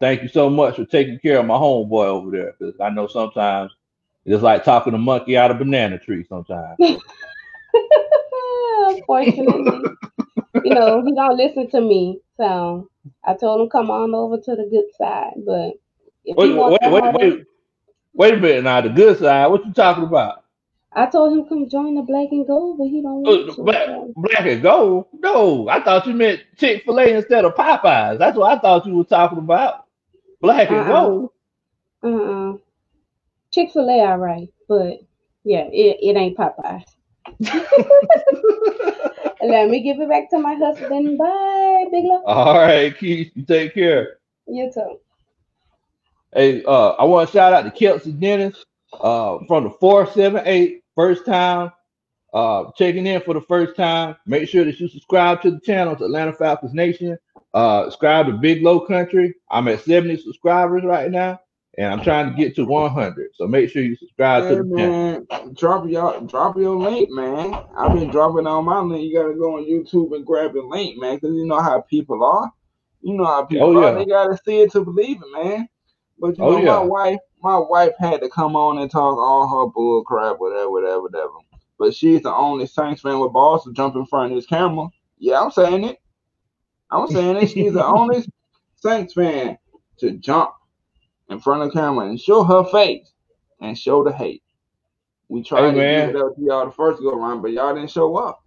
thank 0.00 0.22
you 0.22 0.28
so 0.28 0.50
much 0.50 0.76
for 0.76 0.86
taking 0.86 1.20
care 1.20 1.40
of 1.40 1.46
my 1.46 1.56
homeboy 1.56 2.06
over 2.06 2.30
there. 2.30 2.54
Because 2.58 2.80
I 2.80 2.90
know 2.90 3.08
sometimes 3.08 3.72
it's 4.26 4.42
like 4.42 4.64
talking 4.64 4.94
a 4.94 4.98
monkey 4.98 5.38
out 5.38 5.50
of 5.52 5.58
a 5.58 5.64
banana 5.64 5.98
tree 5.98 6.24
sometimes. 6.28 6.78
Unfortunately. 8.88 9.90
you 10.62 10.74
know, 10.74 11.04
he 11.04 11.14
don't 11.14 11.38
listen 11.38 11.70
to 11.70 11.82
me. 11.82 12.20
So 12.38 12.90
I 13.24 13.36
told 13.36 13.62
him 13.62 13.70
come 13.70 13.90
on 13.90 14.14
over 14.14 14.38
to 14.38 14.56
the 14.56 14.68
good 14.70 14.86
side. 14.98 15.34
But 15.46 15.74
if 16.24 16.38
Wait, 16.38 16.40
he 16.40 16.54
wants 16.54 16.80
wait, 16.82 16.82
that 16.82 16.92
wait, 16.92 16.96
hard- 16.96 17.14
wait, 17.14 17.44
wait 18.14 18.34
a 18.34 18.38
minute 18.38 18.64
now. 18.64 18.82
The 18.82 18.90
good 18.90 19.20
side. 19.20 19.48
What 19.48 19.66
you 19.66 19.74
talking 19.74 20.04
about? 20.04 20.45
I 20.92 21.06
told 21.06 21.32
him 21.36 21.46
come 21.46 21.68
join 21.68 21.94
the 21.94 22.02
black 22.02 22.28
and 22.30 22.46
gold, 22.46 22.78
but 22.78 22.86
he 22.88 23.02
don't 23.02 23.26
Uh, 23.26 23.30
want 23.30 23.56
to. 23.56 23.62
black, 23.62 23.88
black 24.16 24.46
and 24.46 24.62
gold? 24.62 25.06
No, 25.12 25.68
I 25.68 25.82
thought 25.82 26.06
you 26.06 26.14
meant 26.14 26.40
Chick 26.56 26.84
Fil 26.84 26.98
A 27.00 27.14
instead 27.16 27.44
of 27.44 27.54
Popeyes. 27.54 28.18
That's 28.18 28.36
what 28.38 28.56
I 28.56 28.60
thought 28.60 28.86
you 28.86 28.94
were 28.94 29.04
talking 29.04 29.38
about. 29.38 29.84
Black 30.40 30.68
and 30.70 30.78
Uh-uh. 30.78 30.88
gold. 30.88 31.30
Uh-uh. 32.02 32.56
Chick 33.52 33.70
Fil 33.72 33.88
A, 33.90 34.00
all 34.06 34.18
right, 34.18 34.48
but 34.68 35.00
yeah, 35.44 35.64
it, 35.70 35.98
it 36.02 36.16
ain't 36.16 36.36
Popeyes. 36.36 36.84
Let 39.42 39.68
me 39.70 39.82
give 39.82 40.00
it 40.00 40.08
back 40.08 40.30
to 40.30 40.38
my 40.38 40.54
husband. 40.54 41.18
Bye, 41.18 41.86
Big 41.92 42.04
Love. 42.04 42.22
All 42.26 42.54
right, 42.58 42.96
Keith, 42.96 43.32
you 43.34 43.42
take 43.44 43.74
care. 43.74 44.18
You 44.46 44.70
too. 44.72 44.98
Hey, 46.34 46.64
uh, 46.64 46.90
I 46.90 47.04
want 47.04 47.28
to 47.28 47.32
shout 47.32 47.52
out 47.52 47.62
to 47.62 47.70
Kelsey 47.70 48.12
Dennis 48.12 48.64
uh, 48.92 49.38
from 49.48 49.64
the 49.64 49.70
478, 49.80 50.82
first 50.96 51.26
time 51.26 51.70
uh, 52.34 52.70
checking 52.76 53.06
in 53.06 53.20
for 53.22 53.34
the 53.34 53.40
first 53.42 53.76
time. 53.76 54.16
Make 54.26 54.48
sure 54.48 54.64
that 54.64 54.78
you 54.80 54.88
subscribe 54.88 55.42
to 55.42 55.50
the 55.50 55.60
channel, 55.60 55.96
to 55.96 56.04
Atlanta 56.04 56.32
Falcons 56.32 56.74
Nation. 56.74 57.18
Uh, 57.54 57.84
subscribe 57.84 58.26
to 58.26 58.34
Big 58.34 58.62
Low 58.62 58.86
Kuntry. 58.86 59.32
I'm 59.50 59.68
at 59.68 59.80
70 59.82 60.18
subscribers 60.18 60.84
right 60.84 61.10
now, 61.10 61.40
and 61.78 61.92
I'm 61.92 62.02
trying 62.02 62.30
to 62.30 62.36
get 62.36 62.54
to 62.56 62.64
100. 62.66 63.30
So 63.34 63.48
make 63.48 63.70
sure 63.70 63.82
you 63.82 63.96
subscribe 63.96 64.46
Hey 64.46 64.48
to 64.48 64.56
the 64.56 64.66
channel. 64.76 64.96
man, 65.00 65.26
drop 65.54 65.88
your 65.88 66.20
drop 66.22 66.56
your 66.56 66.76
link, 66.76 67.10
man. 67.10 67.54
I've 67.76 67.94
been 67.94 68.10
dropping 68.10 68.46
on 68.46 68.64
my 68.64 68.80
link. 68.80 69.04
You 69.10 69.16
gotta 69.20 69.34
go 69.34 69.56
on 69.58 69.64
YouTube 69.64 70.14
and 70.16 70.26
grab 70.26 70.54
the 70.54 70.62
link, 70.62 70.98
man, 71.00 71.16
because 71.16 71.34
you 71.36 71.46
know 71.46 71.60
how 71.60 71.82
people 71.82 72.24
are. 72.24 72.50
You 73.02 73.14
know 73.14 73.24
how 73.26 73.44
people 73.44 73.70
Oh, 73.70 73.72
are. 73.76 73.92
yeah. 73.92 73.98
They 73.98 74.06
gotta 74.06 74.38
see 74.44 74.60
it 74.62 74.72
to 74.72 74.84
believe 74.84 75.18
it, 75.22 75.32
man. 75.32 75.68
But 76.18 76.38
you 76.38 76.44
Oh, 76.44 76.50
know, 76.50 76.62
yeah. 76.62 76.64
my 76.64 76.80
wife, 76.80 77.18
my 77.46 77.58
wife 77.58 77.92
had 78.00 78.20
to 78.22 78.28
come 78.28 78.56
on 78.56 78.78
and 78.78 78.90
talk 78.90 79.16
all 79.16 79.46
her 79.46 79.70
bull 79.70 80.02
crap, 80.02 80.40
whatever, 80.40 80.68
whatever, 80.68 81.02
whatever. 81.02 81.32
But 81.78 81.94
she's 81.94 82.22
the 82.22 82.34
only 82.34 82.66
Saints 82.66 83.02
fan 83.02 83.20
with 83.20 83.32
balls 83.32 83.62
to 83.64 83.72
jump 83.72 83.94
in 83.94 84.04
front 84.04 84.32
of 84.32 84.38
this 84.38 84.46
camera. 84.46 84.88
Yeah, 85.18 85.40
I'm 85.40 85.52
saying 85.52 85.84
it. 85.84 85.98
I'm 86.90 87.06
saying 87.06 87.36
it. 87.36 87.50
She's 87.50 87.72
the 87.72 87.84
only 87.86 88.24
Saints 88.74 89.14
fan 89.14 89.58
to 89.98 90.12
jump 90.12 90.50
in 91.30 91.38
front 91.38 91.62
of 91.62 91.68
the 91.68 91.78
camera 91.78 92.08
and 92.08 92.20
show 92.20 92.42
her 92.42 92.64
face 92.64 93.12
and 93.60 93.78
show 93.78 94.02
the 94.02 94.12
hate. 94.12 94.42
We 95.28 95.44
tried 95.44 95.70
to 95.70 95.76
man. 95.76 96.08
give 96.08 96.16
it 96.16 96.18
to 96.18 96.34
y'all 96.38 96.66
the 96.66 96.72
first 96.72 97.00
go 97.00 97.10
around, 97.10 97.42
but 97.42 97.52
y'all 97.52 97.74
didn't 97.74 97.90
show 97.90 98.16
up. 98.16 98.42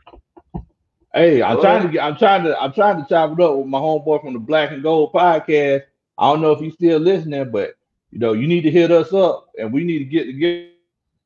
Hey, 1.14 1.42
I'm 1.42 1.62
trying 1.62 1.84
to 1.84 1.90
get. 1.90 2.04
I'm 2.04 2.18
trying 2.18 2.44
to. 2.44 2.62
I'm 2.62 2.74
trying 2.74 3.02
to 3.02 3.08
chop 3.08 3.32
it 3.32 3.42
up 3.42 3.56
with 3.56 3.68
my 3.68 3.80
homeboy 3.80 4.22
from 4.22 4.34
the 4.34 4.40
Black 4.40 4.72
and 4.72 4.84
Gold 4.84 5.14
podcast. 5.14 5.84
I 6.18 6.32
don't 6.32 6.42
know 6.42 6.52
if 6.52 6.60
he's 6.60 6.74
still 6.74 7.00
listening, 7.00 7.50
but 7.50 7.76
you 8.12 8.20
know, 8.20 8.34
you 8.34 8.48
need 8.48 8.62
to 8.62 8.72
hit 8.72 8.92
us 8.92 9.14
up, 9.14 9.48
and 9.58 9.74
we 9.74 9.84
need 9.84 10.00
to 10.00 10.06
get 10.06 10.26
together. 10.26 10.66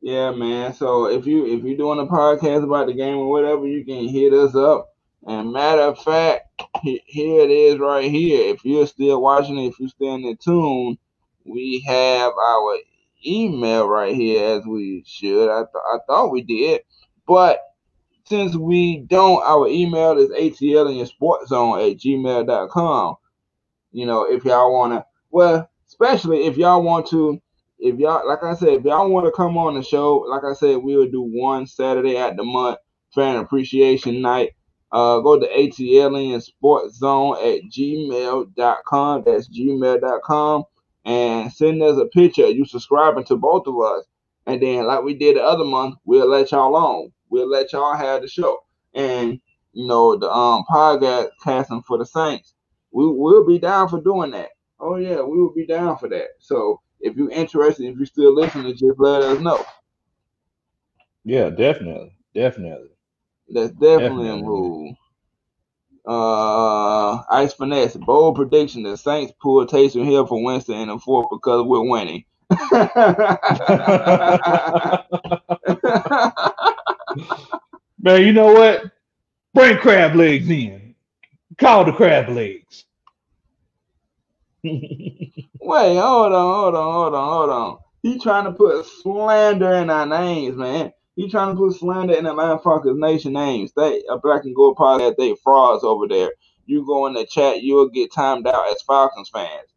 Yeah, 0.00 0.30
man. 0.32 0.72
So 0.74 1.06
if 1.06 1.26
you 1.26 1.46
if 1.46 1.62
you're 1.64 1.76
doing 1.76 1.98
a 2.00 2.06
podcast 2.06 2.64
about 2.64 2.86
the 2.86 2.94
game 2.94 3.16
or 3.16 3.30
whatever, 3.30 3.66
you 3.66 3.84
can 3.84 4.08
hit 4.08 4.32
us 4.32 4.54
up. 4.54 4.88
And 5.26 5.52
matter 5.52 5.82
of 5.82 5.98
fact, 5.98 6.62
here 6.82 7.40
it 7.42 7.50
is 7.50 7.78
right 7.78 8.10
here. 8.10 8.52
If 8.54 8.64
you're 8.64 8.86
still 8.86 9.20
watching, 9.20 9.58
if 9.58 9.78
you're 9.80 9.88
still 9.88 10.14
in 10.14 10.36
tune, 10.36 10.98
we 11.44 11.80
have 11.86 12.32
our 12.32 12.78
email 13.26 13.88
right 13.88 14.14
here 14.14 14.56
as 14.56 14.66
we 14.66 15.02
should. 15.06 15.50
I, 15.50 15.60
th- 15.62 15.84
I 15.94 15.98
thought 16.06 16.30
we 16.32 16.42
did, 16.42 16.82
but 17.26 17.60
since 18.26 18.56
we 18.56 18.98
don't, 18.98 19.42
our 19.44 19.68
email 19.68 20.18
is 20.18 20.30
atl 20.30 20.90
in 20.90 20.96
your 20.96 21.06
sports 21.06 21.48
zone 21.48 21.78
at 21.78 21.98
gmail.com. 21.98 23.16
You 23.92 24.06
know, 24.06 24.24
if 24.24 24.44
y'all 24.44 24.72
want 24.72 24.94
to, 24.94 25.04
well, 25.30 25.68
especially 25.86 26.46
if 26.46 26.56
y'all 26.56 26.82
want 26.82 27.06
to 27.08 27.40
if 27.78 27.98
y'all 27.98 28.26
like 28.26 28.42
I 28.42 28.54
said, 28.54 28.68
if 28.70 28.84
y'all 28.84 29.10
want 29.10 29.26
to 29.26 29.32
come 29.32 29.58
on 29.58 29.74
the 29.74 29.82
show, 29.82 30.16
like 30.28 30.42
I 30.44 30.54
said, 30.54 30.78
we 30.78 30.96
will 30.96 31.10
do 31.10 31.22
one 31.22 31.66
Saturday 31.66 32.16
at 32.16 32.36
the 32.36 32.44
month 32.44 32.78
fan 33.14 33.36
appreciation 33.36 34.20
night. 34.22 34.52
Uh, 34.90 35.18
go 35.20 35.38
to 35.38 35.46
ATL 35.46 36.40
Sports 36.40 36.98
Zone 36.98 37.36
at 37.36 37.62
gmail.com. 37.70 39.24
That's 39.26 39.48
gmail.com. 39.48 40.64
And 41.04 41.52
send 41.52 41.82
us 41.82 41.98
a 41.98 42.06
picture 42.06 42.48
you 42.48 42.64
subscribing 42.64 43.24
to 43.24 43.36
both 43.36 43.66
of 43.66 43.78
us. 43.80 44.04
And 44.46 44.62
then, 44.62 44.86
like 44.86 45.02
we 45.02 45.14
did 45.14 45.36
the 45.36 45.42
other 45.42 45.64
month, 45.64 45.96
we'll 46.04 46.28
let 46.28 46.52
y'all 46.52 46.76
on. 46.76 47.12
We'll 47.30 47.48
let 47.48 47.72
y'all 47.72 47.96
have 47.96 48.22
the 48.22 48.28
show. 48.28 48.58
And, 48.94 49.40
you 49.72 49.86
know, 49.86 50.16
the 50.16 50.30
um 50.30 50.64
podcast 50.70 51.28
casting 51.42 51.82
for 51.82 51.98
the 51.98 52.06
Saints. 52.06 52.54
We 52.92 53.08
will 53.08 53.44
be 53.44 53.58
down 53.58 53.88
for 53.88 54.00
doing 54.00 54.30
that. 54.32 54.50
Oh, 54.78 54.96
yeah, 54.96 55.20
we 55.22 55.40
will 55.40 55.52
be 55.52 55.66
down 55.66 55.98
for 55.98 56.08
that. 56.08 56.28
So, 56.38 56.80
if 57.00 57.16
you're 57.16 57.30
interested, 57.30 57.86
if 57.86 57.96
you're 57.96 58.06
still 58.06 58.34
listening, 58.34 58.76
just 58.76 58.98
let 58.98 59.22
us 59.22 59.40
know. 59.40 59.64
Yeah, 61.24 61.50
definitely, 61.50 62.14
definitely. 62.34 62.90
That's 63.48 63.72
definitely, 63.72 64.26
Definitely. 64.26 64.30
a 64.30 64.44
move. 64.44 64.96
Uh, 66.06 67.22
Ice 67.30 67.54
Finesse, 67.54 67.96
bold 67.96 68.36
prediction: 68.36 68.82
the 68.82 68.96
Saints 68.96 69.32
pull 69.40 69.66
Taysom 69.66 70.04
Hill 70.04 70.26
for 70.26 70.42
Winston 70.42 70.76
in 70.76 70.88
the 70.88 70.98
fourth 70.98 71.28
because 71.30 71.66
we're 71.66 71.88
winning. 71.88 72.24
Man, 77.98 78.22
you 78.22 78.32
know 78.32 78.52
what? 78.52 78.84
Bring 79.54 79.78
crab 79.78 80.14
legs 80.14 80.50
in. 80.50 80.94
Call 81.58 81.84
the 81.84 81.92
crab 81.92 82.28
legs. 82.28 82.84
Wait, 84.64 84.80
hold 85.60 86.32
on, 86.32 86.54
hold 86.54 86.74
on, 86.74 86.92
hold 86.92 87.14
on, 87.14 87.28
hold 87.28 87.50
on. 87.50 87.78
He 88.02 88.18
trying 88.18 88.44
to 88.44 88.52
put 88.52 88.86
slander 88.86 89.74
in 89.74 89.90
our 89.90 90.06
names, 90.06 90.56
man. 90.56 90.92
He 91.16 91.30
trying 91.30 91.54
to 91.54 91.56
put 91.56 91.76
slander 91.76 92.14
in 92.14 92.26
Atlanta 92.26 92.58
Falcons 92.58 92.98
Nation 92.98 93.32
names. 93.34 93.72
They 93.76 94.02
a 94.10 94.18
black 94.18 94.44
and 94.44 94.54
gold 94.54 94.76
podcast. 94.76 95.16
They 95.16 95.34
frauds 95.42 95.84
over 95.84 96.08
there. 96.08 96.32
You 96.66 96.84
go 96.86 97.06
in 97.06 97.14
the 97.14 97.26
chat, 97.26 97.62
you'll 97.62 97.88
get 97.88 98.12
timed 98.12 98.46
out 98.46 98.68
as 98.70 98.82
Falcons 98.82 99.30
fans. 99.30 99.68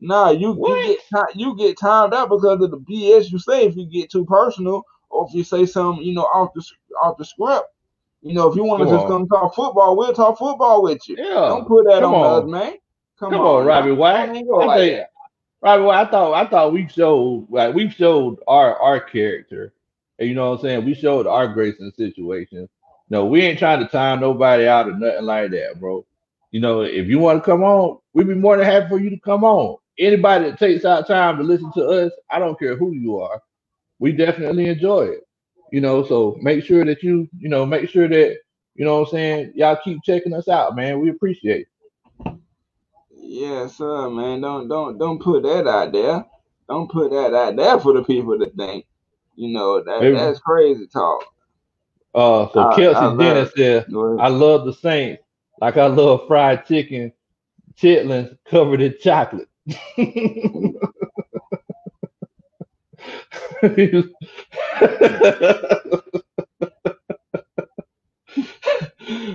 Nah, 0.00 0.30
you 0.30 0.54
you 0.66 0.98
get 1.12 1.26
you 1.34 1.56
get 1.56 1.78
timed 1.78 2.14
out 2.14 2.28
because 2.28 2.60
of 2.60 2.70
the 2.70 2.78
BS 2.78 3.32
you 3.32 3.38
say 3.38 3.64
if 3.66 3.76
you 3.76 3.86
get 3.86 4.10
too 4.10 4.26
personal 4.26 4.84
or 5.10 5.26
if 5.28 5.34
you 5.34 5.44
say 5.44 5.66
something 5.66 6.04
you 6.04 6.12
know 6.14 6.22
off 6.24 6.52
the 6.54 6.64
off 7.02 7.16
the 7.18 7.24
script. 7.24 7.66
You 8.22 8.34
know, 8.34 8.48
if 8.48 8.56
you 8.56 8.64
want 8.64 8.82
to 8.82 8.88
just 8.88 9.06
come 9.06 9.28
talk 9.28 9.54
football, 9.54 9.96
we'll 9.96 10.12
talk 10.12 10.36
football 10.38 10.82
with 10.82 11.06
you. 11.08 11.14
Yeah. 11.16 11.34
Don't 11.34 11.68
put 11.68 11.84
that 11.84 12.00
Come 12.00 12.14
on, 12.14 12.24
on. 12.26 12.42
us, 12.44 12.50
man. 12.50 12.74
Come, 13.20 13.30
Come 13.30 13.40
on, 13.40 13.64
Robbie 13.66 13.90
man. 13.90 13.98
White. 13.98 14.26
Don't 14.26 14.34
even 14.36 14.48
go 14.48 14.60
I 14.62 14.64
like 14.66 14.78
think- 14.80 15.06
Robbie 15.62 15.82
White, 15.84 16.06
I 16.06 16.10
thought 16.10 16.32
I 16.34 16.46
thought 16.50 16.72
we 16.72 16.88
showed 16.88 17.46
like 17.50 17.74
we 17.74 17.88
showed 17.88 18.38
our 18.48 18.76
our 18.80 19.00
character. 19.00 19.72
And 20.18 20.28
you 20.28 20.34
know 20.34 20.50
what 20.50 20.58
I'm 20.60 20.62
saying? 20.62 20.84
We 20.86 20.94
showed 20.94 21.26
our 21.28 21.46
grace 21.46 21.76
in 21.78 21.92
situations. 21.92 22.68
No, 23.10 23.26
we 23.26 23.42
ain't 23.42 23.58
trying 23.60 23.78
to 23.80 23.86
time 23.86 24.18
nobody 24.20 24.66
out 24.66 24.88
or 24.88 24.96
nothing 24.98 25.24
like 25.26 25.50
that, 25.52 25.78
bro. 25.78 26.04
You 26.50 26.60
know, 26.60 26.80
if 26.80 27.06
you 27.06 27.18
want 27.20 27.44
to 27.44 27.48
come 27.48 27.62
on, 27.62 27.98
we'd 28.14 28.26
be 28.26 28.34
more 28.34 28.56
than 28.56 28.66
happy 28.66 28.88
for 28.88 28.98
you 28.98 29.10
to 29.10 29.18
come 29.20 29.44
on. 29.44 29.76
Anybody 29.98 30.50
that 30.50 30.58
takes 30.58 30.84
out 30.84 31.06
time 31.06 31.36
to 31.36 31.44
listen 31.44 31.70
to 31.74 31.84
us, 31.86 32.12
I 32.30 32.38
don't 32.40 32.58
care 32.58 32.76
who 32.76 32.92
you 32.92 33.20
are, 33.20 33.40
we 33.98 34.12
definitely 34.12 34.66
enjoy 34.66 35.02
it. 35.06 35.20
You 35.72 35.80
know, 35.80 36.04
so 36.04 36.36
make 36.40 36.64
sure 36.64 36.84
that 36.84 37.02
you, 37.02 37.28
you 37.38 37.48
know, 37.48 37.66
make 37.66 37.88
sure 37.90 38.08
that, 38.08 38.38
you 38.74 38.84
know 38.84 39.00
what 39.00 39.08
I'm 39.08 39.12
saying, 39.12 39.52
y'all 39.54 39.78
keep 39.82 40.02
checking 40.04 40.32
us 40.34 40.48
out, 40.48 40.76
man. 40.76 41.00
We 41.00 41.10
appreciate 41.10 41.66
it. 42.24 42.36
Yes, 43.10 43.76
sir, 43.76 44.08
man. 44.08 44.40
Don't 44.40 44.68
don't 44.68 44.98
don't 44.98 45.20
put 45.20 45.42
that 45.42 45.66
out 45.66 45.92
there. 45.92 46.24
Don't 46.68 46.90
put 46.90 47.10
that 47.10 47.34
out 47.34 47.56
there 47.56 47.80
for 47.80 47.92
the 47.92 48.04
people 48.04 48.38
to 48.38 48.48
think. 48.50 48.86
You 49.34 49.52
know 49.52 49.82
that 49.82 50.00
Maybe- 50.00 50.16
that's 50.16 50.38
crazy 50.38 50.86
talk. 50.86 51.24
Uh 52.14 52.48
so 52.52 52.60
I- 52.60 52.76
Kelsey 52.76 52.98
I 52.98 53.16
Dennis 53.16 53.52
said 53.56 53.86
I 54.20 54.28
love 54.28 54.64
the 54.64 54.72
Saints 54.72 55.22
like 55.60 55.76
I 55.76 55.86
love 55.86 56.26
fried 56.26 56.66
chicken, 56.66 57.12
chitlins 57.76 58.36
covered 58.48 58.80
in 58.80 58.94
chocolate. 59.00 59.48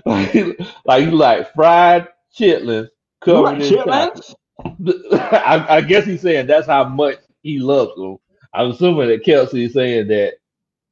like, 0.06 1.04
you 1.04 1.12
like 1.12 1.54
fried 1.54 2.08
chitlins 2.38 2.90
covered 3.22 3.44
like 3.44 3.62
in 3.62 3.78
chitlins? 3.78 4.36
I, 5.14 5.66
I 5.78 5.82
guess 5.82 6.06
he's 6.06 6.22
saying 6.22 6.48
that's 6.48 6.68
how 6.68 6.86
much 6.86 7.18
he 7.44 7.60
loves 7.60 7.96
them. 7.96 8.18
I'm 8.54 8.72
assuming 8.72 9.10
that 9.10 9.24
Kelsey 9.24 9.66
is 9.66 9.74
saying 9.74 10.08
that 10.10 10.34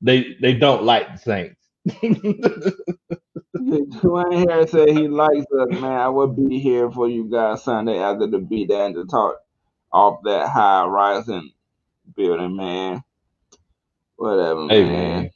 they 0.02 0.36
they 0.42 0.54
don't 0.54 0.84
like 0.84 1.12
the 1.14 1.18
Saints. 1.18 1.62
Dwayne 3.58 4.50
Harris 4.50 4.72
said 4.72 4.90
he 4.90 5.08
likes 5.08 5.46
us, 5.60 5.70
man. 5.72 5.84
I 5.84 6.10
will 6.10 6.28
be 6.28 6.60
here 6.60 6.92
for 6.92 7.08
you 7.10 7.30
guys 7.30 7.64
Sunday 7.64 8.00
after 8.00 8.28
the 8.28 8.40
beat 8.40 8.70
down 8.70 8.94
to 8.96 9.06
talk 9.06 9.38
off 9.92 10.22
that 10.24 10.50
high 10.50 10.86
rising 10.86 11.52
building, 12.16 12.56
man. 12.56 13.04
Whatever, 14.18 14.68
Hey 14.70 14.84
man. 14.84 15.24
man. 15.24 15.30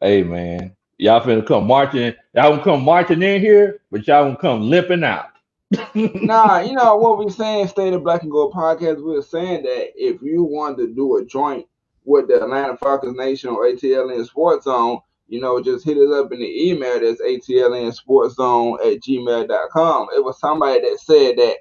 Hey 0.00 0.22
man. 0.22 0.76
Y'all 0.98 1.20
finna 1.20 1.44
come 1.46 1.66
marching. 1.66 2.14
Y'all 2.34 2.50
gonna 2.50 2.62
come 2.62 2.84
marching 2.84 3.22
in 3.22 3.40
here, 3.40 3.80
but 3.90 4.06
y'all 4.06 4.24
gonna 4.24 4.36
come 4.36 4.70
limping 4.70 5.04
out. 5.04 5.26
Nah, 5.94 6.60
you 6.60 6.72
know 6.74 6.96
what 6.96 7.18
we're 7.18 7.30
saying, 7.30 7.66
State 7.68 7.92
of 7.94 8.04
Black 8.04 8.22
and 8.22 8.30
Gold 8.30 8.52
podcast, 8.52 9.02
We're 9.02 9.22
saying 9.22 9.62
that 9.64 9.90
if 9.96 10.22
you 10.22 10.44
wanted 10.44 10.76
to 10.86 10.94
do 10.94 11.16
a 11.16 11.24
joint 11.24 11.66
with 12.04 12.28
the 12.28 12.42
Atlanta 12.42 12.76
Falcons 12.76 13.16
Nation 13.16 13.50
or 13.50 13.64
ATLN 13.66 14.24
Sports 14.26 14.64
Zone, 14.64 14.98
you 15.26 15.40
know, 15.40 15.60
just 15.60 15.84
hit 15.84 15.96
us 15.96 16.12
up 16.12 16.30
in 16.32 16.38
the 16.38 16.68
email 16.70 17.00
that's 17.00 17.20
ATLN 17.20 17.92
Sports 17.94 18.36
Zone 18.36 18.78
at 18.84 19.00
gmail.com. 19.00 20.08
It 20.14 20.22
was 20.24 20.38
somebody 20.38 20.80
that 20.80 20.98
said 21.00 21.36
that 21.38 21.56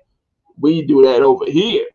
we 0.60 0.86
do 0.86 1.02
that 1.04 1.22
over 1.24 1.46
here. 1.50 1.86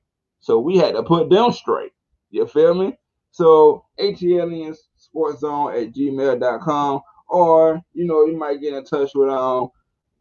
So 0.40 0.58
we 0.58 0.76
had 0.78 0.94
to 0.94 1.02
put 1.02 1.30
them 1.30 1.52
straight. 1.52 1.92
You 2.30 2.46
feel 2.46 2.74
me? 2.74 2.96
So 3.30 3.84
ATLN 3.98 4.76
Sports 4.96 5.40
Zone 5.40 5.74
at 5.74 5.92
gmail.com 5.92 7.00
or 7.28 7.82
you 7.92 8.06
know, 8.06 8.24
you 8.24 8.36
might 8.36 8.60
get 8.60 8.74
in 8.74 8.84
touch 8.84 9.10
with 9.14 9.28
um 9.28 9.70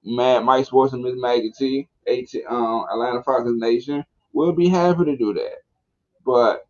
Matt, 0.04 0.44
Mike 0.44 0.66
Sports, 0.66 0.94
and 0.94 1.04
Miss 1.04 1.16
Maggie 1.18 1.52
T, 1.58 1.88
AT, 2.08 2.30
um, 2.50 2.86
Atlanta 2.92 3.22
Falcons 3.24 3.60
Nation. 3.62 4.06
We'll 4.32 4.54
be 4.54 4.70
happy 4.70 5.04
to 5.06 5.18
do 5.18 5.34
that. 5.34 5.58
But 6.26 6.66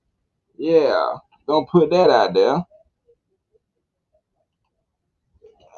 yeah, 0.58 1.18
don't 1.48 1.70
put 1.70 1.92
that 1.92 2.10
out 2.10 2.34
there. 2.34 2.66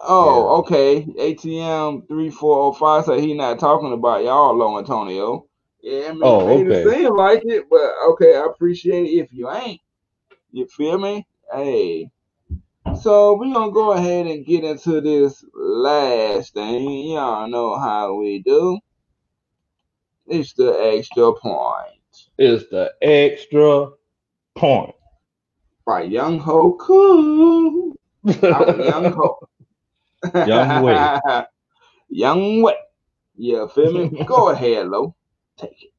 Oh, 0.01 0.59
okay. 0.59 1.03
ATM 1.03 2.07
three 2.07 2.29
four 2.29 2.57
oh 2.57 2.71
five 2.71 3.05
said 3.05 3.19
he 3.19 3.33
not 3.33 3.59
talking 3.59 3.91
about 3.91 4.23
y'all, 4.23 4.55
Low 4.55 4.77
Antonio. 4.77 5.48
Yeah, 5.81 6.09
I 6.09 6.11
mean, 6.11 6.23
Oh, 6.23 6.59
it 6.59 6.65
made 6.65 6.85
it 6.85 6.89
seem 6.93 7.15
like 7.15 7.41
it, 7.45 7.65
but 7.69 7.91
okay, 8.11 8.35
I 8.35 8.45
appreciate 8.45 9.05
it 9.05 9.23
if 9.23 9.33
you 9.33 9.49
ain't. 9.49 9.79
You 10.51 10.67
feel 10.67 10.97
me? 10.97 11.25
Hey. 11.53 12.11
So 13.01 13.33
we 13.35 13.53
gonna 13.53 13.71
go 13.71 13.91
ahead 13.91 14.27
and 14.27 14.45
get 14.45 14.63
into 14.63 14.99
this 14.99 15.43
last 15.53 16.53
thing. 16.53 17.11
Y'all 17.11 17.47
know 17.47 17.77
how 17.77 18.15
we 18.15 18.41
do. 18.41 18.79
It's 20.27 20.53
the 20.53 20.71
extra 20.71 21.33
point 21.33 22.29
It's 22.37 22.65
the 22.69 22.91
extra 23.01 23.89
point. 24.55 24.95
by 25.85 26.03
Young 26.03 26.39
Ho 26.39 26.73
Cool. 26.73 27.95
I'm 28.25 28.81
Young 28.81 29.11
Ho. 29.11 29.39
Young 30.45 30.83
Way. 30.83 31.45
Young 32.09 32.61
Way. 32.61 32.75
Yeah, 33.35 33.67
feel 33.67 33.93
me? 33.93 34.23
Go 34.27 34.49
ahead, 34.49 34.87
Lo. 34.87 35.15
Take 35.59 35.83
it. 35.83 35.93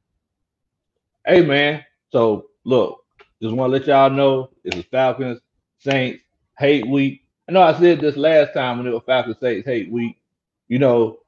Hey 1.27 1.45
man, 1.45 1.85
so 2.11 2.49
look, 2.65 3.05
just 3.43 3.55
want 3.55 3.71
to 3.71 3.79
let 3.79 3.87
y'all 3.87 4.11
know 4.11 4.51
it's 4.65 4.77
the 4.77 4.83
Falcons 4.85 5.41
Saints 5.79 6.23
hate 6.59 6.87
week. 6.89 7.27
I 7.47 7.53
know 7.53 7.63
I 7.63 7.79
said 7.79 8.01
this 8.01 8.17
last 8.17 8.55
time 8.55 8.79
when 8.79 8.87
it 8.87 8.93
was 8.93 9.03
Falcons 9.05 9.37
Saints 9.39 9.67
hate 9.67 9.91
week. 9.93 10.17
You 10.69 10.79
know, 10.79 11.19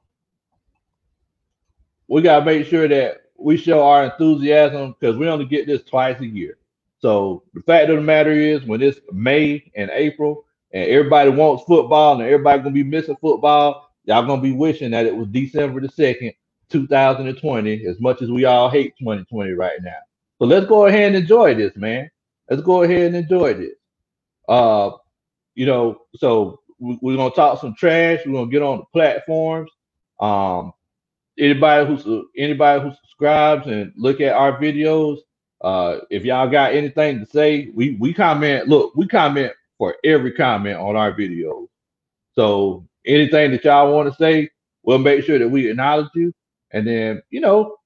we 2.07 2.23
gotta 2.23 2.43
make 2.43 2.65
sure 2.65 2.87
that 2.87 3.23
we 3.37 3.55
show 3.55 3.85
our 3.85 4.05
enthusiasm 4.05 4.95
because 4.99 5.15
we 5.15 5.27
only 5.27 5.45
get 5.45 5.67
this 5.67 5.83
twice 5.83 6.19
a 6.19 6.25
year. 6.25 6.57
So 6.99 7.43
the 7.53 7.61
fact 7.61 7.89
of 7.91 7.97
the 7.97 8.01
matter 8.01 8.31
is, 8.31 8.63
when 8.63 8.81
it's 8.81 8.99
May 9.11 9.71
and 9.75 9.91
April, 9.91 10.45
and 10.71 10.89
everybody 10.89 11.29
wants 11.29 11.65
football, 11.65 12.13
and 12.13 12.23
everybody 12.23 12.59
gonna 12.59 12.71
be 12.71 12.83
missing 12.83 13.17
football, 13.21 13.91
y'all 14.05 14.25
gonna 14.25 14.41
be 14.41 14.53
wishing 14.53 14.91
that 14.91 15.05
it 15.05 15.15
was 15.15 15.27
December 15.27 15.81
the 15.81 15.89
second, 15.89 16.33
2020, 16.73 17.85
as 17.85 17.99
much 18.01 18.21
as 18.21 18.29
we 18.29 18.45
all 18.45 18.69
hate 18.69 18.93
2020 18.99 19.51
right 19.53 19.81
now. 19.81 19.91
So 20.39 20.45
let's 20.45 20.65
go 20.65 20.87
ahead 20.87 21.13
and 21.13 21.15
enjoy 21.15 21.53
this, 21.53 21.75
man. 21.77 22.09
Let's 22.49 22.63
go 22.63 22.83
ahead 22.83 23.13
and 23.13 23.15
enjoy 23.15 23.53
this. 23.53 23.75
Uh, 24.49 24.91
you 25.55 25.65
know, 25.65 26.01
so 26.15 26.59
we, 26.79 26.99
we're 27.01 27.15
gonna 27.15 27.33
talk 27.33 27.61
some 27.61 27.75
trash. 27.75 28.19
We're 28.25 28.33
gonna 28.33 28.51
get 28.51 28.61
on 28.61 28.79
the 28.79 28.85
platforms. 28.91 29.71
Um, 30.19 30.73
anybody 31.39 31.87
who's 31.87 32.25
anybody 32.37 32.83
who 32.83 32.91
subscribes 33.01 33.67
and 33.67 33.93
look 33.95 34.19
at 34.19 34.33
our 34.33 34.59
videos, 34.59 35.19
uh, 35.61 35.99
if 36.09 36.25
y'all 36.25 36.49
got 36.49 36.73
anything 36.73 37.19
to 37.19 37.25
say, 37.25 37.71
we 37.73 37.95
we 37.99 38.13
comment. 38.13 38.67
Look, 38.67 38.95
we 38.95 39.07
comment 39.07 39.53
for 39.77 39.95
every 40.03 40.31
comment 40.31 40.77
on 40.77 40.95
our 40.95 41.13
videos. 41.13 41.67
So 42.33 42.85
anything 43.05 43.51
that 43.51 43.63
y'all 43.63 43.93
want 43.93 44.09
to 44.09 44.15
say, 44.17 44.49
we'll 44.83 44.97
make 44.97 45.23
sure 45.23 45.39
that 45.39 45.47
we 45.47 45.69
acknowledge 45.69 46.09
you. 46.15 46.33
And 46.73 46.87
then, 46.87 47.23
you 47.31 47.41
know, 47.41 47.77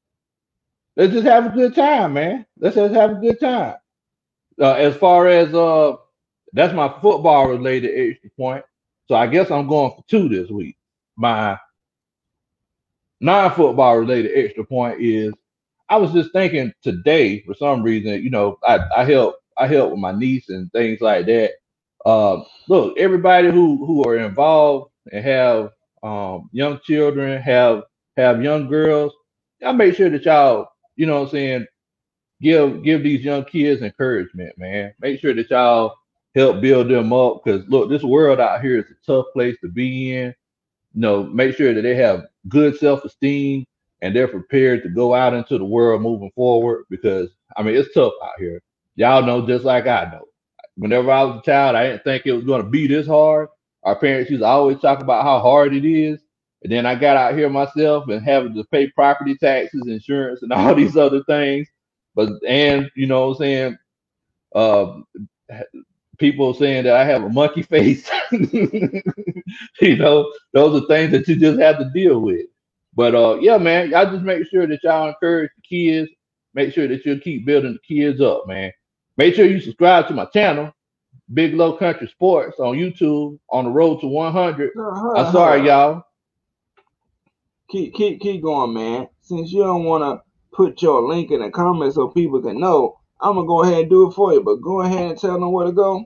let's 0.97 1.14
just 1.14 1.27
have 1.27 1.47
a 1.47 1.49
good 1.49 1.76
time, 1.76 2.14
man. 2.14 2.45
Let's 2.59 2.76
just 2.76 2.95
have 2.95 3.11
a 3.11 3.15
good 3.22 3.39
time. 3.39 3.76
Uh, 4.61 4.73
as 4.73 4.95
far 4.97 5.27
as 5.27 5.53
uh, 5.53 5.95
that's 6.53 6.73
my 6.73 6.89
football 7.01 7.49
related 7.49 7.91
extra 8.11 8.30
point. 8.38 8.65
So 9.07 9.15
I 9.15 9.27
guess 9.27 9.51
I'm 9.51 9.68
going 9.68 9.91
for 9.91 10.03
two 10.09 10.30
this 10.30 10.49
week. 10.49 10.77
My 11.18 11.57
non-football 13.22 13.97
related 13.99 14.31
extra 14.35 14.65
point 14.65 15.01
is 15.01 15.34
I 15.89 15.97
was 15.97 16.14
just 16.14 16.34
thinking 16.34 16.73
today 16.84 17.41
for 17.43 17.55
some 17.55 17.84
reason, 17.84 18.23
you 18.23 18.31
know, 18.31 18.59
I, 18.68 18.80
I 18.97 19.05
help 19.05 19.38
I 19.57 19.68
help 19.68 19.91
with 19.91 20.01
my 20.01 20.14
niece 20.14 20.49
and 20.49 20.72
things 20.73 21.01
like 21.01 21.27
that. 21.27 21.53
Uh, 22.05 22.43
look, 22.69 22.97
everybody 22.99 23.51
who 23.51 23.85
who 23.85 24.03
are 24.05 24.18
involved 24.18 24.91
and 25.11 25.26
have 25.26 25.72
um, 26.03 26.49
young 26.53 26.80
children, 26.85 27.41
have 27.41 27.84
have 28.18 28.44
young 28.44 28.68
girls, 28.68 29.14
y'all 29.61 29.73
make 29.73 29.95
sure 29.95 30.10
that 30.10 30.26
y'all, 30.26 30.69
you 30.95 31.06
know 31.06 31.22
what 31.22 31.27
I'm 31.27 31.31
saying, 31.31 31.68
give 32.41 32.84
give 32.84 33.03
these 33.03 33.23
young 33.23 33.45
kids 33.45 33.81
encouragement, 33.81 34.57
man. 34.57 34.94
Make 34.99 35.19
sure 35.19 35.34
that 35.34 35.49
y'all 35.49 35.95
help 36.35 36.61
build 36.61 36.89
them 36.89 37.14
up 37.14 37.44
because 37.44 37.68
look, 37.68 37.89
this 37.89 38.03
world 38.03 38.39
out 38.39 38.61
here 38.61 38.80
is 38.80 38.85
a 38.91 39.06
tough 39.06 39.26
place 39.34 39.57
to 39.61 39.69
be 39.69 40.15
in. 40.15 40.35
You 40.94 41.02
know, 41.02 41.23
make 41.23 41.56
sure 41.56 41.73
that 41.73 41.81
they 41.81 41.95
have 41.95 42.26
good 42.48 42.77
self-esteem 42.77 43.65
and 44.02 44.15
they're 44.15 44.27
prepared 44.27 44.84
to 44.84 44.89
go 44.89 45.14
out 45.14 45.34
into 45.34 45.57
the 45.57 45.65
world 45.65 46.02
moving 46.02 46.31
forward 46.35 46.85
because 46.89 47.30
I 47.56 47.64
mean 47.64 47.76
it's 47.76 47.94
tough 47.94 48.14
out 48.23 48.39
here. 48.39 48.61
Y'all 48.95 49.23
know 49.26 49.45
just 49.45 49.65
like 49.65 49.88
I 49.88 50.10
know. 50.11 50.26
Whenever 50.76 51.11
I 51.11 51.23
was 51.23 51.39
a 51.39 51.45
child, 51.45 51.76
I 51.76 51.88
didn't 51.88 52.03
think 52.03 52.26
it 52.26 52.34
was 52.34 52.45
to 52.45 52.64
be 52.64 52.88
this 52.88 53.07
hard. 53.07 53.49
Our 53.84 53.95
parents 53.95 54.30
used 54.30 54.41
to 54.41 54.48
always 54.48 54.80
talk 54.80 55.02
about 55.02 55.23
how 55.23 55.39
hard 55.39 55.73
it 55.73 55.85
is. 55.85 56.19
And 56.63 56.71
then 56.71 56.85
I 56.85 56.95
got 56.95 57.17
out 57.17 57.35
here 57.35 57.49
myself 57.49 58.07
and 58.09 58.23
having 58.23 58.53
to 58.55 58.63
pay 58.65 58.89
property 58.89 59.35
taxes, 59.38 59.84
insurance, 59.88 60.41
and 60.41 60.51
all 60.53 60.75
these 60.75 60.97
other 60.97 61.23
things. 61.23 61.67
But 62.15 62.29
and 62.47 62.89
you 62.95 63.05
know 63.07 63.27
what 63.27 63.35
I'm 63.35 63.39
saying, 63.39 63.77
uh, 64.55 64.99
people 66.17 66.53
saying 66.53 66.85
that 66.85 66.95
I 66.95 67.05
have 67.05 67.23
a 67.23 67.29
monkey 67.29 67.61
face. 67.63 68.09
you 68.31 69.95
know, 69.97 70.31
those 70.53 70.81
are 70.81 70.88
things 70.88 71.11
that 71.11 71.27
you 71.27 71.35
just 71.35 71.59
have 71.59 71.77
to 71.79 71.91
deal 71.93 72.19
with. 72.19 72.47
But 72.95 73.13
uh, 73.13 73.38
yeah, 73.39 73.57
man, 73.57 73.91
y'all 73.91 74.11
just 74.11 74.23
make 74.23 74.47
sure 74.47 74.65
that 74.65 74.84
y'all 74.84 75.09
encourage 75.09 75.51
the 75.55 75.61
kids. 75.61 76.09
Make 76.55 76.73
sure 76.73 76.88
that 76.88 77.05
you 77.05 77.19
keep 77.19 77.45
building 77.45 77.73
the 77.73 77.95
kids 77.95 78.19
up, 78.19 78.47
man. 78.47 78.71
Make 79.17 79.35
sure 79.35 79.45
you 79.45 79.59
subscribe 79.59 80.07
to 80.07 80.15
my 80.15 80.25
channel, 80.25 80.73
Big 81.34 81.53
Low 81.53 81.77
Kuntry 81.77 82.09
Sports 82.09 82.59
on 82.59 82.75
YouTube 82.77 83.38
on 83.51 83.65
the 83.65 83.69
road 83.69 84.01
to 84.01 84.07
100. 84.07 84.71
I'm 85.15 85.31
sorry, 85.31 85.67
y'all. 85.67 86.03
Keep 87.69 87.95
keep 87.95 88.22
keep 88.22 88.41
going, 88.41 88.73
man. 88.73 89.07
Since 89.22 89.52
you 89.52 89.64
don't 89.64 89.84
want 89.84 90.03
to 90.03 90.23
put 90.56 90.81
your 90.81 91.02
link 91.02 91.31
in 91.31 91.41
the 91.41 91.49
comments 91.49 91.95
so 91.95 92.07
people 92.07 92.41
can 92.41 92.60
know, 92.60 92.99
I'm 93.19 93.35
gonna 93.35 93.48
go 93.48 93.64
ahead 93.64 93.81
and 93.81 93.89
do 93.89 94.07
it 94.07 94.14
for 94.14 94.34
you. 94.34 94.41
But 94.41 94.61
go 94.61 94.81
ahead 94.81 95.11
and 95.11 95.19
tell 95.19 95.34
them 95.34 95.52
where 95.52 95.65
to 95.65 95.72
go. 95.72 96.06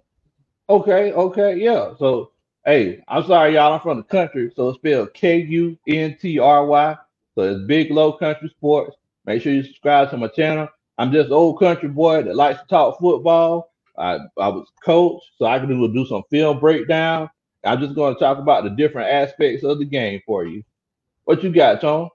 Okay, 0.70 1.12
okay, 1.12 1.58
yeah. 1.58 1.94
So, 2.00 2.32
hey, 2.66 3.04
I'm 3.08 3.26
sorry, 3.26 3.56
y'all. 3.56 3.74
I'm 3.74 3.82
from 3.82 3.98
the 3.98 4.04
country, 4.04 4.52
so 4.56 4.70
it's 4.70 4.80
spelled 4.80 5.14
K 5.14 5.42
U 5.42 5.78
N 5.88 6.18
T 6.20 6.40
R 6.40 6.66
Y. 6.66 6.98
So 7.36 7.42
it's 7.42 7.68
Big 7.68 7.92
Low 7.92 8.18
Kuntry 8.18 8.50
Sports. 8.50 8.96
Make 9.26 9.42
sure 9.42 9.54
you 9.54 9.64
subscribe 9.64 10.10
to 10.10 10.18
my 10.18 10.28
channel. 10.30 10.68
I'm 10.98 11.12
just 11.12 11.32
old 11.32 11.60
country 11.60 11.90
boy 11.90 12.24
that 12.24 12.36
likes 12.36 12.60
to 12.62 12.68
talk 12.68 13.00
football. 13.00 13.72
I, 13.98 14.20
I 14.38 14.48
was 14.48 14.68
coach, 14.84 15.22
so 15.38 15.46
I 15.46 15.60
can 15.60 15.68
do, 15.68 15.94
do 15.94 16.06
some 16.06 16.24
film 16.30 16.60
breakdown. 16.60 17.30
I'm 17.64 17.80
just 17.80 17.96
going 17.96 18.14
to 18.16 18.20
talk 18.20 18.40
about 18.40 18.64
the 18.64 18.72
different 18.72 19.10
aspects 19.10 19.64
of 19.64 19.80
the 19.80 19.86
game 19.86 20.22
for 20.26 20.46
you. 20.46 20.64
What 21.26 21.44
you 21.44 21.52
got, 21.52 21.82
Tone? 21.82 22.10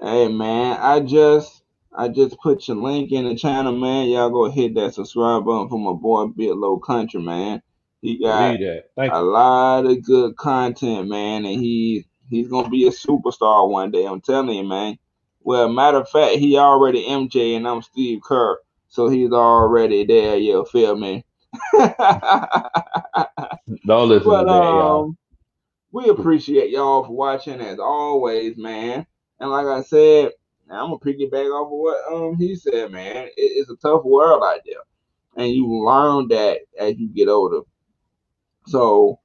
Hey 0.00 0.28
man, 0.28 0.78
I 0.80 1.00
just 1.00 1.62
I 1.96 2.08
just 2.08 2.38
put 2.40 2.66
your 2.68 2.76
link 2.78 3.12
in 3.12 3.24
the 3.24 3.36
channel, 3.36 3.76
man. 3.76 4.08
Y'all 4.08 4.30
go 4.30 4.50
hit 4.50 4.74
that 4.74 4.94
subscribe 4.94 5.44
button 5.44 5.68
for 5.68 5.78
my 5.78 5.92
boy 5.92 6.26
Big 6.26 6.50
Low 6.50 6.80
Kuntry, 6.80 7.22
man. 7.22 7.62
He 8.00 8.18
got 8.18 8.58
a 9.08 9.22
you. 9.22 9.22
lot 9.22 9.86
of 9.86 10.02
good 10.02 10.36
content, 10.36 11.08
man, 11.08 11.44
and 11.44 11.60
he 11.60 12.06
he's 12.30 12.48
gonna 12.48 12.68
be 12.70 12.86
a 12.86 12.90
superstar 12.90 13.68
one 13.68 13.90
day. 13.90 14.06
I'm 14.06 14.20
telling 14.20 14.56
you, 14.56 14.64
man. 14.64 14.98
Well, 15.42 15.68
matter 15.68 15.98
of 15.98 16.08
fact, 16.08 16.36
he 16.36 16.56
already 16.56 17.04
MJ 17.04 17.56
and 17.56 17.68
I'm 17.68 17.82
Steve 17.82 18.22
Kerr, 18.22 18.58
so 18.88 19.08
he's 19.08 19.32
already 19.32 20.04
there. 20.04 20.36
You 20.36 20.64
feel 20.66 20.96
me? 20.96 21.24
Don't 23.86 24.08
listen 24.08 24.24
But 24.24 24.44
to 24.44 24.46
that, 24.46 24.72
y'all. 24.72 25.06
Um, 25.06 25.18
we 25.92 26.08
appreciate 26.10 26.70
y'all 26.70 27.04
for 27.04 27.12
watching 27.12 27.60
as 27.60 27.80
always, 27.80 28.56
man. 28.58 29.06
And 29.40 29.50
like 29.50 29.66
I 29.66 29.82
said, 29.82 30.32
I'm 30.70 30.90
gonna 30.90 30.98
piggyback 30.98 31.50
off 31.50 31.66
of 31.66 31.72
what 31.78 32.12
um 32.12 32.36
he 32.36 32.56
said, 32.56 32.92
man. 32.92 33.26
It, 33.28 33.32
it's 33.36 33.70
a 33.70 33.76
tough 33.76 34.04
world 34.04 34.42
out 34.44 34.60
there. 34.66 34.76
and 35.36 35.52
you 35.52 35.66
learn 35.86 36.28
that 36.28 36.60
as 36.78 36.98
you 36.98 37.08
get 37.08 37.28
older. 37.28 37.60
So 38.66 39.20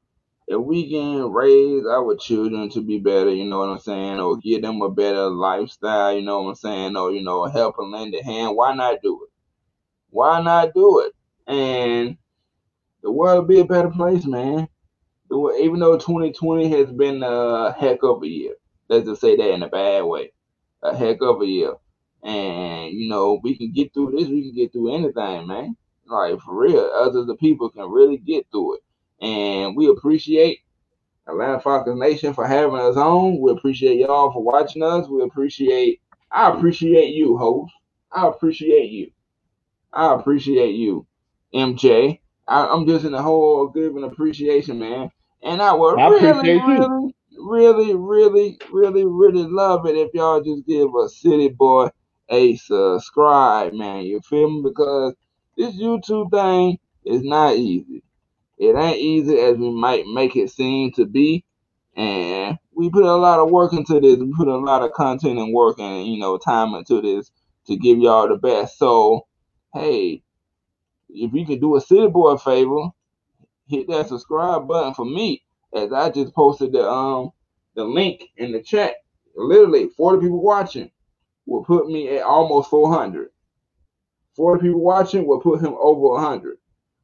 if 0.47 0.59
we 0.61 0.89
can 0.91 1.31
raise 1.31 1.85
our 1.87 2.15
children 2.17 2.69
to 2.71 2.81
be 2.81 2.99
better, 2.99 3.31
you 3.33 3.45
know 3.45 3.59
what 3.59 3.69
I'm 3.69 3.79
saying, 3.79 4.19
or 4.19 4.37
give 4.37 4.61
them 4.63 4.81
a 4.81 4.89
better 4.91 5.29
lifestyle, 5.29 6.15
you 6.15 6.23
know 6.23 6.41
what 6.43 6.49
I'm 6.51 6.55
saying, 6.55 6.97
or 6.97 7.11
you 7.11 7.23
know, 7.23 7.45
help 7.45 7.75
and 7.79 7.91
lend 7.91 8.15
a 8.15 8.23
hand, 8.23 8.55
why 8.55 8.75
not 8.75 9.01
do 9.03 9.23
it? 9.25 9.31
Why 10.11 10.41
not 10.41 10.73
do 10.73 11.01
it? 11.01 11.13
And 11.51 12.17
the 13.03 13.11
world 13.11 13.47
be 13.47 13.59
a 13.61 13.65
better 13.65 13.89
place, 13.91 14.25
man. 14.25 14.67
Even 15.31 15.79
though 15.79 15.97
2020 15.97 16.69
has 16.69 16.91
been 16.91 17.21
a 17.23 17.73
heck 17.73 17.99
of 18.03 18.23
a 18.23 18.27
year, 18.27 18.53
let's 18.87 19.05
just 19.05 19.21
say 19.21 19.35
that 19.35 19.53
in 19.53 19.63
a 19.63 19.67
bad 19.67 20.03
way, 20.03 20.31
a 20.83 20.95
heck 20.95 21.21
of 21.21 21.41
a 21.41 21.45
year. 21.45 21.73
And 22.23 22.93
you 22.93 23.09
know, 23.09 23.39
we 23.43 23.57
can 23.57 23.71
get 23.71 23.93
through 23.93 24.11
this. 24.11 24.27
We 24.27 24.43
can 24.43 24.55
get 24.55 24.71
through 24.71 24.95
anything, 24.95 25.47
man. 25.47 25.75
Like 26.05 26.39
for 26.41 26.55
real, 26.55 26.89
others 26.95 27.27
the 27.27 27.35
people 27.35 27.69
can 27.69 27.89
really 27.89 28.17
get 28.17 28.47
through 28.51 28.75
it. 28.75 28.81
And 29.19 29.75
we 29.75 29.87
appreciate 29.87 30.59
Atlanta 31.27 31.59
Falcons 31.59 31.99
Nation 31.99 32.33
for 32.33 32.47
having 32.47 32.79
us 32.79 32.95
on. 32.95 33.39
We 33.41 33.51
appreciate 33.51 33.99
y'all 33.99 34.31
for 34.31 34.41
watching 34.41 34.83
us. 34.83 35.07
We 35.07 35.21
appreciate, 35.23 36.01
I 36.31 36.51
appreciate 36.51 37.13
you, 37.13 37.37
host. 37.37 37.73
I 38.11 38.27
appreciate 38.27 38.89
you. 38.89 39.11
I 39.91 40.13
appreciate 40.13 40.75
you, 40.75 41.05
MJ. 41.53 42.19
I, 42.47 42.73
am 42.73 42.87
just 42.87 43.05
in 43.05 43.11
the 43.11 43.21
whole 43.21 43.67
giving 43.67 44.03
appreciation, 44.03 44.79
man. 44.79 45.11
And 45.43 45.61
I 45.61 45.73
would 45.73 45.99
I 45.99 46.07
really, 46.07 46.57
really, 46.57 47.13
really, 47.37 47.95
really, 47.95 48.57
really, 48.71 49.05
really 49.05 49.43
love 49.43 49.85
it 49.85 49.95
if 49.95 50.13
y'all 50.13 50.41
just 50.41 50.65
give 50.65 50.89
a 50.95 51.07
city 51.09 51.49
boy 51.49 51.89
a 52.29 52.55
subscribe, 52.55 53.73
man. 53.73 54.03
You 54.03 54.19
feel 54.21 54.49
me? 54.49 54.61
Because 54.63 55.13
this 55.55 55.75
YouTube 55.75 56.31
thing 56.31 56.79
is 57.05 57.23
not 57.23 57.55
easy. 57.55 58.03
It 58.57 58.75
ain't 58.75 58.97
easy 58.97 59.39
as 59.39 59.57
we 59.57 59.69
might 59.69 60.05
make 60.07 60.35
it 60.35 60.49
seem 60.49 60.91
to 60.93 61.05
be. 61.05 61.45
And 61.95 62.57
we 62.75 62.89
put 62.89 63.05
a 63.05 63.15
lot 63.15 63.39
of 63.39 63.49
work 63.49 63.73
into 63.73 63.99
this. 63.99 64.17
We 64.17 64.33
put 64.35 64.47
a 64.47 64.57
lot 64.57 64.83
of 64.83 64.93
content 64.93 65.39
and 65.39 65.53
work 65.53 65.79
and, 65.79 66.07
you 66.07 66.19
know, 66.19 66.37
time 66.37 66.73
into 66.75 67.01
this 67.01 67.31
to 67.67 67.75
give 67.75 67.99
y'all 67.99 68.27
the 68.27 68.35
best. 68.35 68.77
So, 68.77 69.27
hey, 69.73 70.21
if 71.09 71.33
you 71.33 71.45
can 71.45 71.59
do 71.59 71.75
a 71.75 71.81
city 71.81 72.07
boy 72.07 72.31
a 72.31 72.37
favor, 72.37 72.89
hit 73.67 73.87
that 73.89 74.07
subscribe 74.07 74.67
button 74.67 74.93
for 74.93 75.05
me 75.05 75.43
as 75.75 75.91
I 75.91 76.09
just 76.09 76.33
posted 76.33 76.71
the 76.71 76.87
um 76.87 77.31
the 77.75 77.83
link 77.83 78.23
in 78.37 78.51
the 78.51 78.61
chat. 78.61 78.95
Literally 79.35 79.89
40 79.89 80.21
people 80.21 80.41
watching 80.41 80.89
will 81.45 81.63
put 81.63 81.87
me 81.87 82.17
at 82.17 82.23
almost 82.23 82.69
400. 82.69 83.29
40 84.35 84.61
people 84.61 84.81
watching 84.81 85.27
will 85.27 85.39
put 85.39 85.61
him 85.61 85.75
over 85.79 86.09
100. 86.09 86.57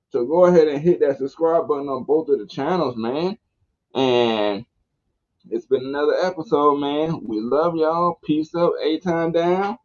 So 0.10 0.26
go 0.26 0.46
ahead 0.46 0.68
and 0.68 0.82
hit 0.82 1.00
that 1.00 1.18
subscribe 1.18 1.68
button 1.68 1.90
on 1.90 2.04
both 2.04 2.30
of 2.30 2.40
the 2.40 2.46
channels, 2.46 2.96
man. 2.96 3.38
And 3.96 4.66
it's 5.50 5.66
been 5.66 5.86
another 5.86 6.16
episode, 6.24 6.78
man. 6.78 7.22
We 7.24 7.40
love 7.40 7.76
y'all. 7.76 8.20
Peace 8.24 8.54
up, 8.56 8.74
A-Town 8.82 9.32
down. 9.32 9.78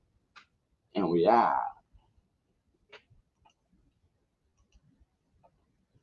And 0.94 1.08
we 1.08 1.26
out. 1.26 1.54